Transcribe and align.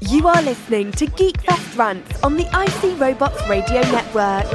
You 0.00 0.26
are 0.28 0.42
listening 0.42 0.92
to 0.92 1.06
Geekfest 1.06 1.76
Rants 1.76 2.22
on 2.22 2.36
the 2.36 2.44
IC 2.44 2.98
Robots 2.98 3.46
Radio 3.48 3.82
Network. 3.82 4.46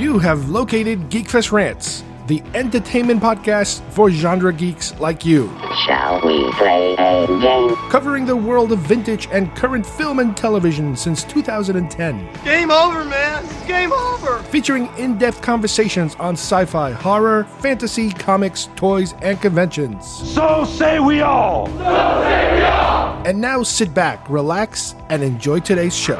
You 0.00 0.20
have 0.20 0.48
located 0.48 1.10
Geekfest 1.10 1.50
Rants, 1.50 2.04
the 2.26 2.42
entertainment 2.54 3.20
podcast 3.20 3.80
for 3.90 4.10
genre 4.10 4.52
geeks 4.52 4.98
like 5.00 5.24
you. 5.24 5.48
Shall 5.86 6.20
we 6.24 6.50
play 6.52 6.94
a 6.98 7.26
game? 7.26 7.74
Covering 7.90 8.26
the 8.26 8.36
world 8.36 8.72
of 8.72 8.78
vintage 8.80 9.28
and 9.32 9.54
current 9.56 9.84
film 9.84 10.18
and 10.18 10.36
television 10.36 10.96
since 10.96 11.24
2010. 11.24 12.28
Game 12.44 12.70
over, 12.70 13.04
man. 13.04 13.44
Game 13.66 13.92
over. 13.92 14.38
Featuring 14.44 14.88
in 14.96 15.18
depth 15.18 15.42
conversations 15.42 16.14
on 16.16 16.34
sci 16.34 16.64
fi, 16.66 16.92
horror, 16.92 17.44
fantasy, 17.58 18.10
comics, 18.10 18.68
toys, 18.76 19.14
and 19.22 19.40
conventions. 19.40 20.06
So 20.06 20.64
say 20.64 21.00
we 21.00 21.20
all. 21.22 21.66
So 21.66 22.22
say 22.22 22.54
we 22.54 22.62
all. 22.62 23.22
And 23.26 23.40
now 23.40 23.62
sit 23.62 23.94
back, 23.94 24.28
relax, 24.28 24.94
and 25.08 25.22
enjoy 25.22 25.60
today's 25.60 25.96
show. 25.96 26.16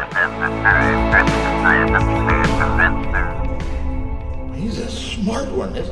He's 4.55 4.79
a 4.79 4.89
smart 4.89 5.51
one, 5.51 5.75
isn't 5.77 5.92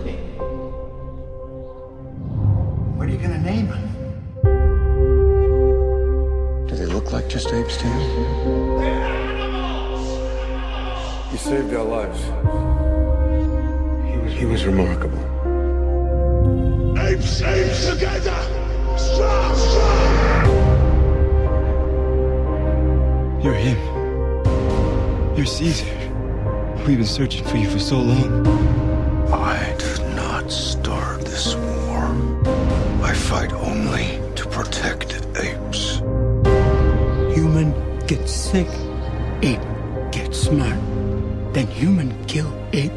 he? 3.10 3.16
What 3.16 3.24
are 3.24 3.28
you 3.28 3.28
gonna 3.28 3.38
name 3.42 3.66
him? 3.66 3.86
Do 6.66 6.74
they 6.76 6.86
look 6.86 7.12
like 7.12 7.28
just 7.28 7.52
apes 7.52 7.76
to 7.78 7.86
you? 7.86 7.94
They're 8.78 9.04
animals! 9.04 10.06
You 11.32 11.38
saved 11.38 11.74
our 11.74 11.84
lives. 11.84 12.22
He 14.10 14.16
was, 14.18 14.32
he 14.32 14.44
was 14.46 14.64
remarkable. 14.66 15.18
Apes, 16.98 17.42
apes 17.42 17.88
together. 17.88 18.36
Strong, 18.96 19.56
strong. 19.56 20.20
You're 23.42 23.54
him. 23.54 23.78
You're 25.36 25.46
Caesar. 25.46 25.86
We've 26.86 26.98
been 26.98 27.06
searching 27.06 27.44
for 27.44 27.56
you 27.56 27.68
for 27.68 27.78
so 27.78 27.98
long. 27.98 28.46
I 29.32 29.76
do 29.78 30.04
not 30.14 30.50
fight 33.30 33.52
only 33.52 34.18
to 34.34 34.44
protect 34.48 35.14
apes. 35.38 35.98
Human 37.36 37.72
gets 38.08 38.32
sick, 38.32 38.66
ape 39.42 39.60
gets 40.10 40.36
smart. 40.36 40.80
Then 41.54 41.68
human 41.68 42.10
kill 42.24 42.52
ape. 42.72 42.90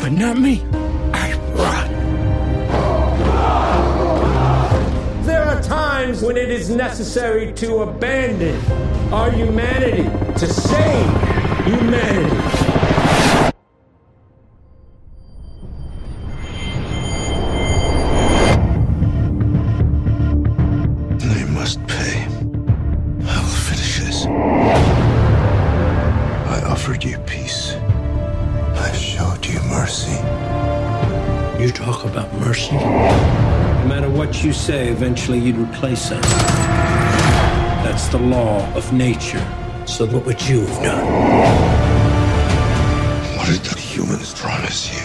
But 0.00 0.12
not 0.12 0.38
me. 0.38 0.64
I 1.12 1.34
run. 1.58 1.88
There 5.24 5.42
are 5.42 5.60
times 5.60 6.22
when 6.22 6.36
it 6.36 6.50
is 6.50 6.70
necessary 6.70 7.52
to 7.54 7.82
abandon 7.82 8.60
our 9.12 9.32
humanity, 9.32 10.04
to 10.38 10.46
save 10.46 11.10
humanity. 11.66 12.57
Say, 34.68 34.88
eventually 34.90 35.38
you'd 35.38 35.56
replace 35.56 36.10
us. 36.12 36.32
That's 37.84 38.08
the 38.08 38.18
law 38.18 38.70
of 38.74 38.92
nature. 38.92 39.42
So 39.86 40.04
what 40.04 40.26
would 40.26 40.46
you 40.46 40.66
have 40.66 40.82
done? 40.84 41.06
What 43.34 43.46
did 43.46 43.62
the 43.64 43.78
humans 43.78 44.34
promise 44.34 44.92
you? 44.92 45.00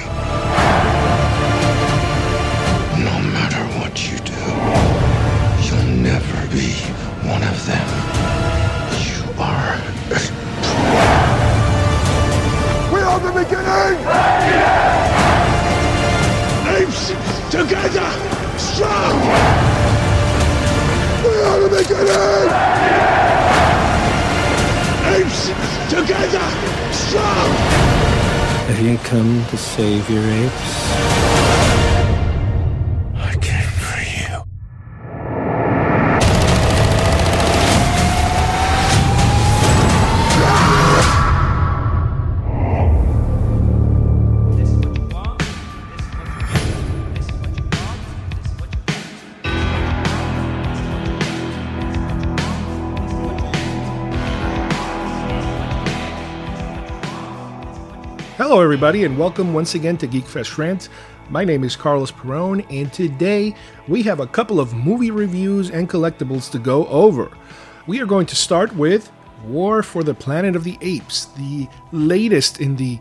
No 3.10 3.16
matter 3.38 3.64
what 3.80 3.94
you 4.06 4.18
do, 4.36 4.44
you'll 5.64 5.96
never 6.12 6.40
be 6.52 6.72
one 7.32 7.44
of 7.54 7.58
them. 7.66 7.88
You 9.08 9.20
are. 9.40 9.80
A 10.12 10.20
true. 10.26 10.44
We 12.94 13.00
are 13.00 13.20
the 13.28 13.32
beginning. 13.42 13.98
Apes 16.76 17.14
together. 17.50 18.10
Strong. 18.58 19.23
Are 21.64 21.70
the 21.70 21.78
beginning. 21.78 22.08
Apes 25.16 25.48
together. 25.90 26.44
Strong. 26.92 27.52
Have 28.68 28.82
you 28.82 28.98
come 28.98 29.46
to 29.46 29.58
save 29.58 30.10
your 30.10 30.24
apes? 30.24 31.13
Hello, 58.54 58.62
everybody, 58.62 59.04
and 59.04 59.18
welcome 59.18 59.52
once 59.52 59.74
again 59.74 59.98
to 59.98 60.08
Geekfest 60.08 60.60
Rant. 60.60 60.90
My 61.32 61.44
name 61.44 61.64
is 61.64 61.76
Carlos 61.76 62.12
Perone, 62.12 62.64
and 62.70 62.94
today 62.94 63.56
we 63.88 64.04
have 64.04 64.20
a 64.20 64.28
couple 64.28 64.60
of 64.60 64.76
movie 64.76 65.10
reviews 65.10 65.72
and 65.72 65.90
collectibles 65.90 66.52
to 66.52 66.60
go 66.60 66.86
over. 66.86 67.36
We 67.88 68.00
are 68.00 68.06
going 68.06 68.28
to 68.28 68.36
start 68.36 68.76
with 68.76 69.12
War 69.44 69.82
for 69.82 70.04
the 70.04 70.14
Planet 70.14 70.56
of 70.56 70.64
the 70.64 70.78
Apes, 70.82 71.26
the 71.36 71.68
latest 71.92 72.62
in 72.62 72.76
the 72.76 73.00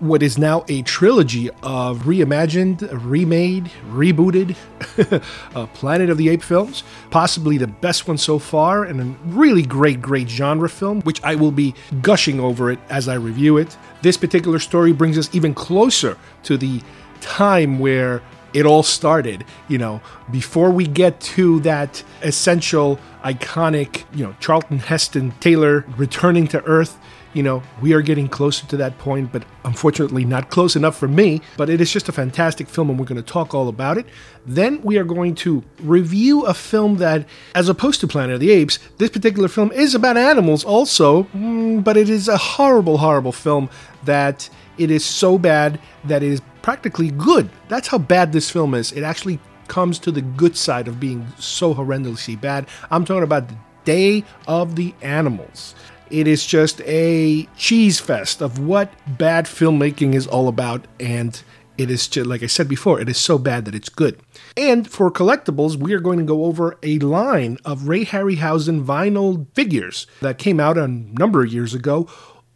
what 0.00 0.22
is 0.22 0.38
now 0.38 0.64
a 0.68 0.82
trilogy 0.82 1.50
of 1.62 2.00
reimagined, 2.00 2.88
remade, 2.92 3.70
rebooted 3.90 4.56
uh, 5.54 5.66
Planet 5.68 6.10
of 6.10 6.18
the 6.18 6.28
Ape 6.28 6.42
films. 6.42 6.82
Possibly 7.10 7.58
the 7.58 7.66
best 7.66 8.08
one 8.08 8.18
so 8.18 8.38
far, 8.38 8.84
and 8.84 9.00
a 9.00 9.04
really 9.28 9.62
great, 9.62 10.02
great 10.02 10.28
genre 10.28 10.68
film, 10.68 11.00
which 11.02 11.22
I 11.22 11.36
will 11.36 11.52
be 11.52 11.74
gushing 12.02 12.40
over 12.40 12.70
it 12.72 12.80
as 12.88 13.08
I 13.08 13.14
review 13.14 13.56
it. 13.56 13.76
This 14.02 14.16
particular 14.16 14.58
story 14.58 14.92
brings 14.92 15.18
us 15.18 15.28
even 15.34 15.54
closer 15.54 16.16
to 16.44 16.56
the 16.56 16.80
time 17.20 17.78
where 17.78 18.22
it 18.52 18.66
all 18.66 18.82
started, 18.82 19.44
you 19.68 19.78
know, 19.78 20.00
before 20.30 20.70
we 20.70 20.86
get 20.86 21.20
to 21.20 21.60
that 21.60 22.02
essential, 22.22 22.98
iconic, 23.24 24.04
you 24.14 24.24
know, 24.24 24.34
Charlton 24.40 24.78
Heston 24.78 25.32
Taylor 25.40 25.84
returning 25.96 26.46
to 26.48 26.62
Earth. 26.64 26.98
You 27.32 27.44
know, 27.44 27.62
we 27.80 27.92
are 27.92 28.02
getting 28.02 28.26
closer 28.26 28.66
to 28.66 28.76
that 28.78 28.98
point, 28.98 29.30
but 29.30 29.44
unfortunately 29.64 30.24
not 30.24 30.50
close 30.50 30.74
enough 30.74 30.96
for 30.96 31.06
me. 31.06 31.40
But 31.56 31.70
it 31.70 31.80
is 31.80 31.92
just 31.92 32.08
a 32.08 32.12
fantastic 32.12 32.68
film, 32.68 32.90
and 32.90 32.98
we're 32.98 33.06
going 33.06 33.22
to 33.22 33.32
talk 33.32 33.54
all 33.54 33.68
about 33.68 33.98
it. 33.98 34.06
Then 34.44 34.82
we 34.82 34.98
are 34.98 35.04
going 35.04 35.36
to 35.36 35.62
review 35.78 36.44
a 36.44 36.54
film 36.54 36.96
that, 36.96 37.28
as 37.54 37.68
opposed 37.68 38.00
to 38.00 38.08
Planet 38.08 38.34
of 38.34 38.40
the 38.40 38.50
Apes, 38.50 38.80
this 38.98 39.10
particular 39.10 39.46
film 39.46 39.70
is 39.70 39.94
about 39.94 40.16
animals 40.16 40.64
also, 40.64 41.22
mm, 41.24 41.84
but 41.84 41.96
it 41.96 42.10
is 42.10 42.26
a 42.26 42.36
horrible, 42.36 42.98
horrible 42.98 43.32
film 43.32 43.70
that 44.04 44.48
it 44.78 44.90
is 44.90 45.04
so 45.04 45.38
bad 45.38 45.80
that 46.04 46.22
it 46.22 46.32
is 46.32 46.42
practically 46.62 47.10
good. 47.10 47.48
That's 47.68 47.88
how 47.88 47.98
bad 47.98 48.32
this 48.32 48.50
film 48.50 48.74
is. 48.74 48.92
It 48.92 49.02
actually 49.02 49.38
comes 49.68 49.98
to 50.00 50.10
the 50.10 50.22
good 50.22 50.56
side 50.56 50.88
of 50.88 50.98
being 50.98 51.26
so 51.38 51.74
horrendously 51.74 52.40
bad. 52.40 52.66
I'm 52.90 53.04
talking 53.04 53.22
about 53.22 53.48
the 53.48 53.56
Day 53.84 54.24
of 54.46 54.76
the 54.76 54.94
Animals. 55.00 55.74
It 56.10 56.26
is 56.26 56.44
just 56.44 56.80
a 56.82 57.44
cheese 57.56 58.00
fest 58.00 58.42
of 58.42 58.58
what 58.58 58.92
bad 59.16 59.46
filmmaking 59.46 60.14
is 60.14 60.26
all 60.26 60.48
about, 60.48 60.86
and 60.98 61.40
it 61.78 61.88
is 61.88 62.08
just, 62.08 62.26
like 62.26 62.42
I 62.42 62.46
said 62.46 62.68
before, 62.68 63.00
it 63.00 63.08
is 63.08 63.16
so 63.16 63.38
bad 63.38 63.64
that 63.64 63.74
it's 63.74 63.88
good. 63.88 64.20
And 64.56 64.90
for 64.90 65.10
collectibles, 65.10 65.76
we 65.76 65.94
are 65.94 66.00
going 66.00 66.18
to 66.18 66.24
go 66.24 66.44
over 66.44 66.76
a 66.82 66.98
line 66.98 67.58
of 67.64 67.88
Ray 67.88 68.04
Harryhausen 68.04 68.84
vinyl 68.84 69.46
figures 69.54 70.06
that 70.20 70.36
came 70.36 70.58
out 70.60 70.76
a 70.76 70.88
number 70.88 71.42
of 71.44 71.52
years 71.52 71.72
ago, 71.72 72.08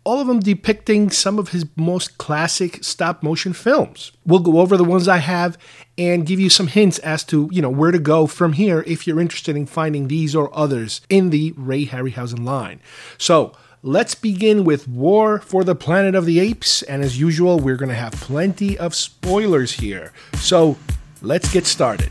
all 0.05 0.21
of 0.21 0.27
them 0.27 0.41
depicting 0.41 1.11
some 1.11 1.39
of 1.39 1.49
his 1.49 1.65
most 1.77 2.19
classic 2.19 2.85
stop 2.85 3.23
motion 3.23 3.53
films. 3.53 4.13
We'll 4.27 4.41
go 4.41 4.59
over 4.61 4.77
the 4.77 4.85
ones 4.85 5.09
I 5.09 5.19
have 5.19 5.59
and 5.97 6.27
give 6.27 6.39
you 6.39 6.51
some 6.51 6.67
hints 6.67 6.99
as 7.01 7.25
to, 7.25 7.49
you 7.51 7.63
know, 7.63 7.71
where 7.71 7.91
to 7.91 7.99
go 7.99 8.27
from 8.27 8.53
here 8.53 8.85
if 8.87 9.07
you're 9.07 9.21
interested 9.21 9.57
in 9.57 9.67
finding 9.67 10.09
these 10.09 10.35
or 10.35 10.55
others 10.57 11.01
in 11.09 11.31
the 11.31 11.55
Ray 11.57 11.87
Harryhausen 11.87 12.45
line. 12.45 12.81
So, 13.17 13.53
let's 13.83 14.15
begin 14.15 14.65
with 14.65 14.89
War 14.89 15.41
for 15.41 15.65
the 15.65 15.75
Planet 15.75 16.15
of 16.15 16.27
the 16.27 16.39
Apes 16.39 16.83
and 16.83 17.03
as 17.03 17.19
usual, 17.19 17.59
we're 17.59 17.77
going 17.77 17.89
to 17.89 17.95
have 17.95 18.13
plenty 18.13 18.79
of 18.79 18.95
spoilers 18.95 19.73
here. 19.73 20.13
So, 20.35 20.77
let's 21.23 21.51
get 21.53 21.67
started. 21.67 22.11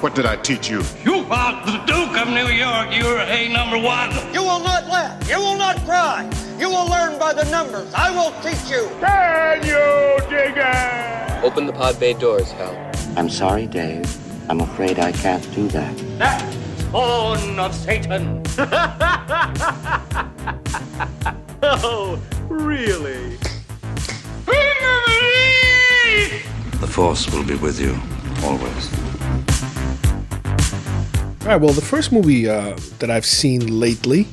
What 0.00 0.14
did 0.14 0.26
I 0.26 0.36
teach 0.36 0.70
you? 0.70 0.82
You 1.04 1.26
are 1.28 1.66
the 1.66 1.78
Duke 1.84 2.16
of 2.16 2.28
New 2.28 2.46
York. 2.46 2.94
You're 2.94 3.18
a 3.18 3.48
number 3.48 3.76
one. 3.76 4.10
You 4.32 4.42
will 4.42 4.60
not 4.60 4.86
laugh. 4.86 5.28
You 5.28 5.38
will 5.40 5.56
not 5.56 5.76
cry. 5.84 6.30
You 6.56 6.68
will 6.68 6.88
learn 6.88 7.18
by 7.18 7.32
the 7.32 7.42
numbers. 7.50 7.92
I 7.94 8.10
will 8.12 8.30
teach 8.40 8.70
you. 8.70 8.88
Can 9.00 9.62
you 9.64 10.20
dig 10.30 10.54
it? 10.56 11.44
Open 11.44 11.66
the 11.66 11.72
pod 11.72 11.98
bay 11.98 12.14
doors, 12.14 12.52
Hal. 12.52 12.76
I'm 13.16 13.28
sorry, 13.28 13.66
Dave. 13.66 14.06
I'm 14.48 14.60
afraid 14.60 15.00
I 15.00 15.10
can't 15.10 15.42
do 15.52 15.66
that. 15.68 15.96
That 16.18 16.54
spawn 16.78 17.58
of 17.58 17.74
Satan. 17.74 18.42
oh, 21.62 22.20
really? 22.48 23.36
The 26.80 26.86
Force 26.86 27.28
will 27.32 27.44
be 27.44 27.56
with 27.56 27.80
you 27.80 27.98
always. 28.44 28.90
All 31.48 31.54
right, 31.54 31.62
well, 31.62 31.72
the 31.72 31.80
first 31.80 32.12
movie 32.12 32.46
uh, 32.46 32.76
that 32.98 33.10
I've 33.10 33.24
seen 33.24 33.80
lately 33.80 34.26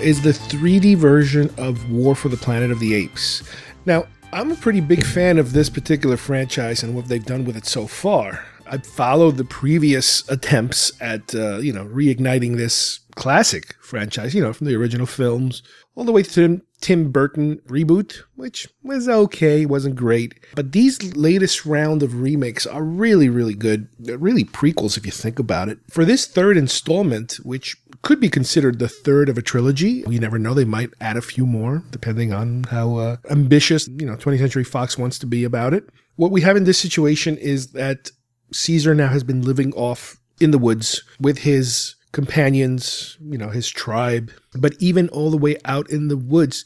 is 0.00 0.22
the 0.22 0.30
3D 0.30 0.96
version 0.96 1.52
of 1.58 1.90
War 1.90 2.14
for 2.14 2.30
the 2.30 2.38
Planet 2.38 2.70
of 2.70 2.80
the 2.80 2.94
Apes. 2.94 3.42
Now, 3.84 4.06
I'm 4.32 4.50
a 4.50 4.56
pretty 4.56 4.80
big 4.80 5.04
fan 5.04 5.36
of 5.36 5.52
this 5.52 5.68
particular 5.68 6.16
franchise 6.16 6.82
and 6.82 6.96
what 6.96 7.04
they've 7.04 7.22
done 7.22 7.44
with 7.44 7.58
it 7.58 7.66
so 7.66 7.86
far. 7.86 8.46
I've 8.66 8.86
followed 8.86 9.36
the 9.36 9.44
previous 9.44 10.26
attempts 10.30 10.90
at, 11.02 11.34
uh, 11.34 11.58
you 11.58 11.70
know, 11.70 11.84
reigniting 11.84 12.56
this 12.56 13.00
classic 13.14 13.76
franchise, 13.82 14.34
you 14.34 14.40
know, 14.40 14.54
from 14.54 14.66
the 14.66 14.74
original 14.74 15.04
films 15.04 15.62
all 15.96 16.04
the 16.04 16.12
way 16.12 16.22
to 16.22 16.62
Tim 16.84 17.10
Burton 17.10 17.62
reboot, 17.66 18.24
which 18.36 18.68
was 18.82 19.08
okay, 19.08 19.64
wasn't 19.64 19.96
great. 19.96 20.34
But 20.54 20.72
these 20.72 21.16
latest 21.16 21.64
round 21.64 22.02
of 22.02 22.20
remakes 22.20 22.66
are 22.66 22.84
really, 22.84 23.30
really 23.30 23.54
good. 23.54 23.88
They're 23.98 24.18
really 24.18 24.44
prequels 24.44 24.98
if 24.98 25.06
you 25.06 25.10
think 25.10 25.38
about 25.38 25.70
it. 25.70 25.78
For 25.88 26.04
this 26.04 26.26
third 26.26 26.58
installment, 26.58 27.36
which 27.36 27.74
could 28.02 28.20
be 28.20 28.28
considered 28.28 28.80
the 28.80 28.88
third 28.90 29.30
of 29.30 29.38
a 29.38 29.42
trilogy, 29.42 30.04
you 30.06 30.20
never 30.20 30.38
know, 30.38 30.52
they 30.52 30.66
might 30.66 30.90
add 31.00 31.16
a 31.16 31.22
few 31.22 31.46
more, 31.46 31.82
depending 31.90 32.34
on 32.34 32.64
how 32.64 32.96
uh, 32.96 33.16
ambitious, 33.30 33.88
you 33.88 34.04
know, 34.04 34.16
20th 34.16 34.40
Century 34.40 34.64
Fox 34.64 34.98
wants 34.98 35.18
to 35.20 35.26
be 35.26 35.42
about 35.42 35.72
it. 35.72 35.88
What 36.16 36.32
we 36.32 36.42
have 36.42 36.54
in 36.54 36.64
this 36.64 36.78
situation 36.78 37.38
is 37.38 37.68
that 37.68 38.10
Caesar 38.52 38.94
now 38.94 39.08
has 39.08 39.24
been 39.24 39.40
living 39.40 39.72
off 39.72 40.20
in 40.38 40.50
the 40.50 40.58
woods 40.58 41.02
with 41.18 41.38
his 41.38 41.94
companions, 42.14 43.18
you 43.20 43.36
know, 43.36 43.50
his 43.50 43.68
tribe. 43.68 44.30
But 44.54 44.74
even 44.78 45.08
all 45.10 45.30
the 45.30 45.36
way 45.36 45.56
out 45.66 45.90
in 45.90 46.08
the 46.08 46.16
woods, 46.16 46.64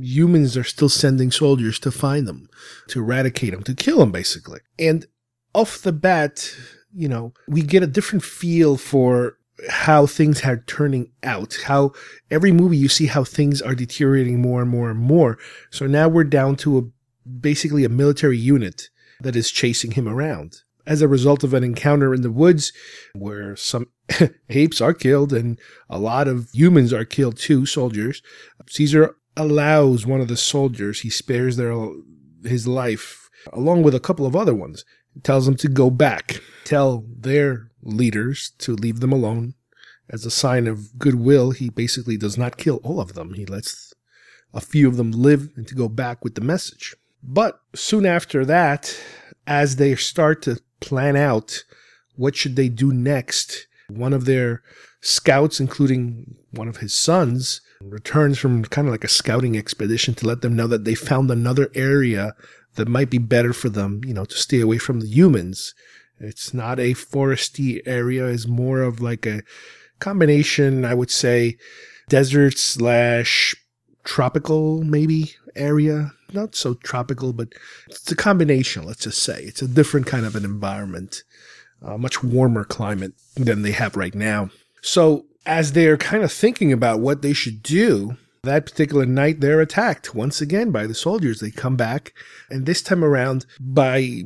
humans 0.00 0.56
are 0.56 0.62
still 0.64 0.90
sending 0.90 1.32
soldiers 1.32 1.80
to 1.80 1.90
find 1.90 2.28
them, 2.28 2.48
to 2.88 3.00
eradicate 3.00 3.52
them, 3.52 3.64
to 3.64 3.74
kill 3.74 3.98
them, 3.98 4.12
basically. 4.12 4.60
And 4.78 5.06
off 5.54 5.78
the 5.78 5.92
bat, 5.92 6.54
you 6.94 7.08
know, 7.08 7.32
we 7.48 7.62
get 7.62 7.82
a 7.82 7.88
different 7.88 8.22
feel 8.22 8.76
for 8.76 9.38
how 9.70 10.06
things 10.06 10.44
are 10.44 10.62
turning 10.66 11.10
out, 11.22 11.56
how 11.64 11.92
every 12.30 12.52
movie 12.52 12.76
you 12.76 12.88
see 12.88 13.06
how 13.06 13.24
things 13.24 13.62
are 13.62 13.74
deteriorating 13.74 14.42
more 14.42 14.60
and 14.60 14.70
more 14.70 14.90
and 14.90 15.00
more. 15.00 15.38
So 15.70 15.86
now 15.86 16.08
we're 16.08 16.24
down 16.24 16.56
to 16.56 16.78
a 16.78 16.82
basically 17.26 17.84
a 17.84 17.88
military 17.88 18.36
unit 18.36 18.90
that 19.20 19.34
is 19.34 19.50
chasing 19.50 19.92
him 19.92 20.06
around 20.06 20.62
as 20.86 21.02
a 21.02 21.08
result 21.08 21.44
of 21.44 21.54
an 21.54 21.64
encounter 21.64 22.14
in 22.14 22.22
the 22.22 22.30
woods 22.30 22.72
where 23.14 23.56
some 23.56 23.86
apes 24.48 24.80
are 24.80 24.94
killed 24.94 25.32
and 25.32 25.58
a 25.88 25.98
lot 25.98 26.28
of 26.28 26.50
humans 26.52 26.92
are 26.92 27.04
killed 27.04 27.38
too, 27.38 27.66
soldiers. 27.66 28.22
Caesar 28.68 29.16
allows 29.36 30.06
one 30.06 30.20
of 30.20 30.28
the 30.28 30.36
soldiers, 30.36 31.00
he 31.00 31.10
spares 31.10 31.56
their 31.56 31.74
his 32.44 32.66
life 32.66 33.30
along 33.52 33.82
with 33.82 33.94
a 33.94 34.00
couple 34.00 34.26
of 34.26 34.36
other 34.36 34.54
ones. 34.54 34.84
Tells 35.22 35.46
them 35.46 35.56
to 35.56 35.68
go 35.68 35.90
back, 35.90 36.40
tell 36.64 37.04
their 37.08 37.70
leaders 37.82 38.52
to 38.58 38.74
leave 38.74 39.00
them 39.00 39.12
alone. 39.12 39.54
As 40.10 40.26
a 40.26 40.30
sign 40.30 40.66
of 40.66 40.98
goodwill, 40.98 41.52
he 41.52 41.70
basically 41.70 42.16
does 42.16 42.36
not 42.36 42.56
kill 42.56 42.80
all 42.82 43.00
of 43.00 43.14
them. 43.14 43.34
He 43.34 43.46
lets 43.46 43.94
a 44.52 44.60
few 44.60 44.88
of 44.88 44.96
them 44.96 45.12
live 45.12 45.50
and 45.56 45.66
to 45.68 45.74
go 45.74 45.88
back 45.88 46.24
with 46.24 46.34
the 46.34 46.40
message. 46.40 46.96
But 47.22 47.60
soon 47.74 48.04
after 48.04 48.44
that, 48.44 48.98
as 49.46 49.76
they 49.76 49.94
start 49.94 50.42
to 50.42 50.60
plan 50.84 51.16
out 51.16 51.64
what 52.16 52.36
should 52.36 52.56
they 52.56 52.68
do 52.68 52.92
next, 52.92 53.66
one 53.88 54.12
of 54.12 54.24
their 54.24 54.62
scouts, 55.00 55.60
including 55.60 56.36
one 56.50 56.68
of 56.68 56.78
his 56.78 56.94
sons, 56.94 57.60
returns 57.82 58.38
from 58.38 58.64
kind 58.64 58.86
of 58.86 58.92
like 58.92 59.04
a 59.04 59.08
scouting 59.08 59.56
expedition 59.56 60.14
to 60.14 60.26
let 60.26 60.40
them 60.42 60.54
know 60.56 60.66
that 60.66 60.84
they 60.84 60.94
found 60.94 61.30
another 61.30 61.70
area 61.74 62.34
that 62.76 62.88
might 62.88 63.10
be 63.10 63.18
better 63.18 63.52
for 63.52 63.68
them, 63.68 64.00
you 64.04 64.14
know, 64.14 64.24
to 64.24 64.36
stay 64.36 64.60
away 64.60 64.78
from 64.78 65.00
the 65.00 65.06
humans. 65.06 65.74
It's 66.18 66.54
not 66.54 66.78
a 66.78 66.94
foresty 66.94 67.80
area, 67.86 68.26
it's 68.26 68.46
more 68.46 68.82
of 68.82 69.00
like 69.00 69.26
a 69.26 69.42
combination, 69.98 70.84
I 70.84 70.94
would 70.94 71.10
say, 71.10 71.56
desert 72.08 72.58
slash 72.58 73.54
tropical 74.04 74.82
maybe 74.84 75.34
area. 75.54 76.12
Not 76.34 76.54
so 76.54 76.74
tropical, 76.74 77.32
but 77.32 77.48
it's 77.88 78.10
a 78.10 78.16
combination, 78.16 78.84
let's 78.84 79.04
just 79.04 79.22
say. 79.22 79.44
It's 79.44 79.62
a 79.62 79.68
different 79.68 80.06
kind 80.06 80.26
of 80.26 80.34
an 80.36 80.44
environment 80.44 81.22
a 81.84 81.98
much 81.98 82.22
warmer 82.22 82.64
climate 82.64 83.12
than 83.36 83.62
they 83.62 83.72
have 83.72 83.96
right 83.96 84.14
now. 84.14 84.50
So, 84.80 85.26
as 85.46 85.72
they're 85.72 85.96
kind 85.96 86.24
of 86.24 86.32
thinking 86.32 86.72
about 86.72 87.00
what 87.00 87.22
they 87.22 87.32
should 87.32 87.62
do, 87.62 88.16
that 88.42 88.66
particular 88.66 89.06
night 89.06 89.40
they're 89.40 89.60
attacked 89.60 90.14
once 90.14 90.40
again 90.40 90.70
by 90.70 90.86
the 90.86 90.94
soldiers. 90.94 91.40
They 91.40 91.50
come 91.50 91.76
back, 91.76 92.14
and 92.50 92.64
this 92.64 92.82
time 92.82 93.04
around, 93.04 93.46
by 93.60 94.22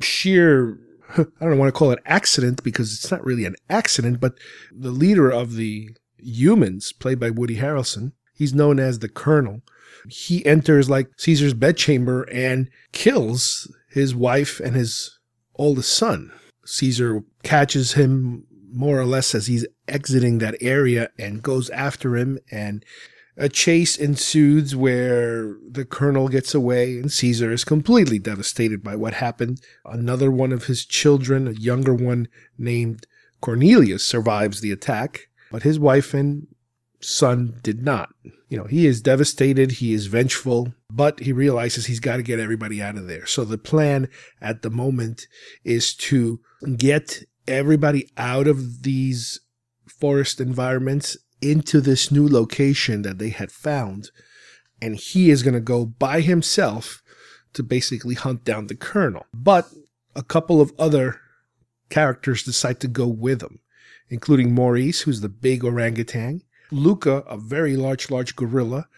sheer 0.00 0.78
I 1.16 1.24
don't 1.40 1.58
want 1.58 1.72
to 1.72 1.78
call 1.78 1.92
it 1.92 2.00
accident 2.04 2.64
because 2.64 2.92
it's 2.92 3.10
not 3.10 3.24
really 3.24 3.44
an 3.44 3.54
accident, 3.70 4.20
but 4.20 4.34
the 4.72 4.90
leader 4.90 5.30
of 5.30 5.54
the 5.54 5.90
humans, 6.18 6.92
played 6.92 7.20
by 7.20 7.30
Woody 7.30 7.56
Harrelson, 7.56 8.12
he's 8.34 8.54
known 8.54 8.80
as 8.80 8.98
the 8.98 9.08
Colonel. 9.08 9.62
He 10.08 10.44
enters 10.46 10.88
like 10.90 11.08
Caesar's 11.18 11.54
bedchamber 11.54 12.22
and 12.24 12.70
kills 12.92 13.70
his 13.90 14.14
wife 14.14 14.60
and 14.60 14.76
his 14.76 15.18
oldest 15.56 15.94
son. 15.94 16.32
Caesar 16.64 17.22
catches 17.42 17.92
him 17.92 18.44
more 18.72 18.98
or 18.98 19.06
less 19.06 19.34
as 19.34 19.46
he's 19.46 19.66
exiting 19.88 20.38
that 20.38 20.56
area 20.60 21.10
and 21.18 21.42
goes 21.42 21.70
after 21.70 22.16
him 22.16 22.38
and 22.50 22.84
a 23.36 23.48
chase 23.48 23.96
ensues 23.96 24.74
where 24.74 25.56
the 25.68 25.84
colonel 25.84 26.28
gets 26.28 26.54
away 26.54 26.98
and 26.98 27.12
Caesar 27.12 27.52
is 27.52 27.64
completely 27.64 28.18
devastated 28.18 28.82
by 28.82 28.96
what 28.96 29.14
happened. 29.14 29.60
Another 29.84 30.30
one 30.30 30.52
of 30.52 30.66
his 30.66 30.86
children, 30.86 31.46
a 31.46 31.52
younger 31.52 31.94
one 31.94 32.28
named 32.56 33.06
Cornelius, 33.40 34.06
survives 34.06 34.60
the 34.60 34.72
attack, 34.72 35.28
but 35.50 35.64
his 35.64 35.78
wife 35.78 36.14
and 36.14 36.46
son 37.00 37.58
did 37.62 37.82
not. 37.82 38.10
You 38.48 38.58
know, 38.58 38.64
he 38.64 38.86
is 38.86 39.00
devastated, 39.00 39.72
he 39.72 39.92
is 39.92 40.06
vengeful, 40.06 40.74
but 40.90 41.20
he 41.20 41.32
realizes 41.32 41.86
he's 41.86 42.00
got 42.00 42.16
to 42.16 42.22
get 42.22 42.40
everybody 42.40 42.80
out 42.80 42.96
of 42.96 43.08
there. 43.08 43.26
So 43.26 43.44
the 43.44 43.58
plan 43.58 44.08
at 44.40 44.62
the 44.62 44.70
moment 44.70 45.26
is 45.64 45.94
to 45.96 46.40
get 46.76 47.24
everybody 47.48 48.10
out 48.16 48.46
of 48.46 48.82
these 48.82 49.40
forest 49.86 50.40
environments 50.40 51.16
into 51.40 51.80
this 51.80 52.10
new 52.10 52.28
location 52.28 53.02
that 53.02 53.18
they 53.18 53.30
had 53.30 53.52
found. 53.52 54.10
And 54.80 54.96
he 54.96 55.30
is 55.30 55.42
going 55.42 55.54
to 55.54 55.60
go 55.60 55.84
by 55.84 56.20
himself 56.20 57.02
to 57.54 57.62
basically 57.62 58.14
hunt 58.14 58.44
down 58.44 58.66
the 58.66 58.74
colonel. 58.74 59.26
But 59.32 59.68
a 60.14 60.22
couple 60.22 60.60
of 60.60 60.72
other 60.78 61.20
characters 61.88 62.42
decide 62.42 62.80
to 62.80 62.88
go 62.88 63.06
with 63.06 63.42
him, 63.42 63.60
including 64.08 64.54
Maurice, 64.54 65.02
who's 65.02 65.20
the 65.20 65.28
big 65.28 65.64
orangutan, 65.64 66.42
Luca, 66.70 67.18
a 67.28 67.36
very 67.36 67.76
large, 67.76 68.10
large 68.10 68.36
gorilla, 68.36 68.88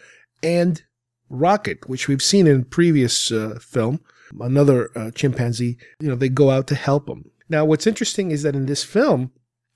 and 0.41 0.83
Rocket, 1.29 1.87
which 1.87 2.07
we've 2.07 2.23
seen 2.23 2.47
in 2.47 2.65
previous 2.65 3.31
uh, 3.31 3.59
film, 3.61 3.99
another 4.39 4.89
uh, 4.95 5.11
chimpanzee. 5.11 5.77
You 5.99 6.09
know, 6.09 6.15
they 6.15 6.29
go 6.29 6.49
out 6.49 6.67
to 6.67 6.75
help 6.75 7.07
him. 7.07 7.29
Now, 7.49 7.65
what's 7.65 7.87
interesting 7.87 8.31
is 8.31 8.43
that 8.43 8.55
in 8.55 8.65
this 8.65 8.83
film, 8.83 9.31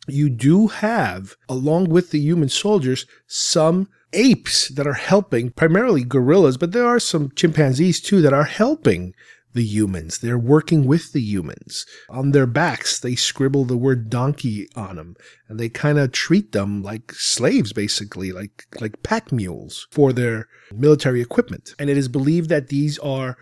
you 0.08 0.30
do 0.30 0.68
have, 0.68 1.36
along 1.48 1.90
with 1.90 2.12
the 2.12 2.20
human 2.20 2.50
soldiers, 2.50 3.06
some 3.28 3.88
apes 4.14 4.68
that 4.70 4.88
are 4.88 4.94
helping, 4.94 5.50
primarily 5.52 6.04
gorillas, 6.04 6.58
but 6.58 6.72
there 6.72 6.86
are 6.86 7.00
some 7.00 7.32
chimpanzees 7.36 8.02
too 8.02 8.22
that 8.22 8.34
are 8.34 8.44
helping 8.44 9.14
the 9.54 9.64
humans. 9.64 10.20
They're 10.20 10.38
working 10.38 10.86
with 10.86 11.12
the 11.12 11.22
humans. 11.22 11.86
On 12.10 12.32
their 12.32 12.46
backs, 12.46 13.00
they 13.00 13.16
scribble 13.16 13.66
the 13.66 13.78
word 13.78 14.10
donkey 14.10 14.68
on 14.76 14.96
them 14.96 15.16
and 15.48 15.60
they 15.60 15.70
kind 15.70 16.00
of 16.00 16.12
treat 16.12 16.52
them 16.52 16.84
like 16.84 17.12
slaves, 17.14 17.74
basically, 17.74 18.32
like, 18.32 18.66
like 18.80 19.04
pack 19.04 19.32
mules 19.32 19.88
for 19.92 20.12
their 20.14 20.48
military 20.74 21.22
equipment. 21.22 21.76
And 21.80 21.90
it 21.90 21.98
is 21.98 22.08
believed 22.08 22.50
that 22.50 22.70
these 22.70 23.00
are 23.00 23.38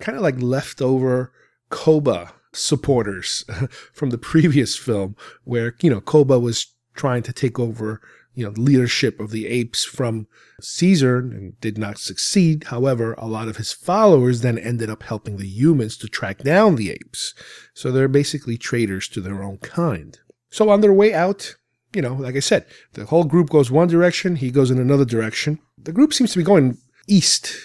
kind 0.00 0.16
of 0.16 0.22
like 0.22 0.40
leftover 0.40 1.32
Koba 1.70 2.32
supporters 2.52 3.44
from 3.92 4.10
the 4.10 4.18
previous 4.18 4.76
film 4.76 5.16
where, 5.44 5.76
you 5.80 5.90
know, 5.90 6.00
Koba 6.00 6.38
was 6.38 6.66
trying 6.94 7.22
to 7.22 7.32
take 7.32 7.58
over, 7.58 8.00
you 8.34 8.44
know, 8.44 8.52
leadership 8.56 9.20
of 9.20 9.30
the 9.30 9.46
apes 9.46 9.84
from 9.84 10.26
Caesar 10.60 11.18
and 11.18 11.60
did 11.60 11.78
not 11.78 11.98
succeed. 11.98 12.64
However, 12.64 13.14
a 13.18 13.26
lot 13.26 13.48
of 13.48 13.56
his 13.56 13.72
followers 13.72 14.40
then 14.40 14.58
ended 14.58 14.88
up 14.88 15.02
helping 15.02 15.36
the 15.36 15.48
humans 15.48 15.96
to 15.98 16.08
track 16.08 16.38
down 16.38 16.76
the 16.76 16.90
apes. 16.90 17.34
So 17.74 17.90
they're 17.90 18.08
basically 18.08 18.56
traitors 18.56 19.08
to 19.08 19.20
their 19.20 19.42
own 19.42 19.58
kind. 19.58 20.18
So 20.50 20.70
on 20.70 20.80
their 20.80 20.92
way 20.92 21.12
out, 21.12 21.56
you 21.92 22.02
know, 22.02 22.14
like 22.14 22.36
I 22.36 22.40
said, 22.40 22.66
the 22.92 23.06
whole 23.06 23.24
group 23.24 23.50
goes 23.50 23.70
one 23.70 23.88
direction, 23.88 24.36
he 24.36 24.50
goes 24.50 24.70
in 24.70 24.78
another 24.78 25.04
direction. 25.04 25.58
The 25.76 25.92
group 25.92 26.14
seems 26.14 26.32
to 26.32 26.38
be 26.38 26.44
going 26.44 26.78
east 27.08 27.56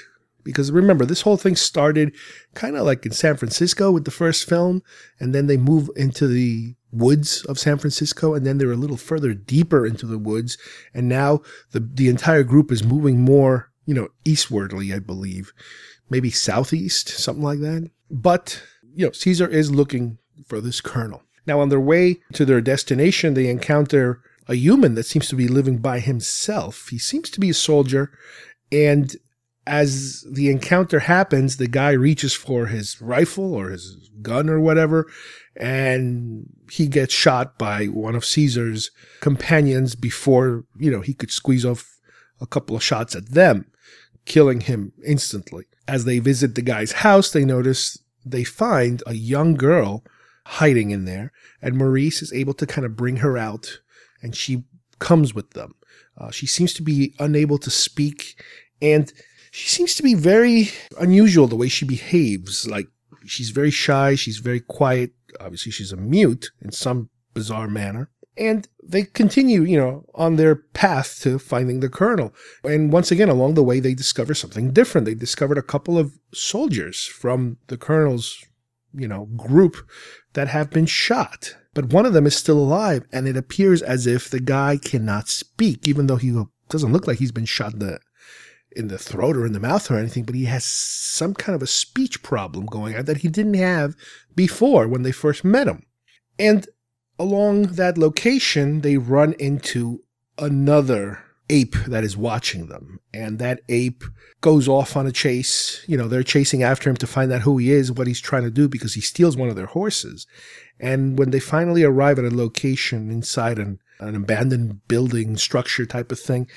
because 0.45 0.71
remember, 0.71 1.05
this 1.05 1.21
whole 1.21 1.37
thing 1.37 1.57
started 1.57 2.15
kind 2.53 2.77
of 2.77 2.85
like 2.85 3.05
in 3.05 3.11
San 3.11 3.35
Francisco 3.35 3.91
with 3.91 4.05
the 4.05 4.11
first 4.11 4.47
film, 4.47 4.83
and 5.19 5.35
then 5.35 5.47
they 5.47 5.57
move 5.57 5.89
into 5.97 6.27
the 6.27 6.75
woods 6.95 7.43
of 7.45 7.59
San 7.59 7.77
Francisco, 7.77 8.33
and 8.33 8.45
then 8.45 8.57
they're 8.57 8.71
a 8.71 8.77
little 8.77 8.97
further 8.97 9.33
deeper 9.33 9.85
into 9.85 10.05
the 10.05 10.17
woods, 10.17 10.57
and 10.93 11.09
now 11.09 11.41
the 11.71 11.79
the 11.79 12.09
entire 12.09 12.43
group 12.43 12.71
is 12.71 12.83
moving 12.83 13.21
more, 13.21 13.71
you 13.85 13.93
know, 13.93 14.09
eastwardly, 14.23 14.93
I 14.93 14.99
believe, 14.99 15.53
maybe 16.09 16.31
southeast, 16.31 17.09
something 17.09 17.43
like 17.43 17.59
that. 17.59 17.89
But 18.09 18.61
you 18.93 19.05
know, 19.05 19.11
Caesar 19.11 19.47
is 19.47 19.71
looking 19.71 20.17
for 20.45 20.61
this 20.61 20.81
colonel. 20.81 21.23
Now, 21.47 21.59
on 21.59 21.69
their 21.69 21.79
way 21.79 22.21
to 22.33 22.45
their 22.45 22.61
destination, 22.61 23.33
they 23.33 23.49
encounter 23.49 24.21
a 24.47 24.55
human 24.55 24.95
that 24.95 25.05
seems 25.05 25.27
to 25.29 25.35
be 25.35 25.47
living 25.47 25.77
by 25.77 25.99
himself. 25.99 26.87
He 26.89 26.97
seems 26.97 27.29
to 27.31 27.39
be 27.39 27.49
a 27.49 27.53
soldier, 27.53 28.11
and 28.71 29.15
as 29.67 30.23
the 30.29 30.49
encounter 30.49 30.99
happens, 30.99 31.57
the 31.57 31.67
guy 31.67 31.91
reaches 31.91 32.33
for 32.33 32.67
his 32.67 33.01
rifle 33.01 33.53
or 33.53 33.69
his 33.69 34.09
gun 34.21 34.49
or 34.49 34.59
whatever, 34.59 35.07
and 35.55 36.47
he 36.71 36.87
gets 36.87 37.13
shot 37.13 37.57
by 37.57 37.85
one 37.85 38.15
of 38.15 38.25
Caesar's 38.25 38.91
companions 39.21 39.95
before, 39.95 40.65
you 40.77 40.91
know, 40.91 41.01
he 41.01 41.13
could 41.13 41.31
squeeze 41.31 41.65
off 41.65 41.99
a 42.41 42.47
couple 42.47 42.75
of 42.75 42.83
shots 42.83 43.15
at 43.15 43.29
them, 43.29 43.65
killing 44.25 44.61
him 44.61 44.91
instantly. 45.05 45.65
As 45.87 46.05
they 46.05 46.19
visit 46.19 46.55
the 46.55 46.61
guy's 46.61 46.91
house, 46.91 47.31
they 47.31 47.45
notice 47.45 47.97
they 48.25 48.43
find 48.43 49.03
a 49.05 49.13
young 49.13 49.53
girl 49.53 50.03
hiding 50.45 50.91
in 50.91 51.05
there, 51.05 51.31
and 51.61 51.75
Maurice 51.75 52.21
is 52.21 52.33
able 52.33 52.53
to 52.55 52.65
kind 52.65 52.85
of 52.85 52.95
bring 52.95 53.17
her 53.17 53.37
out, 53.37 53.79
and 54.21 54.35
she 54.35 54.63
comes 54.99 55.33
with 55.33 55.51
them. 55.51 55.75
Uh, 56.17 56.31
she 56.31 56.45
seems 56.45 56.73
to 56.73 56.81
be 56.81 57.13
unable 57.19 57.57
to 57.59 57.69
speak, 57.69 58.41
and 58.81 59.11
she 59.51 59.69
seems 59.69 59.95
to 59.95 60.03
be 60.03 60.13
very 60.13 60.69
unusual 60.99 61.47
the 61.47 61.55
way 61.55 61.67
she 61.67 61.85
behaves. 61.85 62.67
Like 62.67 62.87
she's 63.25 63.49
very 63.51 63.71
shy, 63.71 64.15
she's 64.15 64.37
very 64.37 64.59
quiet. 64.59 65.11
Obviously, 65.39 65.71
she's 65.71 65.91
a 65.91 65.97
mute 65.97 66.51
in 66.61 66.71
some 66.71 67.09
bizarre 67.33 67.67
manner. 67.67 68.09
And 68.37 68.67
they 68.83 69.03
continue, 69.03 69.63
you 69.63 69.77
know, 69.77 70.05
on 70.13 70.35
their 70.35 70.55
path 70.55 71.19
to 71.21 71.39
finding 71.39 71.79
the 71.79 71.89
colonel. 71.89 72.33
And 72.65 72.91
once 72.91 73.09
again, 73.09 73.29
along 73.29 73.53
the 73.53 73.63
way, 73.63 73.79
they 73.79 73.93
discover 73.93 74.33
something 74.33 74.71
different. 74.71 75.05
They 75.05 75.15
discovered 75.15 75.57
a 75.57 75.63
couple 75.63 75.97
of 75.97 76.17
soldiers 76.33 77.05
from 77.05 77.57
the 77.67 77.77
colonel's, 77.77 78.43
you 78.93 79.07
know, 79.07 79.25
group 79.37 79.77
that 80.33 80.49
have 80.49 80.69
been 80.69 80.85
shot. 80.85 81.55
But 81.73 81.93
one 81.93 82.05
of 82.05 82.13
them 82.13 82.25
is 82.25 82.35
still 82.35 82.57
alive, 82.57 83.05
and 83.11 83.27
it 83.27 83.37
appears 83.37 83.81
as 83.81 84.05
if 84.05 84.29
the 84.29 84.41
guy 84.41 84.77
cannot 84.77 85.29
speak, 85.29 85.87
even 85.87 86.07
though 86.07 86.15
he 86.17 86.37
doesn't 86.69 86.91
look 86.91 87.07
like 87.07 87.19
he's 87.19 87.31
been 87.31 87.45
shot 87.45 87.73
in 87.73 87.79
the 87.79 87.99
in 88.75 88.87
the 88.89 88.97
throat 88.97 89.35
or 89.37 89.45
in 89.45 89.53
the 89.53 89.59
mouth 89.59 89.89
or 89.89 89.97
anything, 89.97 90.23
but 90.23 90.35
he 90.35 90.45
has 90.45 90.65
some 90.65 91.33
kind 91.33 91.55
of 91.55 91.61
a 91.61 91.67
speech 91.67 92.21
problem 92.21 92.65
going 92.65 92.95
on 92.95 93.05
that 93.05 93.17
he 93.17 93.27
didn't 93.27 93.53
have 93.55 93.95
before 94.35 94.87
when 94.87 95.03
they 95.03 95.11
first 95.11 95.43
met 95.43 95.67
him. 95.67 95.85
And 96.37 96.67
along 97.17 97.63
that 97.63 97.97
location, 97.97 98.81
they 98.81 98.97
run 98.97 99.33
into 99.39 100.03
another 100.37 101.23
ape 101.49 101.75
that 101.87 102.03
is 102.03 102.17
watching 102.17 102.67
them. 102.67 102.99
And 103.13 103.39
that 103.39 103.61
ape 103.69 104.03
goes 104.41 104.67
off 104.67 104.97
on 104.97 105.07
a 105.07 105.11
chase. 105.11 105.83
You 105.87 105.97
know, 105.97 106.07
they're 106.07 106.23
chasing 106.23 106.63
after 106.63 106.89
him 106.89 106.97
to 106.97 107.07
find 107.07 107.31
out 107.31 107.41
who 107.41 107.57
he 107.57 107.71
is, 107.71 107.91
what 107.91 108.07
he's 108.07 108.19
trying 108.19 108.43
to 108.43 108.51
do, 108.51 108.67
because 108.67 108.95
he 108.95 109.01
steals 109.01 109.37
one 109.37 109.49
of 109.49 109.55
their 109.55 109.67
horses. 109.67 110.25
And 110.79 111.17
when 111.17 111.31
they 111.31 111.39
finally 111.39 111.83
arrive 111.83 112.19
at 112.19 112.25
a 112.25 112.35
location 112.35 113.11
inside 113.11 113.59
an, 113.59 113.79
an 113.99 114.15
abandoned 114.15 114.87
building 114.87 115.37
structure 115.37 115.85
type 115.85 116.11
of 116.11 116.19
thing, 116.19 116.47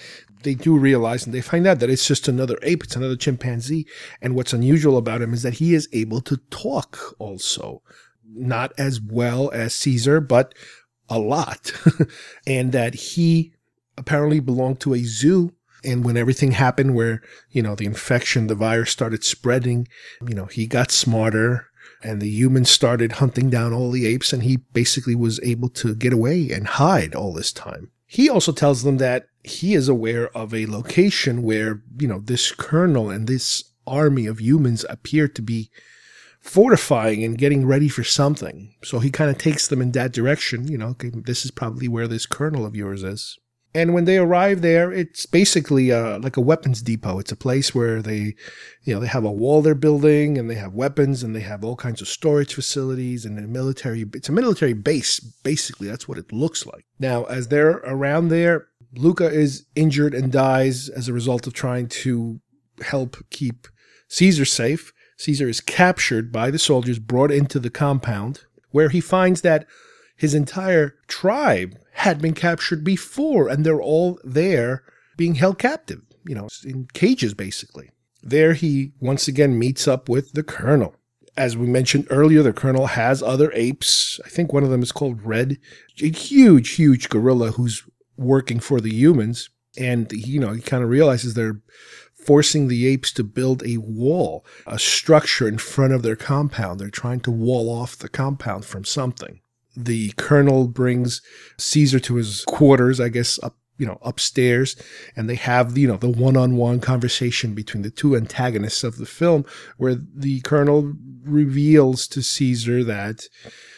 they 0.42 0.54
do 0.54 0.76
realize 0.76 1.24
and 1.24 1.34
they 1.34 1.40
find 1.40 1.66
out 1.66 1.80
that 1.80 1.90
it's 1.90 2.06
just 2.06 2.28
another 2.28 2.58
ape, 2.62 2.84
it's 2.84 2.96
another 2.96 3.16
chimpanzee. 3.16 3.86
And 4.20 4.34
what's 4.34 4.52
unusual 4.52 4.96
about 4.96 5.22
him 5.22 5.34
is 5.34 5.42
that 5.42 5.54
he 5.54 5.74
is 5.74 5.88
able 5.92 6.20
to 6.22 6.36
talk 6.50 6.98
also. 7.18 7.82
Not 8.30 8.72
as 8.78 9.00
well 9.00 9.50
as 9.50 9.74
Caesar, 9.74 10.20
but 10.20 10.54
a 11.08 11.18
lot. 11.18 11.72
and 12.46 12.72
that 12.72 12.94
he 12.94 13.54
apparently 13.96 14.40
belonged 14.40 14.80
to 14.80 14.94
a 14.94 15.02
zoo. 15.02 15.52
And 15.84 16.04
when 16.04 16.16
everything 16.16 16.52
happened 16.52 16.94
where, 16.94 17.22
you 17.50 17.62
know, 17.62 17.74
the 17.74 17.86
infection, 17.86 18.46
the 18.46 18.54
virus 18.54 18.90
started 18.90 19.24
spreading, 19.24 19.88
you 20.26 20.34
know, 20.34 20.46
he 20.46 20.66
got 20.66 20.90
smarter 20.90 21.68
and 22.02 22.20
the 22.20 22.28
humans 22.28 22.70
started 22.70 23.12
hunting 23.12 23.50
down 23.50 23.72
all 23.72 23.90
the 23.90 24.06
apes 24.06 24.32
and 24.32 24.42
he 24.42 24.58
basically 24.72 25.14
was 25.14 25.40
able 25.42 25.68
to 25.70 25.94
get 25.94 26.12
away 26.12 26.50
and 26.50 26.66
hide 26.66 27.14
all 27.14 27.32
this 27.32 27.52
time. 27.52 27.90
He 28.06 28.28
also 28.28 28.52
tells 28.52 28.82
them 28.82 28.98
that 28.98 29.28
he 29.48 29.74
is 29.74 29.88
aware 29.88 30.28
of 30.36 30.54
a 30.54 30.66
location 30.66 31.42
where, 31.42 31.82
you 31.98 32.08
know, 32.08 32.20
this 32.20 32.52
colonel 32.52 33.10
and 33.10 33.26
this 33.26 33.64
army 33.86 34.26
of 34.26 34.40
humans 34.40 34.84
appear 34.88 35.28
to 35.28 35.42
be 35.42 35.70
fortifying 36.40 37.24
and 37.24 37.38
getting 37.38 37.66
ready 37.66 37.88
for 37.88 38.04
something. 38.04 38.74
So 38.84 39.00
he 39.00 39.10
kind 39.10 39.30
of 39.30 39.38
takes 39.38 39.66
them 39.66 39.82
in 39.82 39.92
that 39.92 40.12
direction. 40.12 40.68
You 40.68 40.78
know, 40.78 40.88
okay, 40.88 41.10
this 41.12 41.44
is 41.44 41.50
probably 41.50 41.88
where 41.88 42.08
this 42.08 42.26
colonel 42.26 42.64
of 42.64 42.76
yours 42.76 43.02
is. 43.02 43.38
And 43.74 43.92
when 43.92 44.06
they 44.06 44.16
arrive 44.16 44.62
there, 44.62 44.90
it's 44.90 45.26
basically 45.26 45.92
uh, 45.92 46.18
like 46.20 46.38
a 46.38 46.40
weapons 46.40 46.80
depot. 46.80 47.18
It's 47.18 47.32
a 47.32 47.36
place 47.36 47.74
where 47.74 48.00
they, 48.00 48.34
you 48.84 48.94
know, 48.94 48.98
they 48.98 49.06
have 49.06 49.24
a 49.24 49.30
wall 49.30 49.60
they're 49.60 49.74
building 49.74 50.38
and 50.38 50.48
they 50.48 50.54
have 50.54 50.72
weapons 50.72 51.22
and 51.22 51.36
they 51.36 51.40
have 51.40 51.62
all 51.62 51.76
kinds 51.76 52.00
of 52.00 52.08
storage 52.08 52.54
facilities 52.54 53.26
and 53.26 53.38
a 53.38 53.42
military. 53.42 54.06
It's 54.14 54.30
a 54.30 54.32
military 54.32 54.72
base, 54.72 55.20
basically. 55.20 55.86
That's 55.86 56.08
what 56.08 56.18
it 56.18 56.32
looks 56.32 56.64
like. 56.64 56.86
Now, 56.98 57.24
as 57.24 57.48
they're 57.48 57.82
around 57.84 58.28
there, 58.28 58.68
Luca 58.94 59.26
is 59.26 59.66
injured 59.74 60.14
and 60.14 60.32
dies 60.32 60.88
as 60.88 61.08
a 61.08 61.12
result 61.12 61.46
of 61.46 61.52
trying 61.52 61.88
to 61.88 62.40
help 62.82 63.16
keep 63.30 63.68
Caesar 64.08 64.44
safe. 64.44 64.92
Caesar 65.18 65.48
is 65.48 65.60
captured 65.60 66.32
by 66.32 66.50
the 66.50 66.58
soldiers, 66.58 66.98
brought 66.98 67.30
into 67.30 67.58
the 67.58 67.70
compound, 67.70 68.44
where 68.70 68.88
he 68.88 69.00
finds 69.00 69.40
that 69.42 69.66
his 70.16 70.34
entire 70.34 70.94
tribe 71.06 71.78
had 71.92 72.20
been 72.20 72.34
captured 72.34 72.84
before, 72.84 73.48
and 73.48 73.64
they're 73.64 73.82
all 73.82 74.20
there 74.24 74.84
being 75.16 75.34
held 75.34 75.58
captive, 75.58 76.02
you 76.26 76.34
know, 76.34 76.48
in 76.64 76.86
cages 76.92 77.34
basically. 77.34 77.90
There 78.22 78.54
he 78.54 78.92
once 79.00 79.28
again 79.28 79.58
meets 79.58 79.86
up 79.86 80.08
with 80.08 80.32
the 80.32 80.42
colonel. 80.42 80.94
As 81.36 81.56
we 81.56 81.68
mentioned 81.68 82.08
earlier, 82.10 82.42
the 82.42 82.52
colonel 82.52 82.86
has 82.86 83.22
other 83.22 83.52
apes. 83.54 84.20
I 84.24 84.28
think 84.28 84.52
one 84.52 84.64
of 84.64 84.70
them 84.70 84.82
is 84.82 84.90
called 84.90 85.22
Red, 85.22 85.58
a 86.02 86.08
huge, 86.08 86.70
huge 86.70 87.08
gorilla 87.08 87.52
who's 87.52 87.84
working 88.18 88.60
for 88.60 88.80
the 88.80 88.92
humans. 88.92 89.48
And, 89.78 90.10
you 90.12 90.40
know, 90.40 90.52
he 90.52 90.60
kind 90.60 90.82
of 90.82 90.90
realizes 90.90 91.34
they're 91.34 91.60
forcing 92.14 92.68
the 92.68 92.86
apes 92.86 93.12
to 93.12 93.24
build 93.24 93.62
a 93.64 93.78
wall, 93.78 94.44
a 94.66 94.78
structure 94.78 95.48
in 95.48 95.58
front 95.58 95.92
of 95.92 96.02
their 96.02 96.16
compound. 96.16 96.80
They're 96.80 96.90
trying 96.90 97.20
to 97.20 97.30
wall 97.30 97.70
off 97.70 97.96
the 97.96 98.08
compound 98.08 98.64
from 98.64 98.84
something 98.84 99.40
the 99.78 100.10
colonel 100.16 100.66
brings 100.66 101.22
Caesar 101.58 102.00
to 102.00 102.16
his 102.16 102.44
quarters, 102.46 103.00
I 103.00 103.08
guess, 103.08 103.38
up 103.42 103.56
you 103.78 103.86
know 103.86 103.98
upstairs 104.02 104.74
and 105.14 105.30
they 105.30 105.36
have 105.36 105.78
you 105.78 105.86
know 105.86 105.96
the 105.96 106.08
one-on-one 106.08 106.80
conversation 106.80 107.54
between 107.54 107.84
the 107.84 107.90
two 107.90 108.16
antagonists 108.16 108.82
of 108.82 108.98
the 108.98 109.06
film 109.06 109.44
where 109.76 109.94
the 109.94 110.40
colonel 110.40 110.94
reveals 111.22 112.08
to 112.08 112.20
caesar 112.20 112.82
that 112.82 113.28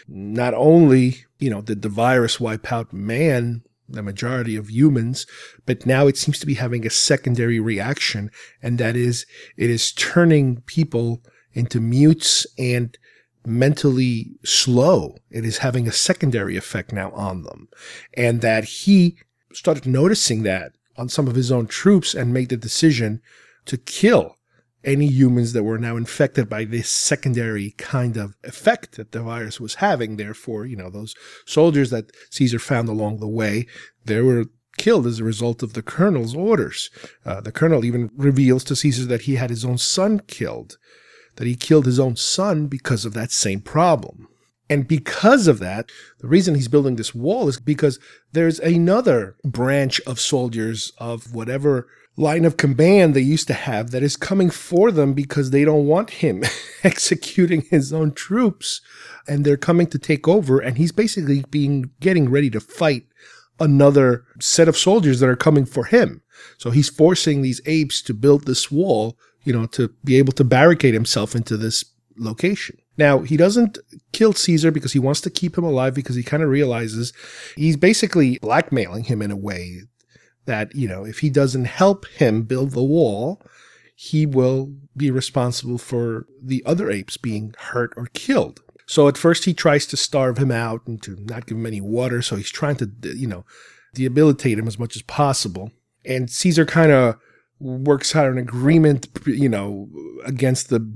not 0.08 0.54
only 0.54 1.26
you 1.38 1.50
know 1.50 1.60
did 1.60 1.82
the 1.82 1.90
virus 1.90 2.40
wipe 2.40 2.72
out 2.72 2.94
man 2.94 3.62
the 3.90 4.02
majority 4.02 4.56
of 4.56 4.70
humans 4.70 5.26
but 5.66 5.84
now 5.84 6.06
it 6.06 6.16
seems 6.16 6.38
to 6.38 6.46
be 6.46 6.54
having 6.54 6.86
a 6.86 6.90
secondary 6.90 7.60
reaction 7.60 8.30
and 8.62 8.78
that 8.78 8.96
is 8.96 9.26
it 9.56 9.70
is 9.70 9.92
turning 9.92 10.60
people 10.62 11.22
into 11.52 11.80
mutes 11.80 12.46
and 12.58 12.96
mentally 13.46 14.32
slow. 14.44 15.16
It 15.30 15.44
is 15.44 15.58
having 15.58 15.88
a 15.88 15.92
secondary 15.92 16.56
effect 16.56 16.92
now 16.92 17.10
on 17.12 17.42
them. 17.42 17.68
And 18.14 18.40
that 18.40 18.64
he 18.64 19.18
started 19.52 19.86
noticing 19.86 20.42
that 20.44 20.72
on 20.96 21.08
some 21.08 21.26
of 21.26 21.34
his 21.34 21.50
own 21.50 21.66
troops 21.66 22.14
and 22.14 22.32
made 22.32 22.50
the 22.50 22.56
decision 22.56 23.20
to 23.66 23.76
kill 23.76 24.36
any 24.84 25.06
humans 25.06 25.52
that 25.52 25.62
were 25.62 25.78
now 25.78 25.96
infected 25.96 26.48
by 26.48 26.64
this 26.64 26.88
secondary 26.88 27.72
kind 27.72 28.16
of 28.16 28.34
effect 28.44 28.96
that 28.96 29.12
the 29.12 29.22
virus 29.22 29.60
was 29.60 29.76
having. 29.76 30.16
Therefore, 30.16 30.66
you 30.66 30.76
know, 30.76 30.90
those 30.90 31.14
soldiers 31.46 31.90
that 31.90 32.10
Caesar 32.30 32.58
found 32.58 32.88
along 32.88 33.20
the 33.20 33.28
way, 33.28 33.66
they 34.04 34.20
were 34.20 34.46
killed 34.78 35.06
as 35.06 35.20
a 35.20 35.24
result 35.24 35.62
of 35.62 35.74
the 35.74 35.82
colonel's 35.82 36.34
orders. 36.34 36.90
Uh, 37.26 37.40
the 37.40 37.52
colonel 37.52 37.84
even 37.84 38.10
reveals 38.16 38.64
to 38.64 38.76
Caesar 38.76 39.04
that 39.06 39.22
he 39.22 39.36
had 39.36 39.50
his 39.50 39.64
own 39.64 39.78
son 39.78 40.20
killed 40.20 40.78
that 41.36 41.46
he 41.46 41.56
killed 41.56 41.86
his 41.86 41.98
own 41.98 42.16
son 42.16 42.66
because 42.66 43.06
of 43.06 43.14
that 43.14 43.32
same 43.32 43.60
problem. 43.60 44.28
And 44.68 44.86
because 44.86 45.48
of 45.48 45.58
that, 45.58 45.90
the 46.20 46.28
reason 46.28 46.54
he's 46.54 46.68
building 46.68 46.96
this 46.96 47.14
wall 47.14 47.48
is 47.48 47.58
because 47.58 47.98
there's 48.32 48.60
another 48.60 49.36
branch 49.42 50.00
of 50.06 50.20
soldiers 50.20 50.92
of 50.98 51.34
whatever 51.34 51.88
line 52.16 52.44
of 52.44 52.56
command 52.56 53.14
they 53.14 53.20
used 53.20 53.46
to 53.46 53.54
have 53.54 53.90
that 53.90 54.02
is 54.02 54.16
coming 54.16 54.50
for 54.50 54.90
them 54.90 55.14
because 55.14 55.50
they 55.50 55.64
don't 55.64 55.86
want 55.86 56.10
him 56.10 56.44
executing 56.84 57.62
his 57.62 57.92
own 57.92 58.12
troops. 58.12 58.80
And 59.28 59.44
they're 59.44 59.56
coming 59.56 59.86
to 59.88 59.98
take 59.98 60.26
over 60.26 60.58
and 60.58 60.76
he's 60.76 60.92
basically 60.92 61.44
being 61.50 61.90
getting 62.00 62.30
ready 62.30 62.50
to 62.50 62.60
fight 62.60 63.04
another 63.58 64.24
set 64.40 64.68
of 64.68 64.76
soldiers 64.76 65.20
that 65.20 65.28
are 65.28 65.36
coming 65.36 65.66
for 65.66 65.84
him. 65.84 66.22
So 66.58 66.70
he's 66.70 66.88
forcing 66.88 67.42
these 67.42 67.60
apes 67.66 68.02
to 68.02 68.14
build 68.14 68.46
this 68.46 68.70
wall 68.70 69.16
you 69.44 69.52
know 69.52 69.66
to 69.66 69.88
be 70.04 70.16
able 70.16 70.32
to 70.34 70.44
barricade 70.44 70.94
himself 70.94 71.34
into 71.34 71.56
this 71.56 71.84
location. 72.16 72.78
Now 72.96 73.20
he 73.20 73.36
doesn't 73.36 73.78
kill 74.12 74.32
caesar 74.32 74.70
because 74.70 74.92
he 74.92 74.98
wants 74.98 75.20
to 75.22 75.30
keep 75.30 75.56
him 75.56 75.64
alive 75.64 75.94
because 75.94 76.16
he 76.16 76.22
kind 76.22 76.42
of 76.42 76.48
realizes 76.48 77.12
he's 77.56 77.76
basically 77.76 78.38
blackmailing 78.38 79.04
him 79.04 79.22
in 79.22 79.30
a 79.30 79.36
way 79.36 79.82
that, 80.50 80.74
you 80.74 80.88
know, 80.88 81.04
if 81.06 81.20
he 81.20 81.30
doesn't 81.30 81.66
help 81.66 82.06
him 82.08 82.42
build 82.42 82.72
the 82.72 82.82
wall, 82.82 83.40
he 83.94 84.26
will 84.26 84.72
be 84.96 85.10
responsible 85.10 85.78
for 85.78 86.26
the 86.42 86.62
other 86.66 86.90
apes 86.90 87.16
being 87.16 87.54
hurt 87.56 87.92
or 87.96 88.06
killed. 88.14 88.60
So 88.86 89.06
at 89.06 89.16
first 89.16 89.44
he 89.44 89.54
tries 89.54 89.86
to 89.86 89.96
starve 89.96 90.38
him 90.38 90.50
out 90.50 90.80
and 90.86 91.00
to 91.04 91.16
not 91.20 91.46
give 91.46 91.56
him 91.56 91.66
any 91.66 91.80
water. 91.80 92.20
So 92.20 92.34
he's 92.34 92.50
trying 92.50 92.76
to, 92.76 92.90
you 93.02 93.28
know, 93.28 93.44
debilitate 93.94 94.58
him 94.58 94.66
as 94.66 94.78
much 94.78 94.96
as 94.96 95.02
possible. 95.02 95.70
And 96.04 96.28
Caesar 96.28 96.66
kind 96.66 96.90
of 96.90 97.16
works 97.60 98.16
out 98.16 98.32
an 98.32 98.38
agreement, 98.38 99.06
you 99.26 99.48
know, 99.48 99.88
against 100.24 100.70
the 100.70 100.92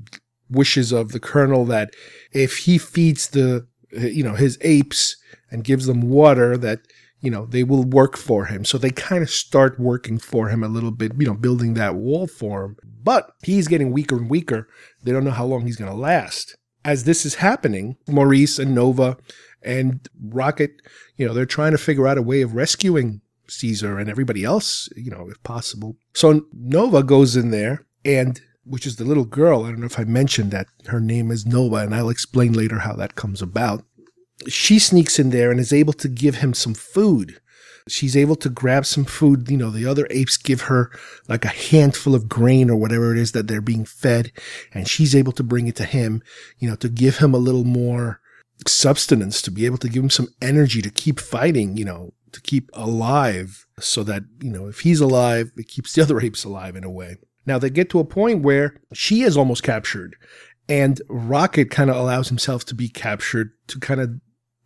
wishes 0.50 0.90
of 0.90 1.12
the 1.12 1.20
colonel 1.20 1.64
that 1.66 1.94
if 2.32 2.58
he 2.58 2.78
feeds 2.78 3.28
the, 3.28 3.68
you 3.92 4.24
know, 4.24 4.34
his 4.34 4.58
apes 4.62 5.16
and 5.50 5.62
gives 5.62 5.86
them 5.86 6.00
water, 6.00 6.56
that 6.56 6.80
you 7.24 7.30
know, 7.30 7.46
they 7.46 7.64
will 7.64 7.84
work 7.84 8.18
for 8.18 8.44
him. 8.44 8.66
So 8.66 8.76
they 8.76 8.90
kind 8.90 9.22
of 9.22 9.30
start 9.30 9.80
working 9.80 10.18
for 10.18 10.48
him 10.48 10.62
a 10.62 10.68
little 10.68 10.90
bit, 10.90 11.12
you 11.18 11.26
know, 11.26 11.32
building 11.32 11.72
that 11.74 11.94
wall 11.94 12.26
for 12.26 12.64
him. 12.64 12.76
But 13.02 13.30
he's 13.42 13.66
getting 13.66 13.92
weaker 13.92 14.16
and 14.16 14.28
weaker. 14.28 14.68
They 15.02 15.10
don't 15.10 15.24
know 15.24 15.30
how 15.30 15.46
long 15.46 15.64
he's 15.64 15.76
going 15.76 15.90
to 15.90 15.96
last. 15.96 16.54
As 16.84 17.04
this 17.04 17.24
is 17.24 17.36
happening, 17.36 17.96
Maurice 18.06 18.58
and 18.58 18.74
Nova 18.74 19.16
and 19.62 20.06
Rocket, 20.22 20.82
you 21.16 21.26
know, 21.26 21.32
they're 21.32 21.46
trying 21.46 21.72
to 21.72 21.78
figure 21.78 22.06
out 22.06 22.18
a 22.18 22.22
way 22.22 22.42
of 22.42 22.54
rescuing 22.54 23.22
Caesar 23.48 23.98
and 23.98 24.10
everybody 24.10 24.44
else, 24.44 24.90
you 24.94 25.10
know, 25.10 25.28
if 25.30 25.42
possible. 25.42 25.96
So 26.12 26.44
Nova 26.52 27.02
goes 27.02 27.36
in 27.36 27.50
there 27.50 27.86
and 28.04 28.38
which 28.66 28.86
is 28.86 28.96
the 28.96 29.04
little 29.04 29.24
girl. 29.24 29.64
I 29.64 29.70
don't 29.70 29.80
know 29.80 29.86
if 29.86 29.98
I 29.98 30.04
mentioned 30.04 30.50
that 30.50 30.66
her 30.86 31.00
name 31.00 31.30
is 31.30 31.46
Nova, 31.46 31.76
and 31.76 31.94
I'll 31.94 32.08
explain 32.08 32.54
later 32.54 32.78
how 32.78 32.94
that 32.94 33.14
comes 33.14 33.42
about 33.42 33.84
she 34.48 34.78
sneaks 34.78 35.18
in 35.18 35.30
there 35.30 35.50
and 35.50 35.60
is 35.60 35.72
able 35.72 35.92
to 35.94 36.08
give 36.08 36.36
him 36.36 36.54
some 36.54 36.74
food. 36.74 37.40
She's 37.88 38.16
able 38.16 38.36
to 38.36 38.48
grab 38.48 38.86
some 38.86 39.04
food. 39.04 39.50
You 39.50 39.58
know, 39.58 39.70
the 39.70 39.86
other 39.86 40.06
apes 40.10 40.36
give 40.36 40.62
her 40.62 40.90
like 41.28 41.44
a 41.44 41.48
handful 41.48 42.14
of 42.14 42.28
grain 42.28 42.70
or 42.70 42.76
whatever 42.76 43.12
it 43.12 43.18
is 43.18 43.32
that 43.32 43.46
they're 43.46 43.60
being 43.60 43.84
fed. 43.84 44.32
And 44.72 44.88
she's 44.88 45.14
able 45.14 45.32
to 45.32 45.42
bring 45.42 45.66
it 45.66 45.76
to 45.76 45.84
him, 45.84 46.22
you 46.58 46.68
know, 46.68 46.76
to 46.76 46.88
give 46.88 47.18
him 47.18 47.34
a 47.34 47.38
little 47.38 47.64
more 47.64 48.20
substance, 48.66 49.42
to 49.42 49.50
be 49.50 49.66
able 49.66 49.78
to 49.78 49.88
give 49.88 50.02
him 50.02 50.10
some 50.10 50.28
energy 50.40 50.80
to 50.80 50.90
keep 50.90 51.20
fighting, 51.20 51.76
you 51.76 51.84
know, 51.84 52.14
to 52.32 52.40
keep 52.40 52.70
alive 52.72 53.66
so 53.78 54.02
that, 54.04 54.22
you 54.40 54.50
know, 54.50 54.66
if 54.66 54.80
he's 54.80 55.00
alive, 55.00 55.52
it 55.56 55.68
keeps 55.68 55.92
the 55.92 56.02
other 56.02 56.20
apes 56.20 56.44
alive 56.44 56.76
in 56.76 56.84
a 56.84 56.90
way. 56.90 57.16
Now 57.46 57.58
they 57.58 57.68
get 57.68 57.90
to 57.90 57.98
a 57.98 58.04
point 58.04 58.42
where 58.42 58.76
she 58.94 59.22
is 59.22 59.36
almost 59.36 59.62
captured 59.62 60.16
and 60.68 61.00
Rocket 61.08 61.70
kind 61.70 61.90
of 61.90 61.96
allows 61.96 62.28
himself 62.28 62.64
to 62.66 62.74
be 62.74 62.88
captured 62.88 63.50
to 63.68 63.78
kind 63.78 64.00
of 64.00 64.20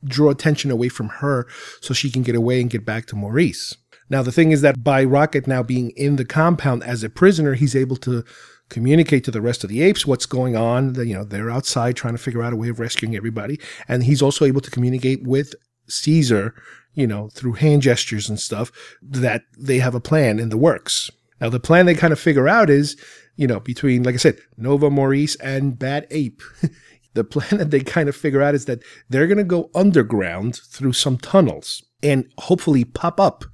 draw 0.05 0.31
attention 0.31 0.71
away 0.71 0.89
from 0.89 1.09
her 1.09 1.47
so 1.81 1.93
she 1.93 2.11
can 2.11 2.23
get 2.23 2.37
away 2.37 2.61
and 2.61 2.71
get 2.71 2.85
back 2.85 3.07
to 3.07 3.17
Maurice. 3.17 3.77
Now, 4.11 4.23
the 4.23 4.33
thing 4.33 4.53
is 4.53 4.63
that 4.63 4.83
by 4.83 5.05
Rocket 5.05 5.47
now 5.47 5.63
being 5.63 5.91
in 5.91 6.17
the 6.17 6.25
compound 6.25 6.83
as 6.85 7.03
a 7.03 7.11
prisoner, 7.11 7.55
he's 7.55 7.77
able 7.77 7.97
to 7.97 8.25
communicate 8.69 9.25
to 9.25 9.31
the 9.31 9.41
rest 9.41 9.65
of 9.65 9.71
the 9.71 9.83
apes 9.83 10.07
what's 10.07 10.27
going 10.27 10.57
on. 10.57 10.95
You 10.95 11.15
know, 11.15 11.25
they're 11.25 11.51
outside 11.51 11.97
trying 11.97 12.15
to 12.15 12.23
figure 12.23 12.43
out 12.43 12.53
a 12.53 12.57
way 12.57 12.69
of 12.69 12.81
rescuing 12.81 13.17
everybody. 13.17 13.61
And 13.87 14.05
he's 14.05 14.23
also 14.23 14.45
able 14.45 14.61
to 14.61 14.71
communicate 14.71 15.25
with 15.25 15.55
Caesar, 15.89 16.55
you 16.95 17.07
know, 17.07 17.29
through 17.31 17.55
hand 17.55 17.83
gestures 17.83 18.29
and 18.29 18.39
stuff 18.39 18.71
that 19.03 19.43
they 19.59 19.79
have 19.79 19.95
a 19.95 20.01
plan 20.01 20.39
in 20.39 20.49
the 20.49 20.57
works. 20.57 21.11
Now, 21.41 21.49
the 21.51 21.61
plan 21.61 21.87
they 21.87 21.95
kind 21.95 22.13
of 22.13 22.21
figure 22.21 22.49
out 22.49 22.71
is, 22.71 22.97
you 23.39 23.47
know, 23.47 23.61
between, 23.61 24.03
like 24.03 24.17
I 24.17 24.19
said, 24.19 24.39
Nova 24.57 24.91
Maurice 24.91 25.37
and 25.37 25.79
Bad 25.79 26.07
Ape. 26.11 26.43
the 27.15 27.25
plan 27.25 27.59
that 27.59 27.71
they 27.71 27.81
kind 27.81 28.09
of 28.09 28.17
figure 28.17 28.43
out 28.43 28.55
is 28.55 28.67
that 28.67 28.83
they're 29.09 29.29
going 29.29 29.39
to 29.39 29.45
go 29.45 29.71
underground 29.75 30.57
through 30.57 30.93
some 30.93 31.17
tunnels 31.17 31.83
and 32.03 32.31
hopefully 32.39 32.85
pop 32.85 33.19
up 33.19 33.45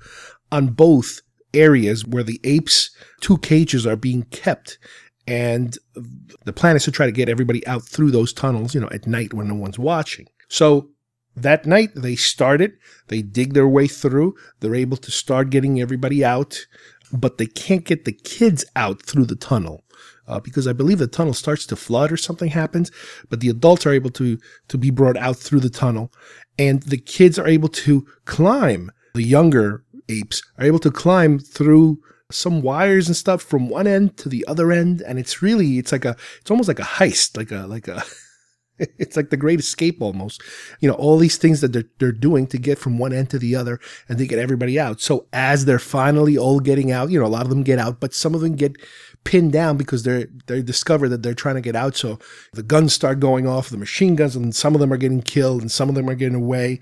on 0.50 0.68
both 0.68 1.20
areas 1.52 2.06
where 2.06 2.22
the 2.22 2.40
apes' 2.44 2.90
two 3.20 3.38
cages 3.38 3.86
are 3.86 3.96
being 3.96 4.24
kept. 4.24 4.78
And 5.26 5.76
the 6.44 6.52
plan 6.52 6.76
is 6.76 6.84
to 6.84 6.90
try 6.90 7.06
to 7.06 7.12
get 7.12 7.28
everybody 7.28 7.66
out 7.66 7.82
through 7.82 8.10
those 8.10 8.32
tunnels, 8.32 8.74
you 8.74 8.80
know, 8.80 8.90
at 8.90 9.06
night 9.06 9.34
when 9.34 9.48
no 9.48 9.54
one's 9.54 9.78
watching. 9.78 10.26
So 10.48 10.90
that 11.36 11.66
night 11.66 11.90
they 11.94 12.16
started, 12.16 12.72
they 13.08 13.22
dig 13.22 13.54
their 13.54 13.68
way 13.68 13.86
through, 13.86 14.34
they're 14.60 14.74
able 14.74 14.96
to 14.98 15.10
start 15.10 15.50
getting 15.50 15.80
everybody 15.80 16.24
out, 16.24 16.66
but 17.20 17.38
they 17.38 17.46
can't 17.46 17.84
get 17.84 18.04
the 18.04 18.12
kids 18.12 18.64
out 18.76 19.02
through 19.02 19.26
the 19.26 19.36
tunnel 19.36 19.84
uh, 20.26 20.40
because 20.40 20.66
I 20.66 20.72
believe 20.72 20.98
the 20.98 21.06
tunnel 21.06 21.34
starts 21.34 21.66
to 21.66 21.76
flood 21.76 22.10
or 22.10 22.16
something 22.16 22.50
happens, 22.50 22.90
but 23.28 23.40
the 23.40 23.48
adults 23.48 23.86
are 23.86 23.92
able 23.92 24.10
to 24.10 24.38
to 24.68 24.78
be 24.78 24.90
brought 24.90 25.16
out 25.16 25.36
through 25.36 25.60
the 25.60 25.70
tunnel, 25.70 26.12
and 26.58 26.82
the 26.84 26.98
kids 26.98 27.38
are 27.38 27.48
able 27.48 27.68
to 27.68 28.06
climb. 28.24 28.90
The 29.14 29.22
younger 29.22 29.84
apes 30.08 30.42
are 30.58 30.66
able 30.66 30.80
to 30.80 30.90
climb 30.90 31.38
through 31.38 32.00
some 32.30 32.62
wires 32.62 33.06
and 33.06 33.16
stuff 33.16 33.42
from 33.42 33.68
one 33.68 33.86
end 33.86 34.16
to 34.18 34.28
the 34.28 34.44
other 34.48 34.72
end, 34.72 35.02
and 35.02 35.18
it's 35.18 35.42
really 35.42 35.78
it's 35.78 35.92
like 35.92 36.04
a 36.04 36.16
it's 36.40 36.50
almost 36.50 36.68
like 36.68 36.80
a 36.80 36.82
heist, 36.82 37.36
like 37.36 37.52
a 37.52 37.66
like 37.66 37.88
a 37.88 38.02
it's 38.98 39.16
like 39.16 39.30
the 39.30 39.36
great 39.36 39.60
escape 39.60 40.00
almost. 40.00 40.42
You 40.80 40.88
know, 40.88 40.94
all 40.94 41.18
these 41.18 41.36
things 41.36 41.60
that 41.60 41.72
they're, 41.72 41.84
they're 41.98 42.12
doing 42.12 42.46
to 42.48 42.58
get 42.58 42.78
from 42.78 42.98
one 42.98 43.12
end 43.12 43.30
to 43.30 43.38
the 43.38 43.54
other 43.54 43.80
and 44.08 44.18
to 44.18 44.26
get 44.26 44.38
everybody 44.38 44.78
out. 44.78 45.00
So 45.00 45.26
as 45.32 45.64
they're 45.64 45.78
finally 45.78 46.36
all 46.36 46.60
getting 46.60 46.90
out, 46.90 47.10
you 47.10 47.18
know, 47.18 47.26
a 47.26 47.28
lot 47.28 47.42
of 47.42 47.50
them 47.50 47.62
get 47.62 47.78
out, 47.78 48.00
but 48.00 48.14
some 48.14 48.34
of 48.34 48.40
them 48.40 48.56
get 48.56 48.76
pinned 49.24 49.52
down 49.52 49.76
because 49.76 50.02
they're 50.02 50.26
they 50.46 50.62
discover 50.62 51.08
that 51.08 51.22
they're 51.22 51.34
trying 51.34 51.54
to 51.54 51.60
get 51.60 51.76
out. 51.76 51.96
So 51.96 52.18
the 52.52 52.62
guns 52.62 52.92
start 52.92 53.20
going 53.20 53.46
off, 53.46 53.70
the 53.70 53.76
machine 53.76 54.16
guns, 54.16 54.36
and 54.36 54.54
some 54.54 54.74
of 54.74 54.80
them 54.80 54.92
are 54.92 54.98
getting 54.98 55.22
killed 55.22 55.62
and 55.62 55.72
some 55.72 55.88
of 55.88 55.94
them 55.94 56.08
are 56.08 56.14
getting 56.14 56.34
away. 56.34 56.80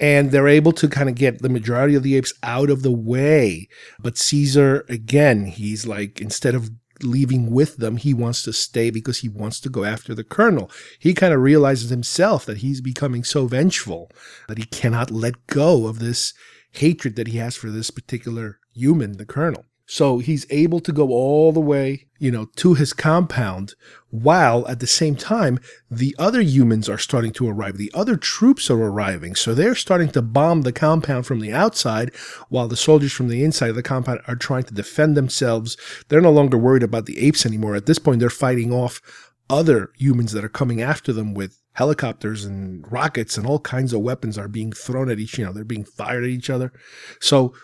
And 0.00 0.30
they're 0.30 0.48
able 0.48 0.72
to 0.72 0.88
kind 0.88 1.08
of 1.08 1.14
get 1.14 1.42
the 1.42 1.48
majority 1.48 1.94
of 1.94 2.02
the 2.02 2.16
apes 2.16 2.34
out 2.42 2.70
of 2.70 2.82
the 2.82 2.92
way. 2.92 3.68
But 3.98 4.18
Caesar, 4.18 4.84
again, 4.88 5.46
he's 5.46 5.86
like, 5.86 6.20
instead 6.20 6.54
of 6.54 6.70
leaving 7.02 7.50
with 7.50 7.76
them, 7.76 7.96
he 7.96 8.14
wants 8.14 8.42
to 8.42 8.52
stay 8.52 8.90
because 8.90 9.18
he 9.18 9.28
wants 9.28 9.60
to 9.60 9.68
go 9.68 9.84
after 9.84 10.14
the 10.14 10.24
colonel. 10.24 10.70
He 10.98 11.14
kind 11.14 11.32
of 11.32 11.40
realizes 11.40 11.90
himself 11.90 12.46
that 12.46 12.58
he's 12.58 12.80
becoming 12.80 13.24
so 13.24 13.46
vengeful 13.46 14.10
that 14.48 14.58
he 14.58 14.64
cannot 14.64 15.10
let 15.10 15.46
go 15.46 15.86
of 15.86 15.98
this 15.98 16.32
hatred 16.72 17.16
that 17.16 17.28
he 17.28 17.38
has 17.38 17.56
for 17.56 17.70
this 17.70 17.90
particular 17.90 18.58
human, 18.72 19.16
the 19.16 19.26
colonel. 19.26 19.64
So 19.86 20.18
he's 20.18 20.46
able 20.50 20.80
to 20.80 20.92
go 20.92 21.10
all 21.10 21.52
the 21.52 21.60
way, 21.60 22.08
you 22.18 22.32
know, 22.32 22.46
to 22.56 22.74
his 22.74 22.92
compound 22.92 23.74
while 24.10 24.66
at 24.66 24.80
the 24.80 24.86
same 24.86 25.14
time, 25.14 25.60
the 25.90 26.14
other 26.18 26.40
humans 26.40 26.88
are 26.88 26.98
starting 26.98 27.32
to 27.34 27.48
arrive. 27.48 27.76
The 27.76 27.92
other 27.94 28.16
troops 28.16 28.68
are 28.68 28.82
arriving. 28.82 29.36
So 29.36 29.54
they're 29.54 29.74
starting 29.76 30.08
to 30.10 30.22
bomb 30.22 30.62
the 30.62 30.72
compound 30.72 31.26
from 31.26 31.40
the 31.40 31.52
outside 31.52 32.14
while 32.48 32.66
the 32.66 32.76
soldiers 32.76 33.12
from 33.12 33.28
the 33.28 33.44
inside 33.44 33.70
of 33.70 33.76
the 33.76 33.82
compound 33.82 34.20
are 34.26 34.36
trying 34.36 34.64
to 34.64 34.74
defend 34.74 35.16
themselves. 35.16 35.76
They're 36.08 36.20
no 36.20 36.32
longer 36.32 36.58
worried 36.58 36.82
about 36.82 37.06
the 37.06 37.18
apes 37.20 37.46
anymore. 37.46 37.76
At 37.76 37.86
this 37.86 37.98
point, 37.98 38.18
they're 38.20 38.30
fighting 38.30 38.72
off 38.72 39.00
other 39.48 39.92
humans 39.96 40.32
that 40.32 40.44
are 40.44 40.48
coming 40.48 40.82
after 40.82 41.12
them 41.12 41.32
with 41.32 41.60
helicopters 41.74 42.44
and 42.44 42.90
rockets 42.90 43.36
and 43.36 43.46
all 43.46 43.60
kinds 43.60 43.92
of 43.92 44.00
weapons 44.00 44.38
are 44.38 44.48
being 44.48 44.72
thrown 44.72 45.10
at 45.10 45.20
each, 45.20 45.38
you 45.38 45.44
know, 45.44 45.52
they're 45.52 45.62
being 45.62 45.84
fired 45.84 46.24
at 46.24 46.30
each 46.30 46.50
other. 46.50 46.72
So 47.20 47.54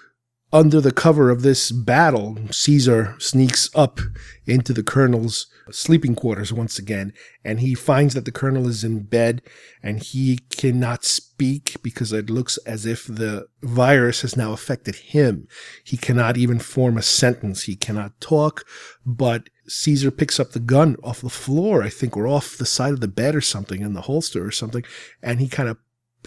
under 0.53 0.81
the 0.81 0.93
cover 0.93 1.31
of 1.31 1.43
this 1.43 1.71
battle, 1.71 2.37
Caesar 2.51 3.17
sneaks 3.19 3.71
up 3.75 4.01
into 4.47 4.75
the 4.75 4.83
colonel's 4.83 5.47
sleeping 5.71 6.15
quarters 6.15 6.53
once 6.53 6.79
again, 6.79 7.15
and 7.43 7.61
he 7.61 7.75
finds 7.75 8.13
that 8.13 8.27
the 8.27 8.33
colonel 8.33 8.69
is 8.69 8.85
in 8.85 9.01
bed 9.05 9.41
and 9.83 10.03
he 10.03 10.39
cannot 10.51 11.05
speak 11.05 11.77
because 11.83 12.13
it 12.13 12.29
looks 12.29 12.59
as 12.59 12.85
if 12.85 13.07
the 13.07 13.47
virus 13.63 14.21
has 14.21 14.37
now 14.37 14.53
affected 14.53 14.97
him. 14.97 15.49
He 15.85 15.97
cannot 15.97 16.37
even 16.37 16.59
form 16.59 16.99
a 16.99 17.03
sentence. 17.03 17.63
He 17.63 17.77
cannot 17.77 18.21
talk, 18.21 18.67
but 19.07 19.49
Caesar 19.69 20.11
picks 20.11 20.39
up 20.39 20.51
the 20.51 20.61
gun 20.61 20.97
off 21.03 21.23
the 21.23 21.31
floor, 21.31 21.83
I 21.83 21.89
think, 21.89 22.15
or 22.15 22.27
off 22.27 22.59
the 22.59 22.67
side 22.67 22.93
of 22.93 23.01
the 23.01 23.09
bed 23.09 23.35
or 23.35 23.41
something 23.41 23.81
in 23.81 23.95
the 23.95 24.03
holster 24.03 24.45
or 24.45 24.51
something, 24.51 24.85
and 25.23 25.41
he 25.41 25.49
kind 25.49 25.69
of 25.69 25.79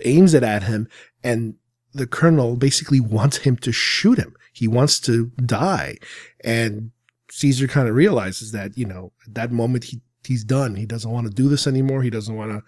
aims 0.04 0.34
it 0.34 0.44
at 0.44 0.64
him 0.64 0.88
and 1.24 1.56
the 1.96 2.08
colonel 2.08 2.56
basically 2.56 3.00
wants 3.00 3.38
him 3.38 3.56
to 3.58 3.72
shoot 3.72 4.18
him. 4.18 4.36
He 4.54 4.68
wants 4.68 5.00
to 5.02 5.28
die. 5.46 5.98
And 6.44 6.92
Caesar 7.32 7.68
kind 7.68 7.88
of 7.88 7.96
realizes 7.96 8.52
that, 8.52 8.78
you 8.78 8.86
know, 8.86 9.14
at 9.26 9.34
that 9.36 9.52
moment 9.52 9.86
he, 9.86 10.02
he's 10.24 10.44
done. 10.44 10.76
He 10.76 10.86
doesn't 10.86 11.10
want 11.10 11.28
to 11.28 11.34
do 11.34 11.48
this 11.48 11.68
anymore. 11.68 12.04
He 12.04 12.10
doesn't 12.10 12.36
want 12.36 12.52
to 12.52 12.64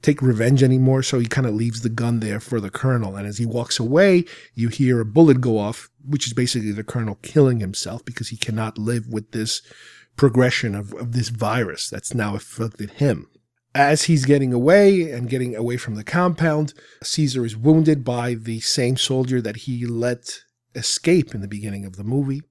take 0.00 0.22
revenge 0.22 0.62
anymore, 0.62 1.02
so 1.02 1.18
he 1.18 1.26
kind 1.26 1.46
of 1.46 1.54
leaves 1.54 1.82
the 1.82 1.88
gun 1.88 2.20
there 2.20 2.38
for 2.38 2.60
the 2.60 2.70
colonel. 2.70 3.16
And 3.16 3.26
as 3.26 3.38
he 3.38 3.46
walks 3.46 3.80
away, 3.80 4.24
you 4.54 4.68
hear 4.68 5.00
a 5.00 5.04
bullet 5.04 5.40
go 5.40 5.58
off, 5.58 5.90
which 6.06 6.26
is 6.26 6.32
basically 6.32 6.70
the 6.70 6.84
colonel 6.84 7.16
killing 7.16 7.58
himself 7.58 8.04
because 8.04 8.28
he 8.28 8.36
cannot 8.36 8.78
live 8.78 9.08
with 9.08 9.32
this 9.32 9.62
progression 10.16 10.76
of, 10.76 10.92
of 10.94 11.12
this 11.12 11.28
virus 11.30 11.90
that's 11.90 12.14
now 12.14 12.36
afflicted 12.36 12.92
him. 12.92 13.28
As 13.74 14.04
he's 14.04 14.24
getting 14.24 14.52
away 14.52 15.10
and 15.10 15.28
getting 15.28 15.54
away 15.54 15.76
from 15.76 15.94
the 15.94 16.04
compound, 16.04 16.74
Caesar 17.02 17.44
is 17.44 17.56
wounded 17.56 18.04
by 18.04 18.34
the 18.34 18.60
same 18.60 18.96
soldier 18.96 19.40
that 19.40 19.56
he 19.56 19.86
let 19.86 20.40
escape 20.74 21.34
in 21.34 21.40
the 21.40 21.48
beginning 21.48 21.84
of 21.84 21.96
the 21.96 22.04
movie 22.04 22.42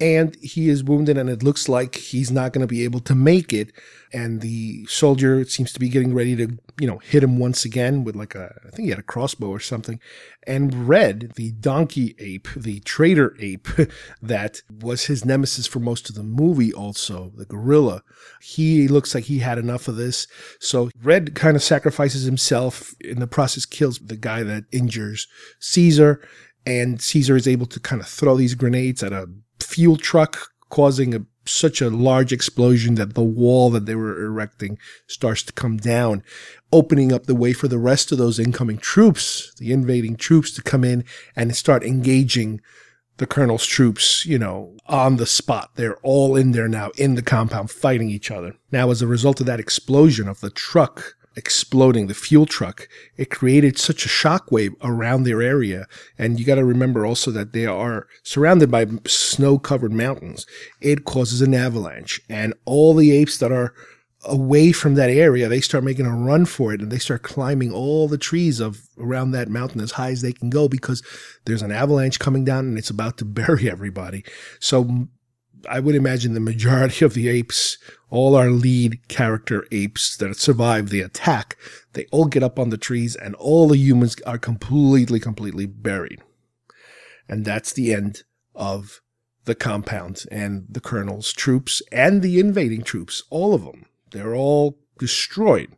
and 0.00 0.36
he 0.42 0.68
is 0.68 0.84
wounded 0.84 1.16
and 1.16 1.30
it 1.30 1.42
looks 1.42 1.68
like 1.68 1.94
he's 1.94 2.30
not 2.30 2.52
going 2.52 2.60
to 2.60 2.66
be 2.66 2.84
able 2.84 3.00
to 3.00 3.14
make 3.14 3.52
it. 3.52 3.72
And 4.12 4.40
the 4.40 4.86
soldier 4.86 5.44
seems 5.44 5.72
to 5.72 5.80
be 5.80 5.88
getting 5.88 6.14
ready 6.14 6.36
to 6.36 6.58
you 6.78 6.86
know 6.86 6.98
hit 6.98 7.22
him 7.22 7.38
once 7.38 7.64
again 7.64 8.04
with 8.04 8.14
like 8.14 8.34
a 8.34 8.54
i 8.66 8.70
think 8.70 8.84
he 8.84 8.90
had 8.90 8.98
a 8.98 9.02
crossbow 9.02 9.48
or 9.48 9.60
something. 9.60 10.00
And 10.46 10.88
red 10.88 11.32
the 11.36 11.52
donkey 11.52 12.14
ape 12.18 12.48
the 12.54 12.80
traitor 12.80 13.34
ape 13.40 13.68
that 14.22 14.62
was 14.70 15.06
his 15.06 15.24
nemesis 15.24 15.66
for 15.66 15.80
most 15.80 16.08
of 16.08 16.14
the 16.14 16.22
movie 16.22 16.72
also 16.72 17.32
the 17.34 17.46
gorilla. 17.46 18.02
He 18.42 18.88
looks 18.88 19.14
like 19.14 19.24
he 19.24 19.38
had 19.38 19.58
enough 19.58 19.88
of 19.88 19.96
this. 19.96 20.26
So 20.60 20.90
red 21.02 21.34
kind 21.34 21.56
of 21.56 21.62
sacrifices 21.62 22.24
himself 22.24 22.94
in 23.00 23.20
the 23.20 23.26
process 23.26 23.66
kills 23.66 23.98
the 23.98 24.16
guy 24.16 24.42
that 24.42 24.64
injures 24.72 25.26
caesar. 25.58 26.20
And 26.66 27.00
Caesar 27.00 27.36
is 27.36 27.46
able 27.46 27.66
to 27.66 27.78
kind 27.78 28.02
of 28.02 28.08
throw 28.08 28.36
these 28.36 28.56
grenades 28.56 29.02
at 29.04 29.12
a 29.12 29.28
fuel 29.66 29.96
truck, 29.96 30.50
causing 30.68 31.14
a, 31.14 31.20
such 31.44 31.80
a 31.80 31.90
large 31.90 32.32
explosion 32.32 32.94
that 32.96 33.14
the 33.14 33.22
wall 33.22 33.70
that 33.70 33.86
they 33.86 33.94
were 33.94 34.24
erecting 34.24 34.78
starts 35.06 35.42
to 35.44 35.52
come 35.52 35.76
down, 35.76 36.22
opening 36.72 37.12
up 37.12 37.26
the 37.26 37.34
way 37.34 37.52
for 37.52 37.68
the 37.68 37.78
rest 37.78 38.12
of 38.12 38.18
those 38.18 38.38
incoming 38.38 38.78
troops, 38.78 39.52
the 39.58 39.72
invading 39.72 40.16
troops 40.16 40.52
to 40.52 40.62
come 40.62 40.84
in 40.84 41.04
and 41.34 41.56
start 41.56 41.84
engaging 41.84 42.60
the 43.18 43.26
colonel's 43.26 43.64
troops, 43.64 44.26
you 44.26 44.38
know, 44.38 44.76
on 44.86 45.16
the 45.16 45.26
spot. 45.26 45.70
They're 45.76 45.96
all 45.98 46.36
in 46.36 46.52
there 46.52 46.68
now 46.68 46.90
in 46.96 47.14
the 47.14 47.22
compound 47.22 47.70
fighting 47.70 48.10
each 48.10 48.30
other. 48.30 48.56
Now, 48.70 48.90
as 48.90 49.00
a 49.00 49.06
result 49.06 49.40
of 49.40 49.46
that 49.46 49.60
explosion 49.60 50.28
of 50.28 50.40
the 50.40 50.50
truck 50.50 51.15
exploding, 51.36 52.06
the 52.06 52.14
fuel 52.14 52.46
truck, 52.46 52.88
it 53.16 53.30
created 53.30 53.78
such 53.78 54.04
a 54.04 54.08
shockwave 54.08 54.74
around 54.82 55.22
their 55.24 55.42
area. 55.42 55.86
And 56.18 56.40
you 56.40 56.46
got 56.46 56.54
to 56.56 56.64
remember 56.64 57.04
also 57.04 57.30
that 57.32 57.52
they 57.52 57.66
are 57.66 58.08
surrounded 58.22 58.70
by 58.70 58.86
snow 59.06 59.58
covered 59.58 59.92
mountains. 59.92 60.46
It 60.80 61.04
causes 61.04 61.42
an 61.42 61.54
avalanche 61.54 62.20
and 62.28 62.54
all 62.64 62.94
the 62.94 63.12
apes 63.12 63.38
that 63.38 63.52
are 63.52 63.74
away 64.24 64.72
from 64.72 64.94
that 64.94 65.10
area, 65.10 65.48
they 65.48 65.60
start 65.60 65.84
making 65.84 66.06
a 66.06 66.16
run 66.16 66.46
for 66.46 66.72
it 66.72 66.80
and 66.80 66.90
they 66.90 66.98
start 66.98 67.22
climbing 67.22 67.72
all 67.72 68.08
the 68.08 68.18
trees 68.18 68.60
of 68.60 68.80
around 68.98 69.30
that 69.30 69.48
mountain 69.48 69.80
as 69.80 69.92
high 69.92 70.10
as 70.10 70.22
they 70.22 70.32
can 70.32 70.50
go 70.50 70.68
because 70.68 71.02
there's 71.44 71.62
an 71.62 71.72
avalanche 71.72 72.18
coming 72.18 72.44
down 72.44 72.66
and 72.66 72.78
it's 72.78 72.90
about 72.90 73.18
to 73.18 73.24
bury 73.36 73.70
everybody. 73.70 74.24
So 74.60 75.08
I 75.68 75.80
would 75.80 75.94
imagine 75.94 76.34
the 76.34 76.40
majority 76.40 77.04
of 77.04 77.14
the 77.14 77.28
apes, 77.28 77.78
all 78.10 78.34
our 78.36 78.50
lead 78.50 79.06
character 79.08 79.66
apes 79.72 80.16
that 80.16 80.36
survive 80.36 80.90
the 80.90 81.00
attack, 81.00 81.56
they 81.92 82.06
all 82.12 82.26
get 82.26 82.42
up 82.42 82.58
on 82.58 82.70
the 82.70 82.78
trees 82.78 83.16
and 83.16 83.34
all 83.36 83.68
the 83.68 83.76
humans 83.76 84.16
are 84.26 84.38
completely, 84.38 85.20
completely 85.20 85.66
buried. 85.66 86.20
And 87.28 87.44
that's 87.44 87.72
the 87.72 87.92
end 87.92 88.22
of 88.54 89.00
the 89.44 89.54
compound 89.54 90.24
and 90.30 90.66
the 90.68 90.80
colonel's 90.80 91.32
troops 91.32 91.82
and 91.90 92.22
the 92.22 92.38
invading 92.38 92.82
troops, 92.82 93.22
all 93.30 93.54
of 93.54 93.64
them. 93.64 93.86
They're 94.10 94.34
all 94.34 94.78
destroyed. 94.98 95.76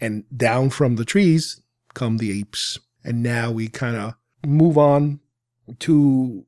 And 0.00 0.24
down 0.36 0.70
from 0.70 0.96
the 0.96 1.04
trees 1.04 1.60
come 1.94 2.18
the 2.18 2.38
apes. 2.40 2.78
And 3.04 3.22
now 3.22 3.50
we 3.50 3.68
kind 3.68 3.96
of 3.96 4.14
move 4.46 4.78
on 4.78 5.20
to 5.80 6.44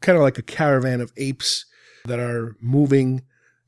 kind 0.00 0.16
of 0.16 0.22
like 0.22 0.38
a 0.38 0.42
caravan 0.42 1.00
of 1.00 1.12
apes 1.16 1.64
that 2.08 2.18
are 2.18 2.56
moving, 2.60 3.22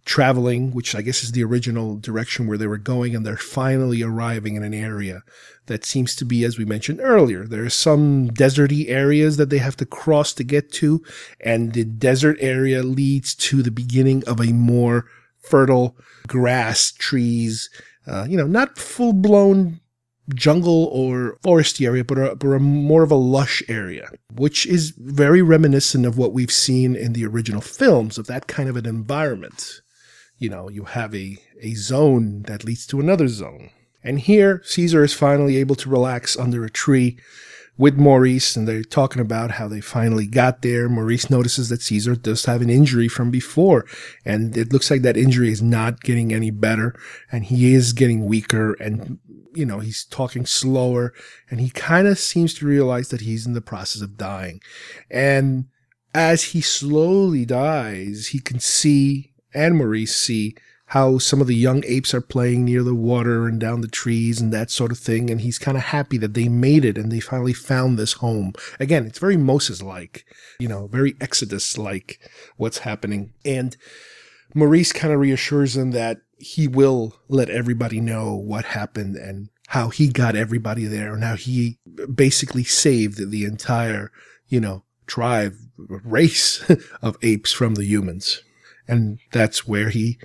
traveling, 0.04 0.72
which 0.72 0.94
I 0.94 1.02
guess 1.02 1.22
is 1.22 1.32
the 1.32 1.44
original 1.44 1.96
direction 1.96 2.46
where 2.46 2.58
they 2.58 2.66
were 2.66 2.78
going, 2.78 3.14
and 3.14 3.24
they're 3.24 3.36
finally 3.36 4.02
arriving 4.02 4.56
in 4.56 4.62
an 4.62 4.74
area 4.74 5.22
that 5.66 5.84
seems 5.84 6.16
to 6.16 6.24
be, 6.24 6.44
as 6.44 6.58
we 6.58 6.64
mentioned 6.64 7.00
earlier, 7.00 7.46
there 7.46 7.64
are 7.64 7.70
some 7.70 8.30
deserty 8.30 8.88
areas 8.88 9.36
that 9.36 9.50
they 9.50 9.58
have 9.58 9.76
to 9.76 9.86
cross 9.86 10.32
to 10.34 10.44
get 10.44 10.72
to, 10.72 11.02
and 11.40 11.72
the 11.72 11.84
desert 11.84 12.36
area 12.40 12.82
leads 12.82 13.34
to 13.36 13.62
the 13.62 13.70
beginning 13.70 14.24
of 14.26 14.40
a 14.40 14.52
more 14.52 15.06
fertile 15.38 15.96
grass, 16.26 16.92
trees, 16.92 17.70
uh, 18.06 18.26
you 18.28 18.36
know, 18.36 18.46
not 18.46 18.78
full 18.78 19.12
blown 19.12 19.80
jungle 20.34 20.84
or 20.92 21.38
foresty 21.42 21.86
area, 21.86 22.04
but 22.04 22.18
a, 22.18 22.34
but 22.36 22.48
a 22.48 22.58
more 22.58 23.02
of 23.02 23.10
a 23.10 23.16
lush 23.16 23.62
area, 23.68 24.10
which 24.34 24.66
is 24.66 24.90
very 24.96 25.42
reminiscent 25.42 26.06
of 26.06 26.18
what 26.18 26.32
we've 26.32 26.52
seen 26.52 26.94
in 26.94 27.12
the 27.12 27.26
original 27.26 27.60
films 27.60 28.18
of 28.18 28.26
that 28.26 28.46
kind 28.46 28.68
of 28.68 28.76
an 28.76 28.86
environment. 28.86 29.80
You 30.38 30.50
know, 30.50 30.68
you 30.70 30.84
have 30.84 31.14
a, 31.14 31.38
a 31.60 31.74
zone 31.74 32.42
that 32.42 32.64
leads 32.64 32.86
to 32.88 33.00
another 33.00 33.28
zone. 33.28 33.70
And 34.02 34.18
here, 34.18 34.62
Caesar 34.64 35.04
is 35.04 35.12
finally 35.12 35.58
able 35.58 35.74
to 35.76 35.90
relax 35.90 36.36
under 36.38 36.64
a 36.64 36.70
tree 36.70 37.18
with 37.78 37.96
Maurice, 37.96 38.56
and 38.56 38.68
they're 38.68 38.82
talking 38.82 39.22
about 39.22 39.52
how 39.52 39.66
they 39.66 39.80
finally 39.80 40.26
got 40.26 40.62
there. 40.62 40.88
Maurice 40.88 41.30
notices 41.30 41.68
that 41.70 41.82
Caesar 41.82 42.14
does 42.14 42.44
have 42.44 42.60
an 42.60 42.70
injury 42.70 43.08
from 43.08 43.30
before, 43.30 43.86
and 44.24 44.56
it 44.56 44.72
looks 44.72 44.90
like 44.90 45.02
that 45.02 45.16
injury 45.16 45.50
is 45.50 45.62
not 45.62 46.02
getting 46.02 46.32
any 46.32 46.50
better, 46.50 46.94
and 47.32 47.44
he 47.44 47.72
is 47.74 47.92
getting 47.92 48.26
weaker, 48.26 48.74
and 48.74 49.18
you 49.54 49.66
know, 49.66 49.80
he's 49.80 50.04
talking 50.04 50.46
slower, 50.46 51.12
and 51.50 51.60
he 51.60 51.70
kind 51.70 52.06
of 52.06 52.18
seems 52.18 52.54
to 52.54 52.66
realize 52.66 53.08
that 53.08 53.22
he's 53.22 53.46
in 53.46 53.52
the 53.52 53.60
process 53.60 54.02
of 54.02 54.16
dying. 54.16 54.60
And 55.10 55.66
as 56.14 56.44
he 56.44 56.60
slowly 56.60 57.44
dies, 57.44 58.28
he 58.28 58.38
can 58.40 58.60
see, 58.60 59.32
and 59.54 59.76
Maurice 59.76 60.14
see, 60.14 60.56
how 60.90 61.18
some 61.18 61.40
of 61.40 61.46
the 61.46 61.54
young 61.54 61.84
apes 61.86 62.12
are 62.12 62.20
playing 62.20 62.64
near 62.64 62.82
the 62.82 62.96
water 62.96 63.46
and 63.46 63.60
down 63.60 63.80
the 63.80 63.86
trees 63.86 64.40
and 64.40 64.52
that 64.52 64.72
sort 64.72 64.90
of 64.90 64.98
thing. 64.98 65.30
And 65.30 65.40
he's 65.40 65.56
kind 65.56 65.76
of 65.76 65.84
happy 65.84 66.18
that 66.18 66.34
they 66.34 66.48
made 66.48 66.84
it 66.84 66.98
and 66.98 67.12
they 67.12 67.20
finally 67.20 67.52
found 67.52 67.96
this 67.96 68.14
home. 68.14 68.54
Again, 68.80 69.06
it's 69.06 69.20
very 69.20 69.36
Moses 69.36 69.82
like, 69.82 70.26
you 70.58 70.66
know, 70.66 70.88
very 70.88 71.14
Exodus 71.20 71.78
like 71.78 72.18
what's 72.56 72.78
happening. 72.78 73.32
And 73.44 73.76
Maurice 74.52 74.92
kind 74.92 75.14
of 75.14 75.20
reassures 75.20 75.74
them 75.74 75.92
that 75.92 76.22
he 76.38 76.66
will 76.66 77.14
let 77.28 77.50
everybody 77.50 78.00
know 78.00 78.34
what 78.34 78.64
happened 78.64 79.14
and 79.14 79.48
how 79.68 79.90
he 79.90 80.08
got 80.08 80.34
everybody 80.34 80.86
there 80.86 81.14
and 81.14 81.22
how 81.22 81.36
he 81.36 81.78
basically 82.12 82.64
saved 82.64 83.30
the 83.30 83.44
entire, 83.44 84.10
you 84.48 84.58
know, 84.58 84.82
tribe, 85.06 85.54
race 85.78 86.68
of 87.00 87.16
apes 87.22 87.52
from 87.52 87.76
the 87.76 87.84
humans. 87.84 88.42
And 88.88 89.20
that's 89.30 89.68
where 89.68 89.90
he 89.90 90.18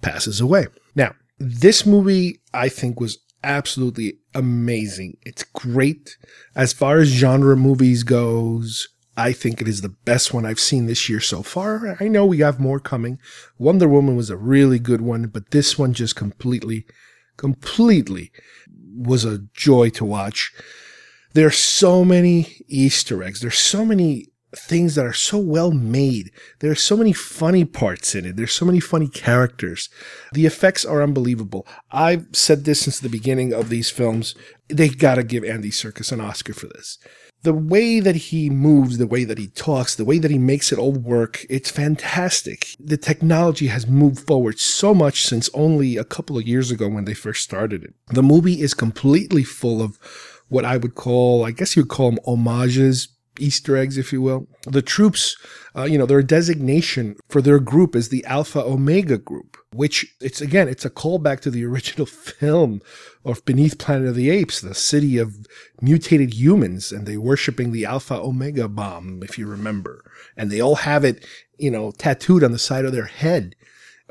passes 0.00 0.40
away. 0.40 0.66
Now, 0.94 1.14
this 1.38 1.86
movie 1.86 2.40
I 2.52 2.68
think 2.68 3.00
was 3.00 3.18
absolutely 3.42 4.18
amazing. 4.34 5.16
It's 5.24 5.44
great 5.44 6.16
as 6.54 6.72
far 6.72 6.98
as 6.98 7.08
genre 7.08 7.56
movies 7.56 8.02
goes. 8.02 8.88
I 9.16 9.32
think 9.32 9.60
it 9.60 9.68
is 9.68 9.80
the 9.80 9.88
best 9.88 10.32
one 10.32 10.46
I've 10.46 10.60
seen 10.60 10.86
this 10.86 11.08
year 11.08 11.20
so 11.20 11.42
far. 11.42 11.96
I 12.00 12.08
know 12.08 12.24
we 12.24 12.38
have 12.38 12.60
more 12.60 12.80
coming. 12.80 13.18
Wonder 13.58 13.88
Woman 13.88 14.16
was 14.16 14.30
a 14.30 14.36
really 14.36 14.78
good 14.78 15.00
one, 15.00 15.26
but 15.26 15.50
this 15.50 15.78
one 15.78 15.92
just 15.92 16.16
completely, 16.16 16.86
completely 17.36 18.30
was 18.96 19.24
a 19.24 19.40
joy 19.52 19.90
to 19.90 20.04
watch. 20.04 20.52
There 21.32 21.46
are 21.46 21.50
so 21.50 22.04
many 22.04 22.62
Easter 22.66 23.22
eggs. 23.22 23.40
There's 23.40 23.58
so 23.58 23.84
many 23.84 24.29
things 24.54 24.94
that 24.94 25.06
are 25.06 25.12
so 25.12 25.38
well 25.38 25.70
made. 25.70 26.30
There 26.58 26.70
are 26.70 26.76
so 26.76 26.96
many 26.96 27.12
funny 27.12 27.64
parts 27.64 28.14
in 28.14 28.24
it. 28.24 28.36
There's 28.36 28.52
so 28.52 28.66
many 28.66 28.80
funny 28.80 29.08
characters. 29.08 29.88
The 30.32 30.46
effects 30.46 30.84
are 30.84 31.02
unbelievable. 31.02 31.66
I've 31.90 32.26
said 32.32 32.64
this 32.64 32.80
since 32.80 32.98
the 32.98 33.08
beginning 33.08 33.52
of 33.52 33.68
these 33.68 33.90
films. 33.90 34.34
They 34.68 34.88
gotta 34.88 35.22
give 35.22 35.44
Andy 35.44 35.70
Serkis 35.70 36.12
an 36.12 36.20
Oscar 36.20 36.52
for 36.52 36.66
this. 36.66 36.98
The 37.42 37.54
way 37.54 38.00
that 38.00 38.16
he 38.16 38.50
moves, 38.50 38.98
the 38.98 39.06
way 39.06 39.24
that 39.24 39.38
he 39.38 39.48
talks, 39.48 39.94
the 39.94 40.04
way 40.04 40.18
that 40.18 40.30
he 40.30 40.38
makes 40.38 40.72
it 40.72 40.78
all 40.78 40.92
work, 40.92 41.46
it's 41.48 41.70
fantastic. 41.70 42.76
The 42.78 42.98
technology 42.98 43.68
has 43.68 43.86
moved 43.86 44.26
forward 44.26 44.58
so 44.58 44.94
much 44.94 45.24
since 45.24 45.48
only 45.54 45.96
a 45.96 46.04
couple 46.04 46.36
of 46.36 46.46
years 46.46 46.70
ago 46.70 46.86
when 46.86 47.06
they 47.06 47.14
first 47.14 47.42
started 47.42 47.82
it. 47.82 47.94
The 48.08 48.22
movie 48.22 48.60
is 48.60 48.74
completely 48.74 49.42
full 49.42 49.80
of 49.80 49.98
what 50.48 50.66
I 50.66 50.76
would 50.76 50.94
call, 50.94 51.46
I 51.46 51.52
guess 51.52 51.76
you 51.76 51.82
would 51.82 51.88
call 51.88 52.10
them 52.10 52.20
homages, 52.26 53.08
Easter 53.40 53.76
eggs, 53.76 53.98
if 53.98 54.12
you 54.12 54.22
will. 54.22 54.46
The 54.64 54.82
troops, 54.82 55.36
uh, 55.76 55.84
you 55.84 55.98
know, 55.98 56.06
their 56.06 56.22
designation 56.22 57.16
for 57.28 57.40
their 57.42 57.58
group 57.58 57.96
is 57.96 58.08
the 58.08 58.24
Alpha 58.26 58.60
Omega 58.60 59.18
group, 59.18 59.56
which 59.72 60.14
it's 60.20 60.40
again, 60.40 60.68
it's 60.68 60.84
a 60.84 60.90
callback 60.90 61.40
to 61.40 61.50
the 61.50 61.64
original 61.70 62.06
film 62.06 62.80
of 63.24 63.44
Beneath 63.44 63.78
Planet 63.78 64.08
of 64.08 64.14
the 64.14 64.30
Apes, 64.30 64.60
the 64.60 64.74
city 64.74 65.18
of 65.18 65.46
mutated 65.80 66.34
humans, 66.34 66.92
and 66.92 67.06
they 67.06 67.16
worshiping 67.16 67.72
the 67.72 67.84
Alpha 67.84 68.14
Omega 68.14 68.68
bomb, 68.68 69.22
if 69.22 69.38
you 69.38 69.46
remember. 69.46 70.04
And 70.36 70.50
they 70.50 70.60
all 70.60 70.76
have 70.76 71.04
it, 71.04 71.24
you 71.58 71.70
know, 71.70 71.92
tattooed 71.92 72.44
on 72.44 72.52
the 72.52 72.58
side 72.58 72.84
of 72.84 72.92
their 72.92 73.06
head. 73.06 73.54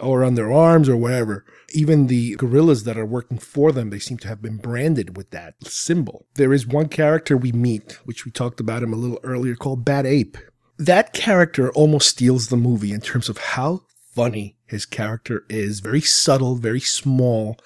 or 0.01 0.23
on 0.23 0.35
their 0.35 0.51
arms 0.51 0.87
or 0.87 0.95
wherever. 0.95 1.45
Even 1.73 2.07
the 2.07 2.35
gorillas 2.35 2.83
that 2.83 2.97
are 2.97 3.05
working 3.05 3.37
for 3.37 3.71
them, 3.71 3.89
they 3.89 3.99
seem 3.99 4.17
to 4.19 4.27
have 4.27 4.41
been 4.41 4.57
branded 4.57 5.15
with 5.15 5.29
that 5.31 5.55
symbol. 5.63 6.25
There 6.35 6.53
is 6.53 6.65
one 6.65 6.89
character 6.89 7.37
we 7.37 7.51
meet, 7.51 7.99
which 8.05 8.25
we 8.25 8.31
talked 8.31 8.59
about 8.59 8.83
him 8.83 8.93
a 8.93 8.97
little 8.97 9.19
earlier, 9.23 9.55
called 9.55 9.85
Bad 9.85 10.05
Ape. 10.05 10.37
That 10.77 11.13
character 11.13 11.71
almost 11.71 12.09
steals 12.09 12.47
the 12.47 12.57
movie 12.57 12.91
in 12.91 13.01
terms 13.01 13.29
of 13.29 13.37
how 13.37 13.81
funny 14.13 14.57
his 14.65 14.85
character 14.85 15.45
is. 15.49 15.79
Very 15.79 16.01
subtle, 16.01 16.55
very 16.55 16.79
small, 16.79 17.57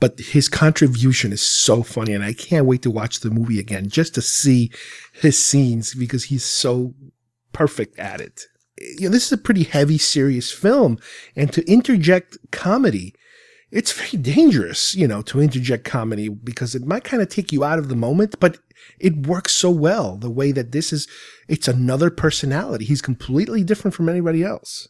but 0.00 0.18
his 0.18 0.48
contribution 0.48 1.32
is 1.32 1.42
so 1.42 1.82
funny. 1.82 2.12
And 2.12 2.24
I 2.24 2.32
can't 2.32 2.66
wait 2.66 2.82
to 2.82 2.90
watch 2.90 3.20
the 3.20 3.30
movie 3.30 3.58
again 3.58 3.88
just 3.88 4.14
to 4.14 4.22
see 4.22 4.70
his 5.12 5.38
scenes 5.38 5.94
because 5.94 6.24
he's 6.24 6.44
so 6.44 6.94
perfect 7.52 7.98
at 7.98 8.20
it. 8.20 8.46
You 8.98 9.08
know, 9.08 9.12
this 9.12 9.26
is 9.26 9.32
a 9.32 9.38
pretty 9.38 9.62
heavy, 9.64 9.98
serious 9.98 10.52
film. 10.52 10.98
And 11.34 11.52
to 11.52 11.64
interject 11.70 12.36
comedy, 12.50 13.14
it's 13.76 13.92
very 13.92 14.22
dangerous, 14.22 14.94
you 14.94 15.06
know, 15.06 15.20
to 15.20 15.38
interject 15.38 15.84
comedy 15.84 16.30
because 16.30 16.74
it 16.74 16.86
might 16.86 17.04
kind 17.04 17.22
of 17.22 17.28
take 17.28 17.52
you 17.52 17.62
out 17.62 17.78
of 17.78 17.90
the 17.90 17.94
moment, 17.94 18.34
but 18.40 18.58
it 18.98 19.26
works 19.26 19.52
so 19.52 19.70
well 19.70 20.16
the 20.16 20.30
way 20.30 20.50
that 20.50 20.72
this 20.72 20.94
is, 20.94 21.06
it's 21.46 21.68
another 21.68 22.08
personality. 22.08 22.86
He's 22.86 23.02
completely 23.02 23.62
different 23.62 23.94
from 23.94 24.08
anybody 24.08 24.42
else. 24.42 24.88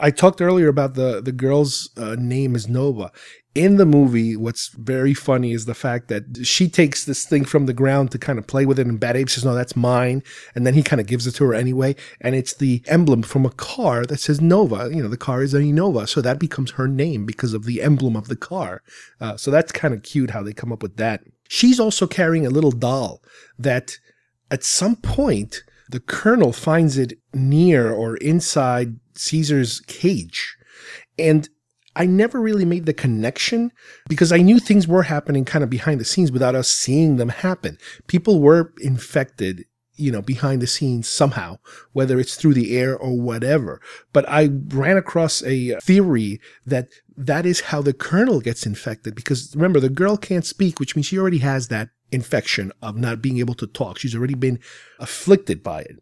I 0.00 0.10
talked 0.10 0.40
earlier 0.40 0.68
about 0.68 0.94
the 0.94 1.20
the 1.20 1.32
girl's 1.32 1.90
uh, 1.96 2.16
name 2.18 2.54
is 2.54 2.68
Nova. 2.68 3.10
In 3.54 3.76
the 3.76 3.86
movie, 3.86 4.36
what's 4.36 4.68
very 4.68 5.14
funny 5.14 5.52
is 5.52 5.64
the 5.64 5.74
fact 5.74 6.08
that 6.08 6.46
she 6.46 6.68
takes 6.68 7.04
this 7.04 7.24
thing 7.24 7.44
from 7.44 7.66
the 7.66 7.72
ground 7.72 8.12
to 8.12 8.18
kind 8.18 8.38
of 8.38 8.46
play 8.46 8.66
with 8.66 8.78
it, 8.78 8.86
and 8.86 9.00
Bad 9.00 9.16
Ape 9.16 9.30
says, 9.30 9.44
"No, 9.44 9.54
that's 9.54 9.74
mine," 9.74 10.22
and 10.54 10.66
then 10.66 10.74
he 10.74 10.82
kind 10.82 11.00
of 11.00 11.06
gives 11.06 11.26
it 11.26 11.32
to 11.36 11.44
her 11.46 11.54
anyway, 11.54 11.96
and 12.20 12.34
it's 12.34 12.54
the 12.54 12.82
emblem 12.86 13.22
from 13.22 13.44
a 13.44 13.50
car 13.50 14.06
that 14.06 14.20
says 14.20 14.40
Nova. 14.40 14.90
You 14.94 15.02
know, 15.02 15.08
the 15.08 15.16
car 15.16 15.42
is 15.42 15.54
a 15.54 15.60
Nova, 15.60 16.06
so 16.06 16.20
that 16.20 16.38
becomes 16.38 16.72
her 16.72 16.86
name 16.86 17.26
because 17.26 17.54
of 17.54 17.64
the 17.64 17.82
emblem 17.82 18.16
of 18.16 18.28
the 18.28 18.36
car. 18.36 18.82
Uh, 19.20 19.36
so 19.36 19.50
that's 19.50 19.72
kind 19.72 19.94
of 19.94 20.02
cute 20.02 20.30
how 20.30 20.42
they 20.42 20.52
come 20.52 20.72
up 20.72 20.82
with 20.82 20.96
that. 20.96 21.24
She's 21.48 21.80
also 21.80 22.06
carrying 22.06 22.46
a 22.46 22.50
little 22.50 22.70
doll 22.70 23.22
that, 23.58 23.98
at 24.50 24.62
some 24.62 24.96
point, 24.96 25.64
the 25.90 26.00
colonel 26.00 26.52
finds 26.52 26.98
it 26.98 27.14
near 27.32 27.90
or 27.90 28.16
inside 28.18 28.96
Caesar's 29.18 29.80
cage. 29.80 30.56
And 31.18 31.48
I 31.96 32.06
never 32.06 32.40
really 32.40 32.64
made 32.64 32.86
the 32.86 32.94
connection 32.94 33.72
because 34.08 34.30
I 34.30 34.38
knew 34.38 34.60
things 34.60 34.86
were 34.86 35.02
happening 35.02 35.44
kind 35.44 35.64
of 35.64 35.70
behind 35.70 36.00
the 36.00 36.04
scenes 36.04 36.30
without 36.30 36.54
us 36.54 36.68
seeing 36.68 37.16
them 37.16 37.28
happen. 37.28 37.76
People 38.06 38.40
were 38.40 38.72
infected, 38.80 39.64
you 39.96 40.12
know, 40.12 40.22
behind 40.22 40.62
the 40.62 40.68
scenes 40.68 41.08
somehow, 41.08 41.58
whether 41.92 42.20
it's 42.20 42.36
through 42.36 42.54
the 42.54 42.78
air 42.78 42.96
or 42.96 43.20
whatever. 43.20 43.80
But 44.12 44.28
I 44.28 44.50
ran 44.68 44.96
across 44.96 45.42
a 45.42 45.74
theory 45.80 46.40
that 46.64 46.88
that 47.16 47.44
is 47.44 47.62
how 47.62 47.82
the 47.82 47.92
colonel 47.92 48.40
gets 48.40 48.64
infected 48.64 49.16
because 49.16 49.52
remember, 49.56 49.80
the 49.80 49.88
girl 49.88 50.16
can't 50.16 50.46
speak, 50.46 50.78
which 50.78 50.94
means 50.94 51.06
she 51.06 51.18
already 51.18 51.38
has 51.38 51.66
that 51.66 51.88
infection 52.12 52.70
of 52.80 52.96
not 52.96 53.20
being 53.20 53.38
able 53.38 53.54
to 53.54 53.66
talk. 53.66 53.98
She's 53.98 54.14
already 54.14 54.34
been 54.34 54.60
afflicted 55.00 55.64
by 55.64 55.80
it. 55.80 55.96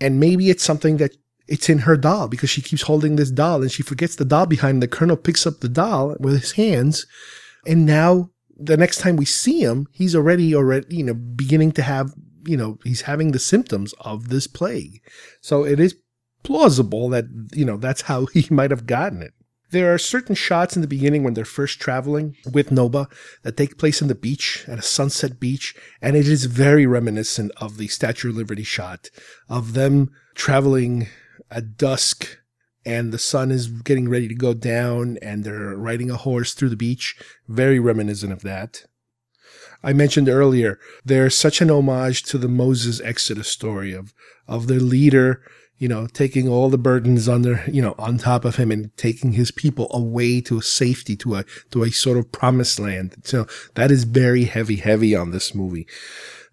And 0.00 0.18
maybe 0.18 0.50
it's 0.50 0.64
something 0.64 0.96
that 0.96 1.16
it's 1.50 1.68
in 1.68 1.80
her 1.80 1.96
doll 1.96 2.28
because 2.28 2.48
she 2.48 2.62
keeps 2.62 2.82
holding 2.82 3.16
this 3.16 3.30
doll 3.30 3.60
and 3.60 3.72
she 3.72 3.82
forgets 3.82 4.14
the 4.14 4.24
doll 4.24 4.46
behind. 4.46 4.80
The 4.80 4.88
colonel 4.88 5.16
picks 5.16 5.46
up 5.46 5.60
the 5.60 5.68
doll 5.68 6.14
with 6.20 6.40
his 6.40 6.52
hands. 6.52 7.06
And 7.66 7.84
now 7.84 8.30
the 8.56 8.76
next 8.76 8.98
time 8.98 9.16
we 9.16 9.24
see 9.24 9.60
him, 9.60 9.88
he's 9.90 10.14
already 10.14 10.54
already, 10.54 10.96
you 10.96 11.04
know, 11.04 11.14
beginning 11.14 11.72
to 11.72 11.82
have, 11.82 12.14
you 12.46 12.56
know, 12.56 12.78
he's 12.84 13.02
having 13.02 13.32
the 13.32 13.40
symptoms 13.40 13.92
of 14.00 14.28
this 14.28 14.46
plague. 14.46 15.02
So 15.40 15.64
it 15.64 15.80
is 15.80 15.96
plausible 16.44 17.08
that, 17.08 17.24
you 17.52 17.64
know, 17.64 17.76
that's 17.76 18.02
how 18.02 18.26
he 18.32 18.46
might 18.48 18.70
have 18.70 18.86
gotten 18.86 19.20
it. 19.20 19.34
There 19.72 19.92
are 19.92 19.98
certain 19.98 20.34
shots 20.34 20.76
in 20.76 20.82
the 20.82 20.88
beginning 20.88 21.22
when 21.22 21.34
they're 21.34 21.44
first 21.44 21.80
traveling 21.80 22.36
with 22.52 22.72
Nova 22.72 23.08
that 23.42 23.56
take 23.56 23.78
place 23.78 24.02
on 24.02 24.08
the 24.08 24.16
beach 24.16 24.64
at 24.66 24.80
a 24.80 24.82
sunset 24.82 25.38
beach, 25.38 25.76
and 26.02 26.16
it 26.16 26.26
is 26.26 26.46
very 26.46 26.86
reminiscent 26.86 27.52
of 27.58 27.76
the 27.76 27.86
Statue 27.86 28.30
of 28.30 28.36
Liberty 28.36 28.64
shot 28.64 29.10
of 29.48 29.74
them 29.74 30.10
traveling 30.34 31.06
at 31.50 31.76
dusk 31.76 32.38
and 32.84 33.12
the 33.12 33.18
sun 33.18 33.50
is 33.50 33.68
getting 33.68 34.08
ready 34.08 34.28
to 34.28 34.34
go 34.34 34.54
down 34.54 35.18
and 35.20 35.44
they're 35.44 35.76
riding 35.76 36.10
a 36.10 36.16
horse 36.16 36.54
through 36.54 36.70
the 36.70 36.76
beach. 36.76 37.16
Very 37.48 37.78
reminiscent 37.78 38.32
of 38.32 38.42
that. 38.42 38.84
I 39.82 39.92
mentioned 39.92 40.28
earlier, 40.28 40.78
there's 41.04 41.34
such 41.34 41.60
an 41.60 41.70
homage 41.70 42.22
to 42.24 42.38
the 42.38 42.48
Moses 42.48 43.00
Exodus 43.00 43.48
story 43.48 43.92
of, 43.92 44.12
of 44.46 44.66
their 44.66 44.80
leader, 44.80 45.42
you 45.78 45.88
know, 45.88 46.06
taking 46.06 46.48
all 46.48 46.68
the 46.68 46.78
burdens 46.78 47.26
their, 47.42 47.68
you 47.68 47.80
know, 47.80 47.94
on 47.98 48.18
top 48.18 48.44
of 48.44 48.56
him 48.56 48.70
and 48.70 48.94
taking 48.98 49.32
his 49.32 49.50
people 49.50 49.88
away 49.90 50.42
to 50.42 50.60
safety, 50.60 51.16
to 51.16 51.36
a, 51.36 51.44
to 51.70 51.82
a 51.82 51.90
sort 51.90 52.18
of 52.18 52.30
promised 52.30 52.78
land. 52.78 53.16
So 53.24 53.46
that 53.74 53.90
is 53.90 54.04
very 54.04 54.44
heavy, 54.44 54.76
heavy 54.76 55.16
on 55.16 55.30
this 55.30 55.54
movie. 55.54 55.86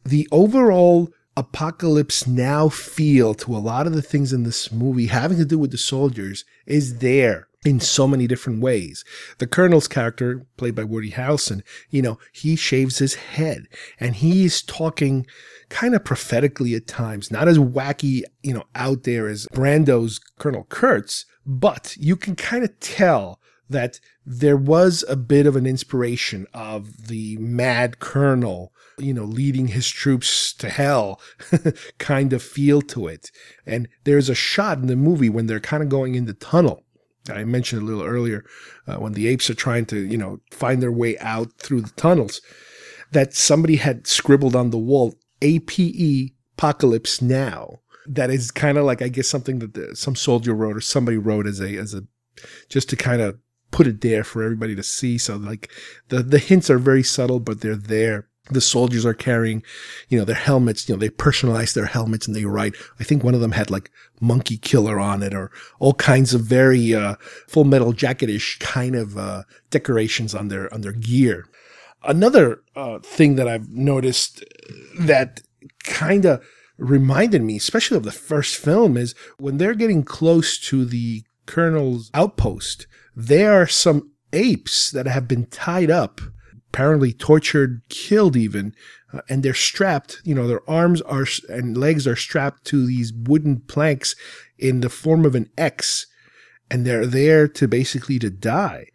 The 0.05 0.27
overall 0.31 1.09
apocalypse 1.37 2.25
now 2.25 2.67
feel 2.67 3.35
to 3.35 3.55
a 3.55 3.59
lot 3.59 3.85
of 3.85 3.93
the 3.93 4.01
things 4.01 4.33
in 4.33 4.41
this 4.41 4.71
movie 4.71 5.05
having 5.05 5.37
to 5.37 5.45
do 5.45 5.59
with 5.59 5.69
the 5.71 5.77
soldiers 5.77 6.43
is 6.65 6.97
there 6.97 7.47
in 7.63 7.79
so 7.79 8.07
many 8.07 8.25
different 8.27 8.59
ways. 8.61 9.03
The 9.37 9.45
colonel's 9.45 9.87
character, 9.87 10.45
played 10.57 10.73
by 10.73 10.83
Woody 10.83 11.11
Harrelson, 11.11 11.61
you 11.91 12.01
know, 12.01 12.17
he 12.31 12.55
shaves 12.55 12.97
his 12.97 13.15
head 13.15 13.67
and 13.99 14.15
he's 14.15 14.63
talking 14.63 15.27
kind 15.69 15.93
of 15.93 16.03
prophetically 16.03 16.73
at 16.73 16.87
times, 16.87 17.29
not 17.29 17.47
as 17.47 17.59
wacky, 17.59 18.23
you 18.41 18.53
know, 18.53 18.63
out 18.73 19.03
there 19.03 19.27
as 19.27 19.47
Brando's 19.53 20.19
Colonel 20.39 20.65
Kurtz, 20.69 21.25
but 21.45 21.95
you 21.99 22.15
can 22.15 22.35
kind 22.35 22.63
of 22.63 22.79
tell 22.79 23.39
that 23.69 23.99
there 24.25 24.57
was 24.57 25.03
a 25.07 25.15
bit 25.15 25.45
of 25.45 25.55
an 25.55 25.67
inspiration 25.67 26.47
of 26.53 27.07
the 27.07 27.37
mad 27.37 27.99
colonel 27.99 28.71
you 28.97 29.13
know, 29.13 29.23
leading 29.23 29.67
his 29.67 29.89
troops 29.89 30.53
to 30.53 30.69
hell 30.69 31.21
kind 31.97 32.33
of 32.33 32.41
feel 32.41 32.81
to 32.81 33.07
it. 33.07 33.31
And 33.65 33.87
there's 34.03 34.29
a 34.29 34.35
shot 34.35 34.79
in 34.79 34.87
the 34.87 34.95
movie 34.95 35.29
when 35.29 35.47
they're 35.47 35.59
kind 35.59 35.83
of 35.83 35.89
going 35.89 36.15
in 36.15 36.25
the 36.25 36.33
tunnel. 36.33 36.83
I 37.29 37.43
mentioned 37.43 37.81
a 37.81 37.85
little 37.85 38.03
earlier 38.03 38.45
uh, 38.87 38.95
when 38.95 39.13
the 39.13 39.27
apes 39.27 39.49
are 39.49 39.55
trying 39.55 39.85
to, 39.87 39.99
you 39.99 40.17
know, 40.17 40.39
find 40.51 40.81
their 40.81 40.91
way 40.91 41.17
out 41.19 41.51
through 41.57 41.81
the 41.81 41.91
tunnels 41.91 42.41
that 43.11 43.33
somebody 43.33 43.77
had 43.77 44.07
scribbled 44.07 44.55
on 44.55 44.69
the 44.69 44.77
wall 44.77 45.15
APE 45.41 46.31
apocalypse 46.55 47.21
now. 47.21 47.79
That 48.05 48.29
is 48.29 48.51
kind 48.51 48.77
of 48.77 48.85
like 48.85 49.01
I 49.01 49.09
guess 49.09 49.27
something 49.27 49.59
that 49.59 49.73
the, 49.73 49.95
some 49.95 50.15
soldier 50.15 50.53
wrote 50.53 50.77
or 50.77 50.81
somebody 50.81 51.17
wrote 51.17 51.45
as 51.45 51.59
a 51.59 51.75
as 51.77 51.93
a 51.93 52.03
just 52.69 52.89
to 52.89 52.95
kind 52.95 53.21
of 53.21 53.37
put 53.71 53.87
it 53.87 54.01
there 54.01 54.23
for 54.23 54.43
everybody 54.43 54.75
to 54.75 54.83
see. 54.83 55.17
So 55.17 55.35
like 55.35 55.69
the 56.07 56.23
the 56.23 56.39
hints 56.39 56.69
are 56.69 56.79
very 56.79 57.03
subtle, 57.03 57.39
but 57.39 57.61
they're 57.61 57.75
there 57.75 58.29
the 58.49 58.61
soldiers 58.61 59.05
are 59.05 59.13
carrying, 59.13 59.63
you 60.09 60.17
know, 60.17 60.25
their 60.25 60.35
helmets, 60.35 60.87
you 60.87 60.95
know, 60.95 60.99
they 60.99 61.09
personalize 61.09 61.73
their 61.73 61.85
helmets 61.85 62.27
and 62.27 62.35
they 62.35 62.45
write, 62.45 62.75
I 62.99 63.03
think 63.03 63.23
one 63.23 63.35
of 63.35 63.41
them 63.41 63.51
had 63.51 63.69
like 63.69 63.91
monkey 64.19 64.57
killer 64.57 64.99
on 64.99 65.23
it 65.23 65.33
or 65.33 65.51
all 65.79 65.93
kinds 65.93 66.33
of 66.33 66.41
very, 66.41 66.93
uh, 66.93 67.15
full 67.47 67.63
metal 67.63 67.93
jacketish 67.93 68.59
kind 68.59 68.95
of, 68.95 69.17
uh, 69.17 69.43
decorations 69.69 70.33
on 70.33 70.47
their, 70.47 70.73
on 70.73 70.81
their 70.81 70.93
gear. 70.93 71.45
Another, 72.03 72.61
uh, 72.75 72.99
thing 72.99 73.35
that 73.35 73.47
I've 73.47 73.69
noticed 73.69 74.43
that 74.99 75.41
kind 75.83 76.25
of 76.25 76.43
reminded 76.77 77.41
me, 77.41 77.57
especially 77.57 77.97
of 77.97 78.03
the 78.03 78.11
first 78.11 78.55
film 78.55 78.97
is 78.97 79.15
when 79.37 79.57
they're 79.57 79.73
getting 79.73 80.03
close 80.03 80.59
to 80.69 80.85
the 80.85 81.23
colonel's 81.45 82.11
outpost, 82.13 82.87
there 83.15 83.59
are 83.59 83.67
some 83.67 84.11
apes 84.33 84.91
that 84.91 85.07
have 85.07 85.27
been 85.27 85.45
tied 85.47 85.89
up 85.89 86.21
apparently 86.77 87.11
tortured, 87.11 87.81
killed 87.89 88.35
even, 88.35 88.71
uh, 89.11 89.21
and 89.27 89.41
they're 89.41 89.51
strapped, 89.55 90.21
you 90.23 90.35
know, 90.35 90.47
their 90.47 90.69
arms 90.69 91.01
are 91.01 91.25
and 91.49 91.75
legs 91.75 92.05
are 92.05 92.15
strapped 92.15 92.65
to 92.65 92.85
these 92.85 93.11
wooden 93.11 93.59
planks 93.61 94.15
in 94.59 94.81
the 94.81 94.89
form 94.89 95.25
of 95.25 95.33
an 95.33 95.49
X, 95.57 96.05
and 96.69 96.85
they're 96.85 97.07
there 97.07 97.47
to 97.47 97.67
basically 97.67 98.19
to 98.19 98.29
die. 98.29 98.85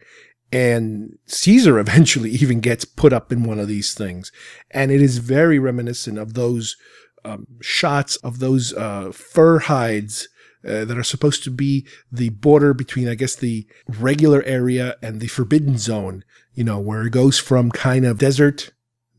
And 0.52 1.18
Caesar 1.26 1.76
eventually 1.80 2.30
even 2.30 2.60
gets 2.60 2.84
put 2.84 3.12
up 3.12 3.32
in 3.32 3.42
one 3.42 3.58
of 3.58 3.66
these 3.66 3.94
things. 3.94 4.30
And 4.70 4.92
it 4.92 5.02
is 5.02 5.18
very 5.18 5.58
reminiscent 5.58 6.18
of 6.18 6.34
those 6.34 6.76
um, 7.24 7.48
shots 7.60 8.14
of 8.16 8.38
those 8.38 8.72
uh, 8.74 9.10
fur 9.10 9.58
hides 9.58 10.28
uh, 10.64 10.84
that 10.84 10.96
are 10.96 11.02
supposed 11.02 11.42
to 11.42 11.50
be 11.50 11.84
the 12.12 12.28
border 12.28 12.74
between, 12.74 13.08
I 13.08 13.16
guess, 13.16 13.34
the 13.34 13.66
regular 13.88 14.44
area 14.44 14.94
and 15.02 15.18
the 15.18 15.26
forbidden 15.26 15.78
zone, 15.78 16.22
you 16.54 16.64
know, 16.64 16.78
where 16.78 17.06
it 17.06 17.12
goes 17.12 17.38
from 17.38 17.70
kind 17.70 18.04
of 18.04 18.18
desert, 18.18 18.72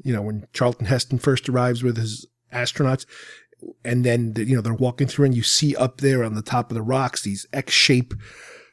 you 0.03 0.13
know, 0.13 0.21
when 0.21 0.47
Charlton 0.53 0.85
Heston 0.85 1.19
first 1.19 1.49
arrives 1.49 1.83
with 1.83 1.97
his 1.97 2.25
astronauts, 2.51 3.05
and 3.85 4.05
then, 4.05 4.33
you 4.35 4.55
know, 4.55 4.61
they're 4.61 4.73
walking 4.73 5.07
through 5.07 5.25
and 5.25 5.35
you 5.35 5.43
see 5.43 5.75
up 5.75 6.01
there 6.01 6.23
on 6.23 6.35
the 6.35 6.41
top 6.41 6.69
of 6.69 6.75
the 6.75 6.81
rocks 6.81 7.21
these 7.21 7.47
X 7.53 7.73
shape 7.73 8.13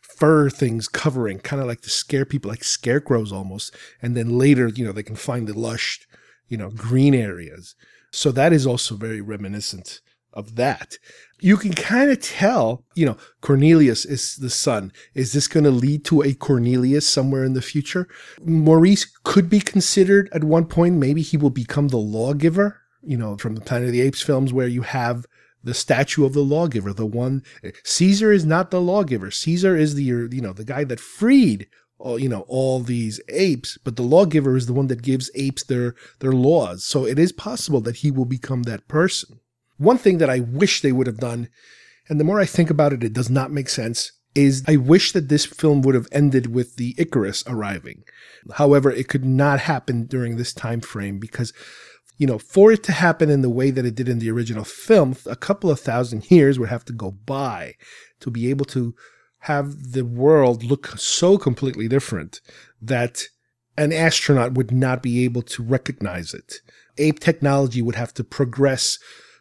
fur 0.02 0.50
things 0.50 0.88
covering, 0.88 1.38
kind 1.38 1.62
of 1.62 1.68
like 1.68 1.80
to 1.82 1.90
scare 1.90 2.24
people, 2.24 2.50
like 2.50 2.64
scarecrows 2.64 3.32
almost. 3.32 3.74
And 4.02 4.16
then 4.16 4.36
later, 4.36 4.68
you 4.68 4.84
know, 4.84 4.92
they 4.92 5.02
can 5.02 5.16
find 5.16 5.46
the 5.46 5.58
lush, 5.58 6.00
you 6.48 6.58
know, 6.58 6.70
green 6.70 7.14
areas. 7.14 7.74
So 8.10 8.32
that 8.32 8.52
is 8.52 8.66
also 8.66 8.96
very 8.96 9.20
reminiscent 9.20 10.00
of 10.32 10.56
that. 10.56 10.98
You 11.40 11.56
can 11.56 11.72
kind 11.72 12.10
of 12.10 12.20
tell, 12.20 12.84
you 12.94 13.06
know, 13.06 13.16
Cornelius 13.40 14.04
is 14.04 14.36
the 14.36 14.50
son. 14.50 14.92
Is 15.14 15.32
this 15.32 15.48
going 15.48 15.64
to 15.64 15.70
lead 15.70 16.04
to 16.06 16.22
a 16.22 16.34
Cornelius 16.34 17.08
somewhere 17.08 17.44
in 17.44 17.54
the 17.54 17.62
future? 17.62 18.08
Maurice 18.44 19.06
could 19.24 19.48
be 19.48 19.60
considered 19.60 20.28
at 20.32 20.44
one 20.44 20.66
point. 20.66 20.96
Maybe 20.96 21.22
he 21.22 21.36
will 21.36 21.50
become 21.50 21.88
the 21.88 21.98
lawgiver, 21.98 22.80
you 23.02 23.16
know, 23.16 23.36
from 23.36 23.54
the 23.54 23.60
Planet 23.60 23.88
of 23.88 23.92
the 23.92 24.02
Apes 24.02 24.22
films 24.22 24.52
where 24.52 24.68
you 24.68 24.82
have 24.82 25.26
the 25.62 25.74
statue 25.74 26.24
of 26.24 26.32
the 26.32 26.44
lawgiver, 26.44 26.92
the 26.92 27.06
one 27.06 27.42
Caesar 27.84 28.32
is 28.32 28.44
not 28.44 28.70
the 28.70 28.80
lawgiver. 28.80 29.30
Caesar 29.30 29.76
is 29.76 29.94
the 29.94 30.04
you 30.04 30.40
know 30.40 30.52
the 30.52 30.64
guy 30.64 30.84
that 30.84 31.00
freed 31.00 31.68
all 31.98 32.18
you 32.18 32.28
know 32.28 32.44
all 32.48 32.80
these 32.80 33.20
apes, 33.28 33.78
but 33.84 33.96
the 33.96 34.02
lawgiver 34.02 34.56
is 34.56 34.66
the 34.66 34.72
one 34.72 34.86
that 34.86 35.02
gives 35.02 35.30
apes 35.34 35.64
their 35.64 35.94
their 36.20 36.32
laws. 36.32 36.84
So 36.84 37.04
it 37.04 37.18
is 37.18 37.32
possible 37.32 37.80
that 37.82 37.96
he 37.96 38.10
will 38.10 38.24
become 38.24 38.62
that 38.64 38.88
person. 38.88 39.40
One 39.80 39.96
thing 39.96 40.18
that 40.18 40.28
I 40.28 40.40
wish 40.40 40.82
they 40.82 40.92
would 40.92 41.06
have 41.06 41.16
done, 41.16 41.48
and 42.06 42.20
the 42.20 42.24
more 42.24 42.38
I 42.38 42.44
think 42.44 42.68
about 42.68 42.92
it, 42.92 43.02
it 43.02 43.14
does 43.14 43.30
not 43.30 43.50
make 43.50 43.70
sense. 43.70 44.12
Is 44.34 44.62
I 44.68 44.76
wish 44.76 45.12
that 45.12 45.30
this 45.30 45.46
film 45.46 45.80
would 45.82 45.94
have 45.94 46.06
ended 46.12 46.54
with 46.54 46.76
the 46.76 46.94
Icarus 46.98 47.42
arriving. 47.46 48.04
However, 48.52 48.90
it 48.90 49.08
could 49.08 49.24
not 49.24 49.60
happen 49.60 50.04
during 50.04 50.36
this 50.36 50.52
time 50.52 50.82
frame 50.82 51.18
because 51.18 51.52
you 52.18 52.26
know, 52.26 52.38
for 52.38 52.70
it 52.70 52.82
to 52.82 52.92
happen 52.92 53.30
in 53.30 53.40
the 53.40 53.48
way 53.48 53.70
that 53.70 53.86
it 53.86 53.94
did 53.94 54.06
in 54.06 54.18
the 54.18 54.30
original 54.30 54.64
film, 54.64 55.16
a 55.24 55.34
couple 55.34 55.70
of 55.70 55.80
thousand 55.80 56.30
years 56.30 56.58
would 56.58 56.68
have 56.68 56.84
to 56.84 56.92
go 56.92 57.12
by 57.12 57.76
to 58.20 58.30
be 58.30 58.50
able 58.50 58.66
to 58.66 58.94
have 59.40 59.92
the 59.92 60.04
world 60.04 60.62
look 60.62 60.88
so 60.98 61.38
completely 61.38 61.88
different 61.88 62.42
that 62.82 63.22
an 63.78 63.94
astronaut 63.94 64.52
would 64.52 64.70
not 64.70 65.02
be 65.02 65.24
able 65.24 65.40
to 65.40 65.62
recognize 65.62 66.34
it. 66.34 66.56
Ape 66.98 67.20
technology 67.20 67.80
would 67.80 67.94
have 67.94 68.12
to 68.12 68.22
progress 68.22 68.98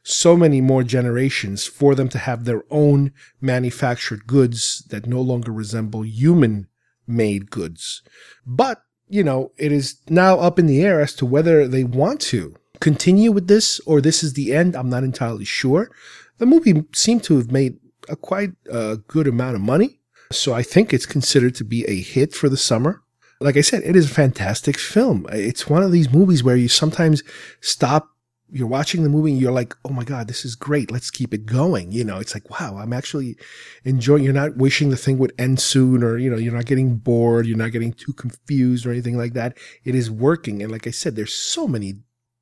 so 0.09 0.35
many 0.35 0.59
more 0.59 0.83
generations 0.83 1.65
for 1.65 1.93
them 1.93 2.09
to 2.09 2.17
have 2.17 2.45
their 2.45 2.63
own 2.71 3.11
manufactured 3.39 4.25
goods 4.25 4.83
that 4.89 5.05
no 5.05 5.21
longer 5.21 5.51
resemble 5.51 6.03
human 6.03 6.67
made 7.05 7.51
goods. 7.51 8.01
But, 8.45 8.81
you 9.07 9.23
know, 9.23 9.51
it 9.57 9.71
is 9.71 9.97
now 10.09 10.39
up 10.39 10.57
in 10.57 10.65
the 10.65 10.81
air 10.81 10.99
as 10.99 11.13
to 11.15 11.25
whether 11.25 11.67
they 11.67 11.83
want 11.83 12.21
to 12.21 12.55
continue 12.79 13.31
with 13.31 13.47
this 13.47 13.79
or 13.85 14.01
this 14.01 14.23
is 14.23 14.33
the 14.33 14.53
end. 14.53 14.75
I'm 14.75 14.89
not 14.89 15.03
entirely 15.03 15.45
sure. 15.45 15.91
The 16.37 16.45
movie 16.45 16.85
seemed 16.93 17.23
to 17.25 17.37
have 17.37 17.51
made 17.51 17.77
a 18.07 18.15
quite 18.15 18.51
a 18.71 18.97
good 19.07 19.27
amount 19.27 19.55
of 19.55 19.61
money. 19.61 19.99
So 20.31 20.53
I 20.53 20.63
think 20.63 20.93
it's 20.93 21.05
considered 21.05 21.55
to 21.55 21.63
be 21.63 21.85
a 21.85 22.01
hit 22.01 22.33
for 22.33 22.49
the 22.49 22.57
summer. 22.57 23.01
Like 23.41 23.57
I 23.57 23.61
said, 23.61 23.83
it 23.83 23.95
is 23.95 24.05
a 24.09 24.13
fantastic 24.13 24.77
film. 24.77 25.25
It's 25.31 25.69
one 25.69 25.83
of 25.83 25.91
these 25.91 26.11
movies 26.11 26.43
where 26.43 26.55
you 26.55 26.67
sometimes 26.67 27.23
stop, 27.61 28.09
you're 28.51 28.67
watching 28.67 29.03
the 29.03 29.09
movie 29.09 29.31
and 29.31 29.41
you're 29.41 29.51
like, 29.51 29.75
oh 29.85 29.89
my 29.89 30.03
God, 30.03 30.27
this 30.27 30.43
is 30.43 30.55
great. 30.55 30.91
Let's 30.91 31.11
keep 31.11 31.33
it 31.33 31.45
going. 31.45 31.91
You 31.91 32.03
know, 32.03 32.17
it's 32.19 32.33
like, 32.33 32.49
wow, 32.49 32.77
I'm 32.77 32.93
actually 32.93 33.37
enjoying, 33.83 34.23
you're 34.23 34.33
not 34.33 34.57
wishing 34.57 34.89
the 34.89 34.97
thing 34.97 35.17
would 35.19 35.33
end 35.37 35.59
soon 35.59 36.03
or, 36.03 36.17
you 36.17 36.29
know, 36.29 36.37
you're 36.37 36.53
not 36.53 36.65
getting 36.65 36.97
bored. 36.97 37.45
You're 37.45 37.57
not 37.57 37.71
getting 37.71 37.93
too 37.93 38.13
confused 38.13 38.85
or 38.85 38.91
anything 38.91 39.17
like 39.17 39.33
that. 39.33 39.57
It 39.83 39.95
is 39.95 40.09
working. 40.09 40.61
And 40.61 40.71
like 40.71 40.87
I 40.87 40.91
said, 40.91 41.15
there's 41.15 41.33
so 41.33 41.67
many 41.67 41.95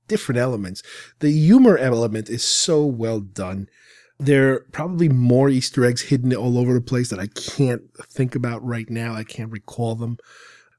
different 0.08 0.40
elements. 0.40 0.84
The 1.20 1.32
humor 1.32 1.78
element 1.78 2.30
is 2.30 2.44
so 2.44 2.86
well 2.86 3.20
done. 3.20 3.68
There 4.20 4.54
are 4.54 4.66
probably 4.72 5.10
more 5.10 5.50
Easter 5.50 5.86
eggs 5.86 6.04
hidden 6.04 6.34
all 6.34 6.58
over 6.58 6.74
the 6.74 6.82
place 6.82 7.10
that 7.10 7.20
I 7.20 7.28
can't 7.28 7.84
think 8.10 8.34
about 8.34 8.66
right 8.66 8.90
now. 8.90 9.14
I 9.14 9.24
can't 9.24 9.52
recall 9.52 9.96
them. 9.96 10.18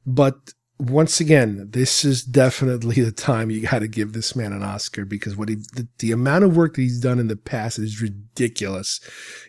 But 0.05 0.55
once 0.79 1.19
again, 1.19 1.69
this 1.71 2.05
is 2.05 2.23
definitely 2.23 3.03
the 3.03 3.11
time 3.11 3.51
you 3.51 3.63
got 3.63 3.81
to 3.81 3.89
give 3.89 4.13
this 4.13 4.37
man 4.37 4.53
an 4.53 4.63
Oscar 4.63 5.05
because 5.05 5.37
what 5.37 5.49
he, 5.49 5.57
the, 5.57 5.89
the, 5.99 6.13
amount 6.13 6.45
of 6.45 6.57
work 6.57 6.75
that 6.75 6.83
he's 6.83 7.01
done 7.01 7.19
in 7.19 7.27
the 7.27 7.37
past 7.37 7.81
is 7.81 8.01
ridiculous. 8.01 9.01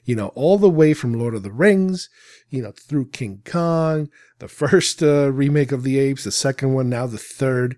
You 0.06 0.16
know, 0.16 0.30
all 0.30 0.58
the 0.58 0.70
way 0.70 0.96
from 0.96 1.14
Lord 1.14 1.36
of 1.36 1.44
the 1.44 1.52
Rings, 1.52 2.10
you 2.50 2.64
know, 2.64 2.72
through 2.72 3.10
King 3.10 3.44
Kong, 3.46 4.10
the 4.40 4.48
first 4.48 5.04
uh, 5.04 5.32
remake 5.32 5.72
of 5.72 5.84
the 5.84 6.00
Apes, 6.00 6.24
the 6.24 6.32
second 6.32 6.74
one, 6.74 6.90
now 6.90 7.06
the 7.06 7.20
third 7.20 7.78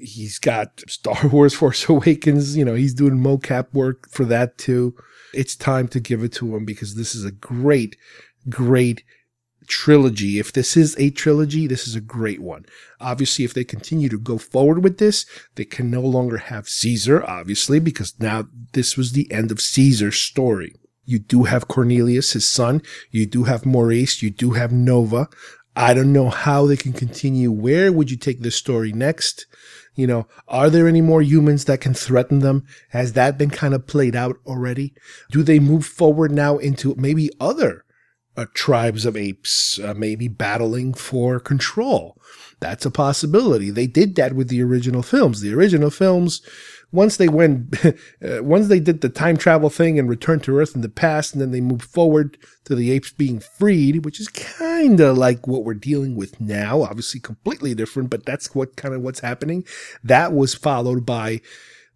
he's 0.00 0.38
got 0.38 0.82
Star 0.88 1.28
Wars 1.32 1.54
Force 1.54 1.88
Awakens, 1.88 2.56
you 2.56 2.64
know, 2.64 2.74
he's 2.74 2.94
doing 2.94 3.18
mocap 3.18 3.72
work 3.72 4.08
for 4.10 4.24
that 4.24 4.58
too. 4.58 4.94
It's 5.34 5.54
time 5.54 5.88
to 5.88 6.00
give 6.00 6.22
it 6.22 6.32
to 6.34 6.56
him 6.56 6.64
because 6.64 6.94
this 6.94 7.14
is 7.14 7.24
a 7.24 7.30
great, 7.30 7.96
great 8.48 9.04
trilogy. 9.68 10.38
If 10.38 10.52
this 10.52 10.76
is 10.76 10.96
a 10.98 11.10
trilogy, 11.10 11.66
this 11.66 11.86
is 11.86 11.94
a 11.94 12.00
great 12.00 12.40
one. 12.40 12.64
Obviously, 13.00 13.44
if 13.44 13.54
they 13.54 13.64
continue 13.64 14.08
to 14.08 14.18
go 14.18 14.38
forward 14.38 14.82
with 14.82 14.98
this, 14.98 15.26
they 15.54 15.64
can 15.64 15.90
no 15.90 16.00
longer 16.00 16.38
have 16.38 16.68
Caesar, 16.68 17.24
obviously, 17.24 17.78
because 17.78 18.18
now 18.18 18.48
this 18.72 18.96
was 18.96 19.12
the 19.12 19.30
end 19.30 19.52
of 19.52 19.60
Caesar's 19.60 20.18
story. 20.18 20.74
You 21.04 21.18
do 21.18 21.44
have 21.44 21.68
Cornelius, 21.68 22.32
his 22.32 22.48
son. 22.50 22.82
You 23.10 23.24
do 23.24 23.44
have 23.44 23.64
Maurice. 23.64 24.22
You 24.22 24.30
do 24.30 24.50
have 24.52 24.72
Nova. 24.72 25.28
I 25.76 25.94
don't 25.94 26.12
know 26.12 26.28
how 26.28 26.66
they 26.66 26.76
can 26.76 26.92
continue. 26.92 27.52
Where 27.52 27.92
would 27.92 28.10
you 28.10 28.16
take 28.16 28.40
this 28.40 28.56
story 28.56 28.92
next? 28.92 29.46
You 29.94 30.06
know, 30.06 30.26
are 30.48 30.70
there 30.70 30.88
any 30.88 31.00
more 31.00 31.22
humans 31.22 31.64
that 31.64 31.80
can 31.80 31.94
threaten 31.94 32.40
them? 32.40 32.66
Has 32.90 33.14
that 33.14 33.38
been 33.38 33.50
kind 33.50 33.74
of 33.74 33.86
played 33.86 34.16
out 34.16 34.36
already? 34.44 34.94
Do 35.30 35.42
they 35.42 35.58
move 35.58 35.86
forward 35.86 36.30
now 36.30 36.58
into 36.58 36.94
maybe 36.96 37.30
other 37.40 37.84
uh, 38.38 38.46
tribes 38.54 39.04
of 39.04 39.16
apes, 39.16 39.78
uh, 39.80 39.94
maybe 39.94 40.28
battling 40.28 40.94
for 40.94 41.40
control? 41.40 42.16
That's 42.60 42.86
a 42.86 42.90
possibility. 42.90 43.70
They 43.70 43.86
did 43.86 44.14
that 44.16 44.34
with 44.34 44.48
the 44.48 44.62
original 44.62 45.02
films. 45.02 45.40
The 45.40 45.52
original 45.52 45.90
films, 45.90 46.40
once 46.92 47.16
they 47.16 47.28
went, 47.28 47.74
uh, 47.84 48.42
once 48.42 48.68
they 48.68 48.80
did 48.80 49.00
the 49.00 49.08
time 49.08 49.36
travel 49.36 49.70
thing 49.70 49.98
and 49.98 50.08
returned 50.08 50.44
to 50.44 50.56
Earth 50.58 50.74
in 50.74 50.82
the 50.82 50.88
past, 50.88 51.32
and 51.32 51.42
then 51.42 51.50
they 51.50 51.60
moved 51.60 51.84
forward 51.84 52.38
to 52.64 52.74
the 52.74 52.90
apes 52.90 53.10
being 53.10 53.40
freed, 53.40 54.04
which 54.04 54.20
is 54.20 54.28
kind 54.28 55.00
of 55.00 55.18
like 55.18 55.46
what 55.46 55.64
we're 55.64 55.74
dealing 55.74 56.16
with 56.16 56.40
now. 56.40 56.82
Obviously, 56.82 57.20
completely 57.20 57.74
different, 57.74 58.10
but 58.10 58.24
that's 58.24 58.54
what 58.54 58.76
kind 58.76 58.94
of 58.94 59.02
what's 59.02 59.20
happening. 59.20 59.64
That 60.02 60.32
was 60.32 60.54
followed 60.54 61.04
by 61.04 61.40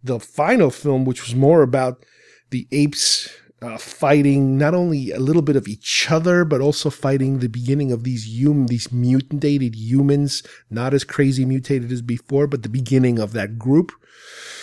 the 0.03 0.19
final 0.19 0.69
film, 0.69 1.05
which 1.05 1.23
was 1.23 1.35
more 1.35 1.61
about 1.61 2.05
the 2.51 2.67
apes 2.71 3.29
uh, 3.63 3.77
fighting 3.77 4.57
not 4.57 4.73
only 4.73 5.11
a 5.11 5.19
little 5.19 5.41
bit 5.41 5.55
of 5.55 5.67
each 5.67 6.11
other, 6.11 6.43
but 6.45 6.61
also 6.61 6.89
fighting 6.89 7.39
the 7.39 7.49
beginning 7.49 7.91
of 7.91 8.03
these 8.03 8.27
human, 8.27 8.67
these 8.67 8.91
mutated 8.91 9.75
humans, 9.75 10.43
not 10.69 10.93
as 10.93 11.03
crazy 11.03 11.45
mutated 11.45 11.91
as 11.91 12.01
before, 12.01 12.45
but 12.45 12.63
the 12.63 12.69
beginning 12.69 13.19
of 13.19 13.33
that 13.33 13.57
group. 13.57 13.91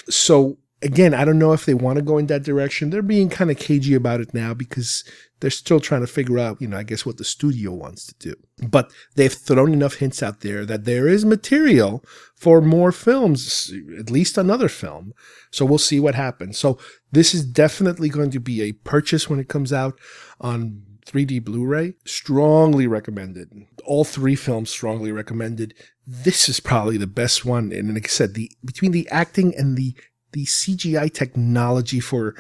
So 0.09 0.59
again, 0.83 1.15
I 1.15 1.25
don't 1.25 1.39
know 1.39 1.53
if 1.53 1.67
they 1.67 1.75
want 1.75 1.97
to 1.97 2.03
go 2.03 2.19
in 2.19 2.27
that 2.27 2.43
direction. 2.43 2.91
They're 2.91 3.03
being 3.03 3.29
kind 3.29 3.51
of 3.51 3.59
cagey 3.59 3.95
about 3.95 4.21
it 4.21 4.33
now 4.33 4.55
because 4.55 5.05
they're 5.41 5.51
still 5.51 5.81
trying 5.81 6.03
to 6.03 6.07
figure 6.07 6.39
out, 6.39 6.61
you 6.61 6.69
know, 6.69 6.77
I 6.77 6.83
guess 6.83 7.07
what 7.07 7.17
the 7.17 7.25
studio 7.25 7.73
wants 7.73 8.07
to 8.07 8.15
do. 8.19 8.35
But 8.67 8.91
they've 9.15 9.33
thrown 9.33 9.73
enough 9.73 9.95
hints 9.95 10.23
out 10.23 10.41
there 10.41 10.65
that 10.67 10.85
there 10.85 11.09
is 11.09 11.25
material 11.25 12.05
for 12.35 12.61
more 12.61 12.93
films, 12.93 13.73
at 13.99 14.11
least 14.11 14.39
another 14.39 14.69
film. 14.69 15.13
So 15.51 15.65
we'll 15.65 15.79
see 15.79 16.01
what 16.01 16.15
happens. 16.15 16.59
So 16.59 16.79
this 17.13 17.35
is 17.35 17.45
definitely 17.45 18.09
going 18.09 18.31
to 18.31 18.41
be 18.41 18.63
a 18.63 18.73
purchase 18.73 19.29
when 19.29 19.41
it 19.41 19.49
comes 19.49 19.73
out 19.73 19.99
on 20.41 20.83
3D 21.07 21.45
Blu-ray. 21.45 21.95
Strongly 22.05 22.87
recommended. 22.87 23.51
All 23.85 24.05
three 24.05 24.37
films 24.37 24.71
strongly 24.71 25.11
recommended. 25.11 25.75
This 26.07 26.49
is 26.49 26.61
probably 26.61 26.97
the 26.97 27.07
best 27.07 27.45
one. 27.45 27.73
And 27.73 27.95
like 27.95 28.07
I 28.07 28.09
said, 28.09 28.35
the 28.35 28.51
between 28.65 28.93
the 28.93 29.09
acting 29.11 29.55
and 29.57 29.77
the 29.77 29.95
the 30.33 30.45
CGI 30.45 31.13
technology 31.13 32.01
for 32.01 32.35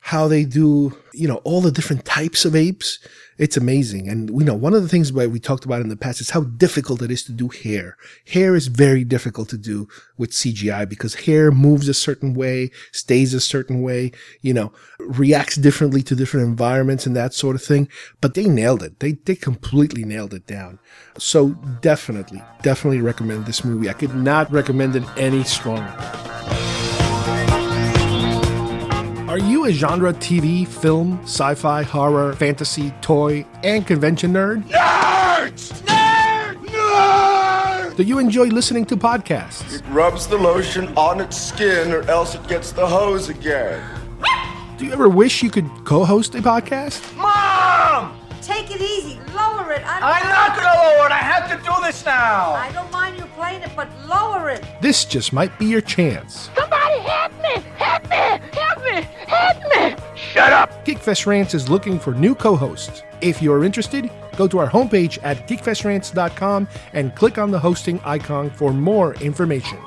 how 0.00 0.28
they 0.28 0.44
do, 0.44 0.96
you 1.12 1.28
know, 1.28 1.36
all 1.44 1.60
the 1.60 1.70
different 1.70 2.04
types 2.04 2.44
of 2.44 2.54
apes. 2.56 2.98
It's 3.36 3.56
amazing. 3.56 4.08
And 4.08 4.30
you 4.30 4.44
know, 4.44 4.54
one 4.54 4.74
of 4.74 4.82
the 4.82 4.88
things 4.88 5.12
that 5.12 5.30
we 5.30 5.38
talked 5.38 5.64
about 5.64 5.82
in 5.82 5.88
the 5.88 5.96
past 5.96 6.20
is 6.20 6.30
how 6.30 6.42
difficult 6.44 7.02
it 7.02 7.10
is 7.10 7.22
to 7.24 7.32
do 7.32 7.48
hair. 7.48 7.96
Hair 8.26 8.56
is 8.56 8.68
very 8.68 9.04
difficult 9.04 9.48
to 9.50 9.58
do 9.58 9.86
with 10.16 10.30
CGI 10.30 10.88
because 10.88 11.26
hair 11.26 11.50
moves 11.50 11.88
a 11.88 11.94
certain 11.94 12.34
way, 12.34 12.70
stays 12.90 13.34
a 13.34 13.40
certain 13.40 13.82
way, 13.82 14.12
you 14.40 14.54
know, 14.54 14.72
reacts 14.98 15.56
differently 15.56 16.02
to 16.02 16.16
different 16.16 16.46
environments 16.46 17.06
and 17.06 17.14
that 17.14 17.34
sort 17.34 17.54
of 17.54 17.62
thing. 17.62 17.88
But 18.20 18.34
they 18.34 18.44
nailed 18.44 18.82
it. 18.82 19.00
They, 19.00 19.12
they 19.12 19.36
completely 19.36 20.04
nailed 20.04 20.34
it 20.34 20.46
down. 20.46 20.78
So 21.18 21.50
definitely, 21.82 22.42
definitely 22.62 23.02
recommend 23.02 23.46
this 23.46 23.64
movie. 23.64 23.90
I 23.90 23.92
could 23.92 24.14
not 24.14 24.50
recommend 24.50 24.96
it 24.96 25.04
any 25.16 25.44
stronger. 25.44 26.17
Are 29.28 29.38
you 29.38 29.66
a 29.66 29.70
genre 29.70 30.14
TV, 30.14 30.66
film, 30.66 31.20
sci 31.24 31.54
fi, 31.56 31.82
horror, 31.82 32.32
fantasy, 32.32 32.94
toy, 33.02 33.44
and 33.62 33.86
convention 33.86 34.32
nerd? 34.32 34.62
Nerds! 34.70 35.82
Nerd! 35.82 36.56
Nerd! 36.64 37.96
Do 37.96 38.04
you 38.04 38.18
enjoy 38.20 38.46
listening 38.46 38.86
to 38.86 38.96
podcasts? 38.96 39.80
It 39.80 39.86
rubs 39.90 40.26
the 40.26 40.38
lotion 40.38 40.88
on 40.96 41.20
its 41.20 41.36
skin 41.36 41.92
or 41.92 42.08
else 42.08 42.36
it 42.36 42.48
gets 42.48 42.72
the 42.72 42.86
hose 42.86 43.28
again. 43.28 43.84
Do 44.78 44.86
you 44.86 44.92
ever 44.94 45.10
wish 45.10 45.42
you 45.42 45.50
could 45.50 45.68
co 45.84 46.06
host 46.06 46.34
a 46.34 46.38
podcast? 46.38 47.14
Mom! 47.18 48.18
Take 48.40 48.74
it 48.74 48.80
easy. 48.80 49.20
Lower 49.34 49.70
it. 49.72 49.82
I'm, 49.84 50.02
I'm 50.04 50.26
not 50.26 50.56
going 50.56 50.68
to 50.72 50.78
lower 50.78 51.06
it. 51.06 51.12
I 51.12 51.18
have 51.18 51.50
to 51.50 51.56
do 51.62 51.74
this 51.84 52.02
now. 52.06 52.52
I 52.52 52.72
don't 52.72 52.90
mind 52.90 53.18
you 53.18 53.26
playing 53.36 53.60
it, 53.60 53.72
but 53.76 53.90
lower 54.06 54.48
it. 54.48 54.64
This 54.80 55.04
just 55.04 55.34
might 55.34 55.58
be 55.58 55.66
your 55.66 55.82
chance. 55.82 56.48
Me! 59.70 59.96
shut 60.16 60.52
up! 60.52 60.84
Geekfest 60.84 61.26
Rants 61.26 61.54
is 61.54 61.68
looking 61.68 61.98
for 61.98 62.14
new 62.14 62.34
co 62.34 62.56
hosts. 62.56 63.02
If 63.20 63.42
you're 63.42 63.64
interested, 63.64 64.10
go 64.36 64.46
to 64.48 64.58
our 64.58 64.68
homepage 64.68 65.18
at 65.22 65.48
geekfestrants.com 65.48 66.68
and 66.92 67.14
click 67.14 67.38
on 67.38 67.50
the 67.50 67.58
hosting 67.58 68.00
icon 68.04 68.50
for 68.50 68.72
more 68.72 69.14
information. 69.16 69.78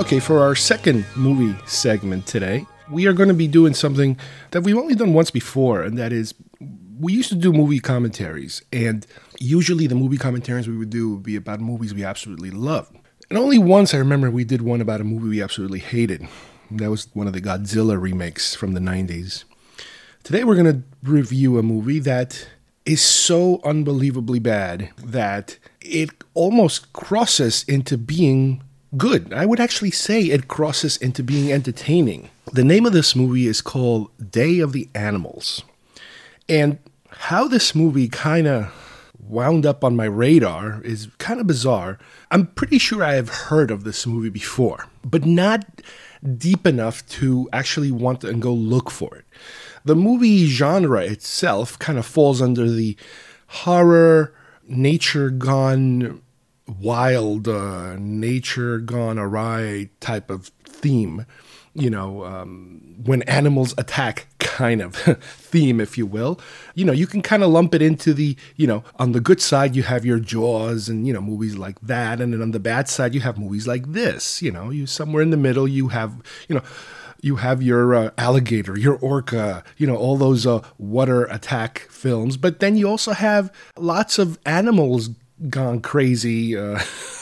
Okay, 0.00 0.20
for 0.20 0.40
our 0.40 0.54
second 0.54 1.04
movie 1.16 1.58
segment 1.66 2.26
today, 2.26 2.64
we 2.90 3.06
are 3.06 3.12
going 3.12 3.28
to 3.28 3.34
be 3.34 3.48
doing 3.48 3.74
something 3.74 4.16
that 4.52 4.62
we've 4.62 4.76
only 4.76 4.94
done 4.94 5.12
once 5.12 5.30
before, 5.30 5.82
and 5.82 5.98
that 5.98 6.12
is 6.12 6.34
we 7.00 7.12
used 7.12 7.28
to 7.28 7.34
do 7.34 7.52
movie 7.52 7.80
commentaries, 7.80 8.62
and 8.72 9.06
usually 9.38 9.86
the 9.86 9.94
movie 9.94 10.16
commentaries 10.16 10.68
we 10.68 10.76
would 10.76 10.90
do 10.90 11.14
would 11.14 11.22
be 11.22 11.36
about 11.36 11.60
movies 11.60 11.94
we 11.94 12.04
absolutely 12.04 12.50
love. 12.50 12.90
And 13.30 13.38
only 13.38 13.58
once 13.58 13.92
I 13.92 13.98
remember 13.98 14.30
we 14.30 14.44
did 14.44 14.62
one 14.62 14.80
about 14.80 15.02
a 15.02 15.04
movie 15.04 15.28
we 15.28 15.42
absolutely 15.42 15.80
hated. 15.80 16.26
That 16.70 16.90
was 16.90 17.08
one 17.12 17.26
of 17.26 17.34
the 17.34 17.42
Godzilla 17.42 18.00
remakes 18.00 18.54
from 18.54 18.72
the 18.72 18.80
90s. 18.80 19.44
Today 20.24 20.44
we're 20.44 20.56
going 20.56 20.80
to 20.80 20.82
review 21.02 21.58
a 21.58 21.62
movie 21.62 21.98
that 22.00 22.48
is 22.86 23.02
so 23.02 23.60
unbelievably 23.64 24.38
bad 24.38 24.90
that 24.96 25.58
it 25.82 26.10
almost 26.32 26.94
crosses 26.94 27.64
into 27.68 27.98
being 27.98 28.62
good. 28.96 29.30
I 29.34 29.44
would 29.44 29.60
actually 29.60 29.90
say 29.90 30.22
it 30.22 30.48
crosses 30.48 30.96
into 30.96 31.22
being 31.22 31.52
entertaining. 31.52 32.30
The 32.54 32.64
name 32.64 32.86
of 32.86 32.94
this 32.94 33.14
movie 33.14 33.46
is 33.46 33.60
called 33.60 34.10
Day 34.30 34.58
of 34.60 34.72
the 34.72 34.88
Animals. 34.94 35.62
And 36.48 36.78
how 37.10 37.46
this 37.46 37.74
movie 37.74 38.08
kind 38.08 38.46
of 38.46 38.72
wound 39.28 39.66
up 39.66 39.84
on 39.84 39.96
my 39.96 40.04
radar 40.04 40.80
is 40.82 41.08
kind 41.18 41.40
of 41.40 41.46
bizarre. 41.46 41.98
I'm 42.30 42.46
pretty 42.46 42.78
sure 42.78 43.02
I 43.02 43.14
have 43.14 43.28
heard 43.28 43.70
of 43.70 43.84
this 43.84 44.06
movie 44.06 44.30
before, 44.30 44.86
but 45.04 45.24
not 45.24 45.64
deep 46.36 46.66
enough 46.66 47.06
to 47.08 47.48
actually 47.52 47.90
want 47.90 48.22
to 48.22 48.28
and 48.28 48.42
go 48.42 48.52
look 48.52 48.90
for 48.90 49.16
it. 49.16 49.24
The 49.84 49.94
movie 49.94 50.46
genre 50.46 51.02
itself 51.02 51.78
kind 51.78 51.98
of 51.98 52.06
falls 52.06 52.42
under 52.42 52.68
the 52.68 52.96
horror, 53.46 54.34
nature 54.66 55.30
gone 55.30 56.20
wild, 56.66 57.48
uh, 57.48 57.96
nature 57.98 58.78
gone 58.78 59.18
awry 59.18 59.88
type 60.00 60.30
of 60.30 60.50
theme. 60.64 61.24
You 61.78 61.90
know, 61.90 62.24
um, 62.24 62.96
when 63.04 63.22
animals 63.22 63.74
attack 63.78 64.26
kind 64.58 64.82
of 64.82 64.94
theme, 65.22 65.80
if 65.80 65.96
you 65.96 66.04
will. 66.04 66.40
You 66.74 66.84
know, 66.84 66.92
you 66.92 67.06
can 67.06 67.22
kind 67.22 67.44
of 67.44 67.50
lump 67.50 67.74
it 67.74 67.80
into 67.80 68.12
the, 68.12 68.36
you 68.56 68.66
know, 68.66 68.82
on 68.96 69.12
the 69.12 69.20
good 69.20 69.40
side, 69.40 69.76
you 69.76 69.84
have 69.84 70.04
your 70.04 70.18
Jaws 70.18 70.88
and, 70.88 71.06
you 71.06 71.12
know, 71.12 71.20
movies 71.20 71.56
like 71.56 71.80
that. 71.82 72.20
And 72.20 72.32
then 72.32 72.42
on 72.42 72.50
the 72.50 72.58
bad 72.58 72.88
side, 72.88 73.14
you 73.14 73.20
have 73.20 73.38
movies 73.38 73.68
like 73.68 73.92
this. 73.92 74.42
You 74.42 74.50
know, 74.50 74.70
you 74.70 74.86
somewhere 74.86 75.22
in 75.22 75.30
the 75.30 75.36
middle, 75.36 75.68
you 75.68 75.88
have, 75.88 76.12
you 76.48 76.56
know, 76.56 76.62
you 77.20 77.36
have 77.36 77.62
your 77.62 77.94
uh, 77.94 78.10
alligator, 78.18 78.76
your 78.76 78.96
orca, 78.96 79.62
you 79.76 79.86
know, 79.86 79.96
all 79.96 80.16
those 80.16 80.44
uh, 80.44 80.60
water 80.76 81.24
attack 81.26 81.86
films. 81.90 82.36
But 82.36 82.58
then 82.58 82.76
you 82.76 82.88
also 82.88 83.12
have 83.12 83.52
lots 83.76 84.18
of 84.18 84.38
animals 84.44 85.10
gone 85.48 85.80
crazy 85.80 86.56
uh, 86.56 86.78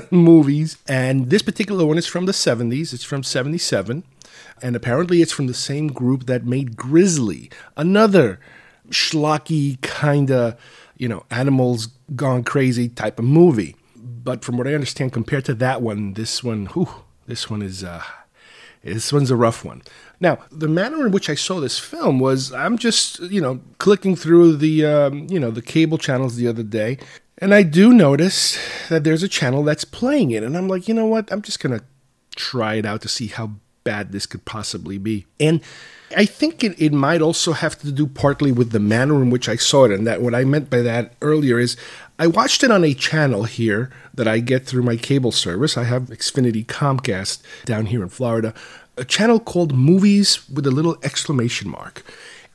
movies. 0.10 0.78
And 0.88 1.30
this 1.30 1.42
particular 1.42 1.84
one 1.84 1.98
is 1.98 2.06
from 2.06 2.26
the 2.26 2.32
70s, 2.32 2.92
it's 2.92 3.04
from 3.04 3.22
77. 3.22 4.04
And 4.62 4.76
apparently 4.76 5.22
it's 5.22 5.32
from 5.32 5.46
the 5.46 5.54
same 5.54 5.88
group 5.88 6.26
that 6.26 6.46
made 6.46 6.76
Grizzly, 6.76 7.50
another 7.76 8.38
schlocky 8.90 9.80
kind 9.82 10.30
of, 10.30 10.56
you 10.96 11.08
know, 11.08 11.24
animals 11.30 11.88
gone 12.14 12.44
crazy 12.44 12.88
type 12.88 13.18
of 13.18 13.24
movie. 13.24 13.76
But 13.96 14.44
from 14.44 14.56
what 14.56 14.68
I 14.68 14.74
understand, 14.74 15.12
compared 15.12 15.44
to 15.46 15.54
that 15.54 15.82
one, 15.82 16.14
this 16.14 16.44
one, 16.44 16.66
whew, 16.66 16.88
this 17.26 17.50
one 17.50 17.62
is 17.62 17.82
uh, 17.82 18.02
this 18.84 19.12
one's 19.12 19.30
a 19.30 19.36
rough 19.36 19.64
one. 19.64 19.82
Now, 20.20 20.38
the 20.50 20.68
manner 20.68 21.04
in 21.06 21.12
which 21.12 21.30
I 21.30 21.34
saw 21.34 21.60
this 21.60 21.78
film 21.78 22.18
was 22.18 22.52
I'm 22.52 22.78
just, 22.78 23.20
you 23.20 23.40
know, 23.40 23.60
clicking 23.78 24.16
through 24.16 24.56
the, 24.56 24.84
um, 24.84 25.26
you 25.30 25.38
know, 25.38 25.50
the 25.50 25.62
cable 25.62 25.98
channels 25.98 26.36
the 26.36 26.48
other 26.48 26.62
day, 26.62 26.98
and 27.42 27.52
I 27.52 27.64
do 27.64 27.92
notice 27.92 28.56
that 28.88 29.02
there's 29.02 29.24
a 29.24 29.28
channel 29.28 29.64
that's 29.64 29.84
playing 29.84 30.30
it, 30.30 30.44
and 30.44 30.56
I'm 30.56 30.68
like, 30.68 30.86
you 30.86 30.94
know 30.94 31.06
what? 31.06 31.30
I'm 31.32 31.42
just 31.42 31.58
gonna 31.58 31.80
try 32.36 32.76
it 32.76 32.86
out 32.86 33.02
to 33.02 33.08
see 33.08 33.26
how 33.26 33.50
bad 33.82 34.12
this 34.12 34.26
could 34.26 34.44
possibly 34.44 34.96
be. 34.96 35.26
And 35.40 35.60
I 36.16 36.24
think 36.24 36.62
it, 36.62 36.80
it 36.80 36.92
might 36.92 37.20
also 37.20 37.52
have 37.52 37.76
to 37.80 37.90
do 37.90 38.06
partly 38.06 38.52
with 38.52 38.70
the 38.70 38.78
manner 38.78 39.20
in 39.20 39.28
which 39.28 39.48
I 39.48 39.56
saw 39.56 39.86
it. 39.86 39.90
And 39.90 40.06
that 40.06 40.22
what 40.22 40.36
I 40.36 40.44
meant 40.44 40.70
by 40.70 40.82
that 40.82 41.14
earlier 41.20 41.58
is 41.58 41.76
I 42.16 42.28
watched 42.28 42.62
it 42.62 42.70
on 42.70 42.84
a 42.84 42.94
channel 42.94 43.42
here 43.42 43.90
that 44.14 44.28
I 44.28 44.38
get 44.38 44.64
through 44.64 44.84
my 44.84 44.96
cable 44.96 45.32
service. 45.32 45.76
I 45.76 45.82
have 45.84 46.04
Xfinity 46.04 46.64
Comcast 46.64 47.42
down 47.64 47.86
here 47.86 48.04
in 48.04 48.08
Florida, 48.08 48.54
a 48.96 49.04
channel 49.04 49.40
called 49.40 49.74
Movies 49.74 50.48
with 50.48 50.64
a 50.64 50.70
little 50.70 50.96
exclamation 51.02 51.68
mark. 51.68 52.04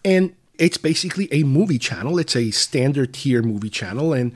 And 0.05 0.33
it's 0.57 0.77
basically 0.77 1.27
a 1.33 1.43
movie 1.43 1.77
channel, 1.77 2.17
it's 2.19 2.37
a 2.37 2.51
standard 2.51 3.13
tier 3.15 3.41
movie 3.41 3.69
channel. 3.69 4.13
And 4.13 4.33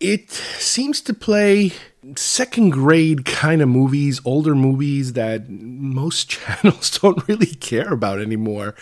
it 0.00 0.30
seems 0.30 1.00
to 1.02 1.14
play 1.14 1.72
second 2.16 2.70
grade 2.70 3.24
kind 3.24 3.62
of 3.62 3.68
movies, 3.68 4.20
older 4.24 4.54
movies 4.54 5.14
that 5.14 5.48
most 5.48 6.28
channels 6.28 6.98
don't 6.98 7.26
really 7.28 7.54
care 7.54 7.92
about 7.92 8.20
anymore. 8.20 8.74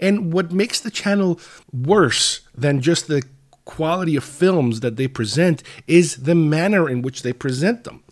And 0.00 0.32
what 0.32 0.52
makes 0.52 0.80
the 0.80 0.90
channel 0.90 1.40
worse 1.72 2.40
than 2.54 2.80
just 2.80 3.06
the 3.06 3.22
quality 3.64 4.16
of 4.16 4.24
films 4.24 4.80
that 4.80 4.96
they 4.96 5.08
present 5.08 5.62
is 5.86 6.16
the 6.24 6.34
manner 6.34 6.88
in 6.88 7.02
which 7.02 7.22
they 7.22 7.32
present 7.32 7.84
them. 7.84 8.02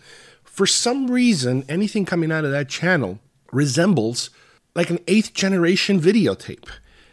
For 0.45 0.67
some 0.67 1.11
reason, 1.11 1.65
anything 1.69 2.05
coming 2.05 2.31
out 2.31 2.45
of 2.45 2.51
that 2.53 2.69
channel 2.69 3.19
resembles 3.53 4.31
like 4.75 4.91
an 4.91 5.01
eighth 5.07 5.35
generation 5.35 6.01
videotape. 6.01 6.69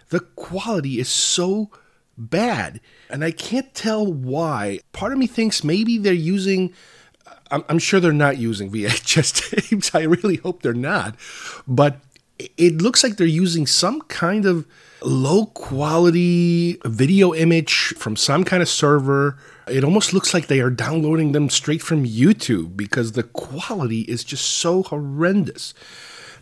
The 0.09 0.21
quality 0.21 0.99
is 0.99 1.09
so 1.09 1.69
bad. 2.19 2.81
And 3.09 3.23
I 3.23 3.31
can't 3.31 3.73
tell 3.73 4.05
why. 4.05 4.79
Part 4.91 5.13
of 5.13 5.17
me 5.17 5.27
thinks 5.27 5.63
maybe 5.63 5.97
they're 5.97 6.13
using, 6.13 6.73
I'm, 7.49 7.63
I'm 7.69 7.79
sure 7.79 7.99
they're 7.99 8.11
not 8.11 8.37
using 8.37 8.71
VHS 8.73 9.69
tapes. 9.69 9.95
I 9.95 10.01
really 10.01 10.37
hope 10.37 10.61
they're 10.61 10.73
not. 10.73 11.15
But 11.67 11.99
it 12.57 12.81
looks 12.81 13.03
like 13.03 13.17
they're 13.17 13.27
using 13.27 13.67
some 13.67 14.01
kind 14.03 14.45
of 14.45 14.65
low 15.01 15.47
quality 15.47 16.79
video 16.85 17.33
image 17.33 17.93
from 17.97 18.15
some 18.15 18.43
kind 18.43 18.61
of 18.61 18.69
server. 18.69 19.37
It 19.67 19.83
almost 19.83 20.13
looks 20.13 20.33
like 20.33 20.47
they 20.47 20.61
are 20.61 20.69
downloading 20.69 21.31
them 21.31 21.49
straight 21.49 21.81
from 21.81 22.05
YouTube 22.05 22.75
because 22.75 23.13
the 23.13 23.23
quality 23.23 24.01
is 24.01 24.23
just 24.23 24.45
so 24.45 24.83
horrendous. 24.83 25.73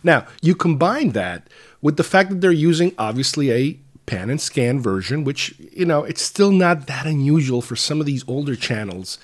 Now, 0.02 0.26
you 0.40 0.54
combine 0.54 1.10
that 1.10 1.48
with 1.80 1.96
the 1.96 2.04
fact 2.04 2.30
that 2.30 2.40
they're 2.40 2.52
using 2.52 2.94
obviously 2.98 3.50
a 3.50 3.78
pan 4.08 4.30
and 4.30 4.40
scan 4.40 4.80
version, 4.80 5.22
which, 5.22 5.54
you 5.58 5.84
know, 5.84 6.02
it's 6.02 6.22
still 6.22 6.50
not 6.50 6.86
that 6.86 7.06
unusual 7.06 7.60
for 7.60 7.76
some 7.76 8.00
of 8.00 8.06
these 8.06 8.24
older 8.26 8.56
channels, 8.56 9.18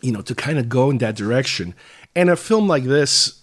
you 0.00 0.12
know, 0.12 0.22
to 0.22 0.36
kind 0.36 0.56
of 0.58 0.68
go 0.68 0.88
in 0.88 0.98
that 0.98 1.16
direction. 1.16 1.74
And 2.14 2.30
a 2.30 2.36
film 2.36 2.68
like 2.68 2.84
this, 2.84 3.42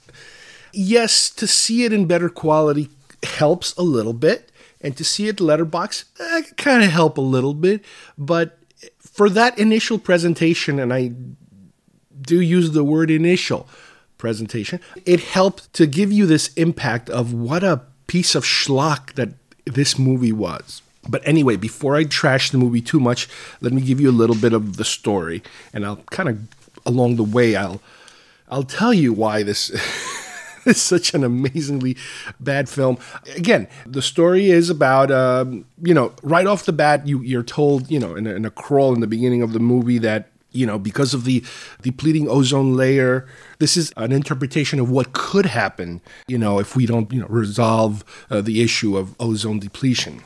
yes, 0.71 1.29
to 1.31 1.45
see 1.45 1.83
it 1.83 1.91
in 1.91 2.05
better 2.05 2.29
quality 2.29 2.89
helps 3.23 3.75
a 3.75 3.81
little 3.81 4.13
bit. 4.13 4.49
And 4.79 4.95
to 4.95 5.03
see 5.03 5.27
it 5.27 5.41
letterbox, 5.41 6.05
eh, 6.19 6.43
kind 6.55 6.83
of 6.83 6.91
help 6.91 7.17
a 7.17 7.21
little 7.21 7.53
bit. 7.53 7.83
But 8.17 8.57
for 8.99 9.29
that 9.29 9.59
initial 9.59 9.99
presentation, 9.99 10.79
and 10.79 10.93
I 10.93 11.11
do 12.21 12.39
use 12.39 12.71
the 12.71 12.83
word 12.83 13.11
initial 13.11 13.67
presentation, 14.17 14.79
it 15.05 15.19
helped 15.19 15.73
to 15.73 15.85
give 15.85 16.11
you 16.11 16.25
this 16.25 16.53
impact 16.53 17.09
of 17.09 17.33
what 17.33 17.63
a 17.63 17.81
piece 18.05 18.35
of 18.35 18.45
schlock 18.45 19.13
that 19.13 19.33
this 19.73 19.97
movie 19.99 20.31
was. 20.31 20.81
But 21.09 21.21
anyway, 21.25 21.55
before 21.55 21.95
I 21.95 22.03
trash 22.03 22.51
the 22.51 22.57
movie 22.57 22.81
too 22.81 22.99
much, 22.99 23.29
let 23.61 23.71
me 23.71 23.81
give 23.81 24.01
you 24.01 24.09
a 24.09 24.11
little 24.11 24.35
bit 24.35 24.53
of 24.53 24.77
the 24.77 24.85
story, 24.85 25.41
and 25.73 25.85
I'll 25.85 25.97
kind 26.11 26.29
of 26.29 26.39
along 26.85 27.15
the 27.15 27.23
way 27.23 27.55
I'll 27.55 27.81
I'll 28.49 28.63
tell 28.63 28.93
you 28.93 29.13
why 29.13 29.43
this 29.43 29.69
is 30.65 30.81
such 30.81 31.13
an 31.13 31.23
amazingly 31.23 31.97
bad 32.39 32.69
film. 32.69 32.97
Again, 33.35 33.67
the 33.85 34.01
story 34.01 34.49
is 34.49 34.69
about 34.69 35.11
um, 35.11 35.65
you 35.81 35.93
know 35.93 36.13
right 36.23 36.47
off 36.47 36.65
the 36.65 36.73
bat 36.73 37.07
you 37.07 37.21
you're 37.21 37.43
told 37.43 37.89
you 37.89 37.99
know 37.99 38.15
in 38.15 38.27
a, 38.27 38.31
in 38.31 38.45
a 38.45 38.51
crawl 38.51 38.93
in 38.93 39.01
the 39.01 39.07
beginning 39.07 39.41
of 39.41 39.53
the 39.53 39.59
movie 39.59 39.97
that 39.99 40.29
you 40.57 40.65
know 40.65 40.79
because 40.79 41.13
of 41.13 41.23
the 41.23 41.43
depleting 41.81 42.27
ozone 42.27 42.75
layer 42.75 43.27
this 43.59 43.77
is 43.77 43.93
an 43.97 44.11
interpretation 44.11 44.79
of 44.79 44.89
what 44.89 45.13
could 45.13 45.45
happen 45.45 46.01
you 46.27 46.37
know 46.37 46.59
if 46.59 46.75
we 46.75 46.85
don't 46.85 47.11
you 47.13 47.21
know 47.21 47.27
resolve 47.27 48.03
uh, 48.29 48.41
the 48.41 48.61
issue 48.61 48.97
of 48.97 49.15
ozone 49.19 49.59
depletion 49.59 50.21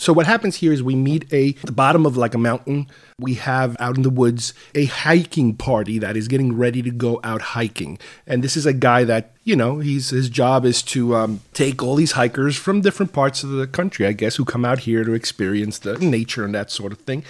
so 0.00 0.14
what 0.14 0.24
happens 0.24 0.56
here 0.56 0.72
is 0.72 0.82
we 0.82 0.94
meet 0.94 1.30
a 1.30 1.52
the 1.52 1.72
bottom 1.72 2.06
of 2.06 2.16
like 2.16 2.32
a 2.32 2.38
mountain. 2.38 2.86
We 3.18 3.34
have 3.34 3.76
out 3.78 3.96
in 3.96 4.02
the 4.02 4.08
woods 4.08 4.54
a 4.74 4.86
hiking 4.86 5.54
party 5.54 5.98
that 5.98 6.16
is 6.16 6.26
getting 6.26 6.56
ready 6.56 6.80
to 6.80 6.90
go 6.90 7.20
out 7.22 7.42
hiking, 7.42 7.98
and 8.26 8.42
this 8.42 8.56
is 8.56 8.64
a 8.64 8.72
guy 8.72 9.04
that 9.04 9.32
you 9.44 9.54
know 9.54 9.80
he's 9.80 10.08
his 10.08 10.30
job 10.30 10.64
is 10.64 10.80
to 10.84 11.14
um, 11.16 11.40
take 11.52 11.82
all 11.82 11.96
these 11.96 12.12
hikers 12.12 12.56
from 12.56 12.80
different 12.80 13.12
parts 13.12 13.42
of 13.42 13.50
the 13.50 13.66
country, 13.66 14.06
I 14.06 14.12
guess, 14.12 14.36
who 14.36 14.46
come 14.46 14.64
out 14.64 14.78
here 14.80 15.04
to 15.04 15.12
experience 15.12 15.78
the 15.78 15.98
nature 15.98 16.46
and 16.46 16.54
that 16.54 16.70
sort 16.70 16.92
of 16.92 16.98
thing. 17.00 17.22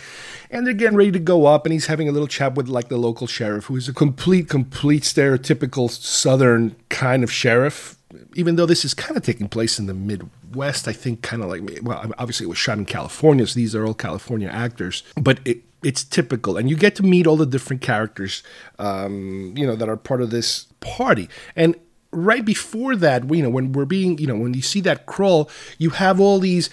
And 0.49 0.65
they're 0.65 0.73
getting 0.73 0.97
ready 0.97 1.11
to 1.11 1.19
go 1.19 1.47
up, 1.47 1.67
and 1.67 1.73
he's 1.73 1.87
having 1.87 2.09
a 2.09 2.13
little 2.13 2.29
chat 2.29 2.55
with 2.55 2.69
like 2.69 2.89
the 2.89 2.99
local 2.99 3.27
sheriff, 3.27 3.65
who's 3.65 3.89
a 3.89 3.93
complete, 3.93 4.49
complete 4.49 5.03
stereotypical 5.03 5.91
Southern 5.91 6.77
kind 6.89 7.25
of 7.25 7.33
sheriff 7.33 8.00
even 8.35 8.57
though 8.57 8.67
this 8.67 8.85
is 8.85 8.95
kind 8.95 9.17
of 9.17 9.23
taking 9.23 9.49
place 9.49 9.79
in 9.79 9.87
the 9.87 9.95
Midwest, 9.95 10.89
I 10.89 10.93
think 10.93 11.23
kind 11.23 11.43
of 11.43 11.49
like 11.49 11.63
well, 11.83 12.13
obviously 12.19 12.45
it 12.45 12.49
was 12.49 12.59
shot 12.59 12.79
in 12.79 12.87
California, 12.87 13.47
so 13.47 13.55
these 13.55 13.75
are 13.75 13.87
all 13.87 13.95
California 13.95 14.49
actors, 14.49 15.03
but 15.17 15.41
it, 15.45 15.63
it's 15.83 16.05
typical, 16.05 16.57
and 16.57 16.69
you 16.69 16.77
get 16.77 16.95
to 16.97 17.03
meet 17.03 17.27
all 17.27 17.37
the 17.37 17.47
different 17.47 17.83
characters, 17.83 18.43
um, 18.79 19.55
you 19.57 19.67
know, 19.67 19.77
that 19.77 19.89
are 19.89 19.97
part 19.97 20.23
of 20.23 20.31
this 20.31 20.67
party, 20.81 21.29
and 21.57 21.77
right 22.13 22.45
before 22.45 22.97
that, 22.97 23.33
you 23.33 23.43
know, 23.43 23.51
when 23.51 23.73
we're 23.73 23.85
being, 23.85 24.19
you 24.19 24.27
know, 24.27 24.37
when 24.37 24.55
you 24.55 24.63
see 24.63 24.81
that 24.81 25.07
crawl, 25.07 25.49
you 25.79 25.91
have 25.91 26.21
all 26.21 26.41
these 26.41 26.69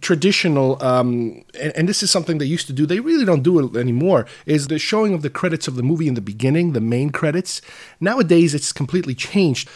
traditional 0.00 0.82
um, 0.82 1.44
and, 1.58 1.76
and, 1.76 1.88
this 1.88 2.02
is 2.02 2.10
something 2.10 2.38
they 2.38 2.44
used 2.44 2.66
to 2.68 2.72
do. 2.72 2.86
They 2.86 3.00
really 3.00 3.24
don't 3.24 3.42
do 3.42 3.58
it 3.58 3.76
anymore 3.76 4.26
is 4.46 4.68
the 4.68 4.78
showing 4.78 5.14
of 5.14 5.22
the 5.22 5.30
credits 5.30 5.66
of 5.66 5.74
the 5.74 5.82
movie 5.82 6.06
in 6.06 6.14
the 6.14 6.20
beginning 6.20 6.72
the 6.72 6.80
main 6.80 7.10
credits. 7.10 7.60
Nowadays 8.00 8.54
it's 8.54 8.72
completely 8.72 9.14
changed 9.14 9.68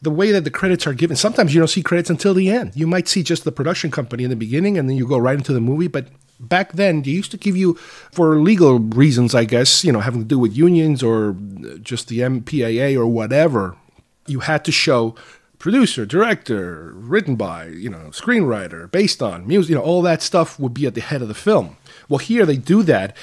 the 0.00 0.10
way 0.10 0.30
that 0.32 0.44
the 0.44 0.50
credits 0.50 0.86
are 0.86 0.94
given 0.94 1.16
sometimes 1.16 1.54
you 1.54 1.60
don't 1.60 1.68
see 1.68 1.82
credits 1.82 2.10
until 2.10 2.34
the 2.34 2.50
end. 2.50 2.72
You 2.74 2.86
might 2.86 3.08
see 3.08 3.22
just 3.22 3.44
the 3.44 3.52
production 3.52 3.90
company 3.90 4.24
in 4.24 4.30
the 4.30 4.36
beginning 4.36 4.78
and 4.78 4.88
then 4.88 4.96
you 4.96 5.06
go 5.06 5.18
right 5.18 5.36
into 5.36 5.52
the 5.52 5.60
movie. 5.60 5.88
But 5.88 6.08
back 6.40 6.72
then 6.72 7.02
they 7.02 7.10
used 7.10 7.32
to 7.32 7.36
give 7.36 7.56
you 7.56 7.74
for 8.12 8.36
legal 8.36 8.78
reasons 8.78 9.34
i 9.34 9.44
guess 9.44 9.82
you 9.82 9.90
know 9.90 9.98
having 9.98 10.20
to 10.20 10.24
do 10.24 10.38
with 10.38 10.56
unions 10.56 11.02
or 11.02 11.34
just 11.82 12.06
the 12.06 12.20
mpaa 12.20 12.96
or 12.96 13.08
whatever 13.08 13.76
you 14.28 14.38
had 14.38 14.64
to 14.64 14.70
show 14.70 15.16
producer, 15.58 16.06
director, 16.06 16.92
written 16.94 17.36
by, 17.36 17.66
you 17.66 17.90
know, 17.90 18.10
screenwriter, 18.10 18.90
based 18.90 19.22
on 19.22 19.46
music, 19.46 19.70
you 19.70 19.76
know, 19.76 19.82
all 19.82 20.02
that 20.02 20.22
stuff 20.22 20.58
would 20.58 20.74
be 20.74 20.86
at 20.86 20.94
the 20.94 21.00
head 21.00 21.22
of 21.22 21.28
the 21.28 21.34
film. 21.34 21.76
Well, 22.08 22.18
here 22.18 22.46
they 22.46 22.56
do 22.56 22.82
that, 22.84 23.16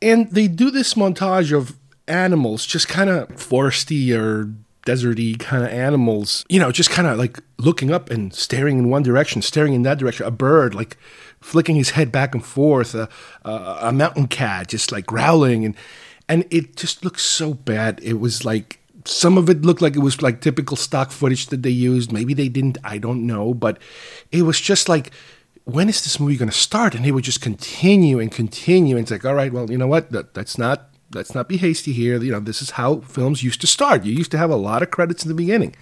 and 0.00 0.30
they 0.30 0.48
do 0.48 0.70
this 0.70 0.94
montage 0.94 1.56
of 1.56 1.76
animals, 2.08 2.66
just 2.66 2.88
kind 2.88 3.10
of 3.10 3.28
foresty 3.30 4.16
or 4.16 4.50
deserty 4.86 5.38
kind 5.38 5.64
of 5.64 5.70
animals, 5.70 6.44
you 6.48 6.58
know, 6.58 6.70
just 6.70 6.90
kind 6.90 7.08
of 7.08 7.18
like 7.18 7.38
looking 7.58 7.90
up 7.90 8.10
and 8.10 8.34
staring 8.34 8.78
in 8.78 8.90
one 8.90 9.02
direction, 9.02 9.42
staring 9.42 9.72
in 9.72 9.82
that 9.82 9.98
direction. 9.98 10.26
A 10.26 10.30
bird 10.30 10.74
like 10.74 10.96
flicking 11.40 11.76
his 11.76 11.90
head 11.90 12.10
back 12.10 12.34
and 12.34 12.44
forth, 12.44 12.94
a, 12.94 13.08
a, 13.44 13.78
a 13.82 13.92
mountain 13.92 14.26
cat 14.26 14.68
just 14.68 14.92
like 14.92 15.06
growling, 15.06 15.64
and 15.64 15.74
and 16.28 16.46
it 16.50 16.76
just 16.76 17.04
looks 17.04 17.22
so 17.22 17.54
bad. 17.54 18.00
It 18.02 18.14
was 18.14 18.44
like 18.44 18.80
some 19.04 19.36
of 19.36 19.50
it 19.50 19.62
looked 19.62 19.82
like 19.82 19.96
it 19.96 20.00
was 20.00 20.22
like 20.22 20.40
typical 20.40 20.76
stock 20.76 21.10
footage 21.10 21.46
that 21.46 21.62
they 21.62 21.70
used. 21.70 22.12
Maybe 22.12 22.34
they 22.34 22.48
didn't. 22.48 22.78
I 22.82 22.98
don't 22.98 23.26
know. 23.26 23.54
But 23.54 23.78
it 24.32 24.42
was 24.42 24.60
just 24.60 24.88
like, 24.88 25.10
when 25.64 25.88
is 25.88 26.02
this 26.02 26.18
movie 26.18 26.36
going 26.36 26.50
to 26.50 26.56
start? 26.56 26.94
And 26.94 27.04
they 27.04 27.12
would 27.12 27.24
just 27.24 27.40
continue 27.40 28.18
and 28.18 28.32
continue. 28.32 28.96
And 28.96 29.04
it's 29.04 29.10
like, 29.10 29.24
all 29.24 29.34
right, 29.34 29.52
well, 29.52 29.70
you 29.70 29.78
know 29.78 29.86
what? 29.86 30.10
That, 30.12 30.34
that's 30.34 30.58
not. 30.58 30.90
Let's 31.14 31.34
not 31.34 31.48
be 31.48 31.56
hasty 31.56 31.92
here. 31.92 32.22
You 32.22 32.32
know, 32.32 32.40
this 32.40 32.60
is 32.60 32.70
how 32.70 33.00
films 33.00 33.42
used 33.42 33.60
to 33.60 33.66
start. 33.66 34.04
You 34.04 34.12
used 34.12 34.30
to 34.32 34.38
have 34.38 34.50
a 34.50 34.56
lot 34.56 34.82
of 34.82 34.90
credits 34.90 35.24
in 35.24 35.28
the 35.28 35.34
beginning 35.34 35.74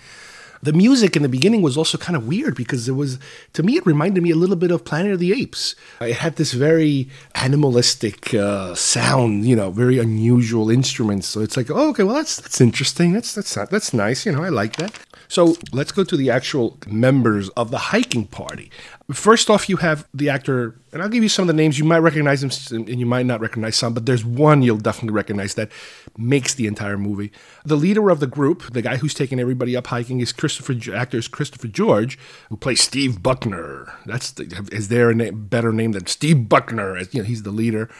the 0.62 0.72
music 0.72 1.16
in 1.16 1.22
the 1.22 1.28
beginning 1.28 1.60
was 1.60 1.76
also 1.76 1.98
kind 1.98 2.16
of 2.16 2.26
weird 2.26 2.54
because 2.54 2.88
it 2.88 2.92
was 2.92 3.18
to 3.52 3.62
me 3.62 3.76
it 3.76 3.84
reminded 3.84 4.22
me 4.22 4.30
a 4.30 4.36
little 4.36 4.56
bit 4.56 4.70
of 4.70 4.84
Planet 4.84 5.12
of 5.12 5.18
the 5.18 5.32
Apes. 5.32 5.74
It 6.00 6.14
had 6.14 6.36
this 6.36 6.52
very 6.52 7.08
animalistic 7.34 8.32
uh, 8.32 8.74
sound, 8.76 9.44
you 9.44 9.56
know, 9.56 9.70
very 9.70 9.98
unusual 9.98 10.70
instruments. 10.70 11.26
So 11.26 11.40
it's 11.40 11.56
like, 11.56 11.70
oh, 11.70 11.90
okay, 11.90 12.04
well 12.04 12.14
that's 12.14 12.36
that's 12.40 12.60
interesting. 12.60 13.12
That's 13.12 13.34
that's 13.34 13.54
that's 13.54 13.92
nice. 13.92 14.24
You 14.24 14.32
know, 14.32 14.44
I 14.44 14.50
like 14.50 14.76
that. 14.76 14.98
So 15.26 15.56
let's 15.72 15.92
go 15.92 16.04
to 16.04 16.16
the 16.16 16.30
actual 16.30 16.78
members 16.86 17.48
of 17.50 17.70
the 17.70 17.78
hiking 17.78 18.26
party. 18.26 18.70
First 19.10 19.50
off, 19.50 19.68
you 19.68 19.78
have 19.78 20.06
the 20.14 20.28
actor, 20.28 20.80
and 20.92 21.02
I'll 21.02 21.08
give 21.08 21.22
you 21.22 21.28
some 21.28 21.42
of 21.42 21.46
the 21.48 21.54
names. 21.54 21.78
You 21.78 21.84
might 21.84 21.98
recognize 21.98 22.40
them, 22.40 22.82
and 22.86 23.00
you 23.00 23.06
might 23.06 23.26
not 23.26 23.40
recognize 23.40 23.76
some, 23.76 23.94
but 23.94 24.06
there's 24.06 24.24
one 24.24 24.62
you'll 24.62 24.78
definitely 24.78 25.14
recognize 25.14 25.54
that 25.54 25.70
makes 26.16 26.54
the 26.54 26.66
entire 26.66 26.96
movie. 26.96 27.32
The 27.64 27.76
leader 27.76 28.10
of 28.10 28.20
the 28.20 28.26
group, 28.26 28.72
the 28.72 28.82
guy 28.82 28.96
who's 28.98 29.14
taking 29.14 29.40
everybody 29.40 29.76
up 29.76 29.88
hiking, 29.88 30.20
is 30.20 30.32
Christopher. 30.32 30.74
Actor 30.94 31.18
is 31.18 31.28
Christopher 31.28 31.68
George, 31.68 32.18
who 32.48 32.56
plays 32.56 32.80
Steve 32.80 33.22
Buckner. 33.22 33.92
That's 34.06 34.30
the, 34.30 34.68
is 34.70 34.88
there 34.88 35.10
a 35.10 35.14
name, 35.14 35.46
better 35.46 35.72
name 35.72 35.92
than 35.92 36.06
Steve 36.06 36.48
Buckner? 36.48 36.96
As, 36.96 37.12
you 37.12 37.22
know, 37.22 37.26
he's 37.26 37.42
the 37.42 37.50
leader 37.50 37.90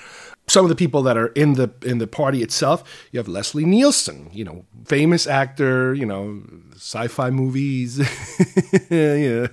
some 0.49 0.65
of 0.65 0.69
the 0.69 0.75
people 0.75 1.03
that 1.03 1.17
are 1.17 1.29
in 1.29 1.55
the 1.55 1.71
in 1.83 1.99
the 1.99 2.07
party 2.07 2.43
itself. 2.43 2.83
You 3.13 3.19
have 3.19 3.29
Leslie 3.29 3.65
Nielsen, 3.65 4.29
you 4.33 4.45
know, 4.45 4.65
famous 4.85 5.27
actor, 5.27 5.95
you 5.95 6.05
know, 6.05 6.43
sci-fi 6.75 7.31
movies, 7.31 7.99
yeah. 8.91 9.47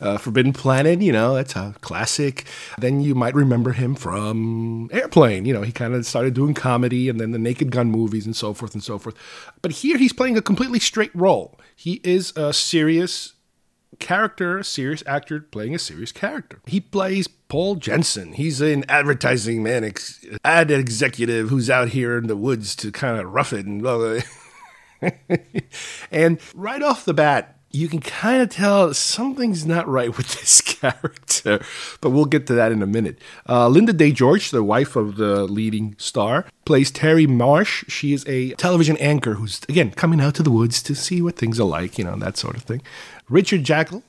Uh, 0.00 0.16
Forbidden 0.16 0.52
Planet, 0.52 1.02
you 1.02 1.12
know, 1.12 1.34
that's 1.34 1.56
a 1.56 1.74
classic. 1.80 2.44
Then 2.78 3.00
you 3.00 3.14
might 3.14 3.34
remember 3.34 3.72
him 3.72 3.94
from 3.94 4.88
Airplane. 4.92 5.44
You 5.44 5.54
know, 5.54 5.62
he 5.62 5.72
kind 5.72 5.94
of 5.94 6.06
started 6.06 6.34
doing 6.34 6.54
comedy 6.54 7.08
and 7.08 7.20
then 7.20 7.32
the 7.32 7.38
Naked 7.38 7.70
Gun 7.70 7.90
movies 7.90 8.24
and 8.26 8.36
so 8.36 8.54
forth 8.54 8.74
and 8.74 8.82
so 8.82 8.98
forth. 8.98 9.16
But 9.60 9.72
here 9.72 9.98
he's 9.98 10.12
playing 10.12 10.36
a 10.36 10.42
completely 10.42 10.78
straight 10.78 11.14
role. 11.14 11.58
He 11.74 12.00
is 12.04 12.32
a 12.36 12.52
serious 12.52 13.34
character, 13.98 14.58
a 14.58 14.64
serious 14.64 15.02
actor 15.06 15.40
playing 15.40 15.74
a 15.74 15.78
serious 15.78 16.12
character. 16.12 16.60
He 16.66 16.80
plays 16.80 17.26
Paul 17.26 17.76
Jensen. 17.76 18.34
He's 18.34 18.60
an 18.60 18.84
advertising 18.88 19.62
man, 19.62 19.84
ex- 19.84 20.24
ad 20.44 20.70
executive 20.70 21.48
who's 21.48 21.70
out 21.70 21.88
here 21.88 22.18
in 22.18 22.26
the 22.26 22.36
woods 22.36 22.76
to 22.76 22.92
kind 22.92 23.18
of 23.18 23.32
rough 23.32 23.52
it 23.52 23.66
and 23.66 23.82
blah, 23.82 24.20
blah. 25.00 25.10
and 26.10 26.38
right 26.54 26.82
off 26.82 27.04
the 27.04 27.14
bat, 27.14 27.57
you 27.70 27.88
can 27.88 28.00
kind 28.00 28.40
of 28.40 28.48
tell 28.48 28.94
something's 28.94 29.66
not 29.66 29.86
right 29.86 30.16
with 30.16 30.28
this 30.38 30.60
character, 30.62 31.60
but 32.00 32.10
we'll 32.10 32.24
get 32.24 32.46
to 32.46 32.54
that 32.54 32.72
in 32.72 32.82
a 32.82 32.86
minute. 32.86 33.18
Uh, 33.48 33.68
Linda 33.68 33.92
Day 33.92 34.12
George, 34.12 34.50
the 34.50 34.64
wife 34.64 34.96
of 34.96 35.16
the 35.16 35.44
leading 35.44 35.94
star, 35.98 36.46
plays 36.64 36.90
Terry 36.90 37.26
Marsh. 37.26 37.84
She 37.88 38.12
is 38.12 38.26
a 38.26 38.52
television 38.54 38.96
anchor 38.98 39.34
who's, 39.34 39.60
again, 39.68 39.90
coming 39.90 40.20
out 40.20 40.34
to 40.36 40.42
the 40.42 40.50
woods 40.50 40.82
to 40.84 40.94
see 40.94 41.20
what 41.20 41.36
things 41.36 41.60
are 41.60 41.64
like, 41.64 41.98
you 41.98 42.04
know, 42.04 42.16
that 42.16 42.36
sort 42.36 42.56
of 42.56 42.62
thing. 42.62 42.82
Richard 43.28 43.64
Jaeckel, 43.64 44.02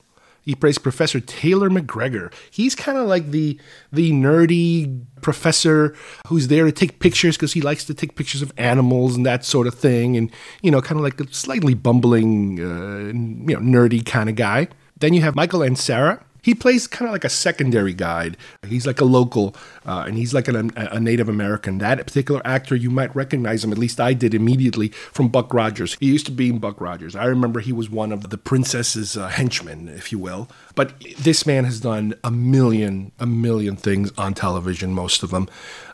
he 0.50 0.56
plays 0.56 0.78
Professor 0.78 1.20
Taylor 1.20 1.70
McGregor. 1.70 2.32
He's 2.50 2.74
kind 2.74 2.98
of 2.98 3.06
like 3.06 3.30
the 3.30 3.56
the 3.92 4.10
nerdy 4.10 5.00
professor 5.20 5.94
who's 6.26 6.48
there 6.48 6.64
to 6.64 6.72
take 6.72 6.98
pictures 6.98 7.36
because 7.36 7.52
he 7.52 7.60
likes 7.60 7.84
to 7.84 7.94
take 7.94 8.16
pictures 8.16 8.42
of 8.42 8.52
animals 8.56 9.14
and 9.14 9.24
that 9.24 9.44
sort 9.44 9.68
of 9.68 9.74
thing, 9.74 10.16
and 10.16 10.28
you 10.60 10.72
know, 10.72 10.82
kind 10.82 10.98
of 10.98 11.04
like 11.04 11.20
a 11.20 11.32
slightly 11.32 11.74
bumbling, 11.74 12.58
uh, 12.58 13.12
you 13.48 13.56
know, 13.56 13.60
nerdy 13.60 14.04
kind 14.04 14.28
of 14.28 14.34
guy. 14.34 14.66
Then 14.98 15.14
you 15.14 15.20
have 15.22 15.36
Michael 15.36 15.60
Ansara. 15.60 16.20
He 16.42 16.54
plays 16.54 16.86
kind 16.86 17.08
of 17.08 17.12
like 17.12 17.24
a 17.24 17.28
secondary 17.28 17.92
guide. 17.92 18.36
He's 18.66 18.86
like 18.86 19.00
a 19.00 19.04
local, 19.04 19.54
uh, 19.84 20.04
and 20.06 20.16
he's 20.16 20.34
like 20.34 20.48
an, 20.48 20.72
a 20.76 21.00
Native 21.00 21.28
American. 21.28 21.78
That 21.78 21.98
particular 21.98 22.40
actor, 22.44 22.74
you 22.74 22.90
might 22.90 23.14
recognize 23.14 23.64
him. 23.64 23.72
At 23.72 23.78
least 23.78 24.00
I 24.00 24.12
did 24.12 24.34
immediately 24.34 24.88
from 24.88 25.28
Buck 25.28 25.52
Rogers. 25.52 25.96
He 26.00 26.06
used 26.06 26.26
to 26.26 26.32
be 26.32 26.50
in 26.50 26.58
Buck 26.58 26.80
Rogers. 26.80 27.16
I 27.16 27.24
remember 27.24 27.60
he 27.60 27.72
was 27.72 27.90
one 27.90 28.12
of 28.12 28.30
the 28.30 28.38
princess's 28.38 29.16
uh, 29.16 29.28
henchmen, 29.28 29.88
if 29.88 30.12
you 30.12 30.18
will. 30.18 30.48
But 30.74 30.94
this 31.18 31.46
man 31.46 31.64
has 31.64 31.80
done 31.80 32.14
a 32.24 32.30
million, 32.30 33.12
a 33.18 33.26
million 33.26 33.76
things 33.76 34.12
on 34.16 34.34
television, 34.34 34.92
most 34.94 35.22
of 35.22 35.30
them, 35.30 35.48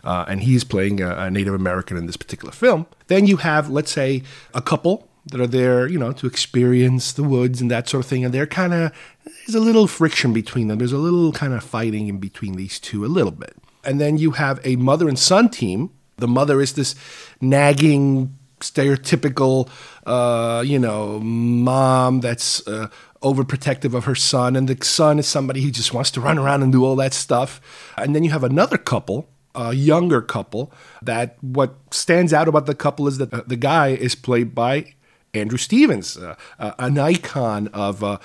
uh, 0.05 0.25
and 0.29 0.43
he's 0.43 0.65
playing 0.65 1.01
a, 1.01 1.17
a 1.17 1.31
Native 1.31 1.55
American 1.55 1.97
in 1.97 2.07
this 2.07 2.17
particular 2.17 2.53
film. 2.53 2.87
Then 3.09 3.27
you 3.27 3.39
have, 3.39 3.71
let's 3.71 3.91
say, 3.91 4.23
a 4.55 4.61
couple 4.61 5.09
that 5.27 5.41
are 5.41 5.47
there, 5.47 5.89
you 5.89 5.99
know, 5.99 6.13
to 6.13 6.27
experience 6.27 7.13
the 7.13 7.25
woods 7.25 7.61
and 7.61 7.71
that 7.71 7.89
sort 7.89 8.05
of 8.05 8.09
thing. 8.09 8.25
And 8.25 8.33
they're 8.33 8.47
kind 8.47 8.73
of, 8.73 8.93
there's 9.25 9.57
a 9.57 9.61
little 9.61 9.87
friction 9.87 10.33
between 10.33 10.69
them. 10.69 10.79
There's 10.79 10.93
a 10.93 10.99
little 10.99 11.33
kind 11.33 11.53
of 11.53 11.65
fighting 11.65 12.09
in 12.09 12.19
between 12.19 12.55
these 12.55 12.79
two, 12.79 13.05
a 13.05 13.09
little 13.09 13.33
bit. 13.33 13.57
And 13.85 14.01
then 14.01 14.19
you 14.19 14.33
have 14.33 14.61
a 14.65 14.77
mother 14.77 15.09
and 15.09 15.19
son 15.19 15.49
team. 15.49 15.91
The 16.17 16.29
mother 16.29 16.61
is 16.61 16.75
this 16.75 16.95
nagging, 17.41 18.37
stereotypical, 18.61 19.69
uh, 20.07 20.63
you 20.63 20.79
know, 20.79 21.19
mom 21.21 22.21
that's 22.21 22.67
uh, 22.69 22.89
overprotective 23.23 23.95
of 23.95 24.05
her 24.05 24.15
son. 24.15 24.55
And 24.55 24.69
the 24.69 24.85
son 24.85 25.19
is 25.19 25.27
somebody 25.27 25.61
who 25.61 25.71
just 25.73 25.93
wants 25.93 26.13
to 26.13 26.21
run 26.21 26.39
around 26.39 26.63
and 26.63 26.71
do 26.71 26.85
all 26.85 26.97
that 26.97 27.13
stuff. 27.13 27.61
And 27.97 28.15
then 28.15 28.23
you 28.23 28.31
have 28.31 28.45
another 28.45 28.79
couple 28.79 29.29
a 29.57 29.73
younger 29.73 30.21
couple 30.21 30.71
that 31.03 31.37
what 31.41 31.77
stands 31.91 32.33
out 32.33 32.47
about 32.47 32.67
the 32.67 32.75
couple 32.75 33.09
is 33.09 33.17
that 33.19 33.49
the 33.49 33.57
guy 33.57 33.89
is 33.89 34.15
played 34.15 34.55
by 34.55 34.95
Andrew 35.37 35.59
Stevens, 35.59 36.17
uh, 36.17 36.35
uh, 36.59 36.73
an 36.79 36.99
icon 36.99 37.69
of 37.69 38.03
uh, 38.03 38.19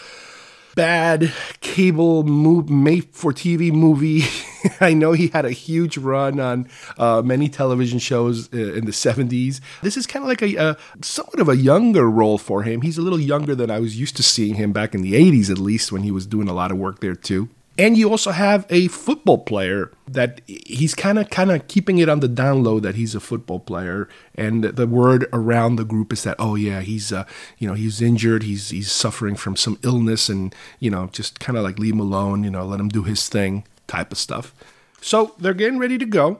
bad 0.75 1.33
cable 1.59 2.23
move, 2.23 2.69
made 2.69 3.13
for 3.13 3.33
TV 3.33 3.71
movie. 3.71 4.23
I 4.79 4.93
know 4.93 5.11
he 5.13 5.27
had 5.27 5.45
a 5.45 5.51
huge 5.51 5.97
run 5.97 6.39
on 6.39 6.69
uh, 6.97 7.21
many 7.21 7.49
television 7.49 7.99
shows 7.99 8.51
uh, 8.53 8.73
in 8.73 8.85
the 8.85 8.91
70s. 8.91 9.59
This 9.81 9.97
is 9.97 10.07
kind 10.07 10.23
of 10.23 10.29
like 10.29 10.41
a, 10.41 10.55
a, 10.55 10.77
somewhat 11.01 11.39
of 11.39 11.49
a 11.49 11.57
younger 11.57 12.09
role 12.09 12.37
for 12.37 12.63
him. 12.63 12.81
He's 12.81 12.97
a 12.97 13.01
little 13.01 13.19
younger 13.19 13.55
than 13.55 13.69
I 13.71 13.79
was 13.79 13.99
used 13.99 14.15
to 14.17 14.23
seeing 14.23 14.55
him 14.55 14.71
back 14.71 14.93
in 14.93 15.01
the 15.01 15.13
80s, 15.13 15.49
at 15.49 15.57
least, 15.57 15.91
when 15.91 16.03
he 16.03 16.11
was 16.11 16.25
doing 16.25 16.47
a 16.47 16.53
lot 16.53 16.71
of 16.71 16.77
work 16.77 16.99
there 16.99 17.15
too. 17.15 17.49
And 17.77 17.97
you 17.97 18.09
also 18.09 18.31
have 18.31 18.65
a 18.69 18.89
football 18.89 19.39
player 19.39 19.91
that 20.07 20.41
he's 20.45 20.93
kind 20.93 21.17
of 21.17 21.29
kind 21.29 21.51
of 21.51 21.67
keeping 21.67 21.97
it 21.99 22.09
on 22.09 22.19
the 22.19 22.27
down 22.27 22.63
low 22.63 22.79
that 22.79 22.95
he's 22.95 23.15
a 23.15 23.19
football 23.19 23.59
player. 23.59 24.09
And 24.35 24.63
the 24.63 24.85
word 24.85 25.25
around 25.31 25.77
the 25.77 25.85
group 25.85 26.11
is 26.11 26.23
that 26.23 26.35
oh 26.37 26.55
yeah 26.55 26.81
he's 26.81 27.11
uh, 27.13 27.25
you 27.57 27.67
know 27.67 27.73
he's 27.73 28.01
injured 28.01 28.43
he's 28.43 28.69
he's 28.69 28.91
suffering 28.91 29.35
from 29.35 29.55
some 29.55 29.79
illness 29.83 30.27
and 30.29 30.53
you 30.79 30.91
know 30.91 31.07
just 31.13 31.39
kind 31.39 31.57
of 31.57 31.63
like 31.63 31.79
leave 31.79 31.93
him 31.93 31.99
alone 31.99 32.43
you 32.43 32.51
know 32.51 32.65
let 32.65 32.79
him 32.79 32.89
do 32.89 33.03
his 33.03 33.29
thing 33.29 33.63
type 33.87 34.11
of 34.11 34.17
stuff. 34.17 34.53
So 35.01 35.33
they're 35.39 35.53
getting 35.53 35.79
ready 35.79 35.97
to 35.97 36.05
go. 36.05 36.39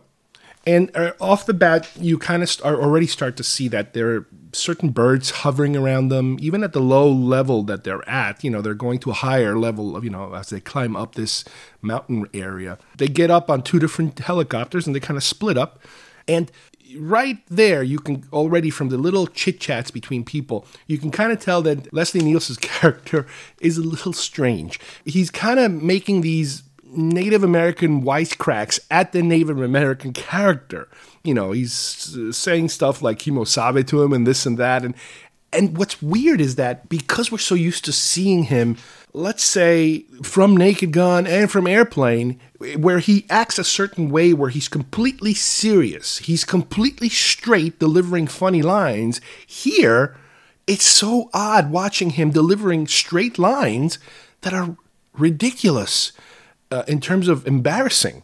And 0.66 0.96
uh, 0.96 1.14
off 1.20 1.46
the 1.46 1.54
bat, 1.54 1.90
you 2.00 2.20
kind 2.20 2.44
of 2.44 2.50
st- 2.50 2.66
already 2.66 3.08
start 3.08 3.36
to 3.38 3.44
see 3.44 3.68
that 3.70 3.94
they're 3.94 4.26
certain 4.54 4.90
birds 4.90 5.30
hovering 5.30 5.76
around 5.76 6.10
them, 6.10 6.38
even 6.40 6.64
at 6.64 6.74
the 6.74 6.80
low 6.82 7.12
level 7.12 7.64
that 7.64 7.84
they're 7.84 8.08
at. 8.08 8.44
You 8.44 8.50
know, 8.50 8.62
they're 8.62 8.74
going 8.74 9.00
to 9.00 9.12
a 9.12 9.16
higher 9.16 9.58
level 9.58 9.96
of, 9.96 10.04
you 10.04 10.10
know, 10.10 10.34
as 10.34 10.50
they 10.50 10.60
climb 10.60 10.96
up 10.96 11.16
this 11.16 11.44
mountain 11.82 12.28
area. 12.34 12.78
They 12.98 13.08
get 13.08 13.32
up 13.32 13.50
on 13.50 13.64
two 13.64 13.80
different 13.80 14.20
helicopters 14.20 14.86
and 14.86 14.96
they 14.96 15.00
kind 15.00 15.18
of 15.18 15.24
split 15.24 15.58
up. 15.58 15.80
And 16.28 16.52
right 16.98 17.38
there, 17.48 17.84
you 17.84 18.00
can 18.00 18.26
already 18.32 18.70
from 18.70 18.90
the 18.90 18.98
little 18.98 19.28
chit 19.28 19.60
chats 19.60 19.92
between 19.92 20.24
people, 20.24 20.66
you 20.88 20.98
can 20.98 21.12
kind 21.12 21.32
of 21.32 21.40
tell 21.40 21.62
that 21.64 21.94
Leslie 21.94 22.22
Nielsen's 22.22 22.58
character 22.62 23.26
is 23.60 23.78
a 23.78 23.84
little 23.84 24.14
strange. 24.14 24.80
He's 25.06 25.30
kind 25.30 25.60
of 25.60 25.72
making 25.72 26.22
these 26.22 26.64
Native 26.94 27.44
American 27.44 28.04
wisecracks 28.04 28.80
at 28.90 29.14
the 29.14 29.22
Native 29.22 29.60
American 29.60 30.14
character. 30.14 30.90
You 31.24 31.34
know, 31.34 31.52
he's 31.52 31.72
saying 32.32 32.70
stuff 32.70 33.02
like 33.02 33.20
Kimosabe 33.20 33.86
to 33.88 34.02
him 34.02 34.14
and 34.14 34.26
this 34.26 34.46
and 34.46 34.58
that. 34.58 34.84
And, 34.84 34.96
and 35.54 35.78
what's 35.78 36.02
weird 36.02 36.42
is 36.42 36.56
that 36.56 36.90
because 36.90 37.32
we're 37.32 37.38
so 37.38 37.56
used 37.56 37.86
to 37.86 37.92
seeing 37.92 38.46
him, 38.46 38.78
let's 39.14 39.44
say 39.44 40.06
from 40.24 40.56
Naked 40.58 40.92
Gun 40.92 41.28
and 41.28 41.52
from 41.52 41.68
Airplane, 41.68 42.40
where 42.78 43.00
he 43.00 43.26
acts 43.30 43.60
a 43.60 43.64
certain 43.64 44.10
way 44.10 44.34
where 44.34 44.50
he's 44.50 44.68
completely 44.68 45.34
serious, 45.34 46.20
he's 46.20 46.44
completely 46.44 47.10
straight 47.10 47.80
delivering 47.80 48.28
funny 48.28 48.62
lines. 48.62 49.22
Here, 49.46 50.18
it's 50.68 50.86
so 50.86 51.30
odd 51.34 51.72
watching 51.72 52.12
him 52.12 52.32
delivering 52.32 52.88
straight 52.88 53.38
lines 53.38 54.00
that 54.42 54.54
are 54.54 54.78
ridiculous 55.14 56.14
uh, 56.72 56.84
in 56.88 57.02
terms 57.02 57.28
of 57.28 57.46
embarrassing. 57.46 58.24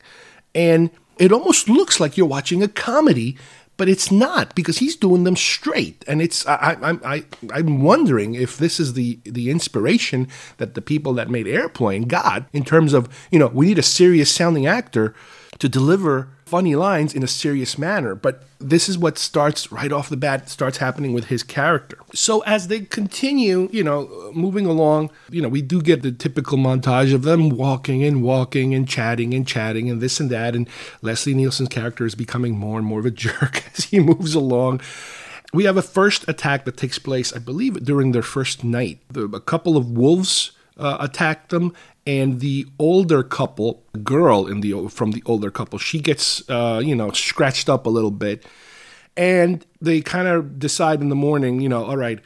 And 0.56 0.90
it 1.20 1.32
almost 1.32 1.70
looks 1.70 2.00
like 2.00 2.18
you're 2.18 2.28
watching 2.28 2.64
a 2.64 2.68
comedy, 2.68 3.38
but 3.78 3.88
it's 3.88 4.12
not 4.12 4.56
because 4.56 4.80
he's 4.80 4.96
doing 4.96 5.24
them 5.24 5.36
straight. 5.36 6.04
And 6.08 6.22
it's 6.22 6.46
I, 6.48 6.78
I, 6.82 7.16
I, 7.16 7.26
I'm 7.54 7.82
wondering 7.82 8.36
if 8.36 8.58
this 8.58 8.80
is 8.80 8.94
the 8.94 9.20
the 9.24 9.50
inspiration 9.50 10.28
that 10.58 10.74
the 10.74 10.82
people 10.82 11.14
that 11.14 11.30
made 11.30 11.48
Airplane 11.48 12.04
got 12.04 12.48
in 12.54 12.66
terms 12.66 12.94
of 12.94 13.08
you 13.32 13.40
know 13.40 13.48
we 13.48 13.68
need 13.68 13.80
a 13.80 13.84
serious 13.84 14.34
sounding 14.34 14.66
actor 14.66 15.14
to 15.60 15.70
deliver 15.70 16.30
funny 16.48 16.76
lines 16.76 17.14
in 17.14 17.24
a 17.24 17.28
serious 17.28 17.78
manner. 17.78 18.16
But 18.16 18.44
this 18.60 18.90
is 18.90 18.98
what 18.98 19.18
starts 19.18 19.72
right 19.72 19.92
off 19.92 20.10
the 20.10 20.18
bat 20.18 20.50
starts 20.50 20.78
happening 20.78 21.14
with 21.14 21.26
his 21.26 21.44
character. 21.44 22.00
So 22.14 22.42
as 22.42 22.68
they 22.68 22.82
continue, 22.82 23.70
you 23.72 23.84
know, 23.84 24.32
moving 24.34 24.66
along, 24.66 25.12
you 25.30 25.42
know, 25.42 25.50
we 25.50 25.62
do 25.62 25.82
get 25.82 26.02
the 26.02 26.12
typical 26.12 26.58
montage 26.58 27.14
of 27.14 27.24
them 27.24 27.50
walking 27.50 28.04
and 28.04 28.24
walking 28.24 28.74
and 28.74 28.88
chatting 28.88 29.34
and 29.34 29.48
chatting 29.48 29.90
and 29.90 30.02
this 30.02 30.20
and 30.20 30.30
that 30.30 30.56
and 30.56 30.68
Leslie 31.02 31.34
Nielsen's 31.34 31.70
character 31.70 32.06
is 32.06 32.16
becoming 32.16 32.58
more 32.58 32.78
and 32.80 32.88
more 32.88 33.00
of 33.00 33.06
a 33.06 33.12
jerk 33.26 33.64
as 33.76 33.86
he 33.86 34.00
moves 34.00 34.34
along. 34.34 34.82
We 35.54 35.64
have 35.64 35.78
a 35.78 35.82
first 35.82 36.28
attack 36.28 36.66
that 36.66 36.78
takes 36.78 37.00
place, 37.00 37.34
I 37.34 37.40
believe, 37.40 37.84
during 37.84 38.12
their 38.12 38.22
first 38.22 38.64
night. 38.64 39.00
A 39.16 39.40
couple 39.40 39.78
of 39.78 39.90
wolves 39.90 40.52
uh, 40.78 40.98
attack 41.00 41.50
them, 41.50 41.74
and 42.06 42.40
the 42.40 42.66
older 42.80 43.24
couple, 43.24 43.84
girl 44.04 44.48
in 44.48 44.62
the 44.62 44.88
from 44.90 45.12
the 45.12 45.24
older 45.26 45.52
couple, 45.52 45.80
she 45.80 46.00
gets 46.00 46.48
uh, 46.50 46.82
you 46.84 46.96
know 46.96 47.12
scratched 47.12 47.70
up 47.70 47.86
a 47.86 47.90
little 47.90 48.12
bit, 48.12 48.46
and 49.16 49.66
they 49.82 50.02
kind 50.02 50.28
of 50.28 50.60
decide 50.60 51.02
in 51.02 51.10
the 51.10 51.16
morning, 51.16 51.60
you 51.60 51.70
know, 51.70 51.84
all 51.84 51.98
right, 51.98 52.20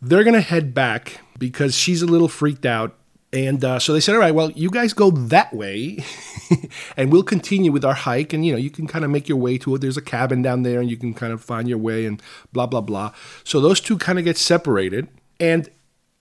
they're 0.00 0.24
gonna 0.24 0.40
head 0.40 0.74
back 0.74 1.20
because 1.38 1.76
she's 1.76 2.02
a 2.02 2.06
little 2.06 2.28
freaked 2.28 2.66
out. 2.66 2.96
And 3.34 3.64
uh, 3.64 3.78
so 3.78 3.94
they 3.94 4.00
said, 4.00 4.14
all 4.14 4.20
right, 4.20 4.34
well, 4.34 4.50
you 4.50 4.68
guys 4.68 4.92
go 4.92 5.10
that 5.10 5.54
way, 5.54 6.04
and 6.98 7.10
we'll 7.10 7.22
continue 7.22 7.72
with 7.72 7.82
our 7.82 7.94
hike. 7.94 8.34
And 8.34 8.44
you 8.44 8.52
know, 8.52 8.58
you 8.58 8.68
can 8.68 8.86
kind 8.86 9.06
of 9.06 9.10
make 9.10 9.26
your 9.26 9.38
way 9.38 9.56
to 9.58 9.74
it. 9.74 9.80
There's 9.80 9.96
a 9.96 10.02
cabin 10.02 10.42
down 10.42 10.64
there, 10.64 10.80
and 10.80 10.90
you 10.90 10.98
can 10.98 11.14
kind 11.14 11.32
of 11.32 11.42
find 11.42 11.66
your 11.66 11.78
way, 11.78 12.04
and 12.04 12.20
blah 12.52 12.66
blah 12.66 12.82
blah. 12.82 13.12
So 13.44 13.60
those 13.60 13.80
two 13.80 13.96
kind 13.96 14.18
of 14.18 14.26
get 14.26 14.36
separated, 14.36 15.08
and 15.40 15.70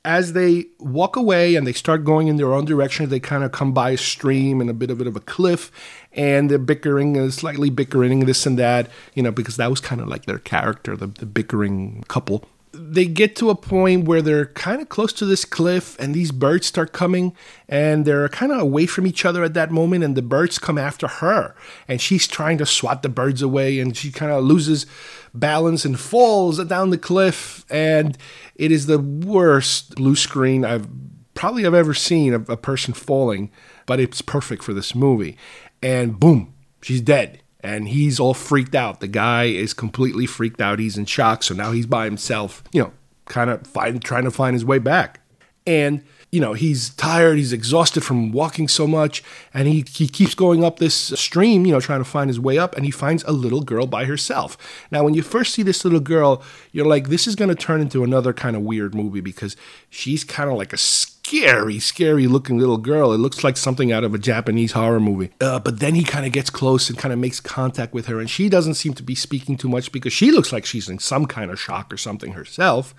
as 0.03 0.33
they 0.33 0.65
walk 0.79 1.15
away 1.15 1.55
and 1.55 1.67
they 1.67 1.73
start 1.73 2.03
going 2.03 2.27
in 2.27 2.37
their 2.37 2.53
own 2.53 2.65
direction, 2.65 3.09
they 3.09 3.19
kind 3.19 3.43
of 3.43 3.51
come 3.51 3.71
by 3.71 3.91
a 3.91 3.97
stream 3.97 4.59
and 4.59 4.69
a 4.69 4.73
bit 4.73 4.89
of, 4.89 4.97
bit 4.97 5.07
of 5.07 5.15
a 5.15 5.21
cliff, 5.21 5.71
and 6.13 6.49
they're 6.49 6.57
bickering, 6.57 7.17
uh, 7.17 7.29
slightly 7.29 7.69
bickering, 7.69 8.21
this 8.21 8.45
and 8.45 8.57
that, 8.57 8.89
you 9.13 9.21
know, 9.21 9.31
because 9.31 9.57
that 9.57 9.69
was 9.69 9.79
kind 9.79 10.01
of 10.01 10.07
like 10.07 10.25
their 10.25 10.39
character, 10.39 10.97
the, 10.97 11.07
the 11.07 11.25
bickering 11.25 12.03
couple. 12.07 12.45
They 12.73 13.05
get 13.05 13.35
to 13.35 13.49
a 13.49 13.55
point 13.55 14.05
where 14.05 14.21
they're 14.21 14.45
kind 14.45 14.81
of 14.81 14.89
close 14.89 15.11
to 15.13 15.25
this 15.25 15.45
cliff, 15.45 15.99
and 15.99 16.15
these 16.15 16.31
birds 16.31 16.65
start 16.65 16.93
coming, 16.93 17.35
and 17.67 18.05
they're 18.05 18.29
kind 18.29 18.51
of 18.51 18.59
away 18.59 18.87
from 18.87 19.05
each 19.05 19.23
other 19.23 19.43
at 19.43 19.53
that 19.53 19.71
moment, 19.71 20.03
and 20.03 20.15
the 20.15 20.21
birds 20.21 20.57
come 20.57 20.77
after 20.77 21.07
her, 21.07 21.53
and 21.87 22.01
she's 22.01 22.27
trying 22.27 22.57
to 22.57 22.65
swat 22.65 23.03
the 23.03 23.09
birds 23.09 23.41
away, 23.41 23.79
and 23.79 23.95
she 23.95 24.09
kind 24.09 24.31
of 24.31 24.43
loses 24.43 24.87
balance 25.33 25.85
and 25.85 25.99
falls 25.99 26.63
down 26.65 26.89
the 26.89 26.97
cliff, 26.97 27.65
and 27.69 28.17
it 28.55 28.71
is 28.71 28.85
the 28.85 28.99
worst 28.99 29.95
blue 29.95 30.15
screen 30.15 30.65
I've 30.65 30.87
probably 31.33 31.65
I've 31.65 31.73
ever 31.73 31.93
seen 31.93 32.33
of 32.33 32.49
a 32.49 32.57
person 32.57 32.93
falling, 32.93 33.51
but 33.85 33.99
it's 33.99 34.21
perfect 34.21 34.63
for 34.63 34.73
this 34.73 34.93
movie. 34.93 35.37
And 35.81 36.19
boom, 36.19 36.53
she's 36.81 37.01
dead. 37.01 37.41
And 37.63 37.87
he's 37.87 38.19
all 38.19 38.33
freaked 38.33 38.73
out. 38.73 39.01
The 39.01 39.07
guy 39.07 39.45
is 39.45 39.73
completely 39.73 40.25
freaked 40.25 40.61
out. 40.61 40.79
He's 40.79 40.97
in 40.97 41.05
shock. 41.05 41.43
So 41.43 41.53
now 41.53 41.71
he's 41.71 41.85
by 41.85 42.05
himself, 42.05 42.63
you 42.71 42.81
know, 42.81 42.91
kind 43.25 43.51
of 43.51 43.67
find, 43.67 44.01
trying 44.03 44.23
to 44.23 44.31
find 44.31 44.55
his 44.55 44.65
way 44.65 44.79
back. 44.79 45.19
And 45.67 46.03
you 46.31 46.39
know, 46.39 46.53
he's 46.53 46.91
tired, 46.91 47.37
he's 47.37 47.51
exhausted 47.51 48.05
from 48.05 48.31
walking 48.31 48.69
so 48.69 48.87
much, 48.87 49.21
and 49.53 49.67
he, 49.67 49.83
he 49.89 50.07
keeps 50.07 50.33
going 50.33 50.63
up 50.63 50.79
this 50.79 50.95
stream, 50.95 51.65
you 51.65 51.73
know, 51.73 51.81
trying 51.81 51.99
to 51.99 52.09
find 52.09 52.29
his 52.29 52.39
way 52.39 52.57
up, 52.57 52.75
and 52.75 52.85
he 52.85 52.91
finds 52.91 53.23
a 53.25 53.33
little 53.33 53.61
girl 53.61 53.85
by 53.85 54.05
herself. 54.05 54.57
Now, 54.91 55.03
when 55.03 55.13
you 55.13 55.23
first 55.23 55.53
see 55.53 55.61
this 55.61 55.83
little 55.83 55.99
girl, 55.99 56.41
you're 56.71 56.85
like, 56.85 57.09
this 57.09 57.27
is 57.27 57.35
going 57.35 57.49
to 57.49 57.55
turn 57.55 57.81
into 57.81 58.05
another 58.05 58.31
kind 58.31 58.55
of 58.55 58.61
weird 58.61 58.95
movie 58.95 59.19
because 59.19 59.57
she's 59.89 60.23
kind 60.23 60.49
of 60.49 60.55
like 60.55 60.71
a 60.71 60.77
scary, 61.23 61.79
scary 61.79 62.27
looking 62.27 62.57
little 62.57 62.77
girl. 62.77 63.13
It 63.13 63.17
looks 63.17 63.43
like 63.43 63.55
something 63.55 63.91
out 63.91 64.03
of 64.03 64.13
a 64.13 64.17
Japanese 64.17 64.73
horror 64.73 64.99
movie. 64.99 65.31
Uh, 65.39 65.59
but 65.59 65.79
then 65.79 65.95
he 65.95 66.03
kind 66.03 66.25
of 66.25 66.31
gets 66.31 66.49
close 66.49 66.89
and 66.89 66.97
kind 66.97 67.13
of 67.13 67.19
makes 67.19 67.39
contact 67.39 67.93
with 67.93 68.07
her, 68.07 68.19
and 68.19 68.29
she 68.29 68.49
doesn't 68.49 68.73
seem 68.73 68.93
to 68.95 69.03
be 69.03 69.15
speaking 69.15 69.55
too 69.55 69.69
much 69.69 69.91
because 69.91 70.13
she 70.13 70.31
looks 70.31 70.51
like 70.51 70.65
she's 70.65 70.89
in 70.89 70.99
some 70.99 71.25
kind 71.25 71.51
of 71.51 71.59
shock 71.59 71.93
or 71.93 71.97
something 71.97 72.33
herself. 72.33 72.93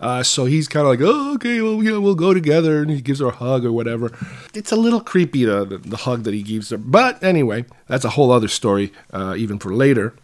Uh, 0.00 0.22
so 0.22 0.46
he's 0.46 0.68
kind 0.68 0.86
of 0.86 0.90
like, 0.90 1.00
oh, 1.02 1.34
okay, 1.34 1.60
well, 1.60 1.82
yeah, 1.82 1.98
we'll 1.98 2.14
go 2.14 2.32
together, 2.34 2.82
and 2.82 2.90
he 2.90 3.00
gives 3.00 3.20
her 3.20 3.28
a 3.28 3.30
hug 3.30 3.64
or 3.64 3.72
whatever. 3.72 4.10
It's 4.54 4.72
a 4.72 4.76
little 4.76 5.00
creepy, 5.00 5.44
the, 5.44 5.64
the, 5.64 5.78
the 5.78 5.96
hug 5.98 6.24
that 6.24 6.34
he 6.34 6.42
gives 6.42 6.70
her. 6.70 6.78
But 6.78 7.22
anyway, 7.22 7.66
that's 7.86 8.04
a 8.04 8.10
whole 8.10 8.32
other 8.32 8.48
story, 8.48 8.92
uh, 9.12 9.34
even 9.36 9.58
for 9.58 9.74
later. 9.74 10.14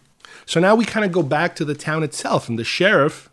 So 0.45 0.59
now 0.59 0.75
we 0.75 0.83
kind 0.85 1.05
of 1.05 1.11
go 1.11 1.23
back 1.23 1.55
to 1.57 1.65
the 1.65 1.75
town 1.75 2.03
itself, 2.03 2.49
and 2.49 2.59
the 2.59 2.65
sheriff 2.65 3.29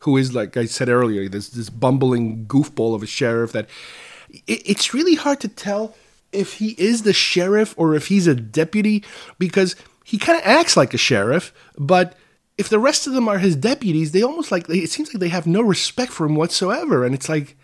who 0.00 0.16
is 0.16 0.34
like 0.34 0.56
I 0.56 0.66
said 0.66 0.88
earlier, 0.88 1.28
this 1.28 1.48
this 1.48 1.70
bumbling 1.70 2.46
goofball 2.46 2.94
of 2.94 3.02
a 3.02 3.06
sheriff 3.06 3.52
that 3.52 3.68
it, 4.30 4.62
it's 4.64 4.94
really 4.94 5.14
hard 5.16 5.40
to 5.40 5.48
tell 5.48 5.94
if 6.32 6.54
he 6.54 6.70
is 6.78 7.02
the 7.02 7.12
sheriff 7.12 7.74
or 7.76 7.94
if 7.94 8.08
he's 8.08 8.26
a 8.26 8.34
deputy 8.34 9.04
because 9.38 9.76
he 10.04 10.16
kind 10.16 10.38
of 10.38 10.46
acts 10.46 10.76
like 10.76 10.94
a 10.94 10.98
sheriff, 10.98 11.52
but 11.76 12.16
if 12.56 12.70
the 12.70 12.78
rest 12.78 13.06
of 13.06 13.12
them 13.12 13.28
are 13.28 13.38
his 13.38 13.56
deputies, 13.56 14.12
they 14.12 14.22
almost 14.22 14.50
like 14.50 14.68
it 14.70 14.90
seems 14.90 15.12
like 15.12 15.20
they 15.20 15.28
have 15.28 15.46
no 15.46 15.60
respect 15.60 16.12
for 16.12 16.24
him 16.24 16.34
whatsoever, 16.34 17.04
and 17.04 17.14
it's 17.14 17.28
like 17.28 17.57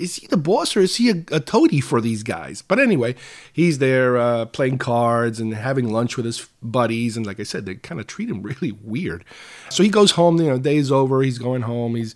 is 0.00 0.16
he 0.16 0.26
the 0.26 0.36
boss 0.36 0.76
or 0.76 0.80
is 0.80 0.96
he 0.96 1.10
a, 1.10 1.24
a 1.30 1.40
toady 1.40 1.80
for 1.80 2.00
these 2.00 2.22
guys? 2.22 2.62
But 2.62 2.78
anyway, 2.78 3.14
he's 3.52 3.78
there 3.78 4.16
uh, 4.16 4.46
playing 4.46 4.78
cards 4.78 5.38
and 5.38 5.54
having 5.54 5.90
lunch 5.90 6.16
with 6.16 6.26
his 6.26 6.48
buddies, 6.62 7.16
and 7.16 7.26
like 7.26 7.38
I 7.38 7.44
said, 7.44 7.66
they 7.66 7.74
kind 7.74 8.00
of 8.00 8.06
treat 8.06 8.30
him 8.30 8.42
really 8.50 8.72
weird. 8.72 9.24
So 9.68 9.82
he 9.82 9.88
goes 9.88 10.12
home. 10.12 10.38
You 10.38 10.48
know, 10.48 10.58
day's 10.58 10.90
over. 10.90 11.22
He's 11.22 11.38
going 11.38 11.62
home. 11.62 11.94
He's 11.94 12.14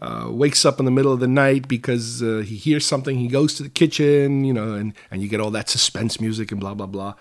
uh, 0.00 0.28
wakes 0.30 0.64
up 0.64 0.78
in 0.78 0.84
the 0.84 0.90
middle 0.90 1.12
of 1.12 1.20
the 1.20 1.28
night 1.28 1.68
because 1.68 2.22
uh, 2.22 2.42
he 2.46 2.56
hears 2.56 2.86
something. 2.86 3.18
He 3.18 3.28
goes 3.28 3.54
to 3.54 3.62
the 3.62 3.68
kitchen, 3.68 4.44
you 4.44 4.52
know, 4.52 4.74
and 4.74 4.94
and 5.10 5.22
you 5.22 5.28
get 5.28 5.40
all 5.40 5.50
that 5.50 5.68
suspense 5.68 6.20
music 6.20 6.52
and 6.52 6.60
blah 6.60 6.74
blah 6.74 6.86
blah, 6.86 7.14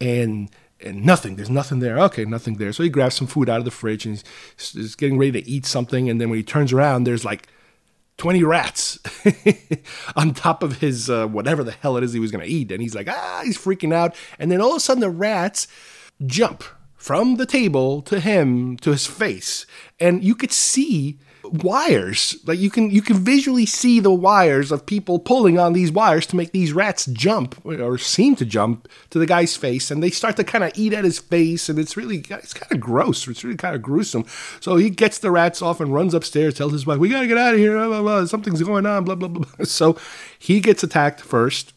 and 0.00 0.50
and 0.82 1.04
nothing. 1.04 1.36
There's 1.36 1.50
nothing 1.50 1.80
there. 1.80 1.98
Okay, 1.98 2.24
nothing 2.24 2.54
there. 2.54 2.72
So 2.72 2.82
he 2.82 2.88
grabs 2.88 3.14
some 3.14 3.26
food 3.26 3.48
out 3.48 3.58
of 3.58 3.64
the 3.64 3.70
fridge 3.70 4.06
and 4.06 4.22
he's, 4.56 4.72
he's 4.72 4.94
getting 4.94 5.18
ready 5.18 5.32
to 5.32 5.48
eat 5.48 5.66
something. 5.66 6.08
And 6.08 6.20
then 6.20 6.30
when 6.30 6.38
he 6.38 6.42
turns 6.42 6.72
around, 6.72 7.04
there's 7.04 7.24
like 7.24 7.48
20 8.20 8.44
rats 8.44 8.98
on 10.14 10.34
top 10.34 10.62
of 10.62 10.80
his 10.80 11.08
uh, 11.08 11.26
whatever 11.26 11.64
the 11.64 11.72
hell 11.72 11.96
it 11.96 12.04
is 12.04 12.12
he 12.12 12.20
was 12.20 12.30
going 12.30 12.44
to 12.44 12.50
eat. 12.50 12.70
And 12.70 12.82
he's 12.82 12.94
like, 12.94 13.08
ah, 13.08 13.40
he's 13.42 13.56
freaking 13.56 13.94
out. 13.94 14.14
And 14.38 14.52
then 14.52 14.60
all 14.60 14.72
of 14.72 14.76
a 14.76 14.80
sudden 14.80 15.00
the 15.00 15.08
rats 15.08 15.66
jump 16.26 16.62
from 16.96 17.36
the 17.36 17.46
table 17.46 18.02
to 18.02 18.20
him 18.20 18.76
to 18.76 18.90
his 18.90 19.06
face. 19.06 19.64
And 19.98 20.22
you 20.22 20.34
could 20.34 20.52
see 20.52 21.18
wires. 21.52 22.36
Like 22.46 22.58
you 22.58 22.70
can 22.70 22.90
you 22.90 23.02
can 23.02 23.16
visually 23.16 23.66
see 23.66 24.00
the 24.00 24.12
wires 24.12 24.70
of 24.72 24.86
people 24.86 25.18
pulling 25.18 25.58
on 25.58 25.72
these 25.72 25.92
wires 25.92 26.26
to 26.26 26.36
make 26.36 26.52
these 26.52 26.72
rats 26.72 27.06
jump 27.06 27.60
or 27.64 27.98
seem 27.98 28.36
to 28.36 28.44
jump 28.44 28.88
to 29.10 29.18
the 29.18 29.26
guy's 29.26 29.56
face, 29.56 29.90
and 29.90 30.02
they 30.02 30.10
start 30.10 30.36
to 30.36 30.44
kind 30.44 30.64
of 30.64 30.72
eat 30.74 30.92
at 30.92 31.04
his 31.04 31.18
face, 31.18 31.68
and 31.68 31.78
it's 31.78 31.96
really 31.96 32.24
it's 32.30 32.54
kind 32.54 32.72
of 32.72 32.80
gross. 32.80 33.26
It's 33.28 33.44
really 33.44 33.56
kind 33.56 33.74
of 33.74 33.82
gruesome. 33.82 34.24
So 34.60 34.76
he 34.76 34.90
gets 34.90 35.18
the 35.18 35.30
rats 35.30 35.62
off 35.62 35.80
and 35.80 35.92
runs 35.92 36.14
upstairs, 36.14 36.54
tells 36.54 36.72
his 36.72 36.86
wife, 36.86 36.98
"We 36.98 37.08
gotta 37.08 37.26
get 37.26 37.38
out 37.38 37.54
of 37.54 37.60
here. 37.60 37.74
Blah, 37.74 37.88
blah, 37.88 38.02
blah. 38.02 38.24
Something's 38.26 38.62
going 38.62 38.86
on." 38.86 39.04
Blah 39.04 39.16
blah 39.16 39.28
blah. 39.28 39.64
So 39.64 39.96
he 40.38 40.60
gets 40.60 40.82
attacked 40.82 41.20
first 41.20 41.72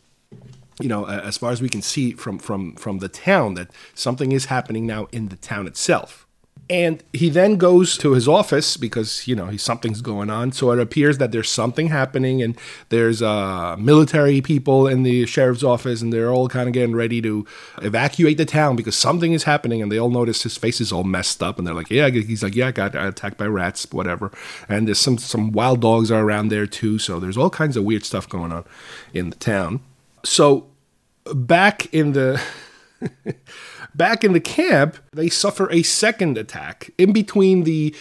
you 0.79 0.89
know, 0.89 1.07
as 1.07 1.37
far 1.37 1.51
as 1.51 1.61
we 1.61 1.69
can 1.69 1.81
see 1.81 2.13
from 2.13 2.39
from 2.39 2.75
from 2.75 2.99
the 2.99 3.09
town, 3.09 3.53
that 3.53 3.69
something 3.93 4.31
is 4.31 4.45
happening 4.45 4.85
now 4.85 5.07
in 5.11 5.29
the 5.29 5.35
town 5.35 5.67
itself. 5.67 6.22
And 6.69 7.03
he 7.11 7.29
then 7.29 7.57
goes 7.57 7.97
to 7.97 8.13
his 8.13 8.25
office 8.25 8.77
because, 8.77 9.27
you 9.27 9.35
know, 9.35 9.47
he, 9.47 9.57
something's 9.57 10.01
going 10.01 10.29
on. 10.29 10.53
So 10.53 10.71
it 10.71 10.79
appears 10.79 11.17
that 11.17 11.33
there's 11.33 11.51
something 11.51 11.87
happening 11.87 12.41
and 12.41 12.57
there's 12.87 13.21
uh, 13.21 13.75
military 13.77 14.39
people 14.39 14.87
in 14.87 15.03
the 15.03 15.25
sheriff's 15.25 15.61
office 15.63 16.01
and 16.01 16.13
they're 16.13 16.31
all 16.31 16.47
kind 16.47 16.69
of 16.69 16.73
getting 16.73 16.95
ready 16.95 17.21
to 17.21 17.45
evacuate 17.81 18.37
the 18.37 18.45
town 18.45 18.77
because 18.77 18.95
something 18.95 19.33
is 19.33 19.43
happening. 19.43 19.81
And 19.81 19.91
they 19.91 19.99
all 19.99 20.09
notice 20.09 20.43
his 20.43 20.57
face 20.57 20.79
is 20.79 20.93
all 20.93 21.03
messed 21.03 21.43
up. 21.43 21.57
And 21.57 21.67
they're 21.67 21.75
like, 21.75 21.89
yeah, 21.89 22.09
he's 22.09 22.43
like, 22.43 22.55
yeah, 22.55 22.67
I 22.67 22.71
got 22.71 22.95
attacked 22.95 23.37
by 23.37 23.47
rats, 23.47 23.85
whatever. 23.91 24.31
And 24.69 24.87
there's 24.87 24.99
some, 24.99 25.17
some 25.17 25.51
wild 25.51 25.81
dogs 25.81 26.11
are 26.11 26.23
around 26.23 26.47
there 26.47 26.65
too. 26.65 26.97
So 26.97 27.19
there's 27.19 27.37
all 27.37 27.49
kinds 27.49 27.75
of 27.75 27.83
weird 27.83 28.05
stuff 28.05 28.29
going 28.29 28.53
on 28.53 28.63
in 29.13 29.31
the 29.31 29.35
town. 29.35 29.81
So 30.23 30.67
back 31.25 31.93
in 31.93 32.13
the. 32.13 32.41
Back 33.95 34.23
in 34.23 34.33
the 34.33 34.39
camp, 34.39 34.97
they 35.11 35.29
suffer 35.29 35.71
a 35.71 35.83
second 35.83 36.37
attack 36.37 36.91
in 36.97 37.13
between 37.13 37.63
the 37.63 37.95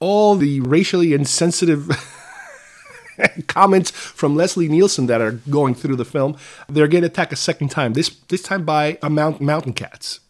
all 0.00 0.36
the 0.36 0.60
racially 0.60 1.12
insensitive 1.12 1.88
comments 3.46 3.90
from 3.90 4.36
Leslie 4.36 4.68
Nielsen 4.68 5.06
that 5.06 5.20
are 5.20 5.32
going 5.50 5.74
through 5.74 5.96
the 5.96 6.04
film. 6.04 6.36
They're 6.68 6.88
getting 6.88 7.06
attacked 7.06 7.32
a 7.32 7.36
second 7.36 7.68
time. 7.70 7.92
This 7.92 8.08
this 8.28 8.42
time 8.42 8.64
by 8.64 8.98
a 9.02 9.10
mount, 9.10 9.40
mountain 9.40 9.72
cats. 9.72 10.20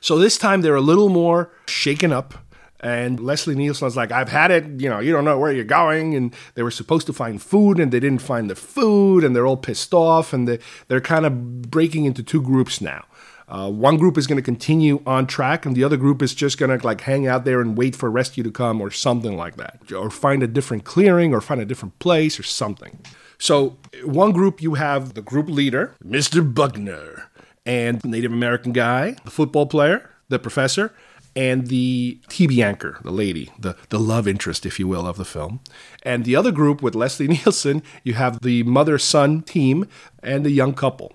So 0.00 0.18
this 0.18 0.38
time 0.38 0.62
they're 0.62 0.74
a 0.74 0.80
little 0.80 1.08
more 1.08 1.50
shaken 1.66 2.12
up. 2.12 2.34
And 2.80 3.18
Leslie 3.18 3.56
Nielsen's 3.56 3.96
like, 3.96 4.12
I've 4.12 4.28
had 4.28 4.52
it, 4.52 4.80
you 4.80 4.88
know, 4.88 5.00
you 5.00 5.12
don't 5.12 5.24
know 5.24 5.36
where 5.36 5.50
you're 5.50 5.64
going. 5.64 6.14
And 6.14 6.32
they 6.54 6.62
were 6.62 6.70
supposed 6.70 7.08
to 7.08 7.12
find 7.12 7.42
food 7.42 7.80
and 7.80 7.90
they 7.90 7.98
didn't 7.98 8.22
find 8.22 8.48
the 8.48 8.54
food 8.54 9.24
and 9.24 9.34
they're 9.34 9.46
all 9.46 9.56
pissed 9.56 9.92
off 9.92 10.32
and 10.32 10.46
they, 10.46 10.60
they're 10.86 11.00
kind 11.00 11.26
of 11.26 11.62
breaking 11.62 12.04
into 12.04 12.22
two 12.22 12.40
groups 12.40 12.80
now. 12.80 13.04
Uh, 13.48 13.70
one 13.70 13.96
group 13.96 14.18
is 14.18 14.26
going 14.26 14.36
to 14.36 14.42
continue 14.42 15.02
on 15.06 15.26
track, 15.26 15.64
and 15.64 15.74
the 15.74 15.82
other 15.82 15.96
group 15.96 16.20
is 16.20 16.34
just 16.34 16.58
going 16.58 16.76
to 16.76 16.86
like 16.86 17.00
hang 17.02 17.26
out 17.26 17.44
there 17.44 17.60
and 17.60 17.78
wait 17.78 17.96
for 17.96 18.10
rescue 18.10 18.42
to 18.44 18.50
come, 18.50 18.80
or 18.80 18.90
something 18.90 19.36
like 19.36 19.56
that, 19.56 19.90
or 19.92 20.10
find 20.10 20.42
a 20.42 20.46
different 20.46 20.84
clearing, 20.84 21.32
or 21.34 21.40
find 21.40 21.60
a 21.60 21.64
different 21.64 21.98
place, 21.98 22.38
or 22.38 22.42
something. 22.42 22.98
So, 23.38 23.78
one 24.04 24.32
group 24.32 24.60
you 24.60 24.74
have 24.74 25.14
the 25.14 25.22
group 25.22 25.48
leader, 25.48 25.94
Mr. 26.04 26.42
Buckner, 26.54 27.30
and 27.64 28.04
Native 28.04 28.32
American 28.32 28.72
guy, 28.72 29.16
the 29.24 29.30
football 29.30 29.66
player, 29.66 30.10
the 30.28 30.38
professor, 30.38 30.92
and 31.36 31.68
the 31.68 32.18
TV 32.28 32.64
anchor, 32.64 32.98
the 33.04 33.12
lady, 33.12 33.50
the, 33.58 33.76
the 33.90 34.00
love 34.00 34.26
interest, 34.26 34.66
if 34.66 34.80
you 34.80 34.88
will, 34.88 35.06
of 35.06 35.16
the 35.16 35.24
film. 35.24 35.60
And 36.02 36.24
the 36.24 36.34
other 36.34 36.50
group 36.50 36.82
with 36.82 36.94
Leslie 36.96 37.28
Nielsen, 37.28 37.82
you 38.02 38.14
have 38.14 38.40
the 38.40 38.64
mother 38.64 38.98
son 38.98 39.42
team 39.42 39.86
and 40.22 40.44
the 40.44 40.50
young 40.50 40.74
couple. 40.74 41.12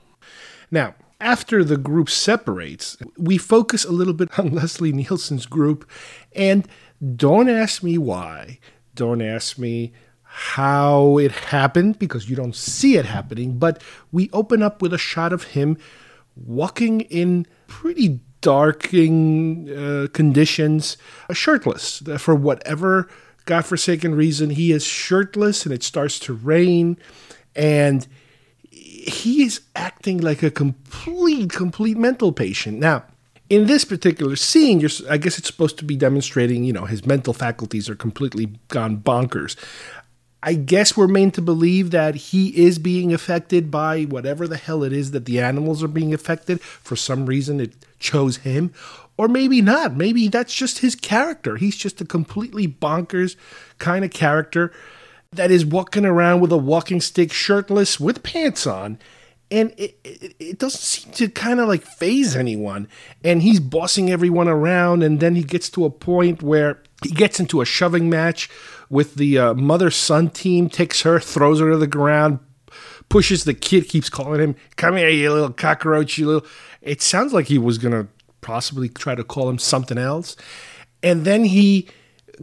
Now, 0.71 0.95
after 1.23 1.63
the 1.63 1.77
group 1.77 2.09
separates, 2.09 2.97
we 3.17 3.37
focus 3.37 3.85
a 3.85 3.91
little 3.91 4.13
bit 4.13 4.37
on 4.37 4.49
Leslie 4.53 4.91
Nielsen's 4.91 5.45
group. 5.45 5.89
And 6.35 6.67
don't 7.15 7.49
ask 7.49 7.81
me 7.81 7.97
why. 7.97 8.59
Don't 8.93 9.21
ask 9.21 9.57
me 9.57 9.93
how 10.23 11.17
it 11.17 11.31
happened 11.31 11.97
because 11.97 12.29
you 12.29 12.35
don't 12.35 12.55
see 12.55 12.97
it 12.97 13.05
happening. 13.05 13.57
But 13.57 13.81
we 14.11 14.29
open 14.33 14.61
up 14.61 14.81
with 14.81 14.93
a 14.93 14.97
shot 14.97 15.31
of 15.31 15.43
him 15.43 15.77
walking 16.35 17.01
in 17.01 17.47
pretty 17.67 18.19
darking 18.41 19.69
uh, 19.69 20.07
conditions, 20.11 20.97
shirtless. 21.31 22.03
For 22.17 22.35
whatever 22.35 23.07
godforsaken 23.45 24.15
reason, 24.15 24.49
he 24.49 24.71
is 24.71 24.83
shirtless 24.83 25.65
and 25.65 25.73
it 25.73 25.83
starts 25.83 26.19
to 26.19 26.33
rain. 26.33 26.97
And 27.55 28.07
he 29.07 29.43
is 29.43 29.61
acting 29.75 30.19
like 30.19 30.43
a 30.43 30.51
complete, 30.51 31.51
complete 31.51 31.97
mental 31.97 32.31
patient. 32.31 32.79
Now, 32.79 33.03
in 33.49 33.67
this 33.67 33.85
particular 33.85 34.35
scene, 34.35 34.79
you're, 34.79 34.89
I 35.09 35.17
guess 35.17 35.37
it's 35.37 35.47
supposed 35.47 35.77
to 35.79 35.85
be 35.85 35.95
demonstrating, 35.95 36.63
you 36.63 36.73
know, 36.73 36.85
his 36.85 37.05
mental 37.05 37.33
faculties 37.33 37.89
are 37.89 37.95
completely 37.95 38.47
gone 38.69 38.97
bonkers. 38.97 39.55
I 40.45 40.55
guess 40.55 40.97
we're 40.97 41.07
meant 41.07 41.35
to 41.35 41.41
believe 41.41 41.91
that 41.91 42.15
he 42.15 42.49
is 42.49 42.77
being 42.77 43.13
affected 43.13 43.71
by 43.71 44.03
whatever 44.03 44.45
the 44.45 44.57
hell 44.57 44.83
it 44.83 44.91
is 44.91 45.11
that 45.11 45.25
the 45.25 45.39
animals 45.39 45.81
are 45.81 45.87
being 45.87 46.13
affected. 46.13 46.59
For 46.61 46.97
some 46.97 47.25
reason, 47.25 47.61
it 47.61 47.73
chose 47.99 48.37
him. 48.37 48.73
Or 49.15 49.27
maybe 49.27 49.61
not. 49.61 49.95
Maybe 49.95 50.27
that's 50.27 50.53
just 50.53 50.79
his 50.79 50.95
character. 50.95 51.55
He's 51.55 51.77
just 51.77 52.01
a 52.01 52.05
completely 52.05 52.67
bonkers 52.67 53.35
kind 53.77 54.03
of 54.03 54.11
character 54.11 54.73
that 55.35 55.51
is 55.51 55.65
walking 55.65 56.05
around 56.05 56.41
with 56.41 56.51
a 56.51 56.57
walking 56.57 57.01
stick, 57.01 57.31
shirtless, 57.31 57.99
with 57.99 58.23
pants 58.23 58.65
on. 58.67 58.99
And 59.51 59.73
it, 59.77 59.99
it, 60.03 60.35
it 60.39 60.57
doesn't 60.57 60.79
seem 60.79 61.13
to 61.13 61.27
kind 61.29 61.59
of 61.59 61.67
like 61.67 61.83
phase 61.83 62.35
anyone. 62.35 62.87
And 63.23 63.41
he's 63.41 63.59
bossing 63.59 64.09
everyone 64.09 64.47
around. 64.47 65.03
And 65.03 65.19
then 65.19 65.35
he 65.35 65.43
gets 65.43 65.69
to 65.71 65.85
a 65.85 65.89
point 65.89 66.41
where 66.41 66.81
he 67.03 67.09
gets 67.09 67.39
into 67.39 67.61
a 67.61 67.65
shoving 67.65 68.09
match 68.09 68.49
with 68.89 69.15
the 69.15 69.37
uh, 69.37 69.53
mother 69.53 69.91
son 69.91 70.29
team, 70.29 70.69
takes 70.69 71.01
her, 71.01 71.19
throws 71.19 71.59
her 71.59 71.71
to 71.71 71.77
the 71.77 71.87
ground, 71.87 72.39
pushes 73.09 73.43
the 73.43 73.53
kid, 73.53 73.87
keeps 73.87 74.09
calling 74.09 74.41
him, 74.41 74.55
Come 74.75 74.97
here, 74.97 75.09
you 75.09 75.31
little 75.31 75.51
cockroach, 75.51 76.17
you 76.17 76.27
little. 76.27 76.49
It 76.81 77.01
sounds 77.01 77.33
like 77.33 77.47
he 77.47 77.57
was 77.57 77.77
to 77.77 78.07
possibly 78.41 78.89
try 78.89 79.15
to 79.15 79.23
call 79.23 79.49
him 79.49 79.59
something 79.59 79.97
else. 79.97 80.35
And 81.01 81.25
then 81.25 81.43
he 81.43 81.87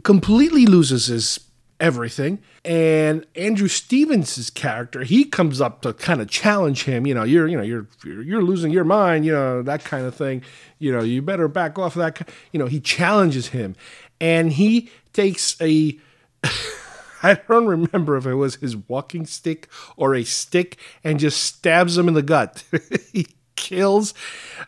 completely 0.03 0.65
loses 0.65 1.07
his 1.07 1.39
everything. 1.81 2.39
And 2.63 3.25
Andrew 3.35 3.67
Stevens' 3.67 4.49
character, 4.51 5.03
he 5.03 5.25
comes 5.25 5.59
up 5.59 5.81
to 5.81 5.93
kind 5.93 6.21
of 6.21 6.29
challenge 6.29 6.83
him. 6.83 7.05
You 7.05 7.15
know, 7.15 7.23
you're 7.23 7.47
you 7.47 7.57
know 7.57 7.63
you're 7.63 7.87
you're 8.05 8.43
losing 8.43 8.71
your 8.71 8.85
mind. 8.85 9.25
You 9.25 9.33
know 9.33 9.61
that 9.63 9.83
kind 9.83 10.05
of 10.05 10.15
thing. 10.15 10.43
You 10.79 10.93
know, 10.93 11.01
you 11.01 11.21
better 11.21 11.49
back 11.49 11.77
off 11.77 11.97
of 11.97 11.99
that. 11.99 12.29
You 12.53 12.59
know, 12.59 12.67
he 12.67 12.79
challenges 12.79 13.47
him, 13.47 13.75
and 14.21 14.53
he 14.53 14.89
takes 15.11 15.59
a. 15.59 15.99
I 17.23 17.35
don't 17.35 17.67
remember 17.67 18.17
if 18.17 18.25
it 18.25 18.33
was 18.33 18.55
his 18.55 18.75
walking 18.75 19.27
stick 19.27 19.67
or 19.95 20.15
a 20.15 20.23
stick 20.23 20.79
and 21.03 21.19
just 21.19 21.43
stabs 21.43 21.95
him 21.95 22.07
in 22.07 22.15
the 22.15 22.23
gut. 22.23 22.63
he 23.13 23.27
kills 23.55 24.13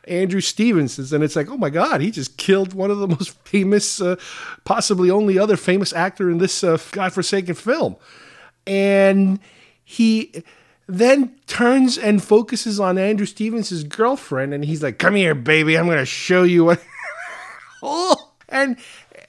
Andrew 0.07 0.41
Stevens. 0.41 1.11
And 1.11 1.23
it's 1.23 1.35
like, 1.35 1.49
oh 1.49 1.57
my 1.57 1.69
God, 1.69 2.01
he 2.01 2.11
just 2.11 2.37
killed 2.37 2.73
one 2.73 2.91
of 2.91 2.99
the 2.99 3.07
most 3.07 3.31
famous, 3.45 4.01
uh, 4.01 4.15
possibly 4.63 5.09
only 5.09 5.37
other 5.37 5.57
famous 5.57 5.93
actor 5.93 6.29
in 6.29 6.37
this 6.37 6.63
uh, 6.63 6.77
godforsaken 6.91 7.55
film. 7.55 7.95
And 8.65 9.39
he 9.83 10.43
then 10.87 11.35
turns 11.47 11.97
and 11.97 12.23
focuses 12.23 12.79
on 12.79 12.97
Andrew 12.97 13.25
Stevens' 13.25 13.83
girlfriend. 13.83 14.53
And 14.53 14.65
he's 14.65 14.83
like, 14.83 14.99
come 14.99 15.15
here, 15.15 15.35
baby, 15.35 15.77
I'm 15.77 15.85
going 15.85 15.97
to 15.97 16.05
show 16.05 16.43
you 16.43 16.65
what. 16.65 16.83
oh, 17.83 18.31
and 18.49 18.77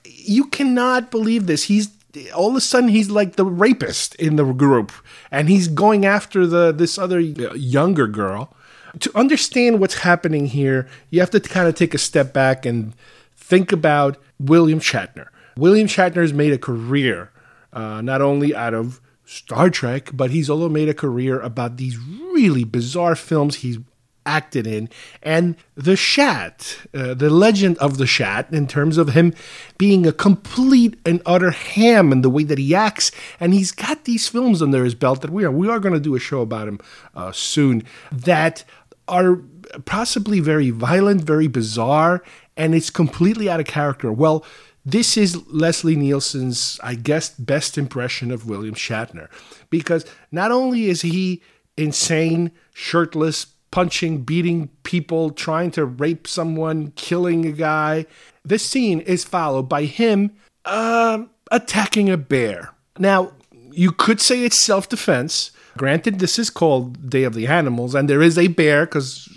you 0.05 0.47
cannot 0.47 1.11
believe 1.11 1.47
this. 1.47 1.65
He's 1.65 1.91
all 2.35 2.51
of 2.51 2.57
a 2.57 2.61
sudden 2.61 2.89
he's 2.89 3.11
like 3.11 3.37
the 3.37 3.45
rapist 3.45 4.15
in 4.17 4.37
the 4.37 4.45
group 4.45 4.93
and 5.31 5.49
he's 5.49 5.67
going 5.67 6.07
after 6.07 6.47
the 6.47 6.71
this 6.71 6.97
other 6.97 7.19
younger 7.19 8.07
girl 8.07 8.55
to 9.01 9.17
understand 9.17 9.81
what's 9.81 9.99
happening 9.99 10.47
here, 10.47 10.89
you 11.11 11.21
have 11.21 11.31
to 11.31 11.41
kind 11.41 11.69
of 11.69 11.75
take 11.75 11.95
a 11.95 11.99
step 11.99 12.33
back 12.33 12.67
and 12.67 12.95
think 13.37 13.73
about 13.73 14.17
William 14.39 14.81
Shatner. 14.81 15.29
William 15.57 15.87
Shatner 15.87 16.23
has 16.23 16.33
made 16.33 16.53
a 16.53 16.59
career 16.59 17.31
uh, 17.73 18.01
not 18.01 18.23
only 18.23 18.55
out 18.55 18.75
of 18.75 19.01
Star 19.25 19.71
Trek, 19.71 20.11
but 20.13 20.31
he's 20.31 20.51
also 20.51 20.69
made 20.69 20.89
a 20.89 20.95
career 20.95 21.41
about 21.41 21.77
these 21.77 21.99
really 21.99 22.65
bizarre 22.65 23.17
films 23.17 23.57
he's 23.57 23.79
acted 24.27 24.67
in, 24.67 24.89
and 25.23 25.55
the 25.75 25.97
Shat, 25.97 26.79
uh, 26.95 27.15
the 27.15 27.31
legend 27.31 27.77
of 27.79 27.99
the 27.99 28.07
Shat, 28.07 28.51
in 28.53 28.67
terms 28.67 28.97
of 28.97 29.11
him 29.11 29.35
being 29.77 30.07
a 30.07 30.13
complete 30.13 30.99
and 31.05 31.21
utter 31.27 31.51
ham 31.51 32.11
in 32.11 32.23
the 32.23 32.31
way 32.31 32.45
that 32.45 32.59
he 32.59 32.75
acts, 32.75 33.11
and 33.39 33.53
he's 33.53 33.73
got 33.73 34.05
these 34.05 34.29
films 34.29 34.63
under 34.63 34.85
his 34.85 34.95
belt 34.95 35.21
that 35.21 35.31
we 35.31 35.45
are 35.45 35.51
we 35.51 35.69
are 35.69 35.79
going 35.79 35.95
to 35.95 36.01
do 36.01 36.15
a 36.15 36.21
show 36.21 36.41
about 36.41 36.69
him 36.69 36.81
uh, 37.15 37.33
soon 37.33 37.83
that 38.11 38.65
are 39.09 39.41
possibly 39.85 40.41
very 40.41 40.71
violent, 40.71 41.23
very 41.23 41.47
bizarre, 41.47 42.23
and 42.57 42.75
it's 42.75 42.91
completely 42.91 43.49
out 43.49 43.61
of 43.61 43.67
character. 43.67 44.13
Well, 44.13 44.45
this 44.85 45.17
is 45.17 45.47
Leslie 45.47 45.97
Nielsen's, 45.97 46.79
I 46.83 46.95
guess, 46.95 47.31
best 47.31 47.79
impression 47.79 48.31
of 48.31 48.47
William 48.47 48.75
Shatner. 48.75 49.29
Because 49.71 50.05
not 50.31 50.51
only 50.51 50.87
is 50.87 51.03
he 51.03 51.43
insane, 51.77 52.53
shirtless, 52.75 53.47
punching, 53.71 54.23
beating 54.23 54.69
people, 54.83 55.31
trying 55.31 55.71
to 55.73 55.85
rape 55.85 56.29
someone, 56.29 56.93
killing 56.97 57.47
a 57.47 57.53
guy, 57.53 58.07
this 58.45 58.65
scene 58.65 59.01
is 59.01 59.25
followed 59.25 59.69
by 59.69 59.85
him 59.85 60.33
uh, 60.65 61.25
attacking 61.51 62.11
a 62.11 62.17
bear. 62.17 62.75
Now, 62.99 63.33
you 63.75 63.93
could 63.93 64.21
say 64.21 64.45
it's 64.45 64.57
self 64.57 64.89
defense, 64.89 65.51
Granted, 65.77 66.21
this 66.21 66.39
is 66.39 66.51
called 66.51 67.11
Day 67.11 67.25
of 67.25 67.35
the 67.35 67.49
Animals, 67.49 67.95
and 67.95 68.09
there 68.09 68.23
is 68.23 68.39
a 68.39 68.47
bear 68.47 68.87
because 68.87 69.29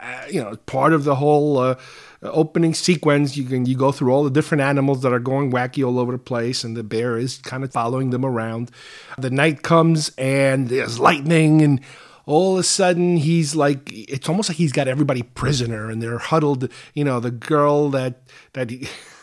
uh, 0.00 0.24
you 0.30 0.42
know 0.42 0.56
part 0.64 0.94
of 0.94 1.04
the 1.04 1.16
whole 1.16 1.58
uh, 1.58 1.74
opening 2.22 2.72
sequence. 2.72 3.36
You 3.36 3.44
can 3.44 3.66
you 3.66 3.76
go 3.76 3.92
through 3.92 4.10
all 4.10 4.24
the 4.24 4.30
different 4.30 4.62
animals 4.62 5.02
that 5.02 5.12
are 5.12 5.18
going 5.18 5.52
wacky 5.52 5.86
all 5.86 5.98
over 5.98 6.12
the 6.12 6.18
place, 6.18 6.64
and 6.64 6.74
the 6.74 6.82
bear 6.82 7.18
is 7.18 7.36
kind 7.38 7.64
of 7.64 7.72
following 7.72 8.10
them 8.10 8.24
around. 8.24 8.70
The 9.18 9.30
night 9.30 9.62
comes, 9.62 10.10
and 10.16 10.68
there's 10.70 10.98
lightning, 10.98 11.60
and 11.60 11.82
all 12.24 12.54
of 12.54 12.60
a 12.60 12.62
sudden 12.62 13.18
he's 13.18 13.54
like 13.54 13.92
it's 13.92 14.30
almost 14.30 14.48
like 14.48 14.56
he's 14.56 14.72
got 14.72 14.88
everybody 14.88 15.22
prisoner 15.22 15.90
and 15.90 16.02
they're 16.02 16.16
huddled 16.16 16.70
you 16.94 17.04
know 17.04 17.20
the 17.20 17.30
girl 17.30 17.90
that 17.90 18.22
that 18.54 18.70
he, 18.70 18.88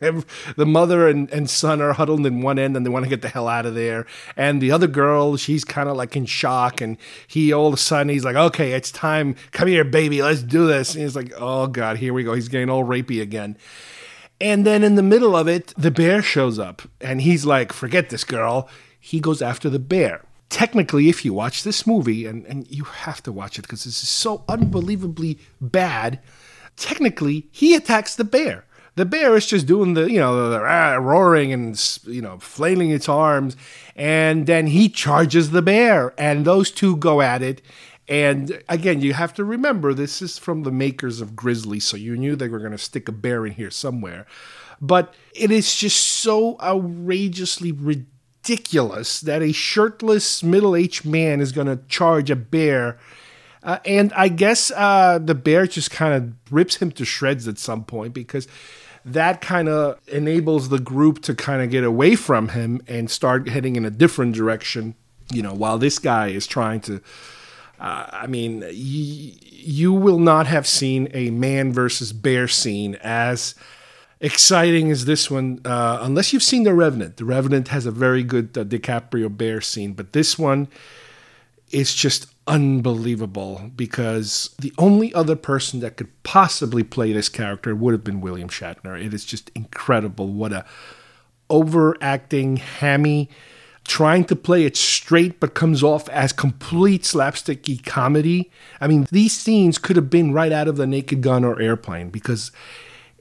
the 0.00 0.64
mother 0.64 1.08
and, 1.08 1.30
and 1.30 1.50
son 1.50 1.82
are 1.82 1.92
huddled 1.92 2.24
in 2.24 2.40
one 2.40 2.58
end 2.58 2.74
and 2.74 2.86
they 2.86 2.90
want 2.90 3.04
to 3.04 3.08
get 3.08 3.20
the 3.20 3.28
hell 3.28 3.48
out 3.48 3.66
of 3.66 3.74
there. 3.74 4.06
And 4.34 4.60
the 4.60 4.72
other 4.72 4.86
girl, 4.86 5.36
she's 5.36 5.62
kind 5.62 5.90
of 5.90 5.96
like 5.96 6.16
in 6.16 6.24
shock. 6.24 6.80
And 6.80 6.96
he 7.26 7.52
all 7.52 7.68
of 7.68 7.74
a 7.74 7.76
sudden, 7.76 8.08
he's 8.08 8.24
like, 8.24 8.36
okay, 8.36 8.72
it's 8.72 8.90
time. 8.90 9.36
Come 9.52 9.68
here, 9.68 9.84
baby. 9.84 10.22
Let's 10.22 10.42
do 10.42 10.66
this. 10.66 10.94
And 10.94 11.02
he's 11.02 11.16
like, 11.16 11.32
oh, 11.36 11.66
God, 11.66 11.98
here 11.98 12.14
we 12.14 12.24
go. 12.24 12.32
He's 12.32 12.48
getting 12.48 12.70
all 12.70 12.84
rapey 12.84 13.20
again. 13.20 13.58
And 14.40 14.66
then 14.66 14.82
in 14.82 14.94
the 14.94 15.02
middle 15.02 15.36
of 15.36 15.48
it, 15.48 15.74
the 15.76 15.90
bear 15.90 16.22
shows 16.22 16.58
up 16.58 16.82
and 17.02 17.20
he's 17.20 17.44
like, 17.44 17.72
forget 17.72 18.08
this 18.08 18.24
girl. 18.24 18.70
He 18.98 19.20
goes 19.20 19.42
after 19.42 19.68
the 19.68 19.78
bear. 19.78 20.24
Technically, 20.48 21.10
if 21.10 21.24
you 21.24 21.34
watch 21.34 21.62
this 21.62 21.86
movie, 21.86 22.26
and, 22.26 22.44
and 22.46 22.66
you 22.70 22.84
have 22.84 23.22
to 23.22 23.30
watch 23.30 23.58
it 23.58 23.62
because 23.62 23.84
this 23.84 24.02
is 24.02 24.08
so 24.08 24.44
unbelievably 24.48 25.38
bad, 25.60 26.20
technically, 26.76 27.48
he 27.52 27.74
attacks 27.74 28.16
the 28.16 28.24
bear. 28.24 28.64
The 28.96 29.04
bear 29.04 29.36
is 29.36 29.46
just 29.46 29.66
doing 29.66 29.94
the, 29.94 30.10
you 30.10 30.18
know, 30.18 30.50
the, 30.50 30.58
ah, 30.58 30.94
roaring 30.94 31.52
and, 31.52 31.98
you 32.04 32.20
know, 32.20 32.38
flailing 32.38 32.90
its 32.90 33.08
arms. 33.08 33.56
And 33.96 34.46
then 34.46 34.68
he 34.68 34.88
charges 34.88 35.50
the 35.50 35.62
bear. 35.62 36.12
And 36.18 36.44
those 36.44 36.70
two 36.70 36.96
go 36.96 37.20
at 37.20 37.42
it. 37.42 37.62
And 38.08 38.60
again, 38.68 39.00
you 39.00 39.12
have 39.12 39.32
to 39.34 39.44
remember 39.44 39.94
this 39.94 40.20
is 40.20 40.36
from 40.36 40.64
the 40.64 40.72
makers 40.72 41.20
of 41.20 41.36
Grizzly, 41.36 41.78
so 41.78 41.96
you 41.96 42.16
knew 42.16 42.34
they 42.34 42.48
were 42.48 42.58
going 42.58 42.72
to 42.72 42.78
stick 42.78 43.08
a 43.08 43.12
bear 43.12 43.46
in 43.46 43.52
here 43.52 43.70
somewhere. 43.70 44.26
But 44.80 45.14
it 45.32 45.52
is 45.52 45.76
just 45.76 45.98
so 45.98 46.58
outrageously 46.60 47.70
ridiculous 47.70 49.20
that 49.20 49.42
a 49.42 49.52
shirtless 49.52 50.42
middle 50.42 50.74
aged 50.74 51.04
man 51.04 51.40
is 51.40 51.52
going 51.52 51.68
to 51.68 51.84
charge 51.86 52.30
a 52.30 52.36
bear. 52.36 52.98
Uh, 53.62 53.78
and 53.84 54.12
I 54.14 54.28
guess 54.28 54.70
uh, 54.74 55.18
the 55.18 55.34
bear 55.34 55.66
just 55.66 55.90
kind 55.90 56.14
of 56.14 56.52
rips 56.52 56.76
him 56.76 56.90
to 56.92 57.04
shreds 57.04 57.46
at 57.46 57.58
some 57.58 57.84
point 57.84 58.14
because 58.14 58.48
that 59.04 59.40
kind 59.40 59.68
of 59.68 59.98
enables 60.08 60.68
the 60.68 60.78
group 60.78 61.22
to 61.22 61.34
kind 61.34 61.62
of 61.62 61.70
get 61.70 61.84
away 61.84 62.16
from 62.16 62.48
him 62.48 62.82
and 62.88 63.10
start 63.10 63.48
heading 63.48 63.76
in 63.76 63.84
a 63.84 63.90
different 63.90 64.34
direction. 64.34 64.94
You 65.32 65.42
know, 65.42 65.54
while 65.54 65.78
this 65.78 65.98
guy 65.98 66.28
is 66.28 66.46
trying 66.46 66.80
to 66.82 67.00
uh, 67.80 68.06
I 68.12 68.26
mean, 68.26 68.60
y- 68.60 68.70
you 68.72 69.92
will 69.92 70.18
not 70.18 70.46
have 70.46 70.66
seen 70.66 71.08
a 71.14 71.30
man 71.30 71.72
versus 71.72 72.12
bear 72.12 72.46
scene 72.46 72.96
as 72.96 73.54
exciting 74.20 74.90
as 74.90 75.06
this 75.06 75.30
one, 75.30 75.60
uh, 75.64 75.98
unless 76.02 76.32
you've 76.32 76.42
seen 76.42 76.64
The 76.64 76.74
Revenant. 76.74 77.16
The 77.16 77.24
Revenant 77.24 77.68
has 77.68 77.86
a 77.86 77.90
very 77.90 78.22
good 78.22 78.56
uh, 78.56 78.64
DiCaprio 78.64 79.34
bear 79.34 79.62
scene, 79.62 79.94
but 79.94 80.12
this 80.12 80.38
one 80.38 80.68
is 81.70 81.94
just 81.94 82.29
unbelievable 82.46 83.70
because 83.76 84.54
the 84.58 84.72
only 84.78 85.12
other 85.14 85.36
person 85.36 85.80
that 85.80 85.96
could 85.96 86.10
possibly 86.22 86.82
play 86.82 87.12
this 87.12 87.28
character 87.28 87.74
would 87.74 87.92
have 87.92 88.04
been 88.04 88.20
William 88.20 88.48
Shatner. 88.48 89.02
It 89.02 89.14
is 89.14 89.24
just 89.24 89.50
incredible 89.54 90.28
what 90.28 90.52
a 90.52 90.64
overacting, 91.48 92.56
hammy 92.56 93.28
trying 93.84 94.24
to 94.24 94.36
play 94.36 94.64
it 94.64 94.76
straight 94.76 95.40
but 95.40 95.54
comes 95.54 95.82
off 95.82 96.08
as 96.10 96.32
complete 96.32 97.02
slapsticky 97.02 97.84
comedy. 97.84 98.50
I 98.80 98.86
mean, 98.86 99.06
these 99.10 99.36
scenes 99.36 99.78
could 99.78 99.96
have 99.96 100.08
been 100.08 100.32
right 100.32 100.52
out 100.52 100.68
of 100.68 100.76
the 100.76 100.86
Naked 100.86 101.22
Gun 101.22 101.44
or 101.44 101.60
Airplane 101.60 102.10
because 102.10 102.52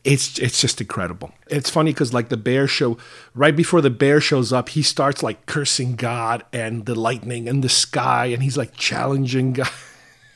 it's 0.03 0.39
it's 0.39 0.61
just 0.61 0.81
incredible. 0.81 1.31
It's 1.47 1.69
funny 1.69 1.91
because 1.91 2.13
like 2.13 2.29
the 2.29 2.37
bear 2.37 2.67
show, 2.67 2.97
right 3.33 3.55
before 3.55 3.81
the 3.81 3.89
bear 3.89 4.21
shows 4.21 4.53
up, 4.53 4.69
he 4.69 4.81
starts 4.81 5.23
like 5.23 5.45
cursing 5.45 5.95
God 5.95 6.43
and 6.53 6.85
the 6.85 6.95
lightning 6.95 7.47
and 7.47 7.63
the 7.63 7.69
sky, 7.69 8.27
and 8.27 8.41
he's 8.43 8.57
like 8.57 8.75
challenging 8.75 9.53
God. 9.53 9.69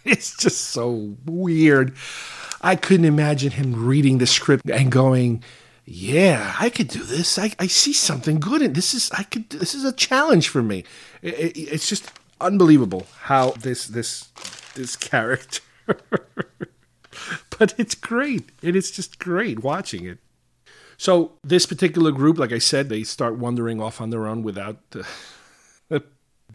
It's 0.06 0.36
just 0.36 0.60
so 0.60 1.16
weird. 1.24 1.96
I 2.60 2.76
couldn't 2.76 3.06
imagine 3.06 3.52
him 3.52 3.86
reading 3.86 4.18
the 4.18 4.28
script 4.28 4.70
and 4.70 4.92
going, 4.92 5.42
yeah, 5.86 6.56
I 6.60 6.70
could 6.70 6.90
do 6.90 7.04
this. 7.04 7.40
I, 7.40 7.54
I 7.60 7.68
see 7.68 7.94
something 7.94 8.40
good 8.40 8.62
in 8.62 8.74
this. 8.74 8.94
Is 8.94 9.12
I 9.12 9.24
could. 9.24 9.50
This 9.50 9.74
is 9.74 9.86
a 9.86 9.94
challenge 9.94 10.50
for 10.50 10.62
me. 10.62 10.84
It, 11.22 11.36
it, 11.36 11.58
it's 11.58 11.88
just 11.88 12.12
unbelievable 12.42 13.08
how 13.22 13.52
this 13.52 13.88
this 13.88 14.30
this 14.76 14.96
character. 14.96 15.62
but 17.60 17.74
it's 17.78 17.96
great. 17.96 18.50
It 18.62 18.76
is 18.76 18.92
just 18.92 19.20
great 19.20 19.64
watching 19.64 20.06
it. 20.06 20.20
So 20.98 21.34
this 21.44 21.66
particular 21.66 22.12
group, 22.12 22.38
like 22.38 22.52
I 22.52 22.60
said, 22.60 22.90
they 22.90 23.04
start 23.04 23.38
wandering 23.38 23.82
off 23.82 24.00
on 24.00 24.10
their 24.10 24.28
own 24.28 24.44
without 24.44 24.78
the 24.92 25.06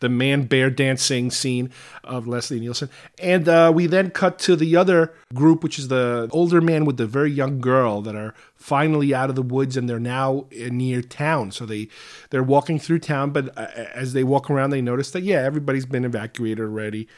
the 0.00 0.08
man 0.08 0.44
bear 0.44 0.70
dancing 0.70 1.30
scene 1.30 1.70
of 2.04 2.26
Leslie 2.26 2.60
Nielsen. 2.60 2.88
And 3.20 3.48
uh, 3.48 3.72
we 3.74 3.86
then 3.86 4.10
cut 4.10 4.38
to 4.40 4.54
the 4.56 4.76
other 4.76 5.12
group, 5.34 5.62
which 5.62 5.78
is 5.78 5.88
the 5.88 6.28
older 6.30 6.60
man 6.60 6.84
with 6.84 6.96
the 6.98 7.06
very 7.06 7.30
young 7.30 7.60
girl 7.60 8.00
that 8.02 8.14
are 8.14 8.34
finally 8.54 9.12
out 9.12 9.28
of 9.28 9.36
the 9.36 9.42
woods 9.42 9.76
and 9.76 9.88
they're 9.88 9.98
now 9.98 10.46
near 10.52 11.02
town. 11.02 11.50
So 11.50 11.66
they 11.66 11.88
they're 12.30 12.42
walking 12.42 12.78
through 12.78 13.00
town, 13.00 13.30
but 13.30 13.56
uh, 13.58 13.66
as 13.74 14.12
they 14.12 14.24
walk 14.24 14.50
around, 14.50 14.70
they 14.70 14.82
notice 14.82 15.10
that 15.12 15.22
yeah, 15.22 15.42
everybody's 15.42 15.86
been 15.86 16.04
evacuated 16.04 16.60
already. 16.60 17.08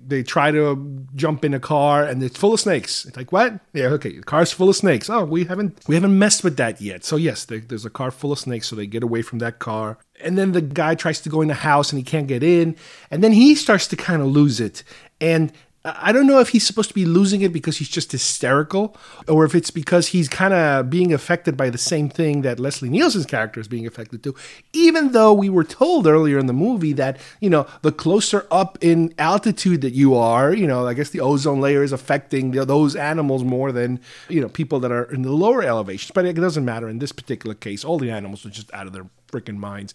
They 0.00 0.22
try 0.22 0.50
to 0.50 1.06
jump 1.14 1.44
in 1.44 1.54
a 1.54 1.60
car 1.60 2.04
and 2.04 2.22
it's 2.22 2.38
full 2.38 2.54
of 2.54 2.60
snakes. 2.60 3.04
It's 3.04 3.16
like 3.16 3.32
what? 3.32 3.60
Yeah, 3.72 3.86
okay. 3.86 4.16
The 4.16 4.22
car's 4.22 4.52
full 4.52 4.68
of 4.68 4.76
snakes. 4.76 5.10
Oh, 5.10 5.24
we 5.24 5.44
haven't 5.44 5.80
we 5.88 5.94
haven't 5.94 6.18
messed 6.18 6.44
with 6.44 6.56
that 6.56 6.80
yet. 6.80 7.04
So 7.04 7.16
yes, 7.16 7.44
there's 7.44 7.84
a 7.84 7.90
car 7.90 8.10
full 8.10 8.32
of 8.32 8.38
snakes. 8.38 8.68
So 8.68 8.76
they 8.76 8.86
get 8.86 9.02
away 9.02 9.22
from 9.22 9.40
that 9.40 9.58
car. 9.58 9.98
And 10.20 10.38
then 10.38 10.52
the 10.52 10.62
guy 10.62 10.94
tries 10.94 11.20
to 11.22 11.28
go 11.28 11.40
in 11.40 11.48
the 11.48 11.54
house 11.54 11.92
and 11.92 11.98
he 11.98 12.04
can't 12.04 12.26
get 12.26 12.42
in. 12.42 12.76
And 13.10 13.22
then 13.22 13.32
he 13.32 13.54
starts 13.54 13.86
to 13.88 13.96
kind 13.96 14.22
of 14.22 14.28
lose 14.28 14.60
it. 14.60 14.82
And 15.20 15.52
I 15.84 16.10
don't 16.10 16.26
know 16.26 16.40
if 16.40 16.48
he's 16.48 16.66
supposed 16.66 16.88
to 16.88 16.94
be 16.94 17.04
losing 17.04 17.40
it 17.40 17.52
because 17.52 17.78
he's 17.78 17.88
just 17.88 18.10
hysterical 18.10 18.96
or 19.28 19.44
if 19.44 19.54
it's 19.54 19.70
because 19.70 20.08
he's 20.08 20.28
kind 20.28 20.52
of 20.52 20.90
being 20.90 21.12
affected 21.12 21.56
by 21.56 21.70
the 21.70 21.78
same 21.78 22.08
thing 22.08 22.42
that 22.42 22.58
Leslie 22.58 22.88
Nielsen's 22.88 23.26
character 23.26 23.60
is 23.60 23.68
being 23.68 23.86
affected 23.86 24.22
to. 24.24 24.34
Even 24.72 25.12
though 25.12 25.32
we 25.32 25.48
were 25.48 25.62
told 25.62 26.06
earlier 26.06 26.36
in 26.36 26.46
the 26.46 26.52
movie 26.52 26.92
that, 26.94 27.18
you 27.40 27.48
know, 27.48 27.66
the 27.82 27.92
closer 27.92 28.46
up 28.50 28.76
in 28.80 29.14
altitude 29.18 29.80
that 29.82 29.92
you 29.92 30.16
are, 30.16 30.52
you 30.52 30.66
know, 30.66 30.86
I 30.86 30.94
guess 30.94 31.10
the 31.10 31.20
ozone 31.20 31.60
layer 31.60 31.84
is 31.84 31.92
affecting 31.92 32.50
those 32.50 32.96
animals 32.96 33.44
more 33.44 33.70
than, 33.70 34.00
you 34.28 34.40
know, 34.40 34.48
people 34.48 34.80
that 34.80 34.90
are 34.90 35.04
in 35.04 35.22
the 35.22 35.32
lower 35.32 35.62
elevations. 35.62 36.10
But 36.12 36.26
it 36.26 36.32
doesn't 36.34 36.64
matter 36.64 36.88
in 36.88 36.98
this 36.98 37.12
particular 37.12 37.54
case. 37.54 37.84
All 37.84 37.98
the 37.98 38.10
animals 38.10 38.44
are 38.44 38.50
just 38.50 38.72
out 38.74 38.88
of 38.88 38.92
their 38.92 39.06
freaking 39.30 39.58
minds. 39.58 39.94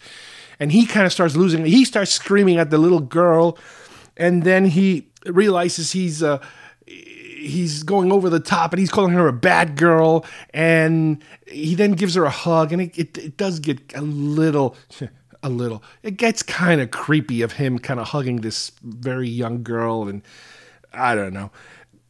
And 0.58 0.72
he 0.72 0.86
kind 0.86 1.04
of 1.04 1.12
starts 1.12 1.36
losing, 1.36 1.66
he 1.66 1.84
starts 1.84 2.10
screaming 2.10 2.56
at 2.56 2.70
the 2.70 2.78
little 2.78 3.00
girl. 3.00 3.58
And 4.16 4.44
then 4.44 4.66
he 4.66 5.08
realizes 5.26 5.92
he's 5.92 6.22
uh, 6.22 6.38
he's 6.86 7.82
going 7.82 8.12
over 8.12 8.30
the 8.30 8.40
top 8.40 8.72
and 8.72 8.80
he's 8.80 8.90
calling 8.90 9.12
her 9.12 9.28
a 9.28 9.32
bad 9.32 9.76
girl. 9.76 10.24
And 10.52 11.22
he 11.46 11.74
then 11.74 11.92
gives 11.92 12.14
her 12.14 12.24
a 12.24 12.30
hug 12.30 12.72
and 12.72 12.82
it, 12.82 12.98
it, 12.98 13.18
it 13.18 13.36
does 13.36 13.60
get 13.60 13.80
a 13.94 14.00
little 14.00 14.76
a 15.42 15.50
little 15.50 15.82
it 16.02 16.16
gets 16.16 16.42
kind 16.42 16.80
of 16.80 16.90
creepy 16.90 17.42
of 17.42 17.52
him 17.52 17.78
kind 17.78 18.00
of 18.00 18.08
hugging 18.08 18.40
this 18.40 18.72
very 18.82 19.28
young 19.28 19.62
girl 19.62 20.08
and 20.08 20.22
i 20.94 21.14
don't 21.14 21.34
know 21.34 21.50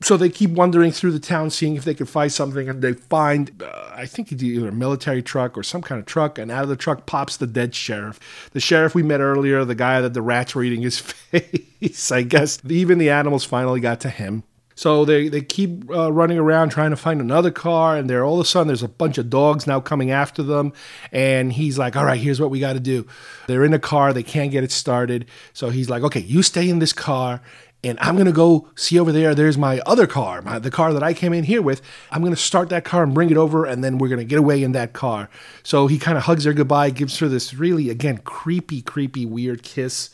so 0.05 0.17
they 0.17 0.29
keep 0.29 0.51
wandering 0.51 0.93
through 0.93 1.13
the 1.13 1.19
town 1.19 1.51
seeing 1.51 1.77
if 1.77 1.85
they 1.85 1.95
can 1.95 2.07
find 2.07 2.33
something 2.33 2.69
and 2.69 2.83
they 2.83 2.93
find 2.93 3.63
uh, 3.63 3.91
i 3.95 4.07
think 4.07 4.31
it's 4.31 4.43
either 4.43 4.69
a 4.69 4.73
military 4.73 5.23
truck 5.23 5.57
or 5.57 5.63
some 5.63 5.83
kind 5.83 5.99
of 5.99 6.07
truck 6.07 6.39
and 6.39 6.51
out 6.51 6.63
of 6.63 6.69
the 6.69 6.77
truck 6.77 7.07
pops 7.07 7.37
the 7.37 7.47
dead 7.47 7.75
sheriff 7.75 8.49
the 8.53 8.61
sheriff 8.61 8.95
we 8.95 9.03
met 9.03 9.21
earlier 9.21 9.65
the 9.65 9.75
guy 9.75 10.01
that 10.01 10.15
the 10.15 10.23
rats 10.23 10.55
were 10.55 10.63
eating 10.63 10.83
his 10.83 10.99
face 11.01 12.13
i 12.13 12.23
guess 12.23 12.59
even 12.69 12.99
the 12.99 13.11
animals 13.11 13.45
finally 13.45 13.81
got 13.81 14.01
to 14.01 14.11
him 14.11 14.43
so 14.77 15.05
they, 15.05 15.29
they 15.29 15.41
keep 15.41 15.89
uh, 15.91 16.13
running 16.13 16.39
around 16.39 16.71
trying 16.71 16.91
to 16.91 16.97
find 16.97 17.21
another 17.21 17.51
car, 17.51 17.97
and 17.97 18.11
there 18.11 18.25
all 18.25 18.35
of 18.35 18.41
a 18.41 18.45
sudden 18.45 18.67
there's 18.67 18.83
a 18.83 18.89
bunch 18.89 19.19
of 19.19 19.31
dogs 19.31 19.67
now 19.67 19.81
coming 19.81 20.11
after 20.11 20.43
them. 20.43 20.73
And 21.13 21.53
he's 21.53 21.79
like, 21.79 21.97
"All 21.97 22.05
right, 22.05 22.21
here's 22.21 22.41
what 22.41 22.51
we 22.51 22.61
got 22.61 22.73
to 22.73 22.81
do." 22.81 23.07
They're 23.47 23.65
in 23.65 23.73
a 23.73 23.79
car, 23.79 24.13
they 24.13 24.25
can't 24.25 24.51
get 24.51 24.65
it 24.65 24.73
started. 24.73 25.27
So 25.53 25.71
he's 25.71 25.89
like, 25.89 26.03
"Okay, 26.03 26.21
you 26.21 26.43
stay 26.43 26.69
in 26.69 26.81
this 26.81 26.93
car, 26.93 27.41
and 27.85 27.99
I'm 28.01 28.16
gonna 28.16 28.32
go 28.32 28.68
see 28.74 28.99
over 28.99 29.12
there. 29.12 29.35
There's 29.35 29.59
my 29.59 29.80
other 29.80 30.07
car, 30.07 30.43
my, 30.43 30.59
the 30.59 30.70
car 30.70 30.93
that 30.93 31.03
I 31.03 31.12
came 31.14 31.32
in 31.32 31.45
here 31.45 31.62
with. 31.62 31.82
I'm 32.11 32.22
gonna 32.22 32.37
start 32.37 32.70
that 32.70 32.85
car 32.85 33.03
and 33.03 33.14
bring 33.14 33.30
it 33.30 33.37
over, 33.37 33.64
and 33.66 33.85
then 33.85 33.99
we're 33.99 34.09
gonna 34.09 34.24
get 34.24 34.39
away 34.39 34.62
in 34.62 34.72
that 34.72 34.93
car. 34.93 35.28
So 35.62 35.87
he 35.87 35.99
kind 35.99 36.16
of 36.16 36.24
hugs 36.24 36.45
her 36.45 36.53
goodbye, 36.53 36.91
gives 36.91 37.18
her 37.18 37.28
this 37.28 37.55
really, 37.55 37.91
again, 37.91 38.18
creepy, 38.18 38.82
creepy, 38.82 39.26
weird 39.26 39.62
kiss, 39.62 40.11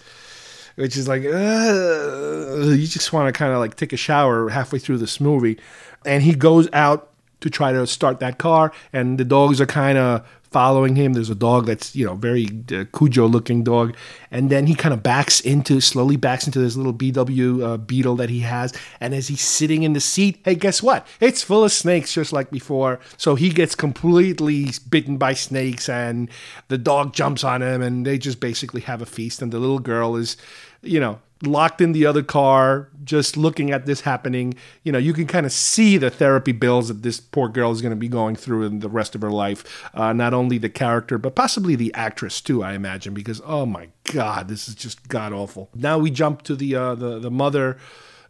which 0.75 0.97
is 0.97 1.09
like, 1.09 1.25
uh, 1.25 2.71
you 2.75 2.87
just 2.87 3.13
want 3.13 3.33
to 3.33 3.39
kind 3.39 3.53
of 3.53 3.59
like 3.59 3.77
take 3.77 3.93
a 3.93 3.97
shower 3.97 4.49
halfway 4.49 4.79
through 4.79 4.99
this 4.99 5.21
movie. 5.21 5.59
And 6.05 6.23
he 6.23 6.35
goes 6.35 6.69
out 6.73 7.11
to 7.41 7.51
try 7.51 7.73
to 7.73 7.87
start 7.87 8.21
that 8.21 8.39
car, 8.39 8.73
and 8.93 9.19
the 9.19 9.25
dogs 9.25 9.61
are 9.61 9.67
kind 9.67 9.97
of 9.97 10.27
following 10.51 10.97
him. 10.97 11.13
There's 11.13 11.31
a 11.31 11.35
dog 11.35 11.67
that's 11.67 11.95
you 11.95 12.05
know 12.05 12.15
very 12.15 12.49
uh, 12.73 12.85
Cujo 12.97 13.27
looking 13.27 13.65
dog, 13.65 13.97
and 14.31 14.51
then 14.51 14.67
he 14.67 14.75
kind 14.75 14.93
of 14.93 15.03
backs 15.03 15.41
into 15.41 15.81
slowly 15.81 16.17
backs 16.17 16.47
into 16.47 16.59
this 16.59 16.77
little 16.77 16.95
VW 16.95 17.63
uh, 17.63 17.77
beetle 17.77 18.17
that 18.17 18.31
he 18.31 18.41
has, 18.41 18.73
and 19.01 19.15
as 19.15 19.29
he's 19.29 19.43
sitting 19.43 19.83
in 19.83 19.93
the 19.93 20.01
seat, 20.01 20.41
hey, 20.45 20.55
guess 20.55 20.83
what? 20.83 21.07
It's 21.21 21.43
full 21.43 21.65
of 21.65 21.73
snakes 21.73 22.15
just 22.15 22.33
like 22.33 22.51
before. 22.51 23.01
So 23.17 23.35
he 23.35 23.51
gets 23.51 23.75
completely 23.75 24.71
bitten 24.89 25.17
by 25.17 25.35
snakes, 25.35 25.89
and 25.89 26.31
the 26.69 26.79
dog 26.79 27.13
jumps 27.13 27.45
on 27.45 27.63
him, 27.63 27.83
and 27.83 28.07
they 28.07 28.19
just 28.19 28.41
basically 28.41 28.83
have 28.83 29.03
a 29.03 29.07
feast, 29.07 29.43
and 29.43 29.53
the 29.53 29.59
little 29.59 29.79
girl 29.79 30.17
is, 30.17 30.37
you 30.83 31.01
know, 31.01 31.21
locked 31.43 31.81
in 31.81 31.93
the 31.93 32.07
other 32.07 32.23
car, 32.23 32.89
just 33.05 33.37
looking 33.37 33.71
at 33.71 33.87
this 33.87 34.03
happening. 34.03 34.55
You 34.83 34.93
know, 34.93 34.99
you 34.99 35.13
can 35.13 35.27
kind 35.27 35.47
of 35.47 35.53
see 35.53 35.97
the 35.97 36.11
therapy 36.11 36.53
bills 36.53 36.89
that 36.89 37.03
this 37.03 37.21
poor 37.21 37.49
girl 37.49 37.71
is 37.73 37.81
going 37.81 37.91
to 37.91 37.97
be 37.97 38.09
going 38.09 38.37
through 38.37 38.65
in 38.65 38.81
the 38.81 38.89
rest 38.89 39.15
of 39.15 39.23
her 39.23 39.31
life. 39.31 39.89
Uh, 39.95 40.13
not 40.13 40.35
only 40.35 40.59
the 40.59 40.69
character, 40.69 41.19
but 41.19 41.35
possibly 41.35 41.77
the 41.77 41.93
actress 41.95 42.41
too, 42.41 42.63
I 42.63 42.75
imagine, 42.75 43.15
because 43.15 43.41
oh 43.45 43.67
my 43.67 43.89
god, 44.05 44.49
this 44.49 44.69
is 44.69 44.75
just 44.75 45.09
god 45.09 45.33
awful. 45.33 45.71
Now 45.75 45.99
we 45.99 46.11
jump 46.11 46.43
to 46.43 46.57
the 46.57 46.75
uh, 46.75 46.95
the 46.95 47.19
the 47.19 47.31
mother 47.31 47.79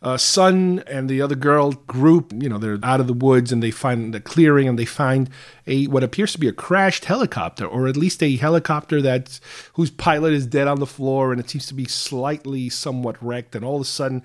uh, 0.03 0.17
son 0.17 0.83
and 0.87 1.11
the 1.11 1.21
other 1.21 1.35
girl 1.35 1.73
group, 1.73 2.33
you 2.35 2.49
know, 2.49 2.59
they're 2.59 2.79
out 2.83 3.01
of 3.01 3.07
the 3.07 3.13
woods 3.13 3.53
and 3.53 3.63
they 3.63 3.71
find 3.71 4.15
the 4.15 4.21
clearing 4.21 4.67
and 4.67 4.79
they 4.79 4.87
find 4.87 5.29
a 5.67 5.87
what 5.89 6.03
appears 6.03 6.33
to 6.33 6.39
be 6.39 6.49
a 6.49 6.53
crashed 6.53 7.05
helicopter, 7.05 7.67
or 7.67 7.87
at 7.87 7.97
least 7.97 8.23
a 8.23 8.37
helicopter 8.37 9.03
that's 9.03 9.41
whose 9.75 9.91
pilot 9.91 10.33
is 10.33 10.47
dead 10.47 10.69
on 10.69 10.81
the 10.81 10.87
floor 10.87 11.33
and 11.33 11.41
it 11.41 11.51
seems 11.51 11.67
to 11.67 11.75
be 11.75 11.85
slightly 11.85 12.71
somewhat 12.71 13.23
wrecked. 13.23 13.55
And 13.55 13.65
all 13.65 13.77
of 13.77 13.83
a 13.83 13.85
sudden, 13.85 14.23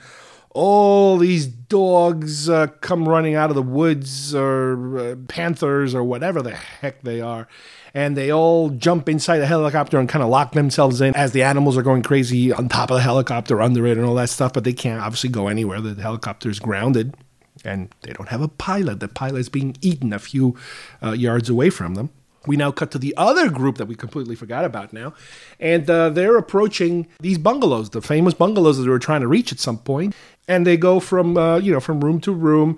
all 0.52 1.18
these 1.18 1.46
dogs 1.46 2.50
uh, 2.50 2.68
come 2.80 3.10
running 3.10 3.36
out 3.36 3.50
of 3.50 3.56
the 3.58 3.62
woods 3.62 4.34
or 4.34 4.98
uh, 4.98 5.16
panthers 5.28 5.94
or 5.94 6.04
whatever 6.06 6.42
the 6.42 6.56
heck 6.56 7.02
they 7.02 7.20
are 7.20 7.50
and 7.96 8.16
they 8.18 8.32
all 8.32 8.70
jump 8.70 9.08
inside 9.10 9.40
the 9.40 9.48
helicopter 9.48 9.98
and 9.98 10.08
kind 10.08 10.22
of 10.22 10.30
lock 10.30 10.52
themselves 10.52 11.02
in 11.02 11.16
as 11.16 11.32
the 11.32 11.42
animals 11.42 11.78
are 11.78 11.82
going 11.82 12.04
crazy 12.04 12.52
on 12.52 12.70
top 12.70 12.92
of 12.92 12.98
the 12.98 13.02
helicopter 13.02 13.62
under 13.62 13.88
it 13.88 13.98
and 13.98 14.06
all 14.06 14.16
that 14.16 14.30
stuff 14.30 14.54
but 14.54 14.64
they 14.64 14.74
can't 14.74 15.02
obviously 15.02 15.30
go 15.30 15.48
anywhere 15.48 15.82
the 15.82 16.00
helicopter 16.00 16.50
is 16.50 16.60
grounded 16.60 17.16
and 17.64 17.90
they 18.02 18.14
don't 18.14 18.30
have 18.30 18.42
a 18.42 18.48
pilot 18.48 19.00
the 19.00 19.08
pilot 19.08 19.40
is 19.40 19.50
being 19.50 19.76
eaten 19.82 20.14
a 20.14 20.20
few 20.20 20.56
uh, 21.02 21.14
yards 21.14 21.50
away 21.50 21.70
from 21.72 21.96
them 21.96 22.10
we 22.48 22.56
now 22.56 22.72
cut 22.72 22.92
to 22.92 23.00
the 23.00 23.14
other 23.18 23.50
group 23.50 23.78
that 23.78 23.88
we 23.88 23.96
completely 23.96 24.36
forgot 24.36 24.66
about 24.66 24.94
now, 24.94 25.14
and 25.60 25.90
uh, 25.90 26.10
they're 26.10 26.38
approaching 26.38 27.08
these 27.20 27.38
bungalows, 27.38 27.90
the 27.90 28.02
famous 28.02 28.34
bungalows 28.34 28.78
that 28.78 28.84
they 28.84 28.90
were 28.90 29.00
trying 29.00 29.22
to 29.22 29.28
reach 29.28 29.52
at 29.52 29.60
some 29.60 29.80
point, 29.80 30.16
and 30.48 30.66
they 30.66 30.78
go 30.78 31.00
from 31.00 31.38
uh, 31.38 31.58
you 31.58 31.72
know 31.72 31.80
from 31.80 32.04
room 32.04 32.20
to 32.22 32.32
room. 32.32 32.78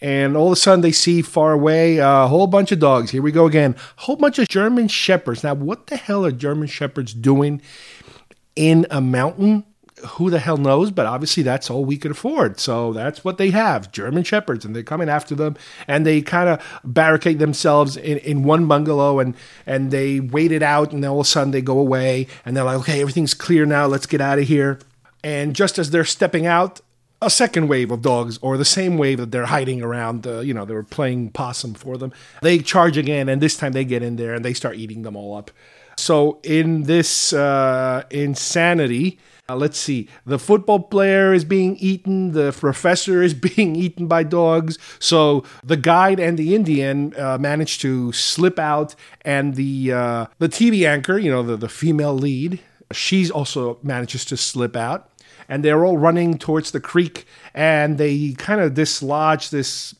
And 0.00 0.36
all 0.36 0.48
of 0.48 0.52
a 0.52 0.56
sudden, 0.56 0.82
they 0.82 0.92
see 0.92 1.22
far 1.22 1.52
away 1.52 2.00
uh, 2.00 2.24
a 2.24 2.28
whole 2.28 2.46
bunch 2.46 2.70
of 2.70 2.78
dogs. 2.78 3.10
Here 3.10 3.22
we 3.22 3.32
go 3.32 3.46
again. 3.46 3.74
A 3.96 4.00
whole 4.02 4.16
bunch 4.16 4.38
of 4.38 4.48
German 4.48 4.88
shepherds. 4.88 5.42
Now, 5.42 5.54
what 5.54 5.86
the 5.86 5.96
hell 5.96 6.26
are 6.26 6.32
German 6.32 6.68
shepherds 6.68 7.14
doing 7.14 7.62
in 8.54 8.86
a 8.90 9.00
mountain 9.00 9.64
who 10.06 10.28
the 10.28 10.38
hell 10.38 10.58
knows? 10.58 10.90
But 10.90 11.06
obviously, 11.06 11.42
that's 11.42 11.70
all 11.70 11.84
we 11.84 11.96
could 11.96 12.10
afford. 12.10 12.60
So 12.60 12.92
that's 12.92 13.24
what 13.24 13.38
they 13.38 13.50
have 13.50 13.90
German 13.90 14.22
Shepherds, 14.22 14.66
and 14.66 14.76
they're 14.76 14.82
coming 14.82 15.08
after 15.08 15.34
them. 15.34 15.56
And 15.88 16.04
they 16.04 16.20
kind 16.20 16.50
of 16.50 16.80
barricade 16.84 17.38
themselves 17.38 17.96
in, 17.96 18.18
in 18.18 18.42
one 18.42 18.66
bungalow 18.66 19.18
and, 19.18 19.34
and 19.64 19.90
they 19.90 20.20
wait 20.20 20.52
it 20.52 20.62
out. 20.62 20.92
And 20.92 21.02
then 21.02 21.10
all 21.10 21.20
of 21.20 21.26
a 21.26 21.28
sudden, 21.28 21.52
they 21.52 21.62
go 21.62 21.78
away 21.78 22.26
and 22.44 22.54
they're 22.54 22.64
like, 22.64 22.80
okay, 22.80 23.00
everything's 23.00 23.32
clear 23.32 23.64
now. 23.64 23.86
Let's 23.86 24.06
get 24.06 24.20
out 24.20 24.38
of 24.38 24.46
here. 24.46 24.78
And 25.24 25.56
just 25.56 25.78
as 25.78 25.90
they're 25.90 26.04
stepping 26.04 26.46
out, 26.46 26.80
a 27.26 27.30
second 27.30 27.68
wave 27.68 27.90
of 27.90 28.02
dogs, 28.02 28.38
or 28.40 28.56
the 28.56 28.64
same 28.64 28.96
wave 28.96 29.18
that 29.18 29.32
they're 29.32 29.46
hiding 29.46 29.82
around, 29.82 30.26
uh, 30.26 30.40
you 30.40 30.54
know, 30.54 30.64
they 30.64 30.74
were 30.74 30.84
playing 30.84 31.30
possum 31.30 31.74
for 31.74 31.98
them. 31.98 32.12
They 32.40 32.58
charge 32.58 32.96
again, 32.96 33.28
and 33.28 33.42
this 33.42 33.56
time 33.56 33.72
they 33.72 33.84
get 33.84 34.02
in 34.02 34.16
there 34.16 34.34
and 34.34 34.44
they 34.44 34.54
start 34.54 34.76
eating 34.76 35.02
them 35.02 35.16
all 35.16 35.36
up. 35.36 35.50
So, 35.98 36.38
in 36.42 36.84
this 36.84 37.32
uh, 37.32 38.04
insanity, 38.10 39.18
uh, 39.48 39.56
let's 39.56 39.78
see. 39.78 40.08
The 40.24 40.38
football 40.38 40.80
player 40.80 41.32
is 41.32 41.44
being 41.44 41.76
eaten. 41.76 42.32
The 42.32 42.52
professor 42.52 43.22
is 43.22 43.34
being 43.48 43.76
eaten 43.76 44.06
by 44.06 44.22
dogs. 44.22 44.78
So 44.98 45.44
the 45.62 45.76
guide 45.76 46.18
and 46.18 46.36
the 46.36 46.54
Indian 46.54 47.14
uh, 47.16 47.38
manage 47.38 47.78
to 47.80 48.12
slip 48.12 48.58
out, 48.58 48.94
and 49.22 49.54
the 49.54 49.92
uh, 49.92 50.26
the 50.38 50.48
TV 50.48 50.86
anchor, 50.86 51.18
you 51.18 51.30
know, 51.30 51.42
the, 51.42 51.56
the 51.56 51.68
female 51.68 52.14
lead, 52.14 52.60
she's 52.92 53.30
also 53.30 53.78
manages 53.82 54.24
to 54.26 54.36
slip 54.36 54.76
out. 54.76 55.10
And 55.48 55.64
they're 55.64 55.84
all 55.84 55.98
running 55.98 56.38
towards 56.38 56.70
the 56.70 56.80
creek, 56.80 57.26
and 57.54 57.98
they 57.98 58.32
kind 58.32 58.60
of 58.60 58.74
dislodge 58.74 59.50
this 59.50 59.94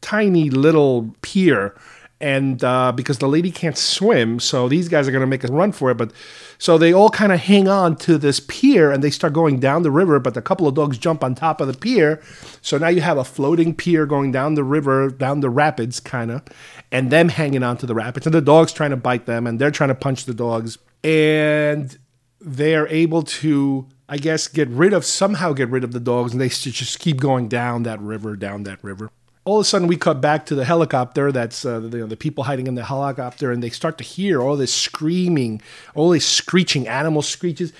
tiny 0.00 0.50
little 0.50 1.14
pier 1.22 1.74
and 2.20 2.64
uh, 2.64 2.92
because 2.92 3.18
the 3.18 3.28
lady 3.28 3.50
can't 3.50 3.76
swim, 3.76 4.40
so 4.40 4.68
these 4.68 4.88
guys 4.88 5.06
are 5.06 5.10
going 5.10 5.20
to 5.20 5.26
make 5.26 5.44
a 5.44 5.48
run 5.48 5.70
for 5.70 5.90
it. 5.90 5.96
But 5.96 6.12
so 6.58 6.78
they 6.78 6.92
all 6.92 7.10
kind 7.10 7.30
of 7.30 7.40
hang 7.40 7.68
on 7.68 7.96
to 7.96 8.16
this 8.16 8.40
pier 8.40 8.90
and 8.90 9.04
they 9.04 9.10
start 9.10 9.34
going 9.34 9.60
down 9.60 9.82
the 9.82 9.90
river. 9.90 10.18
But 10.18 10.36
a 10.36 10.42
couple 10.42 10.66
of 10.66 10.74
dogs 10.74 10.96
jump 10.96 11.22
on 11.22 11.34
top 11.34 11.60
of 11.60 11.66
the 11.66 11.74
pier, 11.74 12.22
so 12.62 12.78
now 12.78 12.88
you 12.88 13.02
have 13.02 13.18
a 13.18 13.24
floating 13.24 13.74
pier 13.74 14.06
going 14.06 14.32
down 14.32 14.54
the 14.54 14.64
river, 14.64 15.10
down 15.10 15.40
the 15.40 15.50
rapids, 15.50 16.00
kind 16.00 16.30
of, 16.30 16.42
and 16.90 17.10
them 17.10 17.28
hanging 17.28 17.62
on 17.62 17.76
to 17.78 17.86
the 17.86 17.94
rapids, 17.94 18.26
and 18.26 18.34
the 18.34 18.40
dogs 18.40 18.72
trying 18.72 18.90
to 18.90 18.96
bite 18.96 19.26
them, 19.26 19.46
and 19.46 19.58
they're 19.58 19.70
trying 19.70 19.88
to 19.88 19.94
punch 19.94 20.24
the 20.24 20.34
dogs, 20.34 20.78
and 21.04 21.98
they're 22.40 22.88
able 22.88 23.22
to. 23.22 23.88
I 24.08 24.18
guess 24.18 24.46
get 24.48 24.68
rid 24.68 24.92
of 24.92 25.04
somehow 25.04 25.52
get 25.52 25.68
rid 25.68 25.84
of 25.84 25.92
the 25.92 26.00
dogs 26.00 26.32
and 26.32 26.40
they 26.40 26.48
just 26.48 26.98
keep 26.98 27.18
going 27.20 27.48
down 27.48 27.82
that 27.84 28.00
river, 28.00 28.36
down 28.36 28.62
that 28.64 28.82
river. 28.82 29.10
All 29.44 29.58
of 29.58 29.62
a 29.62 29.64
sudden 29.64 29.88
we 29.88 29.96
cut 29.96 30.20
back 30.20 30.46
to 30.46 30.54
the 30.54 30.64
helicopter 30.64 31.30
that's 31.32 31.64
uh, 31.64 31.80
the, 31.80 32.06
the, 32.06 32.16
people 32.16 32.44
hiding 32.44 32.66
in 32.66 32.74
the 32.74 32.84
helicopter 32.84 33.52
and 33.52 33.62
they 33.62 33.70
start 33.70 33.98
to 33.98 34.04
hear 34.04 34.40
all 34.40 34.56
this 34.56 34.74
screaming 34.74 35.60
all 35.94 36.10
these 36.10 36.26
screeching 36.26 36.88
animal 36.88 37.22
screeches. 37.22 37.72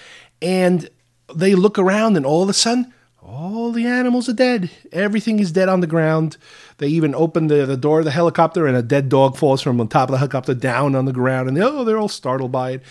And 0.42 0.88
they 1.34 1.54
look 1.54 1.78
around 1.78 2.16
and 2.16 2.26
all 2.26 2.42
of 2.42 2.48
a 2.48 2.54
sudden 2.54 2.92
all 3.22 3.72
the 3.72 3.86
animals 3.86 4.28
are 4.28 4.34
dead. 4.34 4.70
Everything 4.92 5.40
is 5.40 5.50
dead 5.50 5.68
on 5.68 5.80
the 5.80 5.88
ground. 5.88 6.36
They 6.78 6.88
even 6.88 7.14
open 7.14 7.48
the, 7.48 7.66
the 7.66 7.76
door 7.76 8.00
of 8.00 8.04
the 8.04 8.12
helicopter 8.12 8.66
and 8.66 8.76
a 8.76 8.82
dead 8.82 9.08
dog 9.08 9.36
falls 9.36 9.62
from 9.62 9.80
on 9.80 9.88
top 9.88 10.08
of 10.08 10.12
the 10.12 10.18
helicopter 10.18 10.54
down 10.54 10.94
on 10.94 11.04
the 11.04 11.12
ground 11.12 11.48
and 11.48 11.56
they, 11.56 11.62
oh 11.62 11.84
they're 11.84 11.98
all 11.98 12.08
startled 12.08 12.52
by 12.52 12.72
it 12.72 12.82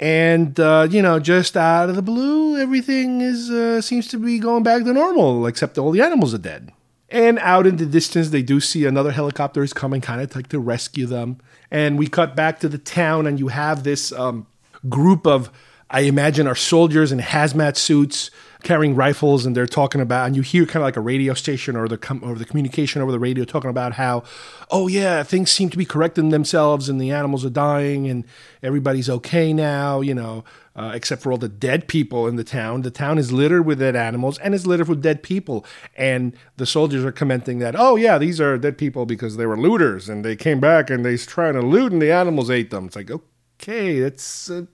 and 0.00 0.58
uh, 0.60 0.86
you 0.90 1.02
know 1.02 1.18
just 1.18 1.56
out 1.56 1.88
of 1.88 1.96
the 1.96 2.02
blue 2.02 2.58
everything 2.58 3.20
is 3.20 3.50
uh, 3.50 3.80
seems 3.80 4.06
to 4.08 4.18
be 4.18 4.38
going 4.38 4.62
back 4.62 4.84
to 4.84 4.92
normal 4.92 5.46
except 5.46 5.78
all 5.78 5.90
the 5.90 6.00
animals 6.00 6.32
are 6.32 6.38
dead 6.38 6.72
and 7.10 7.38
out 7.38 7.66
in 7.66 7.76
the 7.76 7.86
distance, 7.86 8.28
they 8.28 8.42
do 8.42 8.60
see 8.60 8.84
another 8.84 9.12
helicopter 9.12 9.62
is 9.62 9.72
coming, 9.72 10.00
kind 10.00 10.20
of 10.20 10.34
like 10.36 10.48
to 10.48 10.58
rescue 10.58 11.06
them. 11.06 11.38
And 11.70 11.98
we 11.98 12.06
cut 12.06 12.36
back 12.36 12.60
to 12.60 12.68
the 12.68 12.78
town, 12.78 13.26
and 13.26 13.38
you 13.38 13.48
have 13.48 13.82
this 13.82 14.12
um, 14.12 14.46
group 14.88 15.26
of, 15.26 15.50
I 15.90 16.00
imagine, 16.00 16.46
are 16.46 16.54
soldiers 16.54 17.10
in 17.10 17.18
hazmat 17.18 17.76
suits 17.76 18.30
carrying 18.62 18.94
rifles, 18.94 19.46
and 19.46 19.56
they're 19.56 19.66
talking 19.66 20.00
about, 20.00 20.26
and 20.26 20.36
you 20.36 20.42
hear 20.42 20.66
kind 20.66 20.76
of 20.76 20.82
like 20.82 20.96
a 20.96 21.00
radio 21.00 21.34
station 21.34 21.76
or 21.76 21.88
the 21.88 21.98
com- 21.98 22.22
or 22.22 22.34
the 22.34 22.44
communication 22.44 23.02
over 23.02 23.12
the 23.12 23.18
radio 23.18 23.44
talking 23.44 23.70
about 23.70 23.94
how, 23.94 24.22
oh 24.70 24.88
yeah, 24.88 25.22
things 25.22 25.50
seem 25.50 25.70
to 25.70 25.78
be 25.78 25.84
correcting 25.84 26.30
themselves, 26.30 26.88
and 26.88 27.00
the 27.00 27.10
animals 27.10 27.44
are 27.44 27.50
dying, 27.50 28.08
and 28.08 28.24
everybody's 28.62 29.08
okay 29.08 29.52
now, 29.52 30.00
you 30.00 30.14
know 30.14 30.44
uh, 30.78 30.92
except 30.94 31.22
for 31.22 31.32
all 31.32 31.38
the 31.38 31.48
dead 31.48 31.88
people 31.88 32.28
in 32.28 32.36
the 32.36 32.44
town. 32.44 32.82
The 32.82 32.90
town 32.92 33.18
is 33.18 33.32
littered 33.32 33.66
with 33.66 33.80
dead 33.80 33.96
animals 33.96 34.38
and 34.38 34.54
is 34.54 34.64
littered 34.64 34.88
with 34.88 35.02
dead 35.02 35.24
people. 35.24 35.66
And 35.96 36.36
the 36.56 36.66
soldiers 36.66 37.04
are 37.04 37.10
commenting 37.10 37.58
that, 37.58 37.74
oh, 37.76 37.96
yeah, 37.96 38.16
these 38.16 38.40
are 38.40 38.56
dead 38.56 38.78
people 38.78 39.04
because 39.04 39.36
they 39.36 39.46
were 39.46 39.58
looters 39.58 40.08
and 40.08 40.24
they 40.24 40.36
came 40.36 40.60
back 40.60 40.88
and 40.88 41.04
they're 41.04 41.18
trying 41.18 41.54
to 41.54 41.62
loot 41.62 41.92
and 41.92 42.00
the 42.00 42.12
animals 42.12 42.48
ate 42.48 42.70
them. 42.70 42.86
It's 42.86 42.94
like, 42.94 43.10
okay, 43.10 43.98
that's 43.98 44.50
uh, 44.50 44.66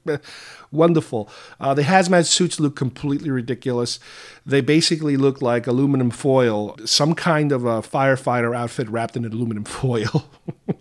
wonderful. 0.75 1.29
Uh, 1.61 1.73
the 1.75 1.83
hazmat 1.83 2.27
suits 2.27 2.61
look 2.61 2.77
completely 2.77 3.31
ridiculous. 3.31 3.99
They 4.45 4.61
basically 4.61 5.17
look 5.17 5.41
like 5.41 5.67
aluminum 5.67 6.11
foil, 6.11 6.77
some 6.85 7.15
kind 7.15 7.53
of 7.53 7.65
a 7.65 7.81
firefighter 7.81 8.55
outfit 8.55 8.89
wrapped 8.89 9.17
in 9.17 9.25
aluminum 9.25 9.65
foil. 9.65 10.29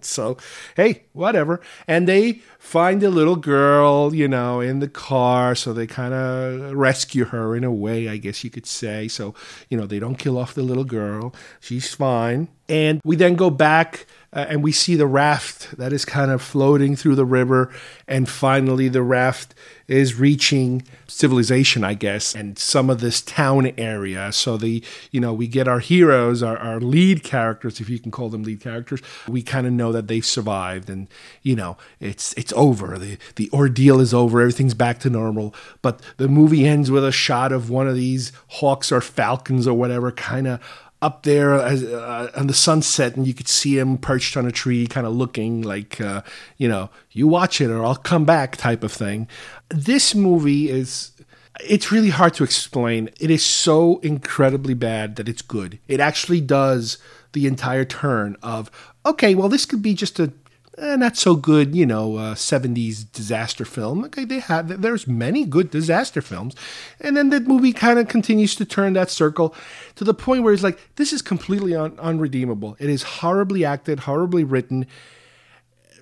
so, 0.02 0.38
hey, 0.76 1.04
whatever. 1.14 1.62
And 1.88 2.08
they 2.08 2.42
find 2.60 3.04
a 3.04 3.10
little 3.10 3.36
girl, 3.36 4.14
you 4.14 4.28
know, 4.28 4.60
in 4.60 4.80
the 4.80 4.88
car. 4.88 5.56
So 5.56 5.72
they 5.74 5.88
kind 5.88 6.14
of 6.14 6.74
rescue 6.74 7.26
her 7.26 7.56
in 7.56 7.64
a 7.64 7.72
way, 7.72 8.10
I 8.10 8.18
guess 8.18 8.44
you 8.44 8.50
could 8.50 8.66
say. 8.66 9.08
So, 9.08 9.34
you 9.70 9.78
know, 9.78 9.86
they 9.86 10.00
don't 10.00 10.16
kill 10.16 10.38
off 10.38 10.54
the 10.54 10.64
little 10.64 10.84
girl. 10.84 11.34
She's 11.60 11.94
fine. 11.94 12.50
And 12.70 13.02
we 13.04 13.16
then 13.16 13.36
go 13.36 13.50
back 13.50 14.08
uh, 14.34 14.48
and 14.50 14.64
we 14.64 14.72
see 14.72 14.96
the 14.96 15.08
raft 15.08 15.78
that 15.78 15.94
is 15.94 16.06
kind 16.06 16.32
of 16.32 16.42
floating 16.42 16.96
through 16.96 17.16
the 17.16 17.26
river. 17.26 17.72
And 18.08 18.28
finally, 18.28 18.90
the 18.90 19.04
raft 19.04 19.54
is 19.88 20.16
reaching 20.16 20.84
civilization, 21.08 21.84
I 21.84 21.94
guess, 21.94 22.34
and 22.34 22.58
some 22.58 22.90
of 22.90 23.00
this 23.00 23.22
town 23.22 23.72
area. 23.78 24.32
So 24.32 24.58
the, 24.58 24.84
you 25.12 25.20
know, 25.20 25.34
we 25.34 25.48
get 25.48 25.68
our 25.68 25.80
heroes, 25.80 26.42
our, 26.42 26.58
our 26.58 26.80
lead 26.80 27.24
characters, 27.24 27.80
if 27.80 27.90
you 27.90 28.00
can 28.00 28.10
call 28.10 28.30
them 28.30 28.44
lead 28.44 28.62
characters. 28.62 29.02
We 29.28 29.44
kind 29.44 29.68
of 29.68 29.74
know 29.74 29.92
that 29.92 30.08
they've 30.08 30.26
survived, 30.26 30.90
and 30.90 31.08
you 31.42 31.56
know, 31.56 31.78
it's 32.00 32.34
it's 32.34 32.54
over. 32.54 32.98
the 32.98 33.18
The 33.36 33.50
ordeal 33.52 34.00
is 34.00 34.14
over. 34.14 34.42
Everything's 34.42 34.74
back 34.74 35.00
to 35.00 35.10
normal. 35.10 35.54
But 35.82 36.02
the 36.18 36.28
movie 36.28 36.66
ends 36.66 36.90
with 36.90 37.06
a 37.06 37.12
shot 37.12 37.52
of 37.52 37.70
one 37.70 37.88
of 37.88 37.96
these 37.96 38.32
hawks 38.48 38.92
or 38.92 39.02
falcons 39.02 39.68
or 39.68 39.78
whatever, 39.78 40.12
kind 40.12 40.48
of 40.48 40.60
up 41.04 41.24
there 41.24 41.54
as, 41.54 41.84
uh, 41.84 42.32
on 42.36 42.48
the 42.48 42.54
sunset, 42.54 43.16
and 43.16 43.28
you 43.28 43.34
could 43.34 43.50
see 43.50 43.78
him 43.78 43.98
perched 43.98 44.38
on 44.38 44.46
a 44.46 44.52
tree, 44.52 44.88
kind 44.88 45.06
of 45.06 45.14
looking 45.14 45.62
like, 45.62 46.00
uh, 46.00 46.22
you 46.58 46.68
know, 46.68 46.90
you 47.12 47.28
watch 47.28 47.62
it 47.62 47.70
or 47.70 47.84
I'll 47.86 47.96
come 47.96 48.26
back 48.26 48.56
type 48.58 48.84
of 48.84 48.92
thing. 48.92 49.28
This 49.70 50.16
movie 50.16 50.70
is. 50.70 51.12
It's 51.60 51.92
really 51.92 52.10
hard 52.10 52.34
to 52.34 52.44
explain. 52.44 53.10
It 53.20 53.30
is 53.30 53.46
so 53.46 54.00
incredibly 54.00 54.74
bad 54.74 55.18
that 55.18 55.30
it's 55.30 55.44
good. 55.44 55.78
It 55.88 56.00
actually 56.00 56.42
does 56.42 56.98
the 57.34 57.46
entire 57.46 57.86
turn 57.86 58.38
of, 58.42 58.72
okay, 59.06 59.36
well, 59.36 59.50
this 59.50 59.68
could 59.68 59.84
be 59.84 59.94
just 59.94 60.20
a 60.20 60.34
eh, 60.78 60.96
not 60.96 61.18
so 61.18 61.36
good, 61.36 61.76
you 61.76 61.86
know, 61.86 62.18
uh, 62.18 62.36
70s 62.36 63.12
disaster 63.12 63.66
film. 63.66 64.06
Okay, 64.06 64.26
they 64.26 64.40
have 64.40 64.82
there's 64.82 65.08
many 65.08 65.46
good 65.46 65.70
disaster 65.70 66.22
films, 66.22 66.56
and 67.00 67.16
then 67.16 67.30
the 67.30 67.40
movie 67.40 67.74
kind 67.74 68.00
of 68.00 68.08
continues 68.08 68.56
to 68.56 68.66
turn 68.66 68.94
that 68.94 69.10
circle 69.10 69.56
to 69.96 70.04
the 70.04 70.14
point 70.14 70.44
where 70.44 70.54
it's 70.54 70.64
like 70.64 70.80
this 70.96 71.14
is 71.14 71.22
completely 71.22 71.76
un- 71.76 71.98
unredeemable. 72.00 72.76
It 72.80 72.90
is 72.90 73.04
horribly 73.04 73.66
acted, 73.66 74.02
horribly 74.02 74.44
written. 74.44 74.88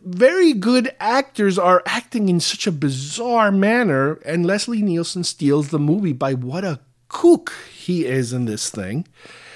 Very 0.03 0.53
good 0.53 0.95
actors 0.99 1.59
are 1.59 1.83
acting 1.85 2.27
in 2.27 2.39
such 2.39 2.65
a 2.65 2.71
bizarre 2.71 3.51
manner, 3.51 4.13
and 4.25 4.45
Leslie 4.45 4.81
Nielsen 4.81 5.23
steals 5.23 5.69
the 5.69 5.77
movie 5.79 6.13
by 6.13 6.33
what 6.33 6.63
a 6.63 6.79
kook 7.07 7.53
he 7.71 8.05
is 8.05 8.33
in 8.33 8.45
this 8.45 8.69
thing. 8.69 9.05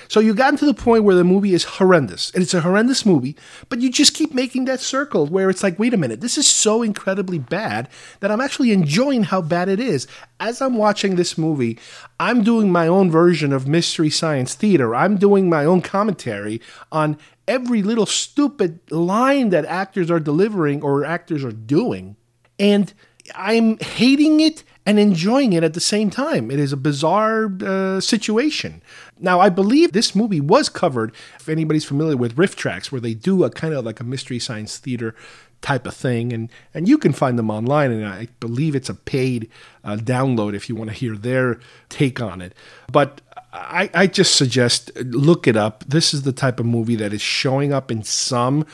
So 0.07 0.19
you've 0.19 0.37
gotten 0.37 0.57
to 0.59 0.65
the 0.65 0.73
point 0.73 1.03
where 1.03 1.15
the 1.15 1.23
movie 1.23 1.53
is 1.53 1.63
horrendous, 1.63 2.31
and 2.31 2.43
it's 2.43 2.53
a 2.53 2.61
horrendous 2.61 3.05
movie, 3.05 3.35
but 3.69 3.81
you 3.81 3.91
just 3.91 4.13
keep 4.13 4.33
making 4.33 4.65
that 4.65 4.79
circle 4.79 5.27
where 5.27 5.49
it's 5.49 5.63
like, 5.63 5.79
wait 5.79 5.93
a 5.93 5.97
minute, 5.97 6.21
this 6.21 6.37
is 6.37 6.47
so 6.47 6.81
incredibly 6.81 7.39
bad 7.39 7.89
that 8.19 8.31
I'm 8.31 8.41
actually 8.41 8.71
enjoying 8.71 9.23
how 9.23 9.41
bad 9.41 9.69
it 9.69 9.79
is. 9.79 10.07
As 10.39 10.61
I'm 10.61 10.75
watching 10.75 11.15
this 11.15 11.37
movie, 11.37 11.79
I'm 12.19 12.43
doing 12.43 12.71
my 12.71 12.87
own 12.87 13.09
version 13.09 13.53
of 13.53 13.67
Mystery 13.67 14.09
Science 14.09 14.53
Theater. 14.53 14.93
I'm 14.95 15.17
doing 15.17 15.49
my 15.49 15.65
own 15.65 15.81
commentary 15.81 16.61
on 16.91 17.17
every 17.47 17.83
little 17.83 18.05
stupid 18.05 18.79
line 18.91 19.49
that 19.49 19.65
actors 19.65 20.09
are 20.09 20.19
delivering 20.19 20.81
or 20.81 21.05
actors 21.05 21.43
are 21.43 21.51
doing. 21.51 22.15
And 22.59 22.93
I'm 23.33 23.77
hating 23.79 24.39
it 24.39 24.63
and 24.85 24.99
enjoying 24.99 25.53
it 25.53 25.63
at 25.63 25.73
the 25.73 25.79
same 25.79 26.09
time. 26.09 26.51
It 26.51 26.59
is 26.59 26.71
a 26.71 26.77
bizarre 26.77 27.51
uh, 27.65 27.99
situation. 27.99 28.81
Now, 29.19 29.39
I 29.39 29.49
believe 29.49 29.91
this 29.91 30.13
movie 30.13 30.41
was 30.41 30.69
covered, 30.69 31.13
if 31.39 31.49
anybody's 31.49 31.85
familiar 31.85 32.17
with 32.17 32.35
RiffTrax, 32.35 32.91
where 32.91 33.01
they 33.01 33.13
do 33.13 33.43
a 33.43 33.49
kind 33.49 33.73
of 33.73 33.85
like 33.85 33.99
a 33.99 34.03
mystery 34.03 34.39
science 34.39 34.77
theater 34.77 35.15
type 35.61 35.87
of 35.87 35.95
thing, 35.95 36.31
and 36.31 36.51
and 36.73 36.87
you 36.87 36.97
can 36.97 37.13
find 37.13 37.39
them 37.39 37.49
online, 37.49 37.91
and 37.91 38.05
I 38.05 38.27
believe 38.39 38.75
it's 38.75 38.89
a 38.89 38.93
paid 38.93 39.49
uh, 39.83 39.95
download 39.95 40.53
if 40.53 40.69
you 40.69 40.75
want 40.75 40.91
to 40.91 40.95
hear 40.95 41.15
their 41.15 41.59
take 41.89 42.21
on 42.21 42.41
it. 42.41 42.53
But 42.91 43.21
I, 43.51 43.89
I 43.93 44.07
just 44.07 44.35
suggest 44.35 44.95
look 44.97 45.47
it 45.47 45.57
up. 45.57 45.83
This 45.87 46.13
is 46.13 46.21
the 46.21 46.33
type 46.33 46.59
of 46.59 46.65
movie 46.65 46.97
that 46.97 47.13
is 47.13 47.21
showing 47.21 47.73
up 47.73 47.89
in 47.89 48.03
some 48.03 48.65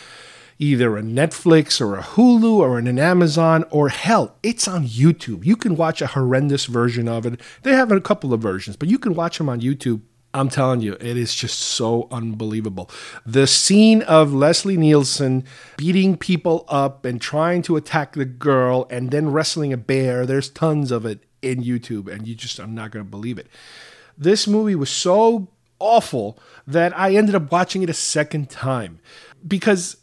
either 0.62 0.96
a 0.96 1.02
Netflix 1.02 1.82
or 1.82 1.98
a 1.98 2.04
Hulu 2.04 2.60
or 2.60 2.78
an 2.78 3.00
Amazon 3.00 3.66
or 3.72 3.90
hell, 3.90 4.36
it's 4.44 4.68
on 4.68 4.86
YouTube. 4.86 5.44
You 5.44 5.56
can 5.56 5.76
watch 5.76 6.02
a 6.02 6.08
horrendous 6.08 6.68
version 6.68 7.08
of 7.08 7.26
it. 7.26 7.42
They 7.64 7.74
have 7.74 7.92
a 7.92 8.00
couple 8.00 8.32
of 8.32 8.42
versions, 8.42 8.78
but 8.78 8.88
you 8.88 9.00
can 9.00 9.16
watch 9.16 9.40
them 9.40 9.50
on 9.50 9.60
YouTube. 9.60 10.02
I'm 10.36 10.50
telling 10.50 10.80
you, 10.82 10.94
it 10.94 11.18
is 11.18 11.34
just 11.34 11.60
so 11.60 12.08
unbelievable. 12.12 12.90
The 13.26 13.48
scene 13.48 14.04
of 14.04 14.34
Leslie 14.34 14.78
Nielsen 14.78 15.46
beating 15.78 16.16
people 16.16 16.64
up 16.70 17.06
and 17.06 17.20
trying 17.20 17.64
to 17.64 17.76
attack 17.76 18.14
the 18.14 18.24
girl 18.24 18.88
and 18.90 19.10
then 19.10 19.32
wrestling 19.32 19.74
a 19.74 19.78
bear, 19.78 20.26
there's 20.28 20.48
tons 20.48 20.92
of 20.92 21.06
it 21.06 21.24
in 21.42 21.64
YouTube, 21.64 22.08
and 22.08 22.28
you 22.28 22.36
just 22.36 22.60
are 22.60 22.68
not 22.68 22.92
going 22.92 23.04
to 23.04 23.10
believe 23.10 23.40
it. 23.40 23.48
This 24.16 24.48
movie 24.48 24.76
was 24.76 24.92
so 24.92 25.50
awful 25.80 26.38
that 26.68 26.98
I 26.98 27.16
ended 27.16 27.34
up 27.34 27.52
watching 27.52 27.82
it 27.82 27.90
a 27.90 27.94
second 27.94 28.52
time 28.52 29.00
because 29.46 29.98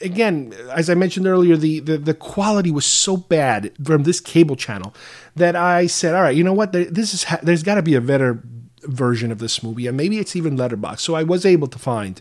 again, 0.00 0.54
as 0.70 0.88
I 0.88 0.94
mentioned 0.94 1.26
earlier, 1.26 1.56
the, 1.56 1.80
the, 1.80 1.98
the 1.98 2.14
quality 2.14 2.70
was 2.70 2.86
so 2.86 3.16
bad 3.16 3.72
from 3.84 4.04
this 4.04 4.20
cable 4.20 4.56
channel 4.56 4.94
that 5.36 5.56
I 5.56 5.86
said, 5.86 6.14
all 6.14 6.22
right, 6.22 6.36
you 6.36 6.44
know 6.44 6.52
what? 6.52 6.72
This 6.72 7.14
is 7.14 7.26
there's 7.42 7.62
got 7.62 7.76
to 7.76 7.82
be 7.82 7.94
a 7.94 8.00
better 8.00 8.42
version 8.82 9.30
of 9.30 9.38
this 9.38 9.62
movie, 9.62 9.86
and 9.86 9.96
maybe 9.96 10.18
it's 10.18 10.36
even 10.36 10.56
letterbox. 10.56 11.02
So 11.02 11.14
I 11.14 11.22
was 11.22 11.44
able 11.44 11.68
to 11.68 11.78
find 11.78 12.20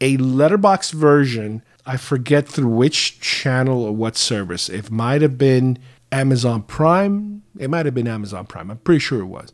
a 0.00 0.16
letterbox 0.16 0.90
version. 0.90 1.62
I 1.84 1.96
forget 1.96 2.48
through 2.48 2.68
which 2.68 3.20
channel 3.20 3.84
or 3.84 3.92
what 3.94 4.16
service. 4.16 4.68
It 4.68 4.90
might 4.90 5.22
have 5.22 5.36
been 5.36 5.78
Amazon 6.10 6.62
Prime. 6.62 7.42
It 7.58 7.70
might 7.70 7.86
have 7.86 7.94
been 7.94 8.08
Amazon 8.08 8.46
Prime. 8.46 8.70
I'm 8.70 8.78
pretty 8.78 9.00
sure 9.00 9.20
it 9.20 9.26
was. 9.26 9.52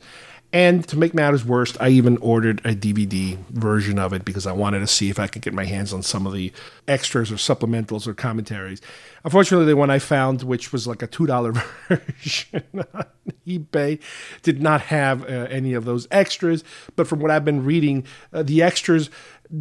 And 0.51 0.87
to 0.89 0.97
make 0.97 1.13
matters 1.13 1.45
worse, 1.45 1.77
I 1.79 1.91
even 1.91 2.17
ordered 2.19 2.61
a 2.65 2.75
DVD 2.75 3.37
version 3.49 3.99
of 3.99 4.15
it 4.15 4.25
because 4.25 4.47
I 4.47 4.53
wanted 4.53 4.79
to 4.79 4.87
see 4.87 5.11
if 5.11 5.19
I 5.19 5.27
could 5.27 5.43
get 5.43 5.53
my 5.53 5.67
hands 5.67 5.93
on 5.93 6.03
some 6.03 6.27
of 6.27 6.33
the 6.33 6.53
extras 6.87 7.31
or 7.31 7.35
supplementals 7.35 8.07
or 8.07 8.15
commentaries. 8.15 8.81
Unfortunately, 9.25 9.67
the 9.67 9.77
one 9.77 9.91
I 9.91 9.99
found, 9.99 10.43
which 10.43 10.73
was 10.73 10.87
like 10.87 11.03
a 11.03 11.09
$2 11.09 11.53
version 11.89 12.63
on 12.95 13.05
eBay, 13.47 14.01
did 14.43 14.63
not 14.63 14.81
have 14.83 15.23
uh, 15.25 15.49
any 15.51 15.75
of 15.75 15.85
those 15.85 16.09
extras. 16.11 16.65
But 16.97 17.07
from 17.07 17.21
what 17.21 17.31
I've 17.31 17.45
been 17.45 17.67
reading, 17.67 18.07
uh, 18.33 18.43
the 18.43 18.63
extras 18.63 19.11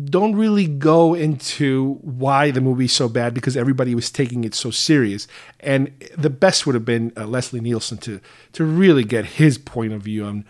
don't 0.06 0.36
really 0.36 0.68
go 0.68 1.14
into 1.14 1.96
why 2.02 2.52
the 2.52 2.62
movie's 2.62 2.94
so 2.94 3.10
bad 3.10 3.34
because 3.34 3.58
everybody 3.58 3.94
was 3.94 4.10
taking 4.10 4.46
it 4.46 4.56
so 4.56 4.72
serious. 4.72 5.28
And 5.60 5.92
the 6.18 6.30
best 6.30 6.66
would 6.66 6.76
have 6.76 6.86
been 6.86 7.12
uh, 7.18 7.26
Leslie 7.26 7.60
Nielsen 7.60 7.98
to, 8.00 8.22
to 8.54 8.64
really 8.64 9.04
get 9.04 9.26
his 9.26 9.58
point 9.58 9.92
of 9.92 10.02
view 10.02 10.24
on 10.24 10.46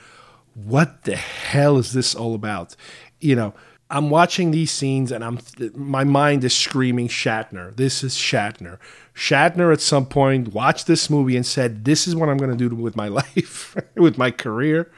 what 0.66 1.04
the 1.04 1.16
hell 1.16 1.78
is 1.78 1.94
this 1.94 2.16
all 2.16 2.34
about? 2.34 2.76
You 3.20 3.36
know, 3.36 3.54
I'm 3.90 4.10
watching 4.10 4.52
these 4.52 4.72
scenes 4.72 5.12
and 5.12 5.24
I'm 5.24 5.40
my 5.76 6.04
mind 6.04 6.44
is 6.44 6.56
screaming 6.56 7.08
Shatner. 7.08 7.76
This 7.76 8.04
is 8.04 8.16
Shatner. 8.16 8.80
Shatner 9.16 9.72
at 9.72 9.82
some 9.82 10.06
point 10.06 10.54
watched 10.54 10.88
this 10.88 11.10
movie 11.10 11.38
and 11.38 11.46
said, 11.46 11.86
"This 11.86 12.08
is 12.08 12.16
what 12.16 12.28
I'm 12.28 12.38
going 12.38 12.56
to 12.56 12.70
do 12.70 12.76
with 12.76 12.96
my 12.96 13.08
life, 13.22 13.78
with 13.96 14.18
my 14.18 14.32
career." 14.32 14.92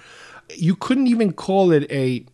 You 0.56 0.76
couldn't 0.76 1.08
even 1.08 1.34
call 1.34 1.72
it 1.72 1.90
a 1.92 2.26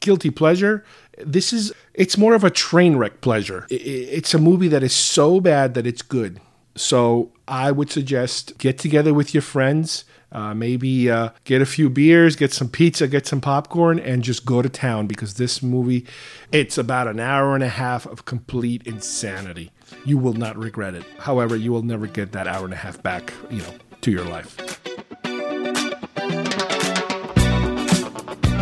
guilty 0.00 0.30
pleasure. 0.30 0.84
This 1.18 1.52
is 1.52 1.72
it's 1.94 2.16
more 2.16 2.34
of 2.34 2.44
a 2.44 2.50
train 2.50 2.96
wreck 2.96 3.20
pleasure. 3.20 3.66
It's 3.70 4.34
a 4.34 4.38
movie 4.38 4.68
that 4.68 4.82
is 4.82 4.94
so 4.94 5.40
bad 5.40 5.74
that 5.74 5.86
it's 5.86 6.02
good. 6.02 6.40
So 6.76 7.30
I 7.46 7.70
would 7.72 7.90
suggest 7.90 8.58
get 8.58 8.78
together 8.78 9.12
with 9.12 9.34
your 9.34 9.42
friends 9.42 10.04
uh, 10.32 10.54
maybe 10.54 11.10
uh, 11.10 11.30
get 11.44 11.60
a 11.60 11.66
few 11.66 11.90
beers, 11.90 12.36
get 12.36 12.52
some 12.52 12.68
pizza, 12.68 13.08
get 13.08 13.26
some 13.26 13.40
popcorn, 13.40 13.98
and 13.98 14.22
just 14.22 14.44
go 14.44 14.62
to 14.62 14.68
town 14.68 15.06
because 15.06 15.34
this 15.34 15.62
movie, 15.62 16.06
it's 16.52 16.78
about 16.78 17.08
an 17.08 17.18
hour 17.20 17.54
and 17.54 17.64
a 17.64 17.68
half 17.68 18.06
of 18.06 18.24
complete 18.24 18.82
insanity. 18.86 19.70
You 20.04 20.18
will 20.18 20.34
not 20.34 20.56
regret 20.56 20.94
it. 20.94 21.04
However, 21.18 21.56
you 21.56 21.72
will 21.72 21.82
never 21.82 22.06
get 22.06 22.32
that 22.32 22.46
hour 22.46 22.64
and 22.64 22.72
a 22.72 22.76
half 22.76 23.02
back, 23.02 23.32
you 23.50 23.58
know, 23.62 23.74
to 24.00 24.10
your 24.10 24.24
life. 24.24 24.56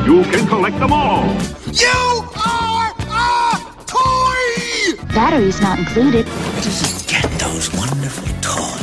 You 0.07 0.23
can 0.25 0.47
collect 0.47 0.79
them 0.79 0.91
all. 0.91 1.27
You 1.71 2.25
are 2.47 2.95
a 2.99 3.85
toy! 3.85 5.05
Batteries 5.15 5.61
not 5.61 5.79
included. 5.79 6.25
Just 6.63 7.11
get 7.11 7.31
those 7.39 7.71
wonderful 7.75 8.27
toys. 8.41 8.78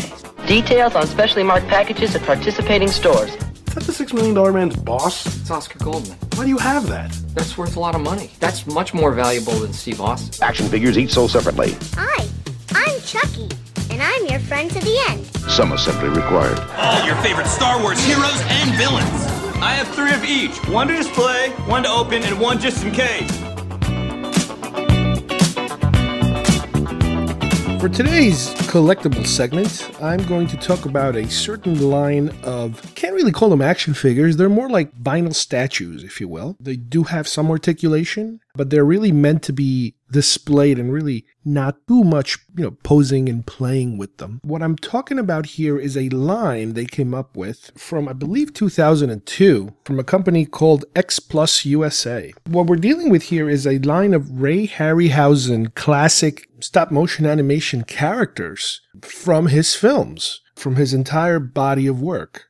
Details 0.48 0.94
on 0.94 1.08
specially 1.08 1.42
marked 1.42 1.68
packages 1.68 2.16
at 2.16 2.22
participating 2.22 2.88
stores. 2.88 3.32
Is 3.34 3.74
that 3.74 3.84
the 3.84 3.92
Six 3.92 4.14
Million 4.14 4.36
Dollar 4.36 4.54
Man's 4.54 4.76
boss? 4.76 5.26
It's 5.26 5.50
Oscar 5.50 5.80
Goldman. 5.80 6.20
Why 6.36 6.44
do 6.44 6.50
you 6.50 6.60
have 6.60 6.88
that? 6.88 7.12
That's 7.34 7.58
worth 7.58 7.76
a 7.78 7.80
lot 7.80 7.96
of 7.96 8.02
money. 8.02 8.30
That's 8.40 8.68
much 8.68 8.94
more 8.94 9.12
valuable 9.12 9.54
than 9.54 9.74
Steve 9.74 10.00
Austin. 10.00 10.44
Action 10.48 10.68
figures 10.68 11.00
each 11.00 11.12
sold 11.14 11.32
separately. 11.32 11.76
Hi, 11.96 12.28
I'm 12.76 13.02
Chucky, 13.02 13.50
and 13.90 14.04
I'm 14.04 14.26
your 14.28 14.40
friend 14.40 14.70
to 14.70 14.80
the 14.80 14.96
end. 15.10 15.26
Some 15.50 15.72
assembly 15.72 16.10
required. 16.10 16.60
All 16.78 17.04
your 17.08 17.16
favorite 17.18 17.48
Star 17.48 17.82
Wars 17.82 18.00
heroes 18.06 18.40
and 18.46 18.76
villains. 18.76 19.26
I 19.64 19.72
have 19.72 19.88
three 19.96 20.14
of 20.14 20.24
each 20.24 20.58
one 20.70 20.88
to 20.90 20.96
display, 20.96 21.50
one 21.66 21.84
to 21.84 21.90
open, 21.90 22.22
and 22.22 22.40
one 22.40 22.60
just 22.60 22.84
in 22.86 22.92
case. 22.92 23.32
For 27.86 27.90
today's 27.90 28.50
collectible 28.66 29.28
segment, 29.28 29.92
I'm 30.02 30.26
going 30.26 30.48
to 30.48 30.58
talk 30.58 30.86
about 30.86 31.16
a 31.16 31.30
certain 31.30 31.88
line 31.88 32.30
of, 32.42 32.82
can't 32.96 33.14
really 33.14 33.32
call 33.32 33.50
them 33.50 33.62
action 33.62 33.94
figures, 33.94 34.38
they're 34.38 34.50
more 34.50 34.70
like 34.70 34.92
vinyl 34.98 35.36
statues, 35.36 36.04
if 36.04 36.20
you 36.20 36.28
will. 36.28 36.58
They 36.60 36.78
do 36.78 37.04
have 37.04 37.28
some 37.28 37.52
articulation, 37.52 38.40
but 38.56 38.72
they're 38.72 38.84
really 38.84 39.12
meant 39.12 39.44
to 39.44 39.54
be 39.54 39.94
displayed 40.12 40.80
and 40.80 40.94
really 40.94 41.26
not 41.44 41.86
too 41.88 42.04
much, 42.04 42.40
you 42.58 42.64
know, 42.64 42.72
posing 42.84 43.30
and 43.30 43.46
playing 43.46 43.98
with 43.98 44.18
them. 44.18 44.40
What 44.44 44.62
I'm 44.62 44.76
talking 44.76 45.20
about 45.20 45.46
here 45.46 45.78
is 45.78 45.98
a 45.98 46.10
line 46.10 46.74
they 46.74 46.86
came 46.86 47.14
up 47.14 47.36
with 47.36 47.72
from, 47.78 48.08
I 48.08 48.14
believe, 48.14 48.54
2002 48.54 49.74
from 49.84 50.00
a 50.00 50.04
company 50.04 50.46
called 50.46 50.86
X 50.96 51.20
Plus 51.20 51.66
USA. 51.66 52.34
What 52.48 52.68
we're 52.68 52.76
dealing 52.78 53.10
with 53.10 53.24
here 53.24 53.50
is 53.50 53.66
a 53.68 53.80
line 53.80 54.14
of 54.14 54.42
Ray 54.42 54.68
Harryhausen 54.68 55.74
classic 55.76 56.50
stop 56.60 56.92
motion 56.92 57.26
animation 57.26 57.84
characters 57.84 58.82
from 59.02 59.48
his 59.48 59.76
films, 59.76 60.42
from 60.56 60.76
his 60.76 60.94
entire 60.94 61.40
body 61.40 61.88
of 61.88 62.02
work. 62.02 62.46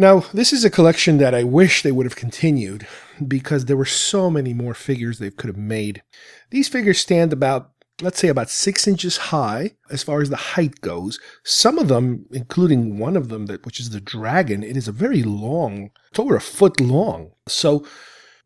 Now, 0.00 0.20
this 0.32 0.52
is 0.52 0.64
a 0.64 0.70
collection 0.70 1.18
that 1.18 1.34
I 1.34 1.42
wish 1.42 1.82
they 1.82 1.90
would 1.90 2.06
have 2.06 2.14
continued 2.14 2.86
because 3.26 3.64
there 3.64 3.76
were 3.76 3.84
so 3.84 4.30
many 4.30 4.54
more 4.54 4.72
figures 4.72 5.18
they 5.18 5.32
could 5.32 5.48
have 5.48 5.56
made. 5.56 6.04
These 6.50 6.68
figures 6.68 7.00
stand 7.00 7.32
about, 7.32 7.72
let's 8.00 8.20
say, 8.20 8.28
about 8.28 8.48
six 8.48 8.86
inches 8.86 9.16
high 9.16 9.72
as 9.90 10.04
far 10.04 10.22
as 10.22 10.30
the 10.30 10.36
height 10.36 10.82
goes. 10.82 11.18
Some 11.42 11.78
of 11.78 11.88
them, 11.88 12.26
including 12.30 12.98
one 13.00 13.16
of 13.16 13.28
them, 13.28 13.46
that 13.46 13.66
which 13.66 13.80
is 13.80 13.90
the 13.90 14.00
dragon, 14.00 14.62
it 14.62 14.76
is 14.76 14.86
a 14.86 14.92
very 14.92 15.24
long, 15.24 15.90
it's 16.10 16.20
over 16.20 16.36
a 16.36 16.40
foot 16.40 16.80
long. 16.80 17.32
So 17.48 17.84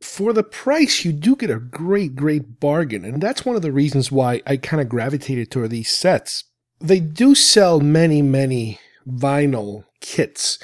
for 0.01 0.33
the 0.33 0.43
price, 0.43 1.05
you 1.05 1.13
do 1.13 1.37
get 1.37 1.51
a 1.51 1.61
great, 1.61 2.17
great 2.17 2.61
bargain. 2.61 3.05
And 3.05 3.23
that's 3.23 3.45
one 3.45 3.57
of 3.57 3.63
the 3.63 3.73
reasons 3.73 4.11
why 4.11 4.41
I 4.47 4.57
kind 4.57 4.81
of 4.81 4.89
gravitated 4.89 5.51
toward 5.51 5.69
these 5.69 5.91
sets. 5.91 6.45
They 6.81 6.99
do 6.99 7.35
sell 7.35 7.79
many, 7.79 8.23
many 8.23 8.81
vinyl 9.07 9.85
kits. 10.01 10.59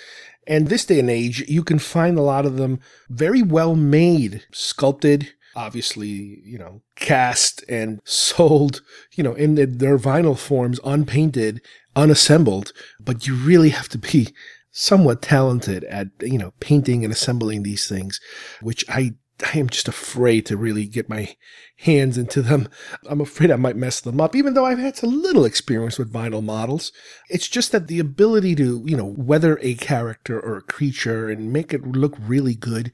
And 0.49 0.69
this 0.69 0.87
day 0.87 0.99
and 0.99 1.11
age, 1.11 1.47
you 1.47 1.63
can 1.63 1.79
find 1.79 2.19
a 2.19 2.23
lot 2.23 2.47
of 2.47 2.57
them 2.57 2.81
very 3.11 3.43
well 3.43 3.77
made, 3.77 4.43
sculpted, 4.51 5.33
obviously, 5.55 6.41
you 6.43 6.59
know, 6.59 6.81
cast 6.97 7.65
and 7.69 8.01
sold, 8.05 8.81
you 9.13 9.23
know, 9.23 9.35
in 9.35 9.57
their 9.57 9.99
vinyl 9.99 10.39
forms, 10.39 10.81
unpainted, 10.85 11.61
unassembled. 11.95 12.73
But 12.99 13.27
you 13.27 13.35
really 13.35 13.71
have 13.71 13.89
to 13.91 13.99
be 13.99 14.29
somewhat 14.71 15.21
talented 15.21 15.85
at, 15.85 16.09
you 16.23 16.39
know, 16.39 16.55
painting 16.61 17.05
and 17.05 17.13
assembling 17.13 17.63
these 17.63 17.87
things, 17.87 18.21
which 18.63 18.85
I 18.89 19.15
I 19.45 19.59
am 19.59 19.69
just 19.69 19.89
afraid 19.89 20.47
to 20.47 20.57
really 20.57 20.87
get 20.87 21.09
my 21.09 21.37
hands 21.77 22.19
into 22.19 22.43
them. 22.43 22.69
I'm 23.09 23.21
afraid 23.21 23.51
I 23.51 23.57
might 23.57 23.77
mess 23.77 24.01
them 24.01 24.21
up, 24.21 24.35
even 24.35 24.55
though 24.55 24.67
I've 24.67 24.79
had 24.79 25.01
a 25.03 25.07
little 25.07 25.45
experience 25.45 25.99
with 25.99 26.13
vinyl 26.13 26.43
models. 26.43 26.93
It's 27.31 27.49
just 27.49 27.71
that 27.73 27.87
the 27.87 28.01
ability 28.01 28.57
to, 28.57 28.83
you 28.85 28.97
know, 28.97 29.15
weather 29.17 29.59
a 29.63 29.75
character 29.75 30.41
or 30.41 30.57
a 30.57 30.63
creature 30.63 31.29
and 31.29 31.53
make 31.53 31.73
it 31.73 31.87
look 31.87 32.17
really 32.19 32.55
good, 32.55 32.91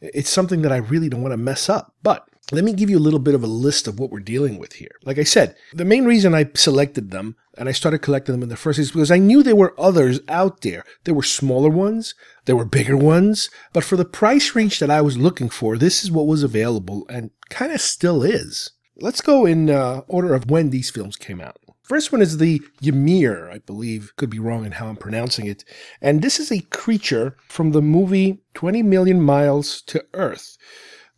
it's 0.00 0.30
something 0.30 0.62
that 0.62 0.72
I 0.72 0.78
really 0.78 1.08
don't 1.08 1.22
want 1.22 1.32
to 1.32 1.38
mess 1.38 1.68
up. 1.68 1.94
But 2.02 2.28
let 2.50 2.64
me 2.64 2.72
give 2.72 2.90
you 2.90 2.98
a 2.98 3.00
little 3.00 3.20
bit 3.20 3.34
of 3.34 3.44
a 3.44 3.48
list 3.48 3.86
of 3.86 3.98
what 3.98 4.10
we're 4.10 4.20
dealing 4.20 4.58
with 4.58 4.74
here. 4.74 4.96
Like 5.04 5.18
I 5.18 5.24
said, 5.24 5.54
the 5.72 5.84
main 5.84 6.04
reason 6.04 6.34
I 6.34 6.50
selected 6.54 7.10
them 7.10 7.36
and 7.56 7.68
I 7.68 7.72
started 7.72 7.98
collecting 7.98 8.34
them 8.34 8.42
in 8.42 8.48
the 8.48 8.56
first 8.56 8.78
place 8.78 8.90
because 8.90 9.10
I 9.10 9.18
knew 9.18 9.42
there 9.42 9.56
were 9.56 9.78
others 9.78 10.20
out 10.28 10.62
there. 10.62 10.84
There 11.04 11.14
were 11.14 11.22
smaller 11.22 11.70
ones, 11.70 12.14
there 12.44 12.56
were 12.56 12.64
bigger 12.64 12.96
ones, 12.96 13.50
but 13.72 13.84
for 13.84 13.96
the 13.96 14.04
price 14.04 14.54
range 14.54 14.78
that 14.80 14.90
I 14.90 15.00
was 15.00 15.18
looking 15.18 15.48
for, 15.48 15.76
this 15.76 16.04
is 16.04 16.10
what 16.10 16.26
was 16.26 16.42
available 16.42 17.06
and 17.08 17.30
kind 17.50 17.72
of 17.72 17.80
still 17.80 18.22
is. 18.22 18.72
Let's 18.96 19.20
go 19.20 19.44
in 19.44 19.70
uh, 19.70 20.02
order 20.06 20.34
of 20.34 20.50
when 20.50 20.70
these 20.70 20.90
films 20.90 21.16
came 21.16 21.40
out. 21.40 21.56
First 21.82 22.12
one 22.12 22.22
is 22.22 22.38
the 22.38 22.62
Ymir, 22.80 23.50
I 23.50 23.58
believe. 23.58 24.14
Could 24.16 24.30
be 24.30 24.38
wrong 24.38 24.64
in 24.64 24.72
how 24.72 24.86
I'm 24.86 24.96
pronouncing 24.96 25.46
it. 25.46 25.64
And 26.00 26.22
this 26.22 26.40
is 26.40 26.50
a 26.50 26.60
creature 26.60 27.36
from 27.48 27.72
the 27.72 27.82
movie 27.82 28.40
20 28.54 28.82
Million 28.82 29.20
Miles 29.20 29.82
to 29.82 30.02
Earth. 30.14 30.56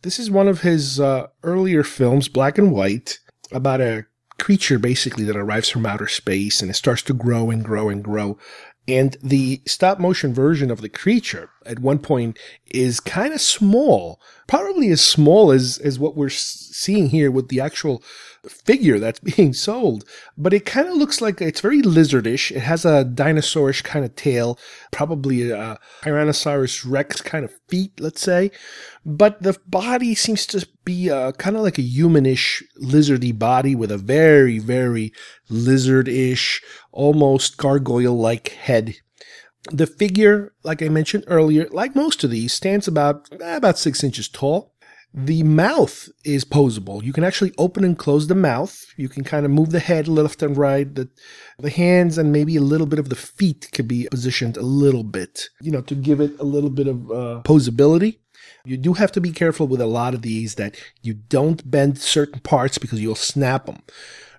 This 0.01 0.19
is 0.19 0.29
one 0.29 0.49
of 0.49 0.61
his 0.61 0.99
uh, 0.99 1.27
earlier 1.41 1.83
films, 1.83 2.27
black 2.27 2.57
and 2.57 2.73
white, 2.73 3.19
about 3.51 3.79
a 3.79 4.05
creature 4.39 4.79
basically 4.79 5.23
that 5.25 5.35
arrives 5.35 5.69
from 5.69 5.85
outer 5.85 6.07
space 6.07 6.61
and 6.61 6.69
it 6.69 6.75
starts 6.75 7.01
to 7.03 7.13
grow 7.13 7.49
and 7.49 7.63
grow 7.63 7.89
and 7.89 8.03
grow. 8.03 8.37
And 8.87 9.17
the 9.21 9.61
stop 9.65 9.99
motion 9.99 10.33
version 10.33 10.71
of 10.71 10.79
the 10.79 10.89
creature 10.89 11.49
at 11.65 11.79
one 11.79 11.99
point 11.99 12.39
is 12.67 13.01
kind 13.01 13.33
of 13.33 13.41
small, 13.41 14.21
probably 14.47 14.89
as 14.89 15.01
small 15.01 15.51
as, 15.51 15.77
as 15.79 15.99
what 15.99 16.15
we're 16.15 16.29
seeing 16.29 17.09
here 17.09 17.29
with 17.29 17.49
the 17.49 17.59
actual 17.59 18.01
figure 18.49 18.99
that's 18.99 19.19
being 19.35 19.53
sold, 19.53 20.03
but 20.37 20.53
it 20.53 20.65
kind 20.65 20.87
of 20.87 20.95
looks 20.95 21.21
like 21.21 21.41
it's 21.41 21.61
very 21.61 21.81
lizardish. 21.81 22.51
It 22.51 22.61
has 22.61 22.85
a 22.85 23.05
dinosaurish 23.05 23.83
kind 23.83 24.05
of 24.05 24.15
tail, 24.15 24.57
probably 24.91 25.51
a 25.51 25.77
Tyrannosaurus 26.03 26.83
Rex 26.85 27.21
kind 27.21 27.45
of 27.45 27.53
feet, 27.67 27.99
let's 27.99 28.21
say. 28.21 28.51
But 29.05 29.41
the 29.41 29.57
body 29.67 30.15
seems 30.15 30.45
to 30.47 30.67
be 30.83 31.09
uh, 31.09 31.31
kind 31.33 31.55
of 31.55 31.61
like 31.63 31.77
a 31.77 31.81
humanish, 31.81 32.63
lizardy 32.81 33.37
body 33.37 33.75
with 33.75 33.91
a 33.91 33.97
very, 33.97 34.59
very 34.59 35.13
lizardish, 35.49 36.61
almost 36.91 37.57
gargoyle 37.57 38.17
like 38.17 38.49
head. 38.49 38.95
The 39.71 39.87
figure, 39.87 40.53
like 40.63 40.81
I 40.81 40.89
mentioned 40.89 41.25
earlier, 41.27 41.67
like 41.71 41.95
most 41.95 42.23
of 42.23 42.31
these, 42.31 42.53
stands 42.53 42.87
about 42.87 43.27
about 43.41 43.77
six 43.77 44.03
inches 44.03 44.29
tall. 44.29 44.73
The 45.19 45.41
mouth 45.41 46.09
is 46.23 46.45
posable. 46.45 47.03
You 47.03 47.11
can 47.11 47.23
actually 47.23 47.51
open 47.57 47.83
and 47.83 47.97
close 47.97 48.27
the 48.27 48.35
mouth. 48.35 48.85
You 48.97 49.09
can 49.09 49.23
kind 49.23 49.47
of 49.47 49.51
move 49.51 49.71
the 49.71 49.79
head 49.79 50.07
left 50.07 50.43
and 50.43 50.55
right. 50.55 50.93
The, 50.93 51.09
the 51.57 51.71
hands 51.71 52.19
and 52.19 52.31
maybe 52.31 52.55
a 52.55 52.61
little 52.61 52.85
bit 52.85 52.99
of 52.99 53.09
the 53.09 53.15
feet 53.15 53.67
could 53.73 53.87
be 53.87 54.07
positioned 54.11 54.57
a 54.57 54.61
little 54.61 55.03
bit, 55.03 55.49
you 55.59 55.71
know, 55.71 55.81
to 55.81 55.95
give 55.95 56.21
it 56.21 56.39
a 56.39 56.43
little 56.43 56.69
bit 56.69 56.85
of 56.85 57.09
uh, 57.09 57.41
posability. 57.43 58.19
You 58.63 58.77
do 58.77 58.93
have 58.93 59.11
to 59.13 59.19
be 59.19 59.31
careful 59.31 59.67
with 59.67 59.81
a 59.81 59.87
lot 59.87 60.13
of 60.13 60.21
these 60.21 60.53
that 60.55 60.75
you 61.01 61.15
don't 61.15 61.67
bend 61.69 61.97
certain 61.97 62.39
parts 62.41 62.77
because 62.77 63.01
you'll 63.01 63.15
snap 63.15 63.65
them. 63.65 63.81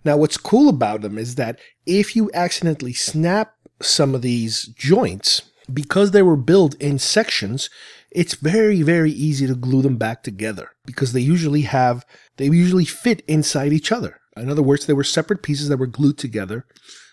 Now, 0.04 0.16
what's 0.16 0.36
cool 0.36 0.68
about 0.68 1.00
them 1.00 1.18
is 1.18 1.34
that 1.34 1.58
if 1.86 2.14
you 2.14 2.30
accidentally 2.34 2.92
snap 2.92 3.54
some 3.82 4.14
of 4.14 4.22
these 4.22 4.66
joints, 4.66 5.42
because 5.72 6.12
they 6.12 6.22
were 6.22 6.36
built 6.36 6.74
in 6.76 6.98
sections, 6.98 7.68
it's 8.18 8.34
very, 8.34 8.82
very 8.82 9.12
easy 9.12 9.46
to 9.46 9.54
glue 9.54 9.80
them 9.80 9.96
back 9.96 10.24
together 10.24 10.72
because 10.84 11.12
they 11.12 11.20
usually 11.20 11.62
have, 11.62 12.04
they 12.36 12.46
usually 12.46 12.84
fit 12.84 13.22
inside 13.28 13.72
each 13.72 13.92
other. 13.92 14.20
In 14.36 14.50
other 14.50 14.60
words, 14.60 14.86
they 14.86 14.92
were 14.92 15.04
separate 15.04 15.40
pieces 15.40 15.68
that 15.68 15.76
were 15.76 15.86
glued 15.86 16.18
together 16.18 16.66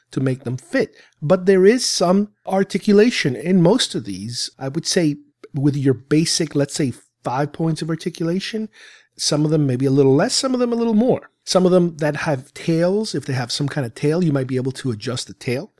to 0.09 0.19
make 0.19 0.45
them 0.45 0.57
fit. 0.57 0.95
But 1.21 1.45
there 1.45 1.63
is 1.63 1.85
some 1.85 2.29
articulation 2.47 3.35
in 3.35 3.61
most 3.61 3.93
of 3.93 4.05
these. 4.05 4.49
I 4.57 4.67
would 4.67 4.87
say 4.87 5.17
with 5.53 5.75
your 5.75 5.93
basic, 5.93 6.55
let's 6.55 6.73
say 6.73 6.91
five 7.23 7.53
points 7.53 7.83
of 7.83 7.91
articulation, 7.91 8.67
some 9.15 9.45
of 9.45 9.51
them 9.51 9.67
maybe 9.67 9.85
a 9.85 9.91
little 9.91 10.15
less, 10.15 10.33
some 10.33 10.55
of 10.55 10.59
them 10.59 10.73
a 10.73 10.75
little 10.75 10.95
more. 10.95 11.29
Some 11.43 11.67
of 11.67 11.71
them 11.71 11.97
that 11.97 12.15
have 12.15 12.51
tails, 12.55 13.13
if 13.13 13.25
they 13.25 13.33
have 13.33 13.51
some 13.51 13.69
kind 13.69 13.85
of 13.85 13.93
tail, 13.93 14.23
you 14.23 14.31
might 14.31 14.47
be 14.47 14.55
able 14.55 14.71
to 14.71 14.89
adjust 14.89 15.27
the 15.27 15.35
tail. 15.35 15.71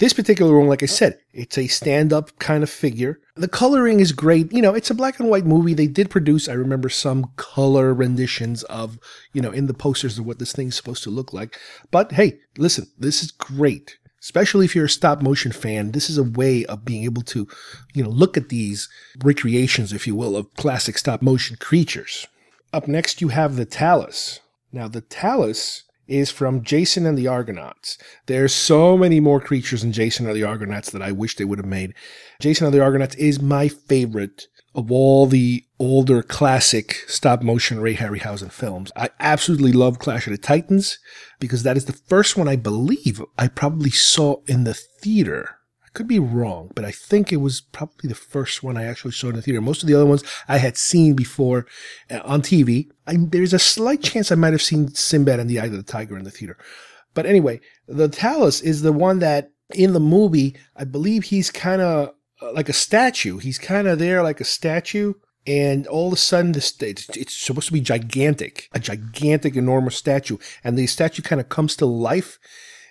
This 0.00 0.14
particular 0.14 0.58
one, 0.58 0.66
like 0.66 0.82
I 0.82 0.86
said, 0.86 1.18
it's 1.34 1.58
a 1.58 1.66
stand 1.66 2.10
up 2.10 2.38
kind 2.38 2.62
of 2.62 2.70
figure. 2.70 3.20
The 3.36 3.48
coloring 3.48 4.00
is 4.00 4.12
great. 4.12 4.50
You 4.50 4.62
know, 4.62 4.72
it's 4.72 4.88
a 4.88 4.94
black 4.94 5.20
and 5.20 5.28
white 5.28 5.44
movie. 5.44 5.74
They 5.74 5.88
did 5.88 6.08
produce, 6.08 6.48
I 6.48 6.54
remember, 6.54 6.88
some 6.88 7.32
color 7.36 7.92
renditions 7.92 8.62
of, 8.64 8.98
you 9.34 9.42
know, 9.42 9.50
in 9.50 9.66
the 9.66 9.74
posters 9.74 10.18
of 10.18 10.24
what 10.24 10.38
this 10.38 10.54
thing's 10.54 10.74
supposed 10.74 11.02
to 11.02 11.10
look 11.10 11.34
like. 11.34 11.60
But 11.90 12.12
hey, 12.12 12.38
listen, 12.56 12.86
this 12.98 13.22
is 13.22 13.30
great. 13.30 13.98
Especially 14.22 14.64
if 14.64 14.74
you're 14.74 14.86
a 14.86 14.88
stop 14.88 15.20
motion 15.20 15.52
fan, 15.52 15.92
this 15.92 16.08
is 16.08 16.16
a 16.16 16.22
way 16.22 16.64
of 16.64 16.82
being 16.82 17.04
able 17.04 17.22
to, 17.24 17.46
you 17.92 18.02
know, 18.02 18.08
look 18.08 18.38
at 18.38 18.48
these 18.48 18.88
recreations, 19.22 19.92
if 19.92 20.06
you 20.06 20.14
will, 20.14 20.34
of 20.34 20.54
classic 20.54 20.96
stop 20.96 21.20
motion 21.20 21.56
creatures. 21.60 22.26
Up 22.72 22.88
next, 22.88 23.20
you 23.20 23.28
have 23.28 23.56
the 23.56 23.66
Talos. 23.66 24.40
Now, 24.72 24.88
the 24.88 25.02
Talos 25.02 25.82
is 26.10 26.30
from 26.30 26.62
Jason 26.62 27.06
and 27.06 27.16
the 27.16 27.28
Argonauts. 27.28 27.96
There's 28.26 28.52
so 28.52 28.98
many 28.98 29.20
more 29.20 29.40
creatures 29.40 29.84
in 29.84 29.92
Jason 29.92 30.26
and 30.26 30.34
the 30.34 30.44
Argonauts 30.44 30.90
that 30.90 31.02
I 31.02 31.12
wish 31.12 31.36
they 31.36 31.44
would 31.44 31.58
have 31.58 31.66
made. 31.66 31.94
Jason 32.40 32.66
and 32.66 32.74
the 32.74 32.82
Argonauts 32.82 33.14
is 33.16 33.40
my 33.40 33.68
favorite 33.68 34.46
of 34.74 34.90
all 34.92 35.26
the 35.26 35.64
older 35.78 36.22
classic 36.22 37.04
stop 37.06 37.42
motion 37.42 37.80
Ray 37.80 37.94
Harryhausen 37.94 38.52
films. 38.52 38.92
I 38.94 39.10
absolutely 39.18 39.72
love 39.72 39.98
Clash 39.98 40.26
of 40.26 40.32
the 40.32 40.38
Titans 40.38 40.98
because 41.38 41.62
that 41.62 41.76
is 41.76 41.86
the 41.86 41.92
first 41.92 42.36
one 42.36 42.48
I 42.48 42.56
believe 42.56 43.22
I 43.38 43.48
probably 43.48 43.90
saw 43.90 44.36
in 44.46 44.64
the 44.64 44.74
theater 44.74 45.59
could 45.92 46.06
be 46.06 46.18
wrong, 46.18 46.70
but 46.74 46.84
I 46.84 46.92
think 46.92 47.32
it 47.32 47.38
was 47.38 47.60
probably 47.60 48.08
the 48.08 48.14
first 48.14 48.62
one 48.62 48.76
I 48.76 48.84
actually 48.84 49.12
saw 49.12 49.28
in 49.28 49.36
the 49.36 49.42
theater. 49.42 49.60
Most 49.60 49.82
of 49.82 49.88
the 49.88 49.94
other 49.94 50.06
ones 50.06 50.22
I 50.48 50.58
had 50.58 50.76
seen 50.76 51.14
before 51.14 51.66
uh, 52.10 52.20
on 52.24 52.42
TV. 52.42 52.88
I, 53.06 53.16
there's 53.18 53.52
a 53.52 53.58
slight 53.58 54.02
chance 54.02 54.30
I 54.30 54.36
might 54.36 54.52
have 54.52 54.62
seen 54.62 54.88
Sinbad 54.88 55.40
and 55.40 55.50
the 55.50 55.58
Eye 55.58 55.66
of 55.66 55.72
the 55.72 55.82
Tiger 55.82 56.16
in 56.16 56.24
the 56.24 56.30
theater. 56.30 56.56
But 57.14 57.26
anyway, 57.26 57.60
the 57.88 58.08
Talos 58.08 58.62
is 58.62 58.82
the 58.82 58.92
one 58.92 59.18
that 59.18 59.50
in 59.74 59.92
the 59.92 60.00
movie, 60.00 60.56
I 60.76 60.84
believe 60.84 61.24
he's 61.24 61.50
kind 61.50 61.82
of 61.82 62.14
uh, 62.40 62.52
like 62.52 62.68
a 62.68 62.74
statue. 62.74 63.38
He's 63.38 63.58
kind 63.58 63.88
of 63.88 63.98
there 63.98 64.22
like 64.22 64.40
a 64.40 64.44
statue. 64.44 65.14
And 65.46 65.86
all 65.86 66.08
of 66.08 66.12
a 66.12 66.16
sudden, 66.16 66.52
this 66.52 66.74
it's 66.80 67.34
supposed 67.34 67.68
to 67.68 67.72
be 67.72 67.80
gigantic, 67.80 68.68
a 68.72 68.78
gigantic, 68.78 69.56
enormous 69.56 69.96
statue. 69.96 70.36
And 70.62 70.76
the 70.76 70.86
statue 70.86 71.22
kind 71.22 71.40
of 71.40 71.48
comes 71.48 71.74
to 71.76 71.86
life 71.86 72.38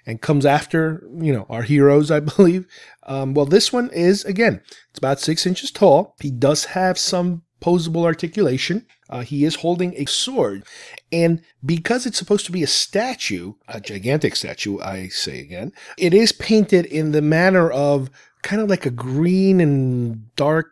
and 0.09 0.21
comes 0.21 0.43
after, 0.43 1.07
you 1.19 1.31
know, 1.31 1.45
our 1.51 1.61
heroes, 1.61 2.09
I 2.09 2.19
believe. 2.35 2.65
Um, 3.03 3.35
well, 3.35 3.45
this 3.45 3.71
one 3.71 3.91
is, 3.91 4.25
again, 4.25 4.59
it's 4.89 4.97
about 4.97 5.19
six 5.19 5.45
inches 5.45 5.69
tall. 5.69 6.15
He 6.19 6.31
does 6.31 6.65
have 6.65 6.97
some 6.97 7.43
posable 7.61 8.05
articulation. 8.05 8.87
Uh, 9.07 9.21
he 9.21 9.45
is 9.45 9.55
holding 9.55 9.93
a 9.95 10.05
sword. 10.05 10.63
And 11.11 11.43
because 11.63 12.07
it's 12.07 12.17
supposed 12.17 12.47
to 12.47 12.51
be 12.51 12.63
a 12.63 12.67
statue, 12.67 13.53
a 13.67 13.79
gigantic 13.79 14.35
statue, 14.35 14.79
I 14.79 15.09
say 15.09 15.41
again, 15.41 15.73
it 15.95 16.15
is 16.15 16.31
painted 16.31 16.87
in 16.87 17.11
the 17.11 17.21
manner 17.21 17.69
of 17.69 18.09
kind 18.41 18.63
of 18.63 18.69
like 18.69 18.87
a 18.87 18.91
green 18.91 19.61
and 19.61 20.35
dark 20.35 20.71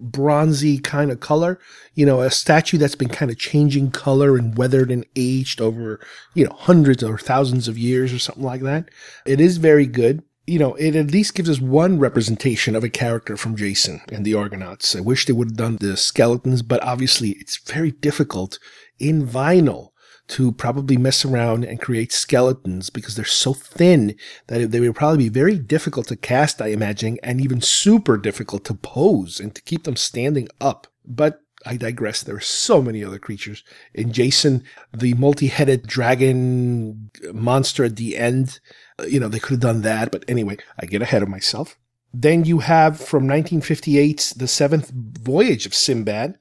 bronzy 0.00 0.78
kind 0.78 1.10
of 1.10 1.20
color, 1.20 1.58
you 1.94 2.06
know, 2.06 2.20
a 2.20 2.30
statue 2.30 2.78
that's 2.78 2.94
been 2.94 3.08
kind 3.08 3.30
of 3.30 3.38
changing 3.38 3.90
color 3.90 4.36
and 4.36 4.56
weathered 4.56 4.90
and 4.90 5.06
aged 5.16 5.60
over, 5.60 6.00
you 6.34 6.44
know, 6.44 6.54
hundreds 6.54 7.02
or 7.02 7.18
thousands 7.18 7.68
of 7.68 7.78
years 7.78 8.12
or 8.12 8.18
something 8.18 8.44
like 8.44 8.62
that. 8.62 8.90
It 9.24 9.40
is 9.40 9.56
very 9.56 9.86
good. 9.86 10.22
You 10.46 10.60
know, 10.60 10.74
it 10.74 10.94
at 10.94 11.10
least 11.10 11.34
gives 11.34 11.50
us 11.50 11.60
one 11.60 11.98
representation 11.98 12.76
of 12.76 12.84
a 12.84 12.88
character 12.88 13.36
from 13.36 13.56
Jason 13.56 14.00
and 14.12 14.24
the 14.24 14.34
Argonauts. 14.34 14.94
I 14.94 15.00
wish 15.00 15.26
they 15.26 15.32
would 15.32 15.48
have 15.48 15.56
done 15.56 15.78
the 15.80 15.96
skeletons, 15.96 16.62
but 16.62 16.82
obviously 16.84 17.30
it's 17.30 17.56
very 17.56 17.90
difficult 17.90 18.60
in 19.00 19.26
vinyl 19.26 19.90
to 20.28 20.52
probably 20.52 20.96
mess 20.96 21.24
around 21.24 21.64
and 21.64 21.80
create 21.80 22.12
skeletons 22.12 22.90
because 22.90 23.14
they're 23.14 23.24
so 23.24 23.54
thin 23.54 24.16
that 24.48 24.70
they 24.70 24.80
would 24.80 24.96
probably 24.96 25.24
be 25.24 25.28
very 25.28 25.58
difficult 25.58 26.08
to 26.08 26.16
cast, 26.16 26.60
I 26.60 26.68
imagine, 26.68 27.18
and 27.22 27.40
even 27.40 27.60
super 27.60 28.16
difficult 28.16 28.64
to 28.64 28.74
pose 28.74 29.40
and 29.40 29.54
to 29.54 29.62
keep 29.62 29.84
them 29.84 29.96
standing 29.96 30.48
up. 30.60 30.88
But 31.04 31.40
I 31.64 31.76
digress. 31.76 32.22
There 32.22 32.36
are 32.36 32.40
so 32.40 32.82
many 32.82 33.04
other 33.04 33.18
creatures. 33.18 33.64
In 33.94 34.12
Jason, 34.12 34.64
the 34.92 35.14
multi 35.14 35.48
headed 35.48 35.86
dragon 35.86 37.10
monster 37.32 37.84
at 37.84 37.96
the 37.96 38.16
end, 38.16 38.60
uh, 38.98 39.04
you 39.04 39.18
know, 39.18 39.28
they 39.28 39.40
could 39.40 39.52
have 39.52 39.60
done 39.60 39.82
that. 39.82 40.10
But 40.10 40.24
anyway, 40.28 40.58
I 40.78 40.86
get 40.86 41.02
ahead 41.02 41.22
of 41.22 41.28
myself. 41.28 41.76
Then 42.14 42.44
you 42.44 42.60
have 42.60 42.98
from 42.98 43.26
1958's 43.26 44.30
The 44.30 44.48
Seventh 44.48 44.90
Voyage 44.90 45.66
of 45.66 45.74
Sinbad, 45.74 46.38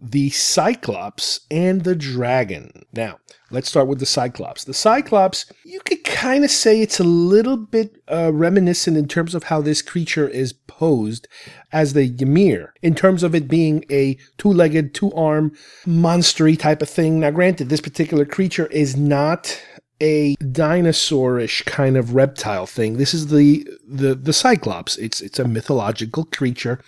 the 0.00 0.30
Cyclops 0.30 1.40
and 1.50 1.84
the 1.84 1.94
Dragon. 1.94 2.84
Now, 2.92 3.18
let's 3.50 3.68
start 3.68 3.88
with 3.88 3.98
the 3.98 4.06
Cyclops. 4.06 4.64
The 4.64 4.74
Cyclops, 4.74 5.46
you 5.64 5.80
could 5.80 6.04
kind 6.04 6.44
of 6.44 6.50
say 6.50 6.80
it's 6.80 7.00
a 7.00 7.04
little 7.04 7.56
bit 7.56 8.02
uh, 8.10 8.32
reminiscent 8.32 8.96
in 8.96 9.08
terms 9.08 9.34
of 9.34 9.44
how 9.44 9.60
this 9.60 9.82
creature 9.82 10.28
is 10.28 10.52
posed 10.52 11.26
as 11.72 11.92
the 11.92 12.14
Ymir, 12.18 12.74
in 12.82 12.94
terms 12.94 13.22
of 13.22 13.34
it 13.34 13.48
being 13.48 13.84
a 13.90 14.16
two 14.36 14.52
legged, 14.52 14.94
two 14.94 15.12
arm, 15.12 15.52
monstery 15.86 16.58
type 16.58 16.82
of 16.82 16.88
thing. 16.88 17.20
Now, 17.20 17.30
granted, 17.30 17.68
this 17.68 17.80
particular 17.80 18.24
creature 18.24 18.66
is 18.66 18.96
not 18.96 19.60
a 20.00 20.36
dinosaurish 20.36 21.64
kind 21.64 21.96
of 21.96 22.14
reptile 22.14 22.66
thing. 22.66 22.98
This 22.98 23.12
is 23.12 23.28
the 23.28 23.68
the 23.86 24.14
the 24.14 24.32
Cyclops. 24.32 24.96
It's 24.96 25.20
it's 25.20 25.40
a 25.40 25.48
mythological 25.48 26.24
creature. 26.24 26.80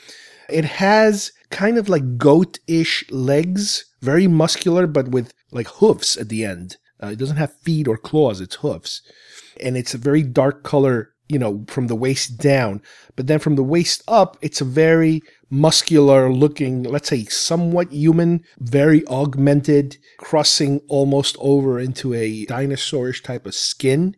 It 0.49 0.65
has 0.65 1.32
kind 1.51 1.77
of 1.78 1.89
like 1.89 2.16
goat-ish 2.16 3.05
legs, 3.10 3.85
very 4.01 4.27
muscular, 4.27 4.86
but 4.86 5.09
with 5.09 5.32
like 5.51 5.66
hoofs 5.66 6.16
at 6.16 6.28
the 6.28 6.44
end. 6.44 6.77
Uh, 7.02 7.09
it 7.09 7.18
doesn't 7.18 7.36
have 7.36 7.52
feet 7.60 7.89
or 7.89 7.97
claws; 7.97 8.40
it's 8.40 8.56
hoofs, 8.56 9.02
and 9.60 9.77
it's 9.77 9.94
a 9.94 9.98
very 9.98 10.22
dark 10.22 10.62
color, 10.62 11.10
you 11.28 11.39
know, 11.39 11.64
from 11.68 11.86
the 11.86 11.97
waist 11.97 12.39
down. 12.39 12.82
But 13.16 13.27
then 13.27 13.39
from 13.39 13.56
the 13.56 13.62
waist 13.62 14.02
up, 14.06 14.36
it's 14.43 14.60
a 14.60 14.66
very 14.66 15.22
muscular 15.48 16.32
looking, 16.32 16.85
let's 16.85 17.09
say 17.09 17.24
somewhat 17.24 17.93
human, 17.93 18.44
very 18.59 19.06
augmented, 19.09 19.97
crossing 20.18 20.81
almost 20.89 21.36
over 21.40 21.81
into 21.81 22.14
a 22.14 22.47
dinosaurish 22.47 23.22
type 23.22 23.47
of 23.47 23.55
skin. 23.55 24.14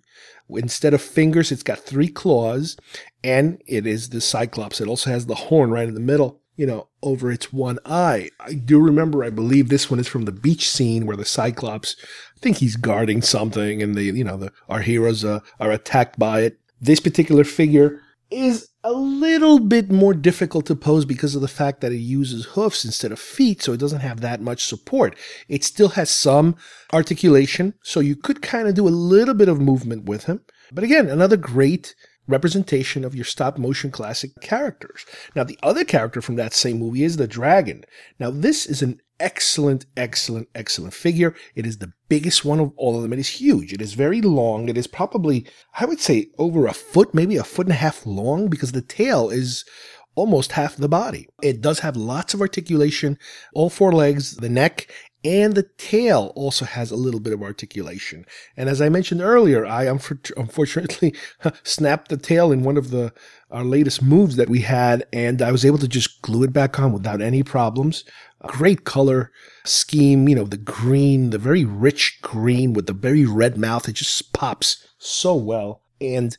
Instead 0.51 0.93
of 0.93 1.01
fingers, 1.01 1.51
it's 1.51 1.63
got 1.63 1.79
three 1.79 2.09
claws, 2.09 2.77
and 3.25 3.63
it 3.67 3.87
is 3.87 4.11
the 4.11 4.21
Cyclops. 4.21 4.81
It 4.81 4.89
also 4.89 5.09
has 5.09 5.27
the 5.27 5.35
horn 5.35 5.71
right 5.71 5.89
in 5.89 5.95
the 5.95 6.01
middle 6.01 6.42
you 6.57 6.67
know, 6.67 6.89
over 7.03 7.31
its 7.31 7.53
one 7.53 7.79
eye. 7.85 8.29
I 8.41 8.55
do 8.55 8.81
remember, 8.81 9.25
I 9.25 9.31
believe 9.31 9.69
this 9.69 9.91
one 9.91 9.99
is 9.99 10.09
from 10.09 10.25
the 10.25 10.33
beach 10.33 10.71
scene 10.71 11.07
where 11.07 11.17
the 11.17 11.25
Cyclops, 11.25 11.97
I 12.37 12.41
think 12.41 12.59
he's 12.59 12.77
guarding 12.77 13.23
something 13.23 13.83
and 13.83 13.95
the, 13.95 14.05
you 14.05 14.25
know, 14.25 14.37
the, 14.37 14.53
our 14.69 14.81
heroes 14.81 15.25
uh, 15.25 15.41
are 15.59 15.71
attacked 15.71 16.19
by 16.19 16.41
it. 16.41 16.59
This 16.81 17.01
particular 17.01 17.45
figure 17.45 18.01
is 18.31 18.69
a 18.85 18.93
little 18.93 19.61
bit 19.61 19.91
more 19.91 20.15
difficult 20.15 20.67
to 20.67 20.75
pose 20.75 21.05
because 21.05 21.35
of 21.35 21.43
the 21.43 21.49
fact 21.49 21.81
that 21.81 21.93
it 21.93 21.99
uses 21.99 22.47
hoofs 22.47 22.85
instead 22.85 23.13
of 23.13 23.19
feet, 23.19 23.63
so 23.63 23.73
it 23.73 23.81
doesn't 23.81 24.01
have 24.01 24.21
that 24.21 24.41
much 24.41 24.65
support. 24.65 25.17
It 25.49 25.63
still 25.63 25.91
has 25.91 26.11
some 26.11 26.57
articulation, 26.93 27.75
so 27.83 28.01
you 28.01 28.17
could 28.17 28.43
kind 28.43 28.67
of 28.67 28.75
do 28.75 28.89
a 28.89 28.91
little 28.91 29.35
bit 29.35 29.49
of 29.49 29.61
movement 29.61 30.05
with 30.05 30.25
him. 30.25 30.41
But 30.73 30.85
again, 30.85 31.09
another 31.09 31.37
great 31.37 31.95
representation 32.27 33.05
of 33.05 33.15
your 33.15 33.25
stop 33.25 33.59
motion 33.59 33.91
classic 33.91 34.31
characters. 34.41 35.05
Now, 35.35 35.45
the 35.45 35.59
other 35.63 35.85
character 35.85 36.23
from 36.23 36.37
that 36.37 36.53
same 36.53 36.79
movie 36.79 37.05
is 37.05 37.17
the 37.17 37.27
dragon. 37.27 37.85
Now, 38.19 38.31
this 38.31 38.67
is 38.67 38.83
an 38.83 39.01
excellent, 39.19 39.87
excellent, 39.97 40.49
excellent 40.55 40.95
figure. 40.95 41.35
It 41.55 41.67
is 41.67 41.79
the 41.79 41.93
biggest 42.09 42.45
one 42.45 42.61
of 42.61 42.73
all 42.77 42.97
of 42.97 43.03
them. 43.03 43.13
It 43.13 43.19
is 43.19 43.29
huge. 43.29 43.73
It 43.73 43.81
is 43.81 43.95
very 43.95 44.21
long. 44.21 44.69
It 44.69 44.77
is 44.77 44.87
probably, 44.87 45.47
I 45.79 45.85
would 45.85 46.01
say, 46.01 46.31
over 46.39 46.67
a 46.67 46.73
foot, 46.73 47.15
maybe 47.15 47.37
a 47.37 47.45
foot 47.45 47.67
and 47.67 47.73
a 47.73 47.77
half 47.77 48.05
long 48.05 48.49
because 48.49 48.73
the 48.73 48.83
tail 48.83 49.31
is 49.31 49.65
almost 50.15 50.53
half 50.53 50.77
the 50.77 50.89
body. 50.89 51.29
It 51.43 51.61
does 51.61 51.81
have 51.81 51.97
lots 51.97 52.35
of 52.35 52.41
articulation, 52.41 53.19
all 53.55 53.71
four 53.71 53.93
legs, 53.93 54.37
the 54.37 54.49
neck, 54.49 54.89
and 55.25 55.55
the 55.55 55.69
tail 55.79 56.33
also 56.35 56.65
has 56.65 56.91
a 56.91 56.97
little 56.97 57.21
bit 57.21 57.33
of 57.33 57.43
articulation. 57.43 58.27
And 58.57 58.69
as 58.69 58.83
I 58.83 58.89
mentioned 58.89 59.21
earlier, 59.21 59.65
I 59.65 59.85
unfortunately 59.85 61.15
snapped 61.63 62.09
the 62.09 62.17
tail 62.17 62.51
in 62.51 62.65
one 62.65 62.77
of 62.77 62.91
the 62.91 63.13
our 63.51 63.65
latest 63.65 64.03
moves 64.03 64.37
that 64.37 64.49
we 64.49 64.61
had, 64.61 65.05
and 65.13 65.43
I 65.43 65.53
was 65.53 65.65
able 65.65 65.79
to 65.79 65.89
just 65.89 66.23
glue 66.23 66.43
it 66.43 66.55
back 66.55 66.81
on 66.81 66.93
without 66.93 67.21
any 67.21 67.43
problems. 67.43 68.03
A 68.41 68.49
great 68.49 68.85
color 68.85 69.31
scheme, 69.65 70.27
you 70.27 70.35
know, 70.35 70.45
the 70.45 70.57
green, 70.57 71.31
the 71.31 71.39
very 71.39 71.65
rich 71.65 72.19
green 72.23 72.73
with 72.73 72.87
the 72.87 72.95
very 72.95 73.27
red 73.27 73.59
mouth. 73.59 73.89
It 73.89 73.93
just 73.93 74.33
pops 74.33 74.89
so 74.99 75.35
well. 75.35 75.83
And 76.01 76.37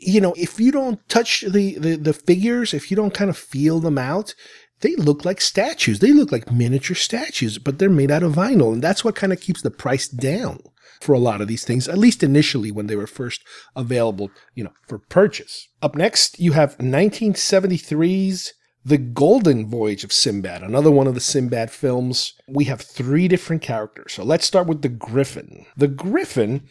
you 0.00 0.20
know, 0.20 0.34
if 0.36 0.60
you 0.60 0.72
don't 0.72 1.06
touch 1.08 1.42
the, 1.42 1.78
the, 1.78 1.96
the 1.96 2.12
figures, 2.12 2.74
if 2.74 2.90
you 2.90 2.96
don't 2.96 3.14
kind 3.14 3.30
of 3.30 3.36
feel 3.36 3.80
them 3.80 3.98
out, 3.98 4.34
they 4.80 4.94
look 4.96 5.24
like 5.24 5.40
statues. 5.40 5.98
They 5.98 6.12
look 6.12 6.30
like 6.30 6.52
miniature 6.52 6.96
statues, 6.96 7.58
but 7.58 7.78
they're 7.78 7.90
made 7.90 8.10
out 8.10 8.22
of 8.22 8.34
vinyl. 8.34 8.72
And 8.72 8.82
that's 8.82 9.04
what 9.04 9.16
kind 9.16 9.32
of 9.32 9.40
keeps 9.40 9.62
the 9.62 9.70
price 9.70 10.08
down 10.08 10.60
for 11.00 11.12
a 11.12 11.18
lot 11.18 11.40
of 11.40 11.48
these 11.48 11.64
things, 11.64 11.88
at 11.88 11.98
least 11.98 12.22
initially 12.22 12.72
when 12.72 12.86
they 12.86 12.96
were 12.96 13.06
first 13.06 13.42
available, 13.76 14.30
you 14.54 14.64
know, 14.64 14.72
for 14.86 14.98
purchase. 14.98 15.68
Up 15.82 15.94
next, 15.94 16.38
you 16.38 16.52
have 16.52 16.76
1973's 16.78 18.52
The 18.84 18.98
Golden 18.98 19.68
Voyage 19.68 20.04
of 20.04 20.12
Sinbad, 20.12 20.62
another 20.62 20.90
one 20.90 21.06
of 21.06 21.14
the 21.14 21.20
Sinbad 21.20 21.70
films. 21.70 22.34
We 22.48 22.64
have 22.64 22.80
three 22.80 23.28
different 23.28 23.62
characters. 23.62 24.12
So 24.12 24.24
let's 24.24 24.46
start 24.46 24.66
with 24.66 24.82
the 24.82 24.88
Griffin. 24.88 25.66
The 25.76 25.88
Griffin 25.88 26.62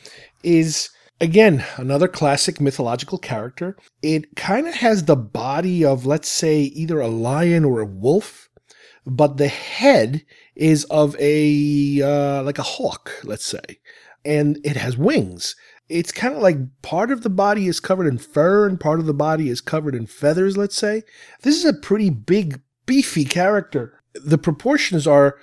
is 0.43 0.89
Again, 1.19 1.65
another 1.77 2.07
classic 2.07 2.61
mythological 2.61 3.17
character. 3.17 3.75
It 4.03 4.35
kind 4.35 4.67
of 4.67 4.75
has 4.75 5.05
the 5.05 5.15
body 5.15 5.83
of, 5.83 6.05
let's 6.05 6.29
say, 6.29 6.61
either 6.61 6.99
a 6.99 7.07
lion 7.07 7.65
or 7.65 7.81
a 7.81 7.87
wolf, 7.87 8.49
but 9.05 9.37
the 9.37 9.47
head 9.47 10.23
is 10.55 10.83
of 10.85 11.15
a, 11.19 12.01
uh, 12.01 12.43
like 12.43 12.59
a 12.59 12.63
hawk, 12.63 13.11
let's 13.23 13.45
say. 13.45 13.79
And 14.23 14.59
it 14.63 14.77
has 14.77 14.95
wings. 14.95 15.55
It's 15.89 16.11
kind 16.11 16.35
of 16.35 16.41
like 16.41 16.57
part 16.83 17.09
of 17.11 17.23
the 17.23 17.29
body 17.29 17.67
is 17.67 17.79
covered 17.79 18.07
in 18.07 18.19
fur 18.19 18.67
and 18.67 18.79
part 18.79 18.99
of 18.99 19.07
the 19.07 19.13
body 19.13 19.49
is 19.49 19.61
covered 19.61 19.95
in 19.95 20.05
feathers, 20.05 20.55
let's 20.55 20.75
say. 20.75 21.01
This 21.41 21.55
is 21.55 21.65
a 21.65 21.73
pretty 21.73 22.11
big, 22.11 22.61
beefy 22.85 23.25
character. 23.25 24.03
The 24.13 24.37
proportions 24.37 25.07
are 25.07 25.37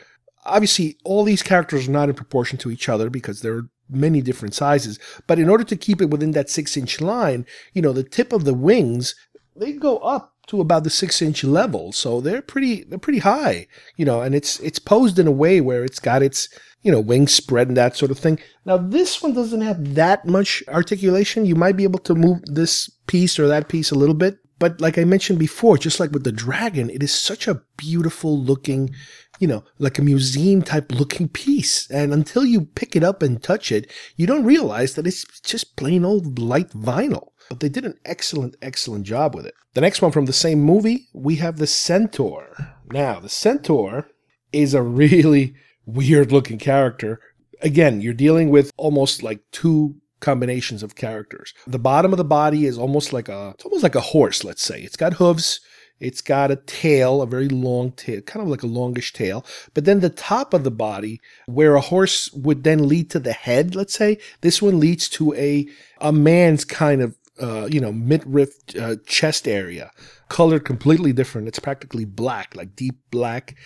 obviously 0.44 0.98
all 1.04 1.24
these 1.24 1.42
characters 1.42 1.88
are 1.88 1.92
not 1.92 2.08
in 2.08 2.14
proportion 2.14 2.58
to 2.58 2.70
each 2.70 2.88
other 2.88 3.10
because 3.10 3.40
they're 3.40 3.68
many 3.88 4.20
different 4.20 4.54
sizes. 4.54 4.98
But 5.26 5.38
in 5.38 5.48
order 5.48 5.64
to 5.64 5.76
keep 5.76 6.00
it 6.00 6.10
within 6.10 6.32
that 6.32 6.50
six 6.50 6.76
inch 6.76 7.00
line, 7.00 7.46
you 7.72 7.82
know, 7.82 7.92
the 7.92 8.04
tip 8.04 8.32
of 8.32 8.44
the 8.44 8.54
wings, 8.54 9.14
they 9.56 9.72
go 9.72 9.98
up 9.98 10.32
to 10.46 10.60
about 10.60 10.84
the 10.84 10.90
six 10.90 11.22
inch 11.22 11.44
level. 11.44 11.92
So 11.92 12.20
they're 12.20 12.42
pretty, 12.42 12.84
they're 12.84 12.98
pretty 12.98 13.20
high, 13.20 13.66
you 13.96 14.04
know, 14.04 14.20
and 14.20 14.34
it's, 14.34 14.60
it's 14.60 14.78
posed 14.78 15.18
in 15.18 15.26
a 15.26 15.32
way 15.32 15.60
where 15.60 15.84
it's 15.84 16.00
got 16.00 16.22
its, 16.22 16.48
you 16.82 16.92
know, 16.92 17.00
wings 17.00 17.32
spread 17.32 17.68
and 17.68 17.76
that 17.76 17.96
sort 17.96 18.10
of 18.10 18.18
thing. 18.18 18.38
Now 18.64 18.76
this 18.76 19.22
one 19.22 19.32
doesn't 19.32 19.62
have 19.62 19.94
that 19.94 20.26
much 20.26 20.62
articulation. 20.68 21.46
You 21.46 21.54
might 21.54 21.76
be 21.76 21.84
able 21.84 22.00
to 22.00 22.14
move 22.14 22.42
this 22.44 22.90
piece 23.06 23.38
or 23.38 23.48
that 23.48 23.68
piece 23.68 23.90
a 23.90 23.98
little 23.98 24.14
bit. 24.14 24.38
But 24.58 24.80
like 24.80 24.98
I 24.98 25.04
mentioned 25.04 25.38
before, 25.38 25.78
just 25.78 25.98
like 25.98 26.12
with 26.12 26.24
the 26.24 26.32
dragon, 26.32 26.88
it 26.88 27.02
is 27.02 27.12
such 27.12 27.48
a 27.48 27.62
beautiful 27.76 28.38
looking 28.38 28.94
you 29.38 29.48
know, 29.48 29.64
like 29.78 29.98
a 29.98 30.02
museum 30.02 30.62
type 30.62 30.92
looking 30.92 31.28
piece. 31.28 31.90
And 31.90 32.12
until 32.12 32.44
you 32.44 32.62
pick 32.62 32.94
it 32.96 33.04
up 33.04 33.22
and 33.22 33.42
touch 33.42 33.72
it, 33.72 33.90
you 34.16 34.26
don't 34.26 34.44
realize 34.44 34.94
that 34.94 35.06
it's 35.06 35.24
just 35.40 35.76
plain 35.76 36.04
old 36.04 36.38
light 36.38 36.70
vinyl. 36.70 37.28
But 37.48 37.60
they 37.60 37.68
did 37.68 37.84
an 37.84 37.98
excellent, 38.04 38.56
excellent 38.62 39.04
job 39.04 39.34
with 39.34 39.46
it. 39.46 39.54
The 39.74 39.80
next 39.80 40.00
one 40.00 40.12
from 40.12 40.26
the 40.26 40.32
same 40.32 40.60
movie, 40.60 41.08
we 41.12 41.36
have 41.36 41.58
the 41.58 41.66
Centaur. 41.66 42.74
Now, 42.90 43.20
the 43.20 43.28
Centaur 43.28 44.08
is 44.52 44.72
a 44.72 44.82
really 44.82 45.54
weird 45.84 46.32
looking 46.32 46.58
character. 46.58 47.20
Again, 47.60 48.00
you're 48.00 48.14
dealing 48.14 48.50
with 48.50 48.72
almost 48.76 49.22
like 49.22 49.40
two 49.52 49.96
combinations 50.20 50.82
of 50.82 50.94
characters. 50.94 51.52
The 51.66 51.78
bottom 51.78 52.12
of 52.12 52.16
the 52.16 52.24
body 52.24 52.64
is 52.64 52.78
almost 52.78 53.12
like 53.12 53.28
a 53.28 53.52
it's 53.54 53.64
almost 53.64 53.82
like 53.82 53.94
a 53.94 54.00
horse, 54.00 54.42
let's 54.42 54.62
say. 54.62 54.80
It's 54.80 54.96
got 54.96 55.14
hooves, 55.14 55.60
it's 56.00 56.20
got 56.20 56.50
a 56.50 56.56
tail, 56.56 57.22
a 57.22 57.26
very 57.26 57.48
long 57.48 57.92
tail, 57.92 58.20
kind 58.22 58.42
of 58.42 58.48
like 58.48 58.62
a 58.62 58.66
longish 58.68 59.12
tail. 59.12 59.44
But 59.72 59.84
then 59.84 60.00
the 60.00 60.10
top 60.10 60.52
of 60.52 60.64
the 60.64 60.70
body, 60.70 61.20
where 61.46 61.76
a 61.76 61.80
horse 61.80 62.32
would 62.32 62.64
then 62.64 62.88
lead 62.88 63.10
to 63.10 63.18
the 63.18 63.32
head, 63.32 63.74
let's 63.74 63.94
say, 63.94 64.18
this 64.40 64.60
one 64.60 64.80
leads 64.80 65.08
to 65.10 65.34
a 65.34 65.66
a 66.00 66.12
man's 66.12 66.64
kind 66.64 67.00
of 67.00 67.16
uh, 67.40 67.66
you 67.70 67.80
know 67.80 67.92
midriff 67.92 68.54
uh, 68.80 68.96
chest 69.06 69.48
area, 69.48 69.90
colored 70.28 70.64
completely 70.64 71.12
different. 71.12 71.48
It's 71.48 71.58
practically 71.58 72.04
black, 72.04 72.54
like 72.54 72.76
deep 72.76 72.96
black, 73.10 73.56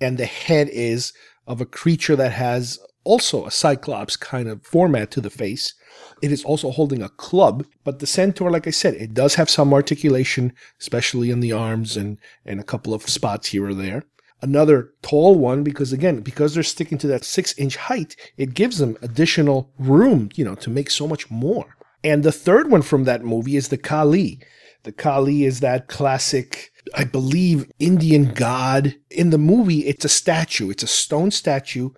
and 0.00 0.18
the 0.18 0.26
head 0.26 0.68
is 0.70 1.12
of 1.46 1.60
a 1.60 1.66
creature 1.66 2.16
that 2.16 2.32
has 2.32 2.78
also 3.04 3.46
a 3.46 3.50
cyclops 3.50 4.16
kind 4.16 4.48
of 4.48 4.62
format 4.62 5.10
to 5.10 5.20
the 5.20 5.30
face 5.30 5.74
it 6.22 6.32
is 6.32 6.44
also 6.44 6.70
holding 6.70 7.02
a 7.02 7.08
club, 7.08 7.66
but 7.84 7.98
the 7.98 8.06
centaur, 8.06 8.50
like 8.50 8.66
I 8.66 8.70
said, 8.70 8.94
it 8.94 9.14
does 9.14 9.36
have 9.36 9.50
some 9.50 9.72
articulation, 9.72 10.52
especially 10.80 11.30
in 11.30 11.40
the 11.40 11.52
arms 11.52 11.96
and, 11.96 12.18
and 12.44 12.60
a 12.60 12.64
couple 12.64 12.94
of 12.94 13.08
spots 13.08 13.48
here 13.48 13.66
or 13.66 13.74
there. 13.74 14.04
Another 14.40 14.92
tall 15.02 15.34
one, 15.34 15.64
because 15.64 15.92
again, 15.92 16.20
because 16.20 16.54
they're 16.54 16.62
sticking 16.62 16.98
to 16.98 17.08
that 17.08 17.24
six 17.24 17.56
inch 17.58 17.76
height, 17.76 18.14
it 18.36 18.54
gives 18.54 18.78
them 18.78 18.96
additional 19.02 19.72
room, 19.78 20.28
you 20.34 20.44
know, 20.44 20.54
to 20.56 20.70
make 20.70 20.90
so 20.90 21.08
much 21.08 21.30
more. 21.30 21.76
And 22.04 22.22
the 22.22 22.32
third 22.32 22.70
one 22.70 22.82
from 22.82 23.04
that 23.04 23.24
movie 23.24 23.56
is 23.56 23.68
the 23.68 23.78
Kali. 23.78 24.40
The 24.84 24.92
Kali 24.92 25.44
is 25.44 25.58
that 25.60 25.88
classic 25.88 26.70
I 26.94 27.04
believe, 27.04 27.70
Indian 27.78 28.32
god. 28.32 28.96
In 29.10 29.30
the 29.30 29.38
movie, 29.38 29.86
it's 29.86 30.04
a 30.04 30.08
statue, 30.08 30.70
it's 30.70 30.82
a 30.82 30.88
stone 30.88 31.30
statue, 31.30 31.90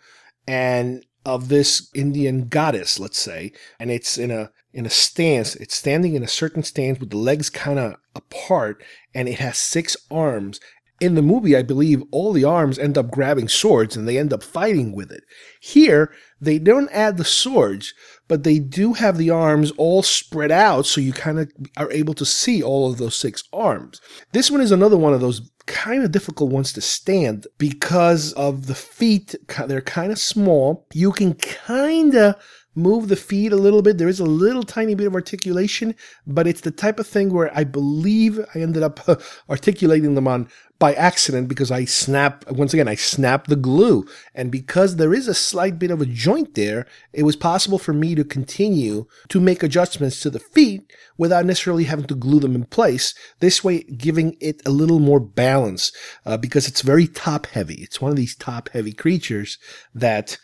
and 0.47 1.05
of 1.24 1.48
this 1.48 1.90
Indian 1.94 2.48
goddess, 2.48 2.98
let's 2.98 3.18
say, 3.18 3.52
and 3.78 3.90
it's 3.90 4.16
in 4.18 4.30
a 4.30 4.51
in 4.72 4.86
a 4.86 4.90
stance. 4.90 5.56
It's 5.56 5.74
standing 5.74 6.14
in 6.14 6.22
a 6.22 6.28
certain 6.28 6.62
stance 6.62 7.01
with 7.01 7.10
the 7.10 7.16
legs 7.16 7.51
kind 7.51 7.78
of 7.78 7.97
apart, 8.14 8.82
and 9.14 9.28
it 9.28 9.38
has 9.38 9.59
six 9.59 9.97
arms. 10.10 10.60
In 11.01 11.14
the 11.14 11.22
movie, 11.22 11.56
I 11.56 11.62
believe 11.62 12.02
all 12.10 12.32
the 12.32 12.44
arms 12.44 12.78
end 12.78 12.98
up 12.98 13.10
grabbing 13.10 13.48
swords 13.48 13.97
and 13.97 14.06
they 14.06 14.18
end 14.18 14.32
up 14.32 14.43
fighting 14.43 14.94
with 14.94 15.10
it. 15.10 15.24
Here, 15.60 16.12
they 16.40 16.59
don't 16.59 16.90
add 16.93 17.16
the 17.16 17.24
swords, 17.24 17.94
but 18.28 18.44
they 18.44 18.59
do 18.59 18.93
have 18.93 19.16
the 19.16 19.31
arms 19.31 19.72
all 19.78 20.02
spread 20.02 20.51
out 20.51 20.85
so 20.85 21.01
you 21.01 21.14
kind 21.14 21.39
of 21.40 21.51
are 21.78 21.90
able 21.90 22.14
to 22.14 22.27
see 22.27 22.62
all 22.62 22.90
of 22.90 22.98
those 22.98 23.16
six 23.16 23.44
arms. 23.52 24.01
This 24.32 24.51
one 24.51 24.60
is 24.60 24.72
another 24.72 24.98
one 24.98 25.14
of 25.14 25.22
those 25.22 25.51
kind 25.66 26.02
of 26.02 26.12
difficult 26.12 26.51
ones 26.51 26.72
to 26.74 26.81
stand 26.81 27.47
because 27.56 28.32
of 28.35 28.66
the 28.66 28.74
feet. 28.74 29.35
They're 29.66 29.81
kind 29.81 30.12
of 30.12 30.18
small. 30.18 30.86
You 30.93 31.12
can 31.12 31.35
kind 31.35 32.14
of 32.14 32.36
move 32.74 33.09
the 33.09 33.16
feet 33.16 33.52
a 33.52 33.56
little 33.56 33.82
bit. 33.82 33.98
There 33.98 34.09
is 34.09 34.20
a 34.20 34.24
little 34.24 34.62
tiny 34.62 34.94
bit 34.94 35.06
of 35.06 35.14
articulation, 35.14 35.94
but 36.27 36.47
it's 36.47 36.60
the 36.60 36.70
type 36.70 36.98
of 36.98 37.06
thing 37.06 37.32
where 37.32 37.56
I 37.56 37.64
believe 37.64 38.44
I 38.55 38.60
ended 38.60 38.82
up 38.82 39.01
articulating 39.51 40.14
them 40.14 40.28
on 40.28 40.48
by 40.81 40.94
accident 40.94 41.47
because 41.47 41.70
I 41.70 41.85
snap 41.85 42.51
once 42.51 42.73
again 42.73 42.89
I 42.89 42.94
snapped 42.97 43.48
the 43.48 43.55
glue 43.55 44.07
and 44.35 44.51
because 44.51 44.97
there 44.97 45.15
is 45.15 45.28
a 45.28 45.35
slight 45.35 45.78
bit 45.78 45.90
of 45.90 46.01
a 46.01 46.07
joint 46.07 46.55
there 46.55 46.86
it 47.12 47.23
was 47.23 47.36
possible 47.36 47.78
for 47.78 47.93
me 47.93 48.15
to 48.16 48.24
continue 48.24 49.07
to 49.28 49.40
make 49.40 49.62
adjustments 49.62 50.20
to 50.23 50.31
the 50.31 50.40
feet 50.40 50.90
without 51.19 51.44
necessarily 51.44 51.85
having 51.85 52.07
to 52.07 52.15
glue 52.15 52.40
them 52.40 52.55
in 52.55 52.65
place 52.65 53.15
this 53.40 53.62
way 53.62 53.82
giving 53.82 54.36
it 54.40 54.62
a 54.65 54.70
little 54.70 54.98
more 54.98 55.20
balance 55.20 55.93
uh, 56.24 56.39
because 56.39 56.66
it's 56.66 56.81
very 56.81 57.07
top 57.07 57.47
heavy 57.47 57.82
it's 57.82 58.01
one 58.01 58.11
of 58.11 58.16
these 58.16 58.35
top 58.35 58.70
heavy 58.70 58.93
creatures 58.93 59.59
that 59.94 60.39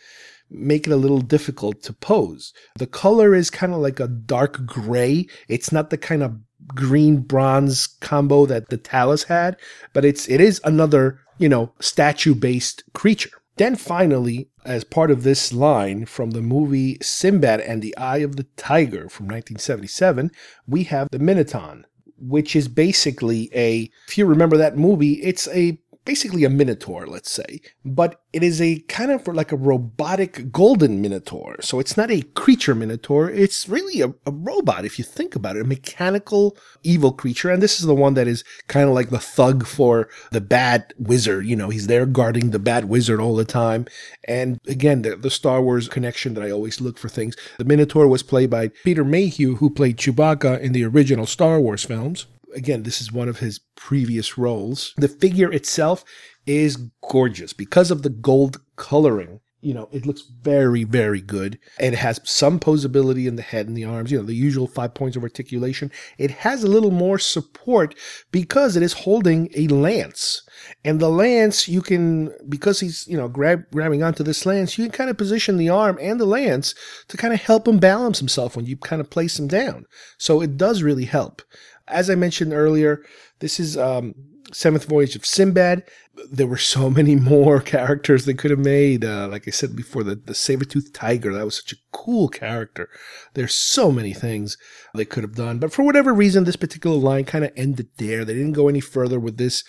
make 0.51 0.87
it 0.87 0.93
a 0.93 0.97
little 0.97 1.21
difficult 1.21 1.83
to 1.83 1.93
pose. 1.93 2.53
The 2.79 2.87
color 2.87 3.35
is 3.35 3.51
kind 3.51 3.73
of 3.73 3.81
like 3.81 3.99
a 3.99 4.07
dark 4.07 4.65
gray. 4.65 5.27
It's 5.49 5.73
not 5.73 5.91
the 5.91 5.99
kind 5.99 6.23
of 6.23 6.37
green 6.69 7.19
bronze 7.19 7.87
combo 7.87 8.47
that 8.47 8.69
the 8.69 8.79
Talos 8.79 9.25
had, 9.25 9.57
but 9.93 10.05
it's 10.05 10.29
it 10.29 10.41
is 10.41 10.61
another, 10.65 11.21
you 11.39 11.49
know, 11.49 11.73
statue 11.81 12.35
based 12.35 12.83
creature. 12.93 13.31
Then 13.57 13.77
finally, 13.77 14.51
as 14.67 14.85
part 14.85 15.11
of 15.11 15.23
this 15.23 15.53
line 15.53 16.05
from 16.05 16.33
the 16.33 16.43
movie 16.43 16.99
Sinbad 17.01 17.61
and 17.61 17.81
the 17.81 17.97
Eye 17.97 18.19
of 18.19 18.37
the 18.37 18.47
Tiger 18.57 19.09
from 19.09 19.27
1977, 19.27 20.31
we 20.67 20.85
have 20.85 21.09
the 21.11 21.19
Minotaur, 21.19 21.83
which 22.19 22.55
is 22.55 22.69
basically 22.69 23.49
a, 23.55 23.91
if 24.09 24.19
you 24.19 24.27
remember 24.27 24.59
that 24.59 24.77
movie, 24.77 25.15
it's 25.23 25.49
a 25.49 25.81
basically 26.07 26.45
a 26.45 26.49
minotaur, 26.49 27.07
let's 27.07 27.31
say, 27.31 27.61
but 27.85 28.23
it 28.33 28.43
is 28.43 28.63
a 28.63 28.79
kind 28.89 29.11
of 29.11 29.27
like 29.27 29.53
a 29.53 29.57
robotic 29.57 30.51
golden 30.53 31.03
minotaur. 31.03 31.57
So 31.61 31.81
it's 31.81 31.97
not 31.97 32.11
a 32.11 32.23
creature 32.23 32.75
minotaur. 32.75 33.29
It's 33.29 33.69
really 33.69 34.01
a, 34.01 34.15
a, 34.25 34.31
robot, 34.31 34.85
if 34.85 34.99
you 34.99 35.05
think 35.05 35.35
about 35.35 35.57
it, 35.57 35.63
a 35.63 35.65
mechanical 35.65 36.57
evil 36.83 37.13
creature. 37.13 37.51
And 37.51 37.63
this 37.63 37.81
is 37.81 37.87
the 37.87 37.95
one 37.95 38.15
that 38.15 38.29
is 38.29 38.45
kind 38.69 38.89
of 38.89 38.95
like 38.95 39.11
the 39.11 39.19
thug 39.19 39.67
for 39.67 40.09
the 40.31 40.41
bad 40.41 40.95
wizard. 40.99 41.45
You 41.47 41.57
know, 41.57 41.69
he's 41.69 41.89
there 41.89 42.07
guarding 42.07 42.51
the 42.51 42.59
bad 42.59 42.87
wizard 42.87 43.21
all 43.21 43.35
the 43.35 43.45
time. 43.45 43.87
And 44.25 44.61
again, 44.67 45.03
the, 45.03 45.17
the 45.17 45.31
Star 45.31 45.61
Wars 45.61 45.89
connection 45.89 46.35
that 46.35 46.45
I 46.45 46.51
always 46.51 46.81
look 46.81 46.99
for 46.99 47.09
things. 47.09 47.37
The 47.59 47.65
minotaur 47.65 48.07
was 48.07 48.23
played 48.23 48.51
by 48.51 48.69
Peter 48.69 49.05
Mayhew, 49.05 49.57
who 49.57 49.71
played 49.71 49.97
Chewbacca 49.97 50.61
in 50.61 50.73
the 50.73 50.85
original 50.85 51.27
Star 51.27 51.61
Wars 51.61 51.85
films 51.85 52.27
again, 52.55 52.83
this 52.83 53.01
is 53.01 53.13
one 53.13 53.29
of 53.29 53.39
his 53.39 53.61
previous 53.75 54.39
roles. 54.39 54.95
The 54.97 55.09
figure 55.09 55.53
itself 55.53 56.05
is 56.47 56.77
gorgeous 57.09 57.53
because 57.53 57.91
of 57.91 58.03
the 58.03 58.11
gold 58.11 58.61
coloring. 58.77 59.41
You 59.63 59.75
know, 59.75 59.89
it 59.91 60.07
looks 60.07 60.23
very, 60.23 60.85
very 60.85 61.21
good. 61.21 61.59
It 61.81 61.95
has 61.95 62.21
some 62.23 62.61
posability 62.61 63.27
in 63.27 63.35
the 63.35 63.43
head 63.43 63.67
and 63.67 63.77
the 63.77 63.85
arms, 63.85 64.13
you 64.13 64.19
know, 64.19 64.25
the 64.25 64.35
usual 64.35 64.69
five 64.69 64.95
points 64.95 65.17
of 65.17 65.25
articulation. 65.25 65.91
It 66.19 66.31
has 66.31 66.63
a 66.63 66.69
little 66.69 66.93
more 66.93 67.19
support 67.19 67.97
because 68.31 68.77
it 68.77 68.83
is 68.85 68.93
holding 68.93 69.51
a 69.57 69.67
lance. 69.67 70.43
And 70.85 71.01
the 71.01 71.09
lance, 71.09 71.69
you 71.69 71.83
can, 71.83 72.33
because 72.49 72.79
he's, 72.79 73.09
you 73.09 73.17
know, 73.17 73.29
grab, 73.29 73.65
grabbing 73.73 74.05
onto 74.05 74.23
this 74.23 74.47
lance, 74.47 74.79
you 74.79 74.85
can 74.85 74.93
kind 74.93 75.11
of 75.11 75.19
position 75.19 75.57
the 75.57 75.71
arm 75.71 75.99
and 76.01 76.21
the 76.21 76.27
lance 76.27 76.75
to 77.09 77.17
kind 77.17 77.35
of 77.35 77.41
help 77.41 77.67
him 77.67 77.79
balance 77.79 78.21
himself 78.21 78.55
when 78.55 78.67
you 78.67 78.77
kind 78.77 79.01
of 79.01 79.11
place 79.11 79.37
him 79.37 79.49
down. 79.49 79.87
So 80.17 80.43
it 80.43 80.57
does 80.57 80.83
really 80.83 81.07
help. 81.07 81.43
As 81.89 82.11
I 82.11 82.15
mentioned 82.15 82.53
earlier, 82.53 83.05
this 83.41 83.61
is 83.61 83.77
um, 83.77 84.15
Seventh 84.53 84.85
Voyage 84.85 85.17
of 85.17 85.27
Sinbad. 85.27 85.85
There 86.31 86.47
were 86.47 86.57
so 86.57 86.91
many 86.99 87.17
more 87.17 87.61
characters 87.61 88.25
they 88.25 88.35
could 88.35 88.51
have 88.51 88.61
made. 88.61 89.05
Uh, 89.05 89.29
like 89.29 89.47
I 89.47 89.51
said 89.51 89.77
before, 89.77 90.03
the, 90.03 90.15
the 90.15 90.35
saber-toothed 90.35 90.95
tiger, 90.95 91.33
that 91.33 91.45
was 91.45 91.57
such 91.57 91.73
a 91.73 91.83
cool 91.93 92.29
character. 92.29 92.89
There's 93.35 93.55
so 93.55 93.93
many 93.93 94.13
things 94.13 94.57
they 94.95 95.05
could 95.05 95.25
have 95.25 95.35
done. 95.35 95.59
But 95.59 95.73
for 95.73 95.83
whatever 95.83 96.13
reason, 96.15 96.45
this 96.45 96.57
particular 96.57 96.97
line 96.97 97.25
kind 97.25 97.45
of 97.45 97.53
ended 97.57 97.89
there. 97.99 98.25
They 98.25 98.35
didn't 98.35 98.53
go 98.53 98.69
any 98.69 98.81
further 98.81 99.21
with 99.21 99.37
this 99.37 99.65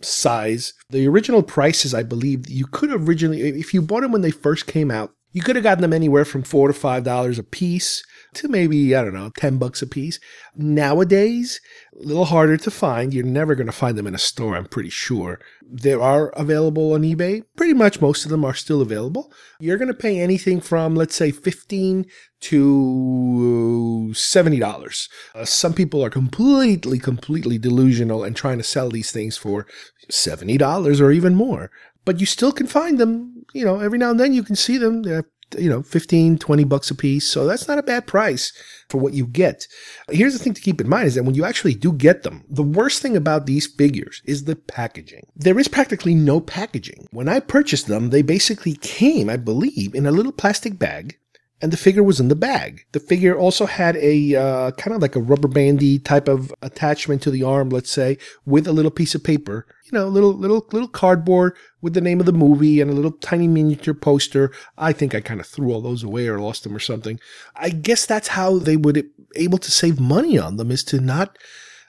size. 0.00 0.72
The 0.90 1.06
original 1.06 1.42
prices, 1.42 1.94
I 1.94 2.02
believe, 2.02 2.48
you 2.48 2.66
could 2.66 2.90
originally, 2.90 3.40
if 3.40 3.74
you 3.74 3.82
bought 3.82 4.02
them 4.02 4.12
when 4.12 4.22
they 4.22 4.30
first 4.30 4.66
came 4.66 4.90
out, 4.90 5.12
you 5.32 5.42
could 5.42 5.56
have 5.56 5.62
gotten 5.62 5.82
them 5.82 5.92
anywhere 5.92 6.24
from 6.24 6.42
four 6.42 6.68
to 6.68 6.74
five 6.74 7.04
dollars 7.04 7.38
a 7.38 7.42
piece 7.42 8.04
to 8.34 8.48
maybe, 8.48 8.94
I 8.94 9.02
don't 9.02 9.14
know, 9.14 9.30
10 9.36 9.58
bucks 9.58 9.82
a 9.82 9.86
piece. 9.86 10.18
Nowadays, 10.56 11.60
a 11.94 12.06
little 12.06 12.24
harder 12.26 12.56
to 12.56 12.70
find. 12.70 13.12
You're 13.12 13.24
never 13.24 13.54
going 13.54 13.66
to 13.66 13.72
find 13.72 13.96
them 13.98 14.06
in 14.06 14.14
a 14.14 14.18
store, 14.18 14.56
I'm 14.56 14.66
pretty 14.66 14.88
sure. 14.88 15.38
They 15.62 15.92
are 15.92 16.30
available 16.30 16.92
on 16.94 17.02
eBay. 17.02 17.42
Pretty 17.56 17.74
much 17.74 18.00
most 18.00 18.24
of 18.24 18.30
them 18.30 18.44
are 18.44 18.54
still 18.54 18.80
available. 18.80 19.32
You're 19.60 19.78
going 19.78 19.88
to 19.88 19.94
pay 19.94 20.18
anything 20.20 20.60
from, 20.60 20.94
let's 20.94 21.14
say, 21.14 21.30
15 21.30 22.06
to 22.40 24.10
$70. 24.12 25.08
Uh, 25.34 25.44
some 25.44 25.74
people 25.74 26.04
are 26.04 26.10
completely, 26.10 26.98
completely 26.98 27.58
delusional 27.58 28.24
and 28.24 28.34
trying 28.34 28.58
to 28.58 28.64
sell 28.64 28.88
these 28.88 29.12
things 29.12 29.36
for 29.36 29.66
$70 30.10 31.00
or 31.00 31.12
even 31.12 31.34
more. 31.34 31.70
But 32.04 32.20
you 32.20 32.26
still 32.26 32.52
can 32.52 32.66
find 32.66 32.98
them, 32.98 33.44
you 33.52 33.64
know, 33.64 33.80
every 33.80 33.98
now 33.98 34.10
and 34.10 34.20
then 34.20 34.32
you 34.32 34.42
can 34.42 34.56
see 34.56 34.78
them. 34.78 35.02
They're 35.02 35.24
you 35.58 35.68
know, 35.68 35.82
15, 35.82 36.38
20 36.38 36.64
bucks 36.64 36.90
a 36.90 36.94
piece. 36.94 37.26
So 37.26 37.46
that's 37.46 37.68
not 37.68 37.78
a 37.78 37.82
bad 37.82 38.06
price 38.06 38.52
for 38.88 38.98
what 38.98 39.14
you 39.14 39.26
get. 39.26 39.66
Here's 40.10 40.32
the 40.32 40.38
thing 40.38 40.54
to 40.54 40.60
keep 40.60 40.80
in 40.80 40.88
mind 40.88 41.06
is 41.08 41.14
that 41.14 41.24
when 41.24 41.34
you 41.34 41.44
actually 41.44 41.74
do 41.74 41.92
get 41.92 42.22
them, 42.22 42.44
the 42.48 42.62
worst 42.62 43.02
thing 43.02 43.16
about 43.16 43.46
these 43.46 43.66
figures 43.66 44.22
is 44.24 44.44
the 44.44 44.56
packaging. 44.56 45.26
There 45.36 45.58
is 45.58 45.68
practically 45.68 46.14
no 46.14 46.40
packaging. 46.40 47.06
When 47.10 47.28
I 47.28 47.40
purchased 47.40 47.86
them, 47.86 48.10
they 48.10 48.22
basically 48.22 48.74
came, 48.74 49.28
I 49.28 49.36
believe, 49.36 49.94
in 49.94 50.06
a 50.06 50.12
little 50.12 50.32
plastic 50.32 50.78
bag 50.78 51.18
and 51.62 51.72
the 51.72 51.76
figure 51.76 52.02
was 52.02 52.18
in 52.18 52.26
the 52.26 52.34
bag. 52.34 52.84
The 52.90 52.98
figure 52.98 53.38
also 53.38 53.66
had 53.66 53.96
a 53.96 54.34
uh, 54.34 54.70
kind 54.72 54.94
of 54.96 55.00
like 55.00 55.14
a 55.14 55.20
rubber 55.20 55.46
bandy 55.46 56.00
type 56.00 56.26
of 56.26 56.52
attachment 56.60 57.22
to 57.22 57.30
the 57.30 57.44
arm, 57.44 57.70
let's 57.70 57.90
say, 57.90 58.18
with 58.44 58.66
a 58.66 58.72
little 58.72 58.90
piece 58.90 59.14
of 59.14 59.22
paper, 59.22 59.66
you 59.84 59.96
know, 59.96 60.08
little 60.08 60.34
little 60.34 60.66
little 60.72 60.88
cardboard 60.88 61.56
with 61.80 61.94
the 61.94 62.00
name 62.00 62.18
of 62.18 62.26
the 62.26 62.32
movie 62.32 62.80
and 62.80 62.90
a 62.90 62.94
little 62.94 63.12
tiny 63.12 63.46
miniature 63.46 63.94
poster. 63.94 64.52
I 64.76 64.92
think 64.92 65.14
I 65.14 65.20
kind 65.20 65.38
of 65.38 65.46
threw 65.46 65.72
all 65.72 65.80
those 65.80 66.02
away 66.02 66.26
or 66.26 66.40
lost 66.40 66.64
them 66.64 66.74
or 66.74 66.80
something. 66.80 67.20
I 67.54 67.70
guess 67.70 68.04
that's 68.06 68.28
how 68.28 68.58
they 68.58 68.76
would 68.76 69.08
able 69.36 69.58
to 69.58 69.70
save 69.70 70.00
money 70.00 70.36
on 70.36 70.56
them 70.56 70.72
is 70.72 70.82
to 70.84 71.00
not 71.00 71.38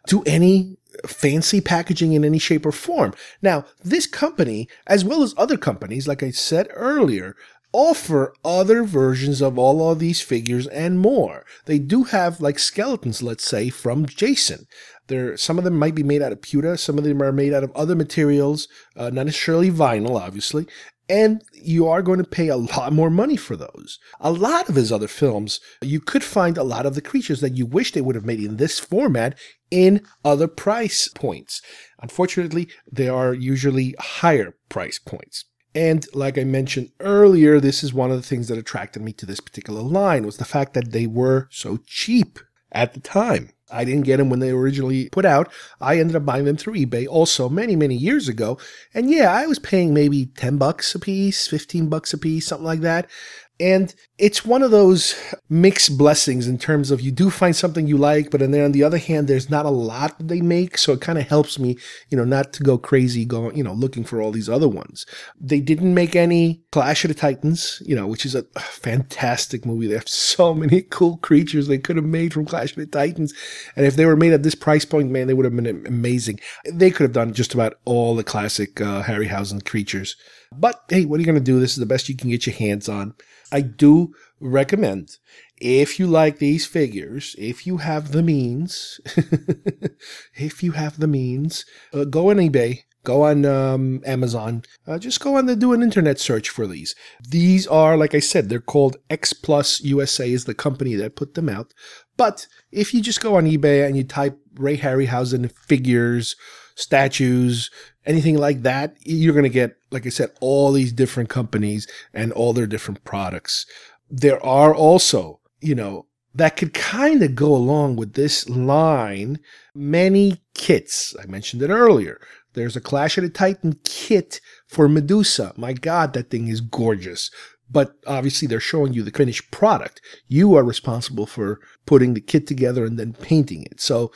do 0.05 0.21
any 0.25 0.77
fancy 1.07 1.59
packaging 1.59 2.13
in 2.13 2.23
any 2.23 2.37
shape 2.37 2.65
or 2.65 2.71
form. 2.71 3.13
Now, 3.41 3.65
this 3.83 4.05
company, 4.05 4.67
as 4.85 5.03
well 5.03 5.23
as 5.23 5.33
other 5.37 5.57
companies, 5.57 6.07
like 6.07 6.21
I 6.21 6.31
said 6.31 6.67
earlier, 6.71 7.35
offer 7.73 8.33
other 8.45 8.83
versions 8.83 9.41
of 9.41 9.57
all 9.57 9.91
of 9.91 9.99
these 9.99 10.21
figures 10.21 10.67
and 10.67 10.99
more. 10.99 11.45
They 11.65 11.79
do 11.79 12.03
have 12.05 12.39
like 12.39 12.59
skeletons, 12.59 13.21
let's 13.21 13.43
say, 13.43 13.69
from 13.69 14.05
Jason. 14.05 14.67
There, 15.07 15.35
some 15.35 15.57
of 15.57 15.65
them 15.65 15.77
might 15.77 15.95
be 15.95 16.03
made 16.03 16.21
out 16.21 16.31
of 16.31 16.41
pewter, 16.41 16.77
some 16.77 16.97
of 16.97 17.03
them 17.03 17.21
are 17.21 17.33
made 17.33 17.53
out 17.53 17.63
of 17.63 17.71
other 17.75 17.95
materials, 17.95 18.69
uh, 18.95 19.09
not 19.09 19.25
necessarily 19.25 19.69
vinyl, 19.69 20.19
obviously. 20.19 20.67
And 21.09 21.43
you 21.51 21.87
are 21.89 22.01
going 22.01 22.19
to 22.19 22.29
pay 22.29 22.47
a 22.47 22.55
lot 22.55 22.93
more 22.93 23.09
money 23.09 23.35
for 23.35 23.57
those. 23.57 23.99
A 24.21 24.31
lot 24.31 24.69
of 24.69 24.75
his 24.75 24.89
other 24.89 25.09
films, 25.09 25.59
you 25.81 25.99
could 25.99 26.23
find 26.23 26.57
a 26.57 26.63
lot 26.63 26.85
of 26.85 26.95
the 26.95 27.01
creatures 27.01 27.41
that 27.41 27.57
you 27.57 27.65
wish 27.65 27.91
they 27.91 27.99
would 27.99 28.15
have 28.15 28.25
made 28.25 28.39
in 28.39 28.55
this 28.55 28.79
format 28.79 29.37
in 29.69 30.05
other 30.23 30.47
price 30.47 31.09
points. 31.09 31.61
Unfortunately, 32.01 32.69
they 32.89 33.09
are 33.09 33.33
usually 33.33 33.95
higher 33.99 34.55
price 34.69 34.97
points. 34.97 35.43
And 35.75 36.05
like 36.13 36.37
I 36.37 36.43
mentioned 36.43 36.91
earlier, 36.99 37.59
this 37.59 37.83
is 37.83 37.93
one 37.93 38.11
of 38.11 38.17
the 38.17 38.27
things 38.27 38.47
that 38.47 38.57
attracted 38.57 39.01
me 39.01 39.11
to 39.13 39.25
this 39.25 39.39
particular 39.39 39.81
line 39.81 40.25
was 40.25 40.37
the 40.37 40.45
fact 40.45 40.73
that 40.75 40.91
they 40.91 41.07
were 41.07 41.47
so 41.51 41.79
cheap 41.87 42.39
at 42.71 42.93
the 42.93 42.99
time. 42.99 43.49
I 43.71 43.85
didn't 43.85 44.05
get 44.05 44.17
them 44.17 44.29
when 44.29 44.39
they 44.39 44.53
were 44.53 44.61
originally 44.61 45.09
put 45.09 45.25
out. 45.25 45.51
I 45.81 45.97
ended 45.97 46.15
up 46.15 46.25
buying 46.25 46.45
them 46.45 46.57
through 46.57 46.75
eBay 46.75 47.07
also 47.07 47.49
many, 47.49 47.75
many 47.75 47.95
years 47.95 48.27
ago. 48.27 48.59
And 48.93 49.09
yeah, 49.09 49.33
I 49.33 49.47
was 49.47 49.57
paying 49.57 49.93
maybe 49.93 50.27
10 50.27 50.57
bucks 50.57 50.93
a 50.93 50.99
piece, 50.99 51.47
15 51.47 51.89
bucks 51.89 52.13
a 52.13 52.17
piece, 52.19 52.45
something 52.45 52.65
like 52.65 52.81
that. 52.81 53.09
And 53.59 53.93
it's 54.17 54.43
one 54.43 54.63
of 54.63 54.71
those 54.71 55.15
mixed 55.47 55.97
blessings 55.97 56.47
in 56.47 56.57
terms 56.57 56.89
of 56.89 57.01
you 57.01 57.11
do 57.11 57.29
find 57.29 57.55
something 57.55 57.85
you 57.85 57.97
like, 57.97 58.31
but 58.31 58.39
then 58.39 58.55
on 58.55 58.71
the 58.71 58.83
other 58.83 58.97
hand, 58.97 59.27
there's 59.27 59.49
not 59.49 59.65
a 59.65 59.69
lot 59.69 60.15
they 60.19 60.41
make. 60.41 60.77
So 60.77 60.93
it 60.93 61.01
kind 61.01 61.19
of 61.19 61.27
helps 61.27 61.59
me, 61.59 61.77
you 62.09 62.17
know, 62.17 62.23
not 62.23 62.51
to 62.53 62.63
go 62.63 62.79
crazy 62.79 63.25
going, 63.25 63.55
you 63.55 63.63
know, 63.63 63.73
looking 63.73 64.03
for 64.03 64.21
all 64.21 64.31
these 64.31 64.49
other 64.49 64.67
ones. 64.67 65.05
They 65.39 65.59
didn't 65.59 65.93
make 65.93 66.15
any 66.15 66.63
Clash 66.71 67.05
of 67.05 67.09
the 67.09 67.15
Titans, 67.15 67.81
you 67.85 67.95
know, 67.95 68.07
which 68.07 68.25
is 68.25 68.33
a 68.33 68.43
fantastic 68.59 69.65
movie. 69.65 69.87
They 69.87 69.93
have 69.93 70.09
so 70.09 70.53
many 70.55 70.81
cool 70.89 71.17
creatures 71.17 71.67
they 71.67 71.77
could 71.77 71.95
have 71.95 72.05
made 72.05 72.33
from 72.33 72.45
Clash 72.45 72.71
of 72.71 72.77
the 72.77 72.87
Titans. 72.87 73.33
And 73.75 73.85
if 73.85 73.95
they 73.95 74.05
were 74.05 74.17
made 74.17 74.33
at 74.33 74.41
this 74.41 74.55
price 74.55 74.83
point, 74.83 75.11
man, 75.11 75.27
they 75.27 75.33
would 75.35 75.45
have 75.45 75.55
been 75.55 75.85
amazing. 75.85 76.39
They 76.65 76.89
could 76.89 77.03
have 77.03 77.13
done 77.13 77.33
just 77.33 77.53
about 77.53 77.75
all 77.85 78.15
the 78.15 78.23
classic 78.23 78.81
uh, 78.81 79.03
Harryhausen 79.03 79.63
creatures. 79.63 80.15
But 80.51 80.83
hey, 80.89 81.05
what 81.05 81.17
are 81.17 81.21
you 81.21 81.25
going 81.25 81.37
to 81.37 81.41
do? 81.41 81.59
This 81.59 81.71
is 81.71 81.77
the 81.77 81.85
best 81.85 82.09
you 82.09 82.15
can 82.15 82.29
get 82.29 82.45
your 82.45 82.55
hands 82.55 82.89
on. 82.89 83.13
I 83.53 83.61
do 83.61 84.13
recommend 84.39 85.17
if 85.61 85.97
you 85.97 86.07
like 86.07 86.39
these 86.39 86.65
figures, 86.65 87.35
if 87.37 87.65
you 87.65 87.77
have 87.77 88.11
the 88.11 88.21
means, 88.21 88.99
if 90.35 90.61
you 90.61 90.73
have 90.73 90.99
the 90.99 91.07
means, 91.07 91.65
uh, 91.93 92.03
go 92.03 92.31
on 92.31 92.37
eBay, 92.37 92.79
go 93.05 93.23
on 93.23 93.45
um, 93.45 94.01
Amazon, 94.05 94.63
uh, 94.85 94.97
just 94.97 95.21
go 95.21 95.37
on 95.37 95.45
the 95.45 95.55
do 95.55 95.71
an 95.71 95.81
internet 95.81 96.19
search 96.19 96.49
for 96.49 96.67
these. 96.67 96.95
These 97.29 97.65
are, 97.67 97.95
like 97.95 98.13
I 98.13 98.19
said, 98.19 98.49
they're 98.49 98.59
called 98.59 98.97
X 99.09 99.31
Plus 99.31 99.79
USA 99.81 100.29
is 100.29 100.45
the 100.45 100.53
company 100.53 100.95
that 100.95 101.15
put 101.15 101.35
them 101.35 101.47
out. 101.47 101.73
But 102.17 102.47
if 102.71 102.93
you 102.93 103.01
just 103.01 103.21
go 103.21 103.37
on 103.37 103.45
eBay 103.45 103.85
and 103.85 103.95
you 103.95 104.03
type 104.03 104.37
Ray 104.55 104.77
Harryhausen 104.77 105.51
figures, 105.51 106.35
statues, 106.75 107.69
anything 108.05 108.37
like 108.37 108.63
that, 108.63 108.95
you're 109.01 109.33
going 109.33 109.43
to 109.43 109.49
get, 109.49 109.75
like 109.91 110.05
I 110.05 110.09
said, 110.09 110.31
all 110.39 110.71
these 110.71 110.91
different 110.91 111.29
companies 111.29 111.87
and 112.13 112.31
all 112.31 112.53
their 112.53 112.67
different 112.67 113.03
products. 113.03 113.65
There 114.09 114.43
are 114.45 114.73
also, 114.73 115.39
you 115.61 115.75
know, 115.75 116.07
that 116.35 116.57
could 116.57 116.73
kind 116.73 117.21
of 117.21 117.35
go 117.35 117.55
along 117.55 117.95
with 117.95 118.13
this 118.13 118.49
line, 118.49 119.39
many 119.75 120.41
kits. 120.55 121.15
I 121.21 121.25
mentioned 121.27 121.61
it 121.61 121.69
earlier. 121.69 122.19
There's 122.53 122.75
a 122.75 122.81
Clash 122.81 123.17
of 123.17 123.23
the 123.23 123.29
Titan 123.29 123.79
kit 123.83 124.41
for 124.67 124.87
Medusa. 124.87 125.53
My 125.57 125.73
God, 125.73 126.13
that 126.13 126.29
thing 126.29 126.47
is 126.47 126.61
gorgeous. 126.61 127.31
But 127.69 127.93
obviously, 128.05 128.47
they're 128.47 128.59
showing 128.59 128.93
you 128.93 129.03
the 129.03 129.11
finished 129.11 129.49
product. 129.49 130.01
You 130.27 130.55
are 130.55 130.63
responsible 130.63 131.25
for 131.25 131.59
putting 131.85 132.13
the 132.13 132.21
kit 132.21 132.45
together 132.45 132.85
and 132.85 132.99
then 132.99 133.13
painting 133.13 133.63
it. 133.63 133.81
So, 133.81 134.11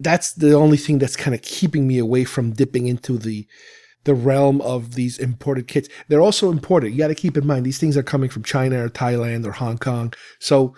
that's 0.00 0.32
the 0.32 0.54
only 0.54 0.76
thing 0.76 0.98
that's 0.98 1.16
kind 1.16 1.34
of 1.34 1.42
keeping 1.42 1.86
me 1.86 1.98
away 1.98 2.24
from 2.24 2.52
dipping 2.52 2.86
into 2.86 3.18
the 3.18 3.46
the 4.04 4.14
realm 4.14 4.60
of 4.60 4.94
these 4.94 5.18
imported 5.18 5.66
kits. 5.66 5.88
They're 6.08 6.20
also 6.20 6.50
imported. 6.50 6.92
You 6.92 6.98
got 6.98 7.08
to 7.08 7.14
keep 7.14 7.38
in 7.38 7.46
mind 7.46 7.64
these 7.64 7.78
things 7.78 7.96
are 7.96 8.02
coming 8.02 8.28
from 8.28 8.42
China 8.42 8.84
or 8.84 8.90
Thailand 8.90 9.46
or 9.46 9.52
Hong 9.52 9.78
Kong. 9.78 10.12
So 10.38 10.74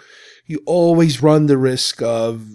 you 0.46 0.62
always 0.64 1.22
run 1.22 1.46
the 1.46 1.58
risk 1.58 2.00
of, 2.02 2.48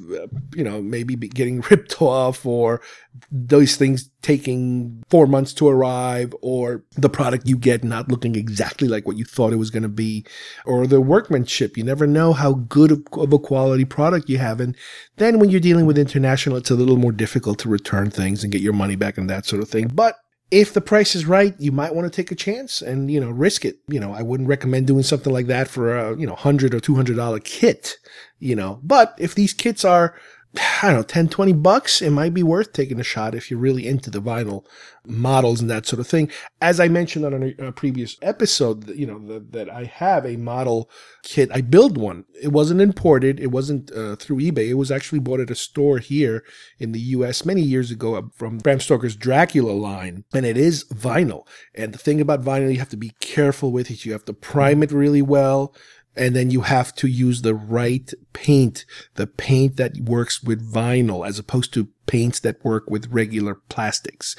you 0.55 0.63
know, 0.63 0.81
maybe 0.81 1.15
getting 1.15 1.61
ripped 1.69 2.01
off 2.01 2.45
or 2.45 2.81
those 3.30 3.76
things 3.76 4.09
taking 4.22 5.03
four 5.09 5.27
months 5.27 5.53
to 5.53 5.68
arrive 5.68 6.34
or 6.41 6.84
the 6.91 7.09
product 7.09 7.47
you 7.47 7.57
get 7.57 7.84
not 7.84 8.09
looking 8.09 8.35
exactly 8.35 8.88
like 8.88 9.05
what 9.05 9.18
you 9.18 9.26
thought 9.26 9.51
it 9.51 9.57
was 9.57 9.69
going 9.69 9.84
to 9.84 9.89
be 9.89 10.26
or 10.65 10.88
the 10.88 11.01
workmanship. 11.01 11.76
You 11.76 11.84
never 11.84 12.07
know 12.07 12.31
how 12.31 12.53
good 12.53 12.91
of 12.91 13.34
a 13.34 13.39
quality 13.39 13.85
product 13.85 14.30
you 14.30 14.38
have. 14.38 14.61
And 14.61 14.76
then 15.18 15.39
when 15.39 15.49
you're 15.49 15.59
dealing 15.59 15.85
with 15.85 15.97
international, 15.97 16.57
it's 16.57 16.72
a 16.72 16.76
little 16.76 16.97
more 16.97 17.11
difficult 17.11 17.59
to 17.59 17.69
return 17.69 18.09
things 18.09 18.43
and 18.43 18.53
get 18.53 18.61
your 18.61 18.73
money 18.73 18.95
back 18.95 19.18
and 19.18 19.30
that 19.30 19.45
sort 19.45 19.61
of 19.61 19.69
thing. 19.69 19.88
But 19.88 20.15
if 20.52 20.73
the 20.73 20.82
price 20.82 21.15
is 21.15 21.26
right, 21.26 21.56
you 21.57 21.72
might 21.72 21.95
want 21.95 22.11
to 22.11 22.15
take 22.15 22.32
a 22.32 22.36
chance 22.36 22.82
and, 22.82 23.10
you 23.10 23.19
know, 23.19 23.30
risk 23.30 23.64
it. 23.64 23.78
You 23.88 24.02
know, 24.02 24.14
I 24.14 24.22
wouldn't 24.22 24.49
recommend 24.49 24.86
doing 24.86 25.03
something 25.03 25.32
like 25.32 25.48
that 25.48 25.69
for 25.69 25.98
a, 25.98 26.18
you 26.18 26.28
know, 26.28 26.36
hundred 26.36 26.73
or 26.73 26.82
two 26.82 26.95
hundred 26.95 27.15
dollar 27.15 27.40
kit, 27.40 27.95
you 28.40 28.56
know, 28.56 28.80
but 28.84 29.15
if 29.18 29.34
these 29.34 29.53
kits 29.53 29.86
are 29.86 30.14
I 30.57 30.88
don't 30.88 30.95
know, 30.98 31.03
10, 31.03 31.30
20 31.30 31.53
bucks, 31.53 32.02
it 32.02 32.10
might 32.10 32.34
be 32.34 32.44
worth 32.44 32.73
taking 32.73 32.99
a 32.99 33.03
shot 33.03 33.36
if 33.36 33.49
you're 33.49 33.60
really 33.60 33.88
into 33.88 34.10
the 34.10 34.22
vinyl 34.22 34.65
models 35.06 35.61
and 35.61 35.69
that 35.69 35.86
sort 35.86 36.02
of 36.02 36.07
thing. 36.07 36.30
As 36.60 36.80
I 36.80 36.90
mentioned 36.90 37.23
on 37.23 37.56
a, 37.57 37.68
a 37.68 37.72
previous 37.72 38.18
episode, 38.22 38.90
you 38.90 39.06
know, 39.06 39.19
the, 39.19 39.40
that 39.52 39.69
I 39.69 39.86
have 39.86 40.26
a 40.26 40.36
model 40.36 40.90
kit. 41.23 41.49
I 41.53 41.61
build 41.61 41.98
one. 41.98 42.26
It 42.41 42.49
wasn't 42.49 42.82
imported. 42.82 43.40
It 43.40 43.48
wasn't 43.48 43.91
uh, 43.94 44.18
through 44.18 44.40
eBay. 44.40 44.69
It 44.69 44.73
was 44.73 44.91
actually 44.91 45.19
bought 45.19 45.40
at 45.40 45.52
a 45.52 45.56
store 45.56 45.99
here 45.99 46.44
in 46.80 46.91
the 46.91 46.99
US 46.99 47.45
many 47.45 47.61
years 47.61 47.90
ago 47.90 48.15
uh, 48.15 48.23
from 48.34 48.57
Bram 48.57 48.82
Stoker's 48.82 49.15
Dracula 49.15 49.72
line. 49.72 50.26
And 50.34 50.45
it 50.45 50.57
is 50.57 50.84
vinyl. 50.86 51.48
And 51.73 51.94
the 51.94 51.98
thing 51.98 52.19
about 52.19 52.44
vinyl, 52.44 52.72
you 52.72 52.80
have 52.80 52.90
to 52.90 52.98
be 52.98 53.14
careful 53.22 53.72
with 53.72 53.90
it. 53.90 54.03
You 54.06 54.11
have 54.11 54.26
to 54.26 54.34
prime 54.34 54.84
it 54.84 54.91
really 54.91 55.22
well 55.22 55.73
and 56.15 56.35
then 56.35 56.51
you 56.51 56.61
have 56.61 56.93
to 56.95 57.07
use 57.07 57.41
the 57.41 57.55
right 57.55 58.13
paint, 58.33 58.85
the 59.15 59.27
paint 59.27 59.77
that 59.77 59.97
works 59.97 60.43
with 60.43 60.73
vinyl 60.73 61.27
as 61.27 61.39
opposed 61.39 61.73
to 61.73 61.89
paints 62.05 62.39
that 62.41 62.63
work 62.65 62.89
with 62.89 63.07
regular 63.11 63.55
plastics. 63.69 64.35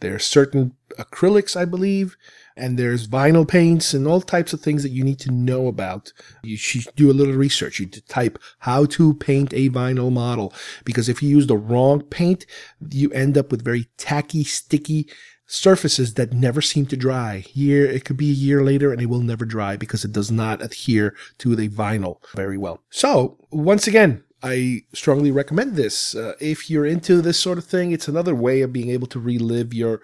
There 0.00 0.14
are 0.14 0.20
certain 0.20 0.74
acrylics, 0.96 1.56
I 1.56 1.64
believe, 1.64 2.16
and 2.56 2.78
there's 2.78 3.08
vinyl 3.08 3.46
paints 3.46 3.92
and 3.92 4.06
all 4.06 4.20
types 4.20 4.52
of 4.52 4.60
things 4.60 4.84
that 4.84 4.90
you 4.90 5.02
need 5.02 5.18
to 5.20 5.32
know 5.32 5.66
about. 5.66 6.12
You 6.44 6.56
should 6.56 6.86
do 6.94 7.10
a 7.10 7.14
little 7.14 7.34
research. 7.34 7.80
You 7.80 7.86
type 7.86 8.38
how 8.60 8.86
to 8.86 9.14
paint 9.14 9.52
a 9.52 9.68
vinyl 9.68 10.12
model 10.12 10.54
because 10.84 11.08
if 11.08 11.22
you 11.22 11.28
use 11.28 11.48
the 11.48 11.56
wrong 11.56 12.02
paint, 12.02 12.46
you 12.90 13.10
end 13.10 13.36
up 13.36 13.50
with 13.50 13.64
very 13.64 13.88
tacky, 13.98 14.44
sticky, 14.44 15.08
surfaces 15.46 16.14
that 16.14 16.32
never 16.32 16.60
seem 16.60 16.86
to 16.86 16.96
dry. 16.96 17.44
Year, 17.52 17.86
it 17.86 18.04
could 18.04 18.16
be 18.16 18.30
a 18.30 18.34
year 18.34 18.62
later 18.62 18.92
and 18.92 19.00
it 19.00 19.06
will 19.06 19.20
never 19.20 19.44
dry 19.44 19.76
because 19.76 20.04
it 20.04 20.12
does 20.12 20.30
not 20.30 20.62
adhere 20.62 21.14
to 21.38 21.54
the 21.54 21.68
vinyl 21.68 22.18
very 22.34 22.58
well. 22.58 22.80
So 22.90 23.38
once 23.50 23.86
again, 23.86 24.24
I 24.42 24.82
strongly 24.92 25.30
recommend 25.30 25.76
this. 25.76 26.14
Uh, 26.14 26.34
if 26.40 26.68
you're 26.68 26.86
into 26.86 27.22
this 27.22 27.38
sort 27.38 27.58
of 27.58 27.64
thing, 27.64 27.92
it's 27.92 28.08
another 28.08 28.34
way 28.34 28.60
of 28.60 28.72
being 28.72 28.90
able 28.90 29.06
to 29.08 29.20
relive 29.20 29.72
your 29.72 30.00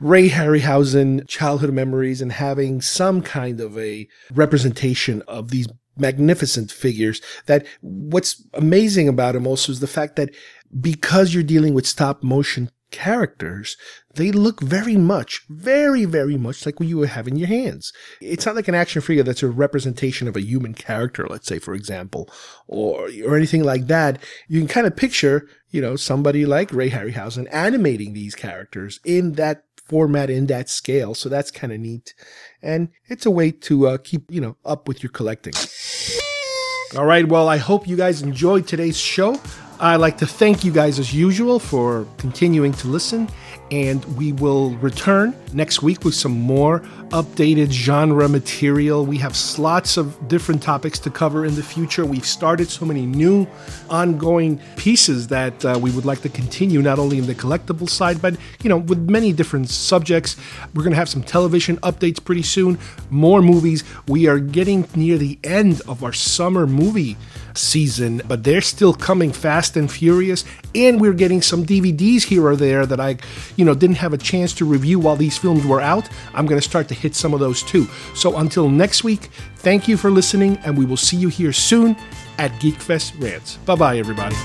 Ray 0.00 0.28
Harryhausen 0.28 1.26
childhood 1.26 1.72
memories 1.72 2.20
and 2.20 2.30
having 2.30 2.80
some 2.80 3.20
kind 3.20 3.60
of 3.60 3.76
a 3.76 4.06
representation 4.32 5.22
of 5.26 5.50
these 5.50 5.66
magnificent 5.96 6.70
figures 6.70 7.20
that 7.46 7.66
what's 7.80 8.44
amazing 8.54 9.08
about 9.08 9.34
him 9.34 9.46
also 9.46 9.72
is 9.72 9.80
the 9.80 9.88
fact 9.88 10.14
that 10.14 10.30
because 10.80 11.34
you're 11.34 11.42
dealing 11.42 11.74
with 11.74 11.86
stop 11.86 12.22
motion 12.22 12.70
characters, 12.90 13.76
they 14.14 14.32
look 14.32 14.60
very 14.60 14.96
much, 14.96 15.42
very, 15.48 16.04
very 16.04 16.36
much 16.36 16.64
like 16.66 16.80
what 16.80 16.88
you 16.88 16.98
would 16.98 17.10
have 17.10 17.28
in 17.28 17.36
your 17.36 17.48
hands. 17.48 17.92
It's 18.20 18.46
not 18.46 18.56
like 18.56 18.68
an 18.68 18.74
action 18.74 19.02
figure 19.02 19.22
that's 19.22 19.42
a 19.42 19.48
representation 19.48 20.28
of 20.28 20.36
a 20.36 20.42
human 20.42 20.74
character, 20.74 21.26
let's 21.28 21.46
say, 21.46 21.58
for 21.58 21.74
example, 21.74 22.28
or, 22.66 23.08
or 23.24 23.36
anything 23.36 23.64
like 23.64 23.86
that. 23.86 24.22
You 24.48 24.60
can 24.60 24.68
kind 24.68 24.86
of 24.86 24.96
picture, 24.96 25.48
you 25.70 25.80
know, 25.80 25.96
somebody 25.96 26.46
like 26.46 26.72
Ray 26.72 26.90
Harryhausen 26.90 27.46
animating 27.52 28.14
these 28.14 28.34
characters 28.34 29.00
in 29.04 29.32
that 29.32 29.64
format, 29.86 30.30
in 30.30 30.46
that 30.46 30.68
scale. 30.68 31.14
So 31.14 31.28
that's 31.28 31.50
kind 31.50 31.72
of 31.72 31.80
neat. 31.80 32.14
And 32.62 32.88
it's 33.06 33.26
a 33.26 33.30
way 33.30 33.50
to 33.52 33.88
uh, 33.88 33.98
keep, 33.98 34.30
you 34.30 34.40
know, 34.40 34.56
up 34.64 34.88
with 34.88 35.02
your 35.02 35.10
collecting. 35.10 35.54
All 36.96 37.04
right. 37.06 37.26
Well, 37.28 37.48
I 37.48 37.58
hope 37.58 37.86
you 37.86 37.96
guys 37.96 38.22
enjoyed 38.22 38.66
today's 38.66 38.98
show. 38.98 39.40
I'd 39.80 39.96
like 39.96 40.18
to 40.18 40.26
thank 40.26 40.64
you 40.64 40.72
guys 40.72 40.98
as 40.98 41.14
usual 41.14 41.60
for 41.60 42.04
continuing 42.16 42.72
to 42.72 42.88
listen, 42.88 43.28
and 43.70 44.04
we 44.16 44.32
will 44.32 44.70
return 44.76 45.34
next 45.52 45.82
week 45.82 46.04
with 46.04 46.14
some 46.14 46.32
more 46.32 46.80
updated 47.10 47.70
genre 47.70 48.28
material. 48.28 49.04
We 49.04 49.18
have 49.18 49.36
lots 49.58 49.96
of 49.96 50.28
different 50.28 50.62
topics 50.62 50.98
to 51.00 51.10
cover 51.10 51.44
in 51.44 51.54
the 51.54 51.62
future. 51.62 52.04
We've 52.04 52.26
started 52.26 52.68
so 52.68 52.84
many 52.84 53.06
new 53.06 53.46
ongoing 53.88 54.60
pieces 54.76 55.28
that 55.28 55.64
uh, 55.64 55.78
we 55.80 55.90
would 55.90 56.04
like 56.04 56.20
to 56.22 56.28
continue, 56.28 56.82
not 56.82 56.98
only 56.98 57.18
in 57.18 57.26
the 57.26 57.34
collectible 57.34 57.88
side, 57.88 58.20
but 58.20 58.36
you 58.62 58.68
know, 58.68 58.78
with 58.78 59.10
many 59.10 59.32
different 59.32 59.70
subjects. 59.70 60.36
We're 60.74 60.82
going 60.82 60.92
to 60.92 60.98
have 60.98 61.08
some 61.08 61.22
television 61.22 61.78
updates 61.78 62.22
pretty 62.22 62.42
soon, 62.42 62.78
more 63.10 63.42
movies. 63.42 63.84
We 64.06 64.26
are 64.26 64.38
getting 64.38 64.86
near 64.94 65.16
the 65.18 65.38
end 65.44 65.80
of 65.88 66.04
our 66.04 66.12
summer 66.12 66.66
movie 66.66 67.16
season, 67.54 68.22
but 68.26 68.44
they're 68.44 68.60
still 68.60 68.94
coming 68.94 69.32
fast 69.32 69.76
and 69.76 69.90
furious. 69.90 70.44
And 70.74 71.00
we're 71.00 71.12
getting 71.12 71.42
some 71.42 71.64
DVDs 71.64 72.22
here 72.24 72.46
or 72.46 72.56
there 72.56 72.86
that 72.86 73.00
I, 73.00 73.16
you 73.56 73.64
know, 73.64 73.74
didn't 73.74 73.96
have 73.96 74.12
a 74.12 74.18
chance 74.18 74.52
to 74.54 74.64
review 74.64 74.98
while 74.98 75.16
these 75.16 75.38
films 75.38 75.64
were 75.66 75.80
out. 75.80 76.08
I'm 76.34 76.46
going 76.46 76.60
to 76.60 76.66
start 76.66 76.88
to 76.88 76.94
hit 76.94 77.14
some 77.14 77.34
of 77.34 77.40
those 77.40 77.62
too. 77.62 77.86
So 78.14 78.36
until 78.38 78.68
next 78.68 79.04
week, 79.04 79.30
thank 79.56 79.88
you 79.88 79.96
for 79.96 80.10
listening, 80.10 80.58
and 80.58 80.76
we 80.76 80.84
will 80.84 80.96
see 80.96 81.16
you 81.16 81.28
here 81.28 81.52
soon 81.52 81.96
at 82.38 82.52
GeekFest 82.52 83.20
Rants. 83.20 83.56
Bye 83.58 83.74
bye, 83.76 83.98
everybody. 83.98 84.36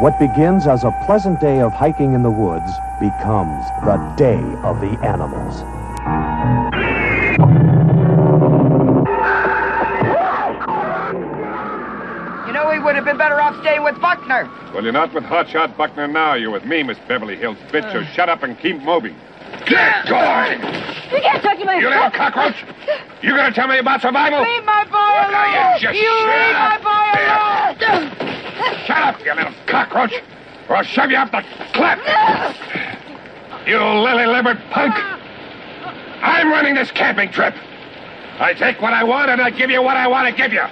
What 0.00 0.18
begins 0.18 0.66
as 0.66 0.84
a 0.84 0.90
pleasant 1.06 1.40
day 1.40 1.60
of 1.60 1.72
hiking 1.72 2.12
in 2.12 2.22
the 2.22 2.30
woods 2.30 2.70
becomes 3.00 3.64
the 3.84 3.96
day 4.18 4.42
of 4.62 4.80
the 4.80 4.98
animals. 5.02 5.62
Been 13.14 13.18
better. 13.18 13.40
off 13.40 13.60
staying 13.60 13.82
with 13.82 14.00
Buckner. 14.00 14.50
Well, 14.72 14.82
you're 14.82 14.92
not 14.92 15.12
with 15.14 15.24
Hotshot 15.24 15.76
Buckner 15.76 16.08
now. 16.08 16.34
You're 16.34 16.50
with 16.50 16.64
me, 16.64 16.82
Miss 16.82 16.98
Beverly 17.06 17.36
Hills 17.36 17.58
bitch. 17.70 17.90
So 17.92 18.00
uh. 18.00 18.06
shut 18.06 18.28
up 18.28 18.42
and 18.42 18.58
keep 18.58 18.82
moving. 18.82 19.16
Get 19.66 20.06
going! 20.08 20.60
You 20.60 21.20
can't 21.20 21.42
touch 21.42 21.64
my 21.64 21.76
You 21.76 21.88
little 21.88 22.10
cockroach! 22.10 22.64
You 23.22 23.30
gonna 23.30 23.54
tell 23.54 23.68
me 23.68 23.78
about 23.78 24.02
survival? 24.02 24.40
Leave 24.42 24.64
my 24.64 24.84
boy 24.84 24.98
alone! 24.98 25.30
now, 25.30 25.74
you 25.74 25.80
just 25.80 25.98
you 25.98 26.04
shut 26.04 26.26
leave 26.26 26.56
up. 26.56 26.82
my 26.82 26.90
boy 26.90 27.14
alone! 27.30 28.84
Shut 28.84 28.98
up, 28.98 29.24
you 29.24 29.34
little 29.34 29.54
cockroach! 29.66 30.12
Or 30.68 30.76
I'll 30.76 30.82
shove 30.82 31.10
you 31.10 31.16
up 31.16 31.30
the 31.30 31.44
cliff! 31.72 32.00
You 33.66 33.78
lily-livered 33.78 34.60
punk! 34.70 34.94
I'm 36.20 36.50
running 36.50 36.74
this 36.74 36.90
camping 36.90 37.30
trip. 37.30 37.54
I 38.40 38.54
take 38.54 38.82
what 38.82 38.92
I 38.92 39.04
want 39.04 39.30
and 39.30 39.40
I 39.40 39.50
give 39.50 39.70
you 39.70 39.82
what 39.82 39.96
I 39.96 40.08
want 40.08 40.28
to 40.28 40.42
give 40.42 40.52
you. 40.52 40.64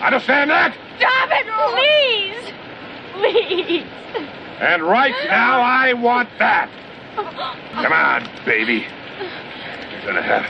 Understand 0.00 0.50
that? 0.50 0.76
Stop 1.00 1.30
it, 1.32 1.46
please! 1.72 2.52
Please! 3.14 3.86
And 4.60 4.82
right 4.82 5.14
now 5.28 5.62
I 5.62 5.94
want 5.94 6.28
that. 6.38 6.68
Come 7.16 7.92
on, 7.92 8.28
baby. 8.44 8.84
You're 9.90 10.04
gonna 10.04 10.20
have 10.20 10.44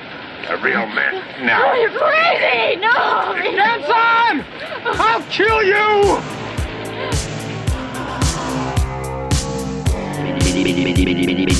a 0.50 0.56
real 0.60 0.86
man 0.86 1.46
now. 1.46 1.70
Oh, 1.70 1.74
you're 1.74 1.90
crazy! 1.90 2.80
No! 2.80 3.32
Dance 3.54 3.88
on! 3.88 4.44
I'll 4.98 5.22
kill 5.30 5.62
you! 5.62 6.20